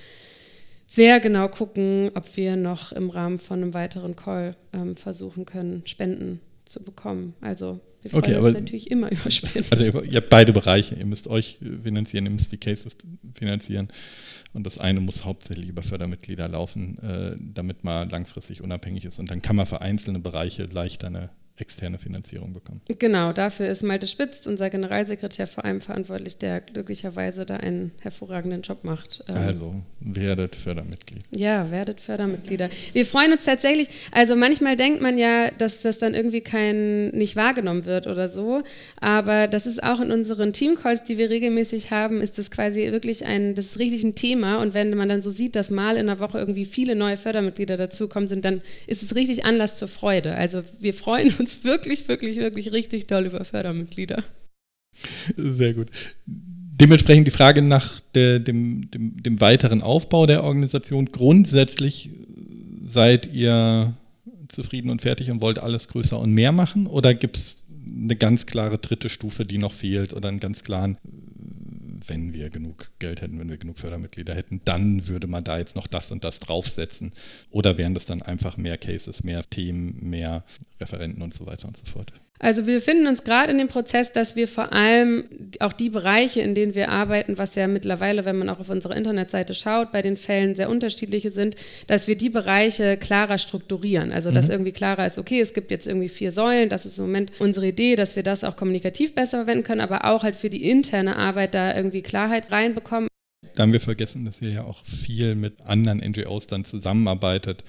sehr 0.87 1.19
genau 1.21 1.49
gucken, 1.49 2.11
ob 2.15 2.37
wir 2.37 2.57
noch 2.57 2.93
im 2.93 3.09
Rahmen 3.09 3.39
von 3.39 3.63
einem 3.63 3.73
weiteren 3.73 4.17
Call 4.17 4.55
ähm, 4.75 4.97
versuchen 4.97 5.47
können, 5.47 5.83
Spenden 5.87 6.41
zu 6.69 6.85
bekommen. 6.85 7.35
Also 7.41 7.81
wir 8.03 8.11
freuen 8.11 8.25
okay, 8.25 8.37
uns 8.37 8.55
natürlich 8.55 8.91
immer 8.91 9.11
über 9.13 9.31
Spenden. 9.31 9.67
Also 9.71 9.85
ihr, 9.85 10.05
ihr, 10.07 10.17
habt 10.17 10.29
beide 10.29 10.53
Bereiche. 10.53 10.95
Ihr 10.95 11.07
müsst 11.07 11.27
euch 11.27 11.59
finanzieren, 11.83 12.27
ihr 12.27 12.31
müsst 12.31 12.53
die 12.53 12.59
Cases 12.59 12.97
finanzieren. 13.35 13.89
Und 14.53 14.65
das 14.65 14.79
eine 14.79 15.01
muss 15.01 15.25
hauptsächlich 15.25 15.69
über 15.69 15.83
Fördermitglieder 15.83 16.49
laufen, 16.49 16.99
äh, 16.99 17.37
damit 17.39 17.85
man 17.85 18.09
langfristig 18.09 18.63
unabhängig 18.63 19.05
ist. 19.05 19.19
Und 19.19 19.31
dann 19.31 19.43
kann 19.43 19.57
man 19.57 19.67
für 19.67 19.81
einzelne 19.81 20.21
Bereiche 20.21 20.65
leichter 20.65 21.09
eine 21.09 21.31
externe 21.61 21.99
Finanzierung 21.99 22.53
bekommen. 22.53 22.81
Genau, 22.99 23.33
dafür 23.33 23.69
ist 23.69 23.83
Malte 23.83 24.07
Spitz, 24.07 24.47
unser 24.47 24.71
Generalsekretär, 24.71 25.47
vor 25.47 25.65
allem 25.65 25.81
verantwortlich, 25.81 26.39
der 26.39 26.61
glücklicherweise 26.61 27.45
da 27.45 27.57
einen 27.57 27.93
hervorragenden 28.01 28.63
Job 28.63 28.85
macht. 28.85 29.25
Ähm, 29.29 29.37
also, 29.37 29.75
werdet 30.01 30.55
Fördermitglied. 30.55 31.23
Ja, 31.31 31.71
werdet 31.71 32.01
Fördermitglieder. 32.01 32.71
Wir 32.93 33.05
freuen 33.05 33.33
uns 33.33 33.45
tatsächlich, 33.45 33.89
also 34.13 34.37
manchmal 34.37 34.77
denkt 34.77 35.01
man 35.03 35.19
ja, 35.19 35.51
dass 35.51 35.83
das 35.83 35.99
dann 35.99 36.15
irgendwie 36.15 36.41
kein, 36.41 37.09
nicht 37.09 37.37
wahrgenommen 37.37 37.85
wird 37.85 38.07
oder 38.07 38.29
so, 38.29 38.63
aber 39.01 39.49
das 39.49 39.67
ist 39.67 39.83
auch 39.83 40.01
in 40.01 40.13
unseren 40.13 40.53
Teamcalls, 40.53 41.05
die 41.05 41.19
wir 41.19 41.31
regelmäßig 41.31 41.91
haben, 41.91 42.21
ist 42.21 42.39
das 42.39 42.51
quasi 42.51 42.91
wirklich 42.93 43.25
ein, 43.25 43.55
das 43.55 43.67
ist 43.67 43.79
richtig 43.79 44.05
ein 44.05 44.15
Thema 44.15 44.61
und 44.61 44.75
wenn 44.75 44.95
man 44.95 45.09
dann 45.09 45.23
so 45.23 45.31
sieht, 45.31 45.57
dass 45.57 45.71
mal 45.71 45.97
in 45.97 46.07
der 46.07 46.21
Woche 46.21 46.39
irgendwie 46.39 46.65
viele 46.65 46.95
neue 46.95 47.17
Fördermitglieder 47.17 47.77
dazukommen 47.77 48.29
sind, 48.29 48.45
dann 48.45 48.63
ist 48.87 49.03
es 49.03 49.15
richtig 49.15 49.45
Anlass 49.45 49.77
zur 49.77 49.89
Freude. 49.89 50.35
Also 50.35 50.63
wir 50.79 50.95
freuen 50.95 51.35
uns 51.39 51.48
uns 51.49 51.65
wirklich, 51.65 52.09
wirklich, 52.09 52.37
wirklich 52.37 52.73
richtig 52.73 53.07
toll 53.07 53.27
über 53.27 53.45
Fördermitglieder. 53.45 54.23
Sehr 55.37 55.75
gut. 55.75 55.89
Dementsprechend 56.27 57.27
die 57.27 57.33
Frage 57.33 57.63
nach 57.63 58.01
der, 58.15 58.39
dem, 58.39 58.91
dem, 58.91 59.23
dem 59.23 59.41
weiteren 59.41 59.83
Aufbau 59.83 60.27
der 60.27 60.45
Organisation. 60.45 61.07
Grundsätzlich 61.07 62.11
seid 62.87 63.33
ihr 63.33 63.95
zufrieden 64.49 64.91
und 64.91 65.03
fertig 65.03 65.31
und 65.31 65.43
wollt 65.43 65.59
alles 65.59 65.89
größer 65.89 66.19
und 66.19 66.33
mehr 66.33 66.53
machen? 66.53 66.87
Oder 66.87 67.15
gibt 67.15 67.37
es 67.37 67.65
eine 67.87 68.17
ganz 68.17 68.47
klare 68.47 68.79
dritte 68.79 69.09
Stufe, 69.09 69.45
die 69.45 69.59
noch 69.59 69.73
fehlt 69.73 70.13
oder 70.13 70.29
einen 70.29 70.41
ganz 70.41 70.63
klaren, 70.63 70.99
wenn 72.09 72.35
wir 72.35 72.51
genug 72.51 72.91
Geld 72.99 73.21
hätten, 73.21 73.39
wenn 73.39 73.49
wir 73.49 73.59
genug 73.59 73.79
Fördermitglieder 73.79 74.35
hätten, 74.35 74.61
dann 74.65 75.07
würde 75.07 75.27
man 75.27 75.45
da 75.45 75.59
jetzt 75.59 75.77
noch 75.77 75.87
das 75.87 76.11
und 76.11 76.25
das 76.25 76.41
draufsetzen. 76.41 77.13
Oder 77.51 77.79
wären 77.79 77.95
das 77.95 78.07
dann 78.07 78.23
einfach 78.23 78.57
mehr 78.57 78.79
Cases, 78.79 79.23
mehr 79.25 79.43
Themen, 79.49 79.99
mehr 80.09 80.45
Referenten 80.81 81.23
und 81.23 81.35
so 81.35 81.47
weiter 81.47 81.69
und 81.69 81.77
so 81.77 81.87
fort? 81.87 82.13
Also 82.39 82.67
wir 82.67 82.77
befinden 82.77 83.07
uns 83.07 83.25
gerade 83.25 83.51
in 83.51 83.59
dem 83.59 83.69
Prozess, 83.69 84.13
dass 84.13 84.37
wir 84.37 84.47
vor 84.47 84.73
allem 84.73 85.25
auch 85.59 85.73
die 85.73 85.91
Bereiche, 85.91 86.41
in 86.41 86.55
denen 86.55 86.75
wir 86.75 86.89
arbeiten, 86.89 87.37
was 87.39 87.55
ja 87.55 87.67
mittlerweile, 87.67 88.25
wenn 88.25 88.39
man 88.39 88.49
auch 88.49 88.61
auf 88.61 88.71
unserer 88.71 88.97
Internetseite 88.97 89.55
schaut, 89.55 89.91
bei 89.91 90.03
den 90.03 90.17
Fällen 90.17 90.55
sehr 90.55 90.71
unterschiedliche 90.71 91.31
sind, 91.31 91.57
dass 91.89 92.07
wir 92.07 92.17
die 92.17 92.31
Bereiche 92.31 92.97
klarer 92.97 93.39
strukturieren. 93.39 94.13
Also 94.13 94.31
dass 94.31 94.47
mhm. 94.47 94.53
irgendwie 94.53 94.73
klarer 94.73 95.07
ist, 95.07 95.19
okay, 95.19 95.41
es 95.41 95.53
gibt 95.53 95.71
jetzt 95.71 95.87
irgendwie 95.87 96.09
vier 96.09 96.31
Säulen, 96.31 96.69
das 96.69 96.87
ist 96.87 96.99
im 96.99 97.07
Moment 97.07 97.33
unsere 97.41 97.67
Idee, 97.67 97.97
dass 97.97 98.15
wir 98.15 98.23
das 98.23 98.45
auch 98.45 98.57
kommunikativ 98.57 99.15
besser 99.15 99.39
verwenden 99.39 99.65
können, 99.65 99.81
aber 99.81 100.05
auch 100.05 100.23
halt 100.23 100.37
für 100.37 100.51
die 100.51 100.69
interne 100.69 101.17
Arbeit 101.17 101.55
da 101.55 101.75
irgendwie 101.75 102.03
Klarheit 102.03 102.53
reinbekommen. 102.53 103.09
Da 103.55 103.63
haben 103.63 103.73
wir 103.73 103.81
vergessen, 103.81 104.25
dass 104.25 104.41
ihr 104.41 104.51
ja 104.51 104.65
auch 104.65 104.85
viel 104.85 105.35
mit 105.35 105.61
anderen 105.63 105.99
NGOs 105.99 106.47
dann 106.47 106.65
zusammenarbeitet, 106.65 107.65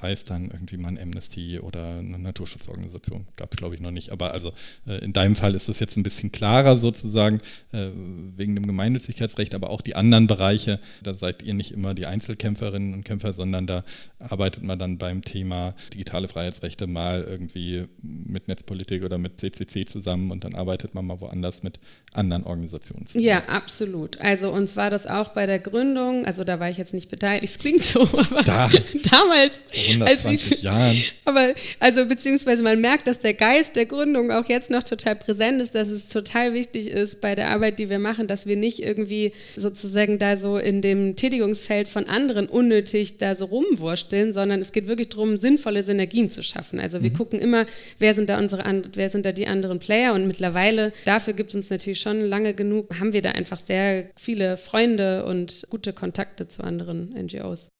sei 0.00 0.12
es 0.12 0.24
dann 0.24 0.50
irgendwie 0.50 0.76
mal 0.76 0.88
ein 0.88 0.98
Amnesty 0.98 1.60
oder 1.60 1.98
eine 1.98 2.18
Naturschutzorganisation, 2.18 3.26
gab 3.36 3.52
es 3.52 3.56
glaube 3.56 3.74
ich 3.74 3.80
noch 3.80 3.90
nicht, 3.90 4.10
aber 4.10 4.32
also 4.32 4.52
äh, 4.86 5.04
in 5.04 5.12
deinem 5.12 5.36
Fall 5.36 5.54
ist 5.54 5.68
es 5.68 5.78
jetzt 5.78 5.96
ein 5.96 6.02
bisschen 6.02 6.32
klarer 6.32 6.78
sozusagen 6.78 7.40
äh, 7.72 7.88
wegen 8.36 8.54
dem 8.54 8.66
Gemeinnützigkeitsrecht, 8.66 9.54
aber 9.54 9.70
auch 9.70 9.82
die 9.82 9.94
anderen 9.94 10.26
Bereiche, 10.26 10.80
da 11.02 11.14
seid 11.14 11.42
ihr 11.42 11.54
nicht 11.54 11.72
immer 11.72 11.94
die 11.94 12.06
Einzelkämpferinnen 12.06 12.92
und 12.94 13.04
Kämpfer, 13.04 13.32
sondern 13.32 13.66
da 13.66 13.84
arbeitet 14.18 14.64
man 14.64 14.78
dann 14.78 14.98
beim 14.98 15.22
Thema 15.22 15.74
digitale 15.92 16.28
Freiheitsrechte 16.28 16.86
mal 16.86 17.22
irgendwie 17.22 17.86
mit 18.02 18.48
Netzpolitik 18.48 19.04
oder 19.04 19.18
mit 19.18 19.38
CCC 19.38 19.86
zusammen 19.86 20.30
und 20.30 20.44
dann 20.44 20.54
arbeitet 20.54 20.94
man 20.94 21.06
mal 21.06 21.20
woanders 21.20 21.62
mit 21.62 21.78
anderen 22.12 22.44
Organisationen 22.44 23.06
zusammen. 23.06 23.24
Ja, 23.24 23.44
absolut. 23.46 24.20
Also 24.20 24.50
uns 24.50 24.76
war 24.76 24.90
das 24.90 25.06
auch 25.06 25.30
bei 25.30 25.46
der 25.46 25.58
Gründung, 25.58 26.26
also 26.26 26.44
da 26.44 26.58
war 26.60 26.68
ich 26.68 26.78
jetzt 26.78 26.94
nicht 26.94 27.10
beteiligt, 27.10 27.44
es 27.44 27.58
klingt 27.58 27.84
so, 27.84 28.02
aber 28.12 28.42
da, 28.42 28.70
damals 29.10 29.64
120 29.88 30.62
Jahren. 30.62 30.96
Aber, 31.24 31.54
also, 31.80 32.06
beziehungsweise 32.06 32.62
man 32.62 32.80
merkt, 32.80 33.06
dass 33.06 33.20
der 33.20 33.34
Geist 33.34 33.76
der 33.76 33.86
Gründung 33.86 34.30
auch 34.30 34.48
jetzt 34.48 34.70
noch 34.70 34.82
total 34.82 35.16
präsent 35.16 35.60
ist, 35.60 35.74
dass 35.74 35.88
es 35.88 36.08
total 36.08 36.54
wichtig 36.54 36.88
ist 36.88 37.20
bei 37.20 37.34
der 37.34 37.50
Arbeit, 37.50 37.78
die 37.78 37.90
wir 37.90 37.98
machen, 37.98 38.26
dass 38.26 38.46
wir 38.46 38.56
nicht 38.56 38.82
irgendwie 38.82 39.32
sozusagen 39.56 40.18
da 40.18 40.36
so 40.36 40.58
in 40.58 40.82
dem 40.82 41.16
Tätigungsfeld 41.16 41.88
von 41.88 42.08
anderen 42.08 42.46
unnötig 42.46 43.18
da 43.18 43.34
so 43.34 43.46
rumwursteln, 43.46 44.32
sondern 44.32 44.60
es 44.60 44.72
geht 44.72 44.86
wirklich 44.86 45.10
darum, 45.10 45.36
sinnvolle 45.36 45.82
Synergien 45.82 46.30
zu 46.30 46.42
schaffen. 46.42 46.80
Also, 46.80 47.02
wir 47.02 47.10
mhm. 47.10 47.16
gucken 47.16 47.40
immer, 47.40 47.66
wer 47.98 48.14
sind 48.14 48.28
da 48.28 48.38
unsere, 48.38 48.64
wer 48.94 49.10
sind 49.10 49.26
da 49.26 49.32
die 49.32 49.46
anderen 49.46 49.78
Player 49.78 50.14
und 50.14 50.26
mittlerweile, 50.26 50.92
dafür 51.04 51.34
gibt 51.34 51.50
es 51.50 51.56
uns 51.56 51.70
natürlich 51.70 52.00
schon 52.00 52.20
lange 52.20 52.54
genug, 52.54 52.88
haben 52.98 53.12
wir 53.12 53.22
da 53.22 53.30
einfach 53.30 53.58
sehr 53.58 54.10
viele 54.16 54.56
Freunde 54.56 55.24
und 55.24 55.64
gute 55.70 55.92
Kontakte 55.92 56.48
zu 56.48 56.62
anderen 56.62 57.14
NGOs. 57.14 57.73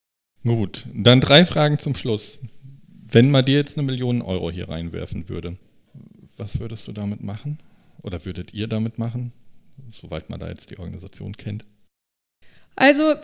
Gut, 0.45 0.85
dann 0.93 1.23
drei 1.23 1.47
Fragen 1.47 1.79
zum 1.79 1.95
Schluss. 1.95 2.41
Wenn 3.11 3.31
man 3.31 3.47
dir 3.47 3.55
jetzt 3.55 3.79
eine 3.79 3.87
Million 3.87 4.21
Euro 4.21 4.51
hier 4.51 4.69
reinwerfen 4.69 5.31
würde, 5.31 5.57
was 6.37 6.61
würdest 6.61 6.87
du 6.87 6.93
damit 6.93 7.23
machen? 7.23 7.59
Oder 8.03 8.23
würdet 8.27 8.53
ihr 8.53 8.69
damit 8.69 8.99
machen, 8.99 9.33
soweit 9.89 10.29
man 10.29 10.39
da 10.39 10.49
jetzt 10.49 10.71
die 10.71 10.79
Organisation 10.79 11.35
kennt? 11.35 11.65
Also, 12.77 13.15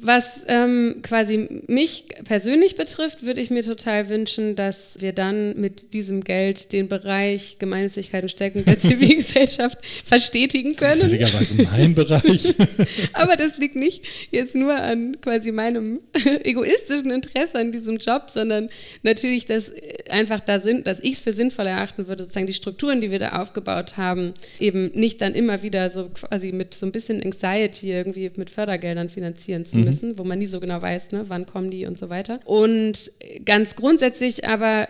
was 0.00 0.44
ähm, 0.46 1.00
quasi 1.02 1.62
mich 1.66 2.04
persönlich 2.24 2.76
betrifft, 2.76 3.24
würde 3.24 3.40
ich 3.40 3.50
mir 3.50 3.64
total 3.64 4.08
wünschen, 4.08 4.54
dass 4.54 5.00
wir 5.00 5.12
dann 5.12 5.58
mit 5.60 5.92
diesem 5.94 6.22
Geld 6.22 6.72
den 6.72 6.88
Bereich 6.88 7.56
Gemeinnützigkeit 7.58 8.22
und 8.22 8.28
Stärkung 8.28 8.64
der 8.64 8.78
Zivilgesellschaft 8.78 9.78
verstetigen 10.04 10.76
können. 10.76 11.00
Zufälligerweise 11.00 11.54
mein 11.72 11.94
Bereich. 11.94 12.54
Aber 13.12 13.36
das 13.36 13.58
liegt 13.58 13.74
nicht 13.74 14.04
jetzt 14.30 14.54
nur 14.54 14.76
an 14.76 15.20
quasi 15.20 15.50
meinem 15.50 15.98
egoistischen 16.44 17.10
Interesse 17.10 17.58
an 17.58 17.72
diesem 17.72 17.96
Job, 17.96 18.30
sondern 18.30 18.70
natürlich, 19.02 19.44
dass 19.46 19.72
einfach 20.08 20.38
da 20.38 20.60
sind, 20.60 20.86
dass 20.86 21.00
ich 21.00 21.14
es 21.14 21.20
für 21.20 21.32
sinnvoll 21.32 21.66
erachten 21.66 22.06
würde, 22.06 22.22
sozusagen 22.22 22.46
die 22.46 22.54
Strukturen, 22.54 23.00
die 23.00 23.10
wir 23.10 23.18
da 23.18 23.40
aufgebaut 23.40 23.96
haben, 23.96 24.34
eben 24.60 24.92
nicht 24.94 25.20
dann 25.20 25.34
immer 25.34 25.64
wieder 25.64 25.90
so 25.90 26.10
quasi 26.10 26.52
mit 26.52 26.74
so 26.74 26.86
ein 26.86 26.92
bisschen 26.92 27.20
Anxiety 27.20 27.90
irgendwie 27.90 28.30
mit 28.36 28.50
Fördergeldern 28.50 28.99
dann 29.00 29.08
finanzieren 29.08 29.64
zu 29.64 29.78
mhm. 29.78 29.84
müssen, 29.84 30.18
wo 30.18 30.24
man 30.24 30.38
nie 30.38 30.46
so 30.46 30.60
genau 30.60 30.80
weiß, 30.80 31.12
ne, 31.12 31.24
wann 31.28 31.46
kommen 31.46 31.70
die 31.70 31.86
und 31.86 31.98
so 31.98 32.10
weiter. 32.10 32.40
Und 32.44 33.12
ganz 33.44 33.76
grundsätzlich 33.76 34.46
aber 34.46 34.88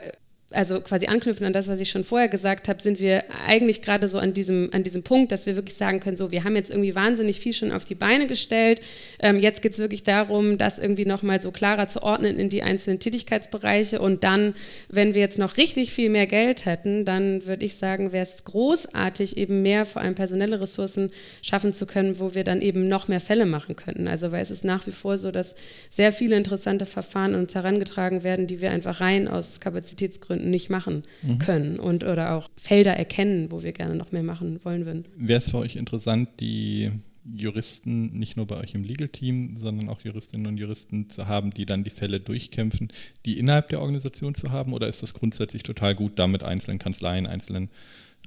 also 0.52 0.80
quasi 0.80 1.06
anknüpfen 1.06 1.46
an 1.46 1.52
das, 1.52 1.68
was 1.68 1.78
ich 1.78 1.90
schon 1.90 2.04
vorher 2.04 2.28
gesagt 2.28 2.68
habe, 2.68 2.82
sind 2.82 2.98
wir 2.98 3.24
eigentlich 3.46 3.82
gerade 3.82 4.08
so 4.08 4.18
an 4.18 4.34
diesem, 4.34 4.70
an 4.72 4.82
diesem 4.82 5.04
Punkt, 5.04 5.30
dass 5.30 5.46
wir 5.46 5.54
wirklich 5.54 5.76
sagen 5.76 6.00
können, 6.00 6.16
so, 6.16 6.32
wir 6.32 6.42
haben 6.42 6.56
jetzt 6.56 6.70
irgendwie 6.70 6.94
wahnsinnig 6.94 7.38
viel 7.38 7.52
schon 7.52 7.70
auf 7.70 7.84
die 7.84 7.94
Beine 7.94 8.26
gestellt. 8.26 8.80
Ähm, 9.20 9.38
jetzt 9.38 9.62
geht 9.62 9.72
es 9.72 9.78
wirklich 9.78 10.02
darum, 10.02 10.58
das 10.58 10.78
irgendwie 10.78 11.04
nochmal 11.04 11.40
so 11.40 11.52
klarer 11.52 11.86
zu 11.86 12.02
ordnen 12.02 12.36
in 12.36 12.48
die 12.48 12.62
einzelnen 12.62 12.98
Tätigkeitsbereiche. 12.98 14.00
Und 14.00 14.24
dann, 14.24 14.54
wenn 14.88 15.14
wir 15.14 15.20
jetzt 15.20 15.38
noch 15.38 15.56
richtig 15.56 15.92
viel 15.92 16.10
mehr 16.10 16.26
Geld 16.26 16.66
hätten, 16.66 17.04
dann 17.04 17.46
würde 17.46 17.64
ich 17.64 17.76
sagen, 17.76 18.12
wäre 18.12 18.24
es 18.24 18.44
großartig, 18.44 19.36
eben 19.36 19.62
mehr, 19.62 19.84
vor 19.84 20.02
allem 20.02 20.16
personelle 20.16 20.60
Ressourcen 20.60 21.10
schaffen 21.42 21.72
zu 21.72 21.86
können, 21.86 22.18
wo 22.18 22.34
wir 22.34 22.42
dann 22.42 22.60
eben 22.60 22.88
noch 22.88 23.06
mehr 23.06 23.20
Fälle 23.20 23.46
machen 23.46 23.76
könnten. 23.76 24.08
Also 24.08 24.32
weil 24.32 24.42
es 24.42 24.50
ist 24.50 24.64
nach 24.64 24.86
wie 24.88 24.92
vor 24.92 25.16
so, 25.16 25.30
dass 25.30 25.54
sehr 25.90 26.12
viele 26.12 26.36
interessante 26.36 26.86
Verfahren 26.86 27.36
uns 27.36 27.54
herangetragen 27.54 28.24
werden, 28.24 28.48
die 28.48 28.60
wir 28.60 28.72
einfach 28.72 29.00
rein 29.00 29.28
aus 29.28 29.60
Kapazitätsgründen 29.60 30.39
Gründen 30.40 30.50
nicht 30.50 30.70
machen 30.70 31.04
mhm. 31.22 31.38
können 31.38 31.78
und 31.78 32.04
oder 32.04 32.34
auch 32.34 32.48
Felder 32.56 32.94
erkennen, 32.94 33.50
wo 33.50 33.62
wir 33.62 33.72
gerne 33.72 33.94
noch 33.94 34.12
mehr 34.12 34.22
machen 34.22 34.58
wollen 34.64 34.86
würden. 34.86 35.04
Wäre 35.16 35.40
es 35.40 35.50
für 35.50 35.58
euch 35.58 35.76
interessant, 35.76 36.28
die 36.40 36.90
Juristen 37.24 38.18
nicht 38.18 38.36
nur 38.36 38.46
bei 38.46 38.56
euch 38.56 38.74
im 38.74 38.82
Legal-Team, 38.82 39.56
sondern 39.56 39.88
auch 39.88 40.00
Juristinnen 40.00 40.46
und 40.46 40.56
Juristen 40.56 41.10
zu 41.10 41.26
haben, 41.26 41.50
die 41.50 41.66
dann 41.66 41.84
die 41.84 41.90
Fälle 41.90 42.18
durchkämpfen, 42.18 42.88
die 43.26 43.38
innerhalb 43.38 43.68
der 43.68 43.80
Organisation 43.80 44.34
zu 44.34 44.50
haben? 44.50 44.72
Oder 44.72 44.88
ist 44.88 45.02
das 45.02 45.14
grundsätzlich 45.14 45.62
total 45.62 45.94
gut, 45.94 46.18
da 46.18 46.26
mit 46.26 46.42
einzelnen 46.42 46.78
Kanzleien, 46.78 47.26
einzelnen 47.26 47.68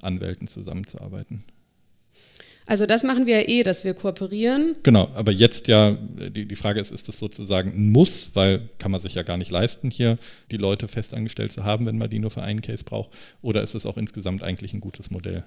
Anwälten 0.02 0.48
zusammenzuarbeiten? 0.48 1.44
Also 2.65 2.85
das 2.85 3.03
machen 3.03 3.26
wir 3.26 3.41
ja 3.41 3.48
eh, 3.49 3.64
dass 3.64 3.84
wir 3.84 3.94
kooperieren. 3.94 4.76
Genau, 4.84 5.10
aber 5.15 5.31
jetzt 5.31 5.68
ja, 5.68 5.91
die, 5.91 6.45
die 6.45 6.56
Frage 6.56 6.80
ist, 6.80 6.91
ist 6.91 7.07
das 7.07 7.19
sozusagen 7.19 7.72
ein 7.72 7.91
Muss, 7.91 8.31
weil 8.35 8.69
kann 8.80 8.91
man 8.91 9.02
sich 9.02 9.15
ja 9.15 9.23
gar 9.23 9.38
nicht 9.38 9.52
leisten, 9.52 9.90
hier 9.90 10.18
die 10.52 10.57
Leute 10.57 10.88
festangestellt 10.88 11.52
zu 11.52 11.64
haben, 11.64 11.85
wenn 11.85 11.98
man 11.98 12.10
die 12.10 12.19
nur 12.19 12.31
für 12.31 12.41
einen 12.41 12.61
Case 12.61 12.84
braucht, 12.84 13.10
oder 13.41 13.61
ist 13.61 13.76
es 13.76 13.85
auch 13.85 13.98
insgesamt 13.98 14.44
eigentlich 14.44 14.73
ein 14.73 14.80
gutes 14.80 15.11
Modell? 15.11 15.44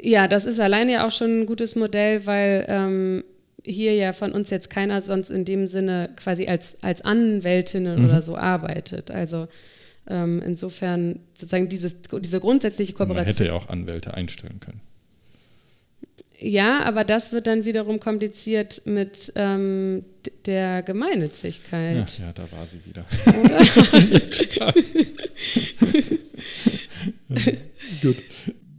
Ja, 0.00 0.28
das 0.28 0.46
ist 0.46 0.60
alleine 0.60 0.92
ja 0.92 1.06
auch 1.06 1.10
schon 1.10 1.40
ein 1.40 1.46
gutes 1.46 1.74
Modell, 1.74 2.26
weil 2.26 2.64
ähm, 2.68 3.24
hier 3.64 3.94
ja 3.94 4.12
von 4.12 4.32
uns 4.32 4.50
jetzt 4.50 4.70
keiner 4.70 5.00
sonst 5.00 5.30
in 5.30 5.44
dem 5.44 5.66
Sinne 5.66 6.10
quasi 6.16 6.46
als, 6.46 6.82
als 6.82 7.00
Anwältinnen 7.00 7.98
mhm. 7.98 8.04
oder 8.04 8.22
so 8.22 8.36
arbeitet. 8.36 9.10
Also 9.10 9.48
ähm, 10.06 10.42
insofern 10.44 11.20
sozusagen 11.34 11.68
dieses, 11.68 11.96
diese 12.20 12.40
grundsätzliche 12.40 12.92
Kooperation. 12.92 13.24
Man 13.24 13.26
hätte 13.26 13.46
ja 13.46 13.54
auch 13.54 13.68
Anwälte 13.68 14.14
einstellen 14.14 14.60
können. 14.60 14.80
Ja, 16.46 16.82
aber 16.82 17.04
das 17.04 17.32
wird 17.32 17.46
dann 17.46 17.64
wiederum 17.64 18.00
kompliziert 18.00 18.82
mit 18.84 19.32
ähm, 19.34 20.04
der 20.44 20.82
Gemeinnützigkeit. 20.82 22.04
Ach 22.06 22.18
ja, 22.18 22.34
da 22.34 22.42
war 22.52 22.66
sie 22.66 22.84
wieder. 22.84 23.06
Gut. 28.02 28.16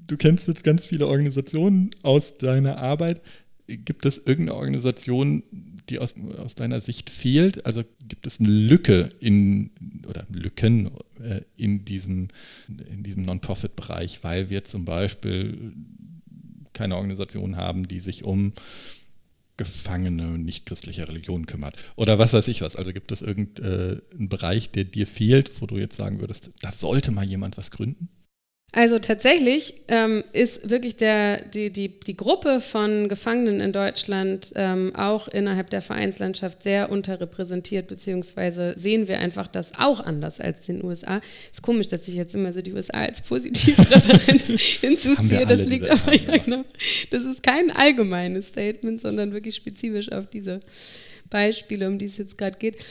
Du 0.05 0.15
kennst 0.15 0.47
jetzt 0.47 0.63
ganz 0.63 0.85
viele 0.85 1.07
Organisationen 1.07 1.89
aus 2.03 2.37
deiner 2.37 2.77
Arbeit. 2.77 3.21
Gibt 3.65 4.05
es 4.05 4.19
irgendeine 4.19 4.59
Organisation, 4.59 5.41
die 5.89 5.97
aus, 5.97 6.13
aus 6.37 6.53
deiner 6.53 6.81
Sicht 6.81 7.09
fehlt? 7.09 7.65
Also 7.65 7.81
gibt 8.07 8.27
es 8.27 8.39
eine 8.39 8.49
Lücke 8.49 9.09
in 9.19 9.71
oder 10.07 10.27
Lücken 10.31 10.91
äh, 11.19 11.41
in 11.57 11.83
diesem, 11.83 12.27
in 12.67 13.01
diesem 13.01 13.23
Non-Profit-Bereich, 13.23 14.23
weil 14.23 14.51
wir 14.51 14.63
zum 14.63 14.85
Beispiel 14.85 15.73
keine 16.75 16.95
Organisation 16.95 17.57
haben, 17.57 17.87
die 17.87 17.99
sich 17.99 18.23
um 18.23 18.53
Gefangene 19.57 20.37
nicht 20.37 20.65
christlicher 20.65 21.07
Religion 21.07 21.45
kümmert. 21.45 21.75
Oder 21.95 22.19
was 22.19 22.33
weiß 22.33 22.47
ich 22.49 22.61
was. 22.61 22.75
Also 22.75 22.91
gibt 22.91 23.11
es 23.11 23.21
irgendeinen 23.21 24.01
äh, 24.19 24.27
Bereich, 24.27 24.69
der 24.71 24.83
dir 24.83 25.07
fehlt, 25.07 25.61
wo 25.61 25.65
du 25.65 25.77
jetzt 25.77 25.95
sagen 25.95 26.19
würdest, 26.19 26.51
da 26.61 26.71
sollte 26.71 27.11
mal 27.11 27.25
jemand 27.25 27.57
was 27.57 27.71
gründen? 27.71 28.09
Also 28.75 28.99
tatsächlich 28.99 29.75
ähm, 29.87 30.25
ist 30.33 30.69
wirklich 30.69 30.97
der, 30.97 31.45
die, 31.45 31.71
die, 31.71 31.97
die 31.97 32.17
Gruppe 32.17 32.59
von 32.59 33.07
Gefangenen 33.07 33.61
in 33.61 33.71
Deutschland 33.71 34.51
ähm, 34.55 34.93
auch 34.97 35.29
innerhalb 35.29 35.69
der 35.69 35.81
Vereinslandschaft 35.81 36.61
sehr 36.61 36.91
unterrepräsentiert, 36.91 37.87
beziehungsweise 37.87 38.73
sehen 38.77 39.07
wir 39.07 39.19
einfach 39.19 39.47
das 39.47 39.79
auch 39.79 40.01
anders 40.01 40.41
als 40.41 40.67
in 40.67 40.79
den 40.79 40.85
USA. 40.85 41.21
Ist 41.53 41.61
komisch, 41.61 41.87
dass 41.87 42.05
ich 42.09 42.15
jetzt 42.15 42.35
immer 42.35 42.51
so 42.51 42.61
die 42.61 42.73
USA 42.73 42.97
als 42.97 43.21
Positivreferenz 43.21 44.43
hinzuziehe. 44.81 45.45
Das 45.45 45.65
liegt 45.65 45.89
aber, 45.89 46.13
ja, 46.13 46.37
genau. 46.37 46.65
Das 47.11 47.23
ist 47.23 47.43
kein 47.43 47.71
allgemeines 47.71 48.49
Statement, 48.49 48.99
sondern 48.99 49.31
wirklich 49.31 49.55
spezifisch 49.55 50.11
auf 50.11 50.27
diese 50.27 50.59
Beispiele, 51.29 51.87
um 51.87 51.97
die 51.97 52.05
es 52.05 52.17
jetzt 52.17 52.37
gerade 52.37 52.57
geht. 52.57 52.83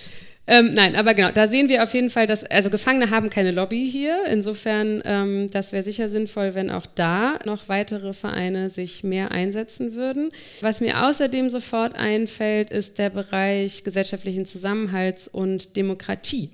Ähm, 0.47 0.71
nein, 0.75 0.95
aber 0.95 1.15
genau, 1.15 1.31
da 1.33 1.49
sehen 1.49 1.71
wir 1.71 1.83
auf 1.83 1.95
jeden 1.95 2.11
Fall, 2.11 2.27
dass, 2.27 2.45
also 2.45 2.69
Gefangene 2.69 3.09
haben 3.11 3.31
keine 3.31 3.51
Lobby 3.51 3.89
hier. 3.91 4.27
Insofern, 4.31 5.03
ähm, 5.07 5.51
das 5.51 5.73
wäre 5.73 5.83
sicher 5.83 6.11
sinnvoll, 6.11 6.55
wenn 6.55 6.71
auch 6.71 6.87
da 6.87 7.39
noch 7.47 7.69
weitere 7.69 8.13
Vereine 8.13 8.69
sich 8.69 9.05
mehr 9.05 9.31
einsetzen 9.31 9.95
würden. 9.95 10.29
Was 10.61 10.81
mir 10.81 11.07
außerdem 11.07 11.49
sofort 11.49 11.95
einfällt, 11.95 12.71
ist 12.71 12.99
der 12.99 13.09
Bereich 13.09 13.85
gesellschaftlichen 13.85 14.45
Zusammenhalts 14.45 15.29
und 15.29 15.77
Demokratie. 15.77 16.51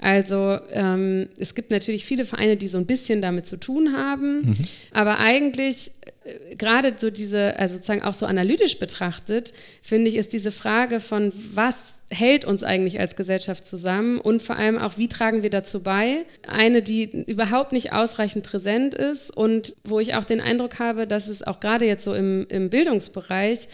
Also 0.00 0.58
ähm, 0.72 1.28
es 1.38 1.54
gibt 1.54 1.70
natürlich 1.70 2.04
viele 2.06 2.24
Vereine, 2.24 2.56
die 2.56 2.68
so 2.68 2.78
ein 2.78 2.86
bisschen 2.86 3.20
damit 3.20 3.46
zu 3.46 3.58
tun 3.58 3.92
haben, 3.94 4.40
mhm. 4.40 4.56
aber 4.92 5.18
eigentlich 5.18 5.92
äh, 6.24 6.56
gerade 6.56 6.94
so 6.96 7.10
diese, 7.10 7.58
also 7.58 7.74
sozusagen 7.74 8.02
auch 8.02 8.14
so 8.14 8.24
analytisch 8.24 8.78
betrachtet, 8.78 9.52
finde 9.82 10.08
ich, 10.08 10.16
ist 10.16 10.32
diese 10.32 10.52
Frage 10.52 11.00
von 11.00 11.32
was 11.54 11.99
hält 12.10 12.44
uns 12.44 12.62
eigentlich 12.62 12.98
als 12.98 13.14
Gesellschaft 13.14 13.64
zusammen 13.64 14.18
und 14.18 14.42
vor 14.42 14.56
allem 14.56 14.78
auch, 14.78 14.98
wie 14.98 15.08
tragen 15.08 15.42
wir 15.42 15.50
dazu 15.50 15.82
bei? 15.82 16.24
Eine, 16.46 16.82
die 16.82 17.24
überhaupt 17.26 17.72
nicht 17.72 17.92
ausreichend 17.92 18.44
präsent 18.44 18.94
ist 18.94 19.30
und 19.30 19.76
wo 19.84 20.00
ich 20.00 20.14
auch 20.14 20.24
den 20.24 20.40
Eindruck 20.40 20.80
habe, 20.80 21.06
dass 21.06 21.28
es 21.28 21.46
auch 21.46 21.60
gerade 21.60 21.86
jetzt 21.86 22.04
so 22.04 22.14
im, 22.14 22.46
im 22.48 22.68
Bildungsbereich 22.68 23.68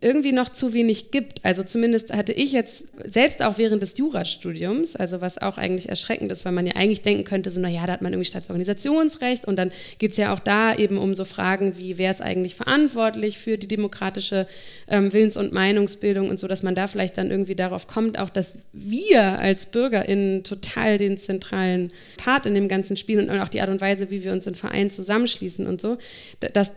irgendwie 0.00 0.32
noch 0.32 0.48
zu 0.48 0.74
wenig 0.74 1.12
gibt. 1.12 1.44
Also 1.44 1.62
zumindest 1.62 2.12
hatte 2.12 2.32
ich 2.32 2.52
jetzt 2.52 2.86
selbst 3.04 3.42
auch 3.42 3.58
während 3.58 3.82
des 3.82 3.96
Jurastudiums, 3.96 4.96
also 4.96 5.20
was 5.20 5.38
auch 5.38 5.56
eigentlich 5.56 5.88
erschreckend 5.88 6.32
ist, 6.32 6.44
weil 6.44 6.52
man 6.52 6.66
ja 6.66 6.74
eigentlich 6.74 7.02
denken 7.02 7.24
könnte, 7.24 7.50
so 7.50 7.60
naja, 7.60 7.86
da 7.86 7.92
hat 7.92 8.02
man 8.02 8.12
irgendwie 8.12 8.28
Staatsorganisationsrecht 8.28 9.44
und 9.44 9.56
dann 9.56 9.70
geht 9.98 10.12
es 10.12 10.16
ja 10.16 10.34
auch 10.34 10.40
da 10.40 10.74
eben 10.74 10.98
um 10.98 11.14
so 11.14 11.24
Fragen 11.24 11.78
wie, 11.78 11.96
wer 11.96 12.10
ist 12.10 12.22
eigentlich 12.22 12.56
verantwortlich 12.56 13.38
für 13.38 13.56
die 13.56 13.68
demokratische 13.68 14.46
ähm, 14.88 15.12
Willens- 15.12 15.36
und 15.36 15.52
Meinungsbildung 15.52 16.28
und 16.28 16.40
so, 16.40 16.48
dass 16.48 16.62
man 16.64 16.74
da 16.74 16.88
vielleicht 16.88 17.16
dann 17.16 17.30
irgendwie 17.30 17.54
da 17.54 17.68
darauf 17.68 17.86
kommt, 17.86 18.18
auch 18.18 18.30
dass 18.30 18.58
wir 18.72 19.38
als 19.38 19.66
BürgerInnen 19.66 20.42
total 20.42 20.98
den 20.98 21.16
zentralen 21.16 21.92
Part 22.16 22.46
in 22.46 22.54
dem 22.54 22.68
ganzen 22.68 22.96
Spiel 22.96 23.20
und 23.20 23.30
auch 23.30 23.48
die 23.48 23.60
Art 23.60 23.70
und 23.70 23.80
Weise, 23.80 24.10
wie 24.10 24.24
wir 24.24 24.32
uns 24.32 24.46
in 24.46 24.54
Vereinen 24.54 24.90
zusammenschließen 24.90 25.66
und 25.66 25.80
so, 25.80 25.98
das 26.40 26.72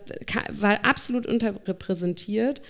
war 0.52 0.84
absolut 0.84 1.26
unterrepräsentiert. 1.26 2.62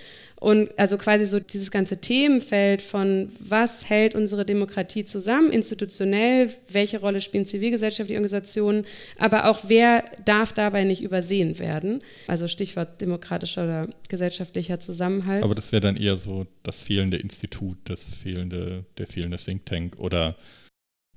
Und 0.41 0.71
also 0.79 0.97
quasi 0.97 1.27
so 1.27 1.39
dieses 1.39 1.69
ganze 1.69 1.97
Themenfeld 1.97 2.81
von, 2.81 3.31
was 3.37 3.87
hält 3.87 4.15
unsere 4.15 4.43
Demokratie 4.43 5.05
zusammen, 5.05 5.51
institutionell, 5.51 6.49
welche 6.67 6.99
Rolle 6.99 7.21
spielen 7.21 7.45
zivilgesellschaftliche 7.45 8.17
Organisationen, 8.17 8.85
aber 9.19 9.45
auch 9.45 9.59
wer 9.67 10.03
darf 10.25 10.51
dabei 10.51 10.83
nicht 10.83 11.03
übersehen 11.03 11.59
werden. 11.59 12.01
Also 12.25 12.47
Stichwort 12.47 12.99
demokratischer 13.01 13.65
oder 13.65 13.87
gesellschaftlicher 14.09 14.79
Zusammenhalt. 14.79 15.43
Aber 15.43 15.53
das 15.53 15.71
wäre 15.71 15.81
dann 15.81 15.95
eher 15.95 16.17
so 16.17 16.47
das 16.63 16.85
fehlende 16.85 17.17
Institut, 17.17 17.77
das 17.83 18.03
fehlende, 18.03 18.85
der 18.97 19.05
fehlende 19.05 19.37
Think 19.37 19.67
Tank 19.67 19.99
oder 19.99 20.35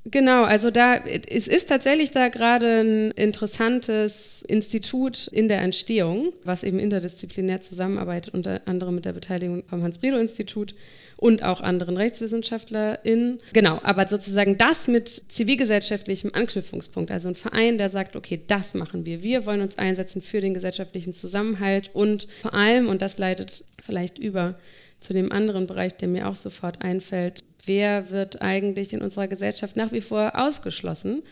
Genau, 0.07 0.45
also 0.45 0.71
da 0.71 0.97
es 0.97 1.49
ist 1.49 1.71
tatsächlich 1.71 2.11
da 2.11 2.29
gerade 2.29 2.81
ein 2.81 3.11
interessantes 3.13 4.43
Institut 4.43 5.29
in 5.29 5.49
der 5.49 5.63
Entstehung, 5.63 6.35
was 6.45 6.63
eben 6.63 6.79
interdisziplinär 6.79 7.63
zusammenarbeitet, 7.63 8.35
unter 8.35 8.61
anderem 8.67 8.97
mit 8.97 9.07
der 9.07 9.15
Beteiligung 9.15 9.65
vom 9.67 9.83
Hans-Bredow-Institut 9.83 10.75
und 11.17 11.43
auch 11.43 11.63
anderen 11.63 11.97
RechtswissenschaftlerInnen. 11.97 13.41
Genau, 13.55 13.81
aber 13.83 14.07
sozusagen 14.07 14.59
das 14.59 14.89
mit 14.89 15.09
zivilgesellschaftlichem 15.29 16.33
Anknüpfungspunkt, 16.35 17.11
also 17.11 17.29
ein 17.29 17.35
Verein, 17.35 17.79
der 17.79 17.89
sagt, 17.89 18.15
okay, 18.15 18.41
das 18.47 18.75
machen 18.75 19.07
wir. 19.07 19.23
Wir 19.23 19.47
wollen 19.47 19.63
uns 19.63 19.79
einsetzen 19.79 20.21
für 20.21 20.43
den 20.43 20.53
gesellschaftlichen 20.53 21.15
Zusammenhalt 21.15 21.91
und 21.95 22.29
vor 22.43 22.53
allem, 22.53 22.89
und 22.91 23.01
das 23.01 23.17
leitet 23.17 23.65
vielleicht 23.83 24.19
über 24.19 24.57
zu 25.05 25.13
dem 25.13 25.31
anderen 25.31 25.67
Bereich, 25.67 25.97
der 25.97 26.09
mir 26.09 26.29
auch 26.29 26.37
sofort 26.37 26.83
einfällt, 26.83 27.45
wer 27.67 28.11
wird 28.11 28.43
eigentlich 28.43 28.93
in 28.93 29.03
unserer 29.03 29.29
Gesellschaft 29.29 29.77
nach 29.77 29.93
wie 29.93 30.01
vor 30.01 30.33
ausgeschlossen 30.35 31.23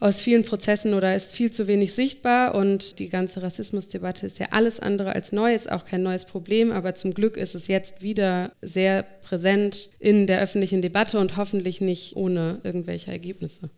aus 0.00 0.20
vielen 0.20 0.44
Prozessen 0.44 0.92
oder 0.92 1.14
ist 1.14 1.32
viel 1.32 1.50
zu 1.50 1.66
wenig 1.66 1.94
sichtbar 1.94 2.54
und 2.54 2.98
die 2.98 3.08
ganze 3.08 3.42
Rassismusdebatte 3.42 4.26
ist 4.26 4.38
ja 4.38 4.48
alles 4.50 4.80
andere 4.80 5.14
als 5.14 5.32
neu, 5.32 5.54
ist 5.54 5.70
auch 5.70 5.84
kein 5.84 6.02
neues 6.02 6.24
Problem, 6.24 6.72
aber 6.72 6.94
zum 6.94 7.14
Glück 7.14 7.36
ist 7.36 7.54
es 7.54 7.68
jetzt 7.68 8.02
wieder 8.02 8.52
sehr 8.60 9.04
präsent 9.22 9.90
in 10.00 10.26
der 10.26 10.40
öffentlichen 10.40 10.82
Debatte 10.82 11.18
und 11.18 11.36
hoffentlich 11.36 11.80
nicht 11.80 12.16
ohne 12.16 12.60
irgendwelche 12.64 13.12
Ergebnisse. 13.12 13.70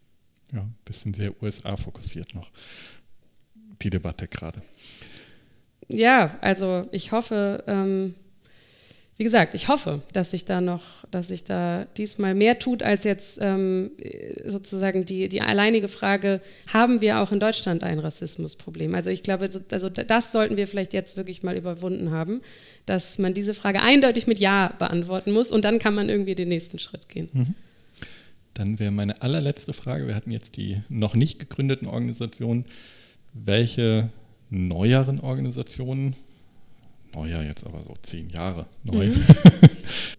Ja, 0.53 0.63
ein 0.63 0.75
bisschen 0.85 1.13
sehr 1.13 1.33
USA 1.43 1.77
fokussiert 1.77 2.35
noch, 2.35 2.51
die 3.83 3.91
Debatte 3.91 4.27
gerade. 4.27 4.61
Ja, 5.89 6.37
also 6.41 6.89
ich 6.93 7.13
hoffe, 7.13 7.63
ähm, 7.67 8.15
wie 9.19 9.25
gesagt, 9.25 9.55
ich 9.55 9.69
hoffe, 9.69 10.03
dass 10.13 10.33
sich 10.33 10.45
da 10.45 10.61
noch, 10.61 10.83
dass 11.11 11.29
sich 11.29 11.43
da 11.43 11.87
diesmal 11.97 12.35
mehr 12.35 12.59
tut 12.59 12.83
als 12.83 13.05
jetzt 13.05 13.39
ähm, 13.41 13.93
sozusagen 14.45 15.07
die, 15.07 15.29
die 15.29 15.41
alleinige 15.41 15.89
Frage, 15.89 16.43
haben 16.71 17.01
wir 17.01 17.21
auch 17.21 17.33
in 17.33 17.41
Deutschland 17.41 17.83
ein 17.83 17.99
Rassismusproblem? 17.99 18.95
Also 18.95 19.09
ich 19.09 19.23
glaube, 19.23 19.49
also 19.71 19.89
das 19.89 20.33
sollten 20.33 20.59
wir 20.59 20.69
vielleicht 20.69 20.93
jetzt 20.93 21.17
wirklich 21.17 21.43
mal 21.43 21.57
überwunden 21.57 22.11
haben, 22.11 22.43
dass 22.85 23.19
man 23.19 23.33
diese 23.33 23.55
Frage 23.55 23.81
eindeutig 23.81 24.27
mit 24.27 24.39
Ja 24.39 24.75
beantworten 24.79 25.33
muss 25.33 25.51
und 25.51 25.65
dann 25.65 25.79
kann 25.79 25.95
man 25.95 26.11
irgendwie 26.11 26.35
den 26.35 26.49
nächsten 26.49 26.79
Schritt 26.79 27.09
gehen. 27.09 27.31
Mhm. 27.33 27.55
Dann 28.53 28.79
wäre 28.79 28.93
meine 28.93 29.23
allerletzte 29.23 29.73
Frage, 29.73 30.07
wir 30.07 30.15
hatten 30.15 30.31
jetzt 30.31 30.59
die 30.59 30.83
noch 30.91 31.15
nicht 31.15 31.39
gegründeten 31.39 31.89
Organisationen, 31.89 32.67
welche 33.33 34.11
neueren 34.51 35.21
Organisationen 35.21 36.15
neuer 37.15 37.43
jetzt 37.43 37.65
aber 37.65 37.83
so 37.83 37.95
zehn 38.03 38.29
Jahre 38.31 38.67
neu, 38.85 39.09
mhm. 39.09 39.25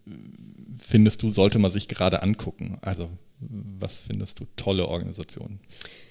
findest 0.78 1.24
du, 1.24 1.30
sollte 1.30 1.60
man 1.60 1.72
sich 1.72 1.88
gerade 1.88 2.24
angucken? 2.24 2.78
Also 2.82 3.10
was 3.40 4.04
findest 4.04 4.40
du 4.40 4.46
tolle 4.56 4.88
Organisationen? 4.88 5.60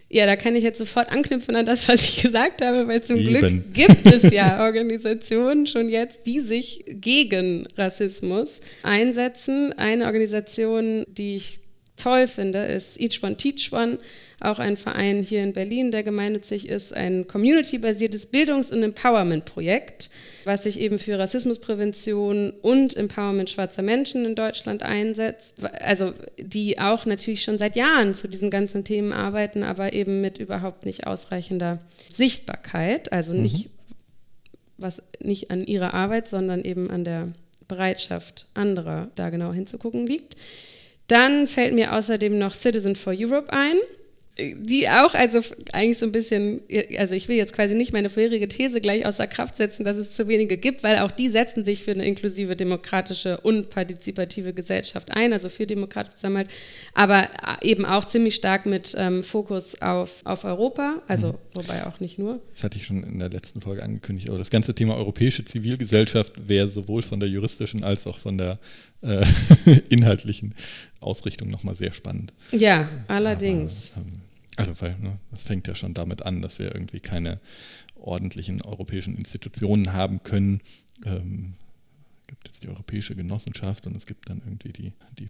Ja, 0.09 0.25
da 0.27 0.37
kann 0.37 0.55
ich 0.55 0.63
jetzt 0.63 0.79
sofort 0.79 1.11
anknüpfen 1.11 1.57
an 1.57 1.67
das, 1.67 1.89
was 1.89 2.01
ich 2.01 2.23
gesagt 2.23 2.63
habe, 2.63 2.87
weil 2.87 3.03
zum 3.03 3.17
Eben. 3.17 3.29
Glück 3.29 3.75
gibt 3.75 4.07
es 4.07 4.31
ja 4.31 4.61
Organisationen 4.65 5.67
schon 5.67 5.89
jetzt, 5.89 6.27
die 6.27 6.41
sich 6.41 6.85
gegen 6.87 7.67
Rassismus 7.77 8.61
einsetzen. 8.85 9.73
Eine 9.73 10.07
Organisation, 10.07 11.05
die 11.09 11.35
ich 11.35 11.59
toll 11.97 12.27
finde, 12.27 12.65
ist 12.65 13.01
Each 13.01 13.23
One 13.23 13.37
Teach 13.37 13.73
One, 13.73 13.99
auch 14.41 14.59
ein 14.59 14.77
Verein 14.77 15.23
hier 15.23 15.43
in 15.43 15.53
Berlin, 15.53 15.91
der 15.91 16.03
gemeinnützig 16.03 16.69
ist, 16.69 16.95
ein 16.95 17.27
community-basiertes 17.27 18.27
Bildungs- 18.27 18.71
und 18.71 18.83
Empowerment-Projekt, 18.83 20.11
was 20.45 20.65
sich 20.65 20.79
eben 20.79 20.99
für 20.99 21.19
Rassismusprävention 21.19 22.51
und 22.51 22.97
Empowerment 22.97 23.49
schwarzer 23.49 23.83
Menschen 23.83 24.25
in 24.27 24.35
Deutschland 24.35 24.83
einsetzt. 24.83 25.65
Also 25.81 26.13
die 26.39 26.79
auch 26.79 27.07
natürlich 27.07 27.43
schon 27.43 27.59
seit 27.59 27.77
Jahren 27.77 28.15
zu 28.15 28.29
diesen 28.29 28.51
ganzen 28.51 28.85
Themen 28.85 29.13
arbeiten, 29.13 29.63
aber 29.63 29.93
eben 29.95 30.21
mit 30.21 30.39
überhaupt 30.39 30.85
nicht 30.85 31.07
ausreichender 31.07 31.79
Sichtbarkeit, 32.13 33.13
also 33.13 33.33
mhm. 33.33 33.43
nicht 33.43 33.71
was 34.79 35.03
nicht 35.21 35.51
an 35.51 35.67
ihrer 35.67 35.95
Arbeit, 35.95 36.29
sondern 36.29 36.63
eben 36.63 36.91
an 36.91 37.05
der 37.05 37.33
Bereitschaft 37.67 38.47
anderer 38.55 39.09
da 39.15 39.31
genau 39.31 39.53
hinzugucken 39.53 40.07
liegt. 40.07 40.37
Dann 41.09 41.47
fällt 41.47 41.75
mir 41.75 41.95
außerdem 41.95 42.39
noch 42.39 42.55
Citizen 42.55 42.97
for 42.97 43.15
Europe 43.17 43.53
ein 43.53 43.77
die 44.39 44.89
auch, 44.91 45.15
also 45.15 45.41
eigentlich 45.73 45.97
so 45.97 46.05
ein 46.05 46.13
bisschen, 46.13 46.61
also 46.99 47.15
ich 47.15 47.27
will 47.29 47.37
jetzt 47.37 47.55
quasi 47.55 47.75
nicht 47.75 47.95
meine 47.95 48.11
vorherige 48.11 48.49
These 48.49 48.83
gleich 48.83 49.07
außer 49.07 49.27
Kraft 49.27 49.57
setzen, 49.57 49.83
dass 49.83 49.97
es 49.97 50.11
zu 50.11 50.29
wenige 50.29 50.59
gibt, 50.59 50.83
weil 50.83 50.99
auch 50.99 51.11
die 51.11 51.31
setzen 51.31 51.65
sich 51.65 51.83
für 51.83 51.93
eine 51.93 52.05
inklusive, 52.05 52.55
demokratische 52.55 53.41
und 53.41 53.71
partizipative 53.71 54.53
Gesellschaft 54.53 55.11
ein, 55.11 55.33
also 55.33 55.49
für 55.49 55.67
demokratische 55.67 56.17
Zusammenhalt, 56.17 56.51
aber 56.93 57.31
eben 57.63 57.87
auch 57.87 58.05
ziemlich 58.05 58.35
stark 58.35 58.67
mit 58.67 58.95
ähm, 58.99 59.23
Fokus 59.25 59.81
auf, 59.81 60.21
auf 60.25 60.45
Europa, 60.45 61.03
also 61.09 61.29
mhm. 61.29 61.37
wobei 61.55 61.87
auch 61.87 62.01
nicht 62.01 62.19
nur. 62.19 62.39
Das 62.51 62.63
hatte 62.63 62.77
ich 62.77 62.85
schon 62.85 63.05
in 63.05 63.19
der 63.19 63.31
letzten 63.31 63.63
Folge 63.63 63.83
angekündigt, 63.83 64.29
aber 64.29 64.39
das 64.39 64.51
ganze 64.51 64.75
Thema 64.75 64.97
europäische 64.97 65.47
Zivilgesellschaft 65.47 66.35
wäre 66.47 66.69
sowohl 66.69 67.01
von 67.01 67.21
der 67.21 67.31
juristischen 67.31 67.85
als 67.85 68.07
auch 68.07 68.19
von 68.19 68.37
der 68.37 68.59
äh, 69.03 69.25
inhaltlichen 69.89 70.55
Ausrichtung 71.01 71.49
nochmal 71.49 71.75
sehr 71.75 71.93
spannend. 71.93 72.33
Ja, 72.53 72.89
allerdings. 73.09 73.93
Aber, 73.95 74.07
ähm, 74.07 74.21
also, 74.57 74.81
weil 74.81 74.97
ne, 74.99 75.19
das 75.31 75.43
fängt 75.43 75.69
ja 75.69 75.75
schon 75.75 75.95
damit 75.95 76.23
an, 76.23 76.43
dass 76.43 76.59
wir 76.59 76.75
irgendwie 76.75 77.01
keine 77.01 77.41
ordentlichen 77.95 78.63
europäischen 78.63 79.17
Institutionen 79.17 79.93
haben 79.93 80.23
können. 80.23 80.61
Ähm, 81.05 81.55
es 82.23 82.27
gibt 82.29 82.49
jetzt 82.49 82.65
die 82.65 82.69
Europäische 82.69 83.15
Genossenschaft 83.15 83.87
und 83.87 83.97
es 83.97 84.07
gibt 84.07 84.29
dann 84.29 84.43
irgendwie 84.45 84.73
die, 84.73 84.93
die 85.19 85.29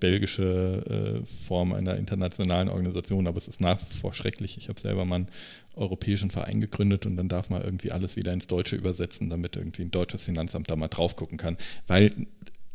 belgische 0.00 1.22
äh, 1.22 1.26
Form 1.26 1.72
einer 1.72 1.96
internationalen 1.96 2.68
Organisation, 2.68 3.26
aber 3.26 3.38
es 3.38 3.48
ist 3.48 3.60
nach 3.60 3.80
wie 3.80 3.94
vor 3.96 4.12
schrecklich. 4.12 4.56
Ich 4.58 4.68
habe 4.68 4.80
selber 4.80 5.04
mal 5.04 5.16
einen 5.16 5.28
europäischen 5.74 6.30
Verein 6.30 6.60
gegründet 6.60 7.06
und 7.06 7.16
dann 7.16 7.28
darf 7.28 7.50
man 7.50 7.62
irgendwie 7.62 7.92
alles 7.92 8.16
wieder 8.16 8.32
ins 8.32 8.46
Deutsche 8.46 8.76
übersetzen, 8.76 9.30
damit 9.30 9.56
irgendwie 9.56 9.82
ein 9.82 9.90
deutsches 9.90 10.24
Finanzamt 10.24 10.70
da 10.70 10.76
mal 10.76 10.88
drauf 10.88 11.16
gucken 11.16 11.38
kann. 11.38 11.56
Weil 11.86 12.12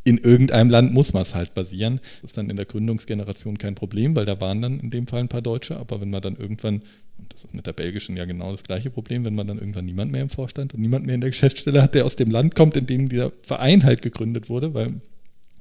in 0.07 0.17
irgendeinem 0.17 0.69
Land 0.69 0.93
muss 0.93 1.11
man 1.11 1.23
es 1.23 1.35
halt 1.35 1.53
basieren. 1.53 1.99
Das 2.21 2.31
ist 2.31 2.37
dann 2.37 2.49
in 2.49 2.55
der 2.55 2.65
Gründungsgeneration 2.65 3.57
kein 3.57 3.75
Problem, 3.75 4.15
weil 4.15 4.25
da 4.25 4.39
waren 4.39 4.61
dann 4.61 4.79
in 4.79 4.89
dem 4.89 5.05
Fall 5.05 5.19
ein 5.19 5.27
paar 5.27 5.41
Deutsche, 5.41 5.77
aber 5.77 5.99
wenn 5.99 6.09
man 6.09 6.21
dann 6.21 6.37
irgendwann, 6.37 6.75
und 7.17 7.33
das 7.33 7.43
ist 7.43 7.53
mit 7.53 7.65
der 7.65 7.73
belgischen 7.73 8.15
ja 8.15 8.23
genau 8.23 8.51
das 8.51 8.63
gleiche 8.63 8.89
Problem, 8.89 9.25
wenn 9.25 9.35
man 9.35 9.47
dann 9.47 9.59
irgendwann 9.59 9.85
niemand 9.85 10.13
mehr 10.13 10.21
im 10.21 10.29
Vorstand 10.29 10.73
und 10.73 10.79
niemand 10.79 11.05
mehr 11.05 11.15
in 11.15 11.21
der 11.21 11.31
Geschäftsstelle 11.31 11.81
hat, 11.81 11.93
der 11.93 12.05
aus 12.05 12.15
dem 12.15 12.29
Land 12.29 12.55
kommt, 12.55 12.77
in 12.77 12.85
dem 12.85 13.09
dieser 13.09 13.33
Verein 13.41 13.83
halt 13.83 14.01
gegründet 14.01 14.49
wurde, 14.49 14.73
weil 14.73 14.93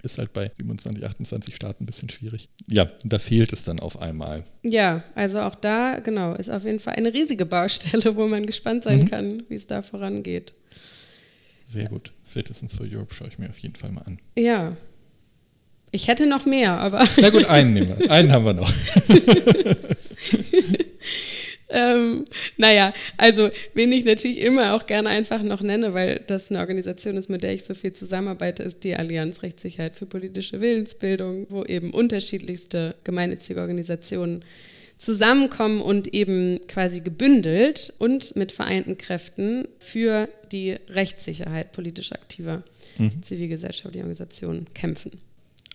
ist 0.04 0.18
halt 0.18 0.32
bei 0.32 0.52
27, 0.56 1.04
28 1.04 1.56
Staaten 1.56 1.82
ein 1.82 1.86
bisschen 1.86 2.08
schwierig. 2.08 2.48
Ja, 2.68 2.88
da 3.02 3.18
fehlt 3.18 3.52
es 3.52 3.64
dann 3.64 3.80
auf 3.80 4.00
einmal. 4.00 4.44
Ja, 4.62 5.02
also 5.16 5.40
auch 5.40 5.56
da, 5.56 5.98
genau, 5.98 6.34
ist 6.34 6.50
auf 6.50 6.64
jeden 6.64 6.78
Fall 6.78 6.94
eine 6.94 7.12
riesige 7.12 7.46
Baustelle, 7.46 8.14
wo 8.14 8.28
man 8.28 8.46
gespannt 8.46 8.84
sein 8.84 9.00
mhm. 9.00 9.08
kann, 9.08 9.42
wie 9.48 9.56
es 9.56 9.66
da 9.66 9.82
vorangeht. 9.82 10.54
Sehr 11.66 11.88
gut. 11.88 12.12
Citizens 12.24 12.74
for 12.74 12.86
Europe 12.88 13.12
schaue 13.12 13.28
ich 13.28 13.38
mir 13.38 13.50
auf 13.50 13.58
jeden 13.58 13.74
Fall 13.74 13.90
mal 13.90 14.02
an. 14.02 14.18
Ja. 14.38 14.76
Ich 15.90 16.08
hätte 16.08 16.26
noch 16.26 16.46
mehr, 16.46 16.78
aber. 16.78 17.06
Na 17.20 17.30
gut, 17.30 17.46
einen 17.46 17.74
nehmen 17.74 17.98
wir. 17.98 18.10
Einen 18.10 18.32
haben 18.32 18.44
wir 18.44 18.54
noch. 18.54 18.70
ähm, 21.70 22.24
naja, 22.56 22.92
also 23.16 23.50
wen 23.74 23.92
ich 23.92 24.04
natürlich 24.04 24.40
immer 24.40 24.74
auch 24.74 24.86
gerne 24.86 25.08
einfach 25.08 25.42
noch 25.42 25.60
nenne, 25.62 25.94
weil 25.94 26.22
das 26.26 26.50
eine 26.50 26.60
Organisation 26.60 27.16
ist, 27.16 27.28
mit 27.28 27.42
der 27.42 27.52
ich 27.52 27.64
so 27.64 27.74
viel 27.74 27.92
zusammenarbeite, 27.92 28.62
ist 28.62 28.84
die 28.84 28.94
Allianz 28.94 29.42
Rechtssicherheit 29.42 29.96
für 29.96 30.06
politische 30.06 30.60
Willensbildung, 30.60 31.46
wo 31.50 31.64
eben 31.64 31.92
unterschiedlichste 31.92 32.94
gemeinnützige 33.04 33.60
Organisationen 33.60 34.44
zusammenkommen 34.98 35.80
und 35.80 36.14
eben 36.14 36.60
quasi 36.68 37.00
gebündelt 37.00 37.92
und 37.98 38.34
mit 38.36 38.52
vereinten 38.52 38.96
Kräften 38.96 39.68
für 39.78 40.28
die 40.52 40.76
Rechtssicherheit 40.88 41.72
politisch 41.72 42.12
aktiver 42.12 42.62
mhm. 42.98 43.22
zivilgesellschaftlicher 43.22 44.04
Organisationen 44.04 44.72
kämpfen. 44.72 45.12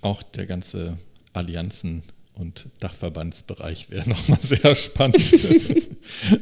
Auch 0.01 0.23
der 0.23 0.47
ganze 0.47 0.97
Allianzen 1.33 2.03
und 2.41 2.67
Dachverbandsbereich 2.79 3.89
wäre 3.89 4.09
nochmal 4.09 4.39
sehr 4.41 4.75
spannend. 4.75 5.17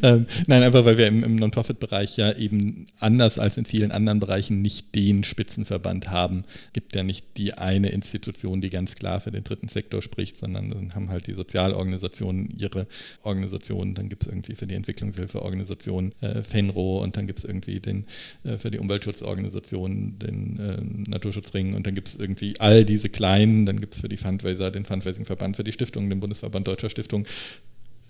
ähm, 0.02 0.26
nein, 0.48 0.64
einfach 0.64 0.86
weil 0.86 0.98
wir 0.98 1.08
im, 1.08 1.24
im 1.24 1.36
Non-Profit-Bereich 1.36 2.18
ja 2.18 2.32
eben 2.36 2.88
anders 3.00 3.38
als 3.38 3.58
in 3.58 3.66
vielen 3.66 3.92
anderen 3.92 4.20
Bereichen 4.20 4.62
nicht 4.62 4.96
den 4.96 5.24
Spitzenverband 5.24 6.10
haben. 6.10 6.46
Gibt 6.74 6.96
ja 6.96 7.04
nicht 7.04 7.38
die 7.38 7.54
eine 7.54 7.90
Institution, 7.90 8.62
die 8.62 8.70
ganz 8.70 8.96
klar 8.96 9.22
für 9.22 9.32
den 9.32 9.44
dritten 9.44 9.68
Sektor 9.68 10.02
spricht, 10.02 10.38
sondern 10.38 10.70
dann 10.70 10.96
haben 10.96 11.10
halt 11.10 11.28
die 11.28 11.34
Sozialorganisationen 11.34 12.50
ihre 12.58 12.88
Organisationen. 13.24 13.94
Dann 13.94 14.10
gibt 14.10 14.24
es 14.24 14.30
irgendwie 14.30 14.56
für 14.56 14.68
die 14.68 14.76
Entwicklungshilfeorganisation 14.76 16.14
äh, 16.22 16.42
FENRO 16.42 17.04
und 17.04 17.18
dann 17.18 17.28
gibt 17.28 17.40
es 17.40 17.46
irgendwie 17.46 17.80
den 17.80 18.06
äh, 18.44 18.58
für 18.58 18.72
die 18.72 18.80
Umweltschutzorganisation 18.80 20.18
den 20.20 20.60
äh, 20.60 21.10
Naturschutzring 21.10 21.76
und 21.76 21.86
dann 21.86 21.96
gibt 21.96 22.08
es 22.08 22.16
irgendwie 22.16 22.60
all 22.60 22.86
diese 22.86 23.10
kleinen, 23.10 23.66
dann 23.66 23.80
gibt 23.80 23.96
es 23.96 24.02
für 24.02 24.10
die 24.10 24.18
Fundraiser 24.18 24.72
den 24.72 24.86
Fundraising-Verband, 24.86 25.58
für 25.58 25.64
die 25.64 25.72
Stiftungen, 25.90 26.10
den 26.10 26.20
Bundesverband 26.20 26.68
Deutscher 26.68 26.90
Stiftung. 26.90 27.26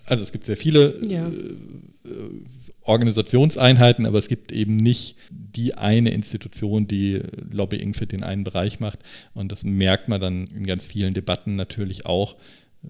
Also 0.06 0.23
es 0.23 0.31
gibt 0.31 0.45
sehr 0.45 0.57
viele 0.57 0.99
ja. 1.07 1.27
äh, 1.27 1.31
Organisationseinheiten, 2.81 4.06
aber 4.06 4.18
es 4.18 4.27
gibt 4.27 4.51
eben 4.51 4.76
nicht 4.76 5.15
die 5.30 5.76
eine 5.76 6.11
Institution, 6.11 6.88
die 6.88 7.22
Lobbying 7.51 7.93
für 7.93 8.07
den 8.07 8.23
einen 8.23 8.43
Bereich 8.43 8.80
macht. 8.80 8.99
Und 9.34 9.51
das 9.51 9.64
merkt 9.64 10.07
man 10.07 10.19
dann 10.19 10.45
in 10.47 10.65
ganz 10.65 10.85
vielen 10.85 11.14
Debatten 11.14 11.56
natürlich 11.56 12.06
auch, 12.06 12.35
äh, 12.84 12.88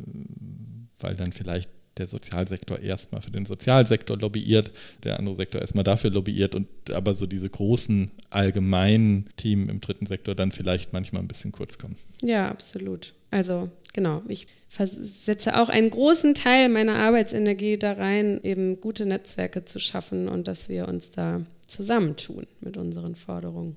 weil 0.99 1.15
dann 1.15 1.33
vielleicht 1.33 1.69
der 1.99 2.07
Sozialsektor 2.07 2.79
erstmal 2.79 3.21
für 3.21 3.31
den 3.31 3.45
Sozialsektor 3.45 4.17
lobbyiert, 4.17 4.71
der 5.03 5.19
andere 5.19 5.35
Sektor 5.35 5.61
erstmal 5.61 5.83
dafür 5.83 6.09
lobbyiert 6.09 6.55
und 6.55 6.67
aber 6.91 7.13
so 7.13 7.27
diese 7.27 7.49
großen 7.49 8.09
allgemeinen 8.29 9.25
Themen 9.35 9.69
im 9.69 9.79
dritten 9.79 10.05
Sektor 10.05 10.33
dann 10.33 10.51
vielleicht 10.51 10.93
manchmal 10.93 11.21
ein 11.21 11.27
bisschen 11.27 11.51
kurz 11.51 11.77
kommen. 11.77 11.95
Ja, 12.23 12.49
absolut. 12.49 13.13
Also 13.31 13.69
genau, 13.93 14.23
ich 14.27 14.47
setze 14.69 15.59
auch 15.59 15.69
einen 15.69 15.91
großen 15.91 16.33
Teil 16.33 16.69
meiner 16.69 16.95
Arbeitsenergie 16.95 17.77
da 17.77 17.93
rein, 17.93 18.39
eben 18.43 18.81
gute 18.81 19.05
Netzwerke 19.05 19.65
zu 19.65 19.79
schaffen 19.79 20.27
und 20.27 20.47
dass 20.47 20.69
wir 20.69 20.87
uns 20.87 21.11
da 21.11 21.45
zusammentun 21.67 22.47
mit 22.61 22.77
unseren 22.77 23.15
Forderungen. 23.15 23.75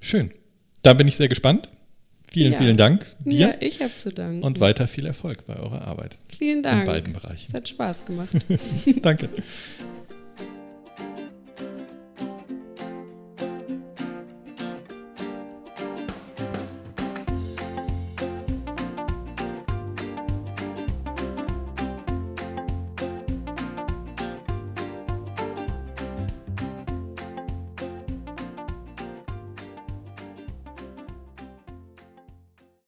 Schön. 0.00 0.30
Da 0.82 0.94
bin 0.94 1.06
ich 1.08 1.16
sehr 1.16 1.28
gespannt. 1.28 1.68
Vielen, 2.30 2.52
ja. 2.52 2.58
vielen 2.58 2.76
Dank 2.76 3.06
dir. 3.24 3.38
Ja, 3.38 3.54
ich 3.60 3.80
habe 3.80 3.94
zu 3.94 4.12
danken. 4.12 4.42
Und 4.42 4.60
weiter 4.60 4.86
viel 4.86 5.06
Erfolg 5.06 5.46
bei 5.46 5.56
eurer 5.56 5.82
Arbeit. 5.82 6.16
Vielen 6.36 6.62
Dank. 6.62 6.86
In 6.86 6.92
beiden 6.92 7.12
Bereichen. 7.14 7.46
Es 7.48 7.54
hat 7.54 7.68
Spaß 7.68 8.04
gemacht. 8.04 8.30
Danke. 9.02 9.28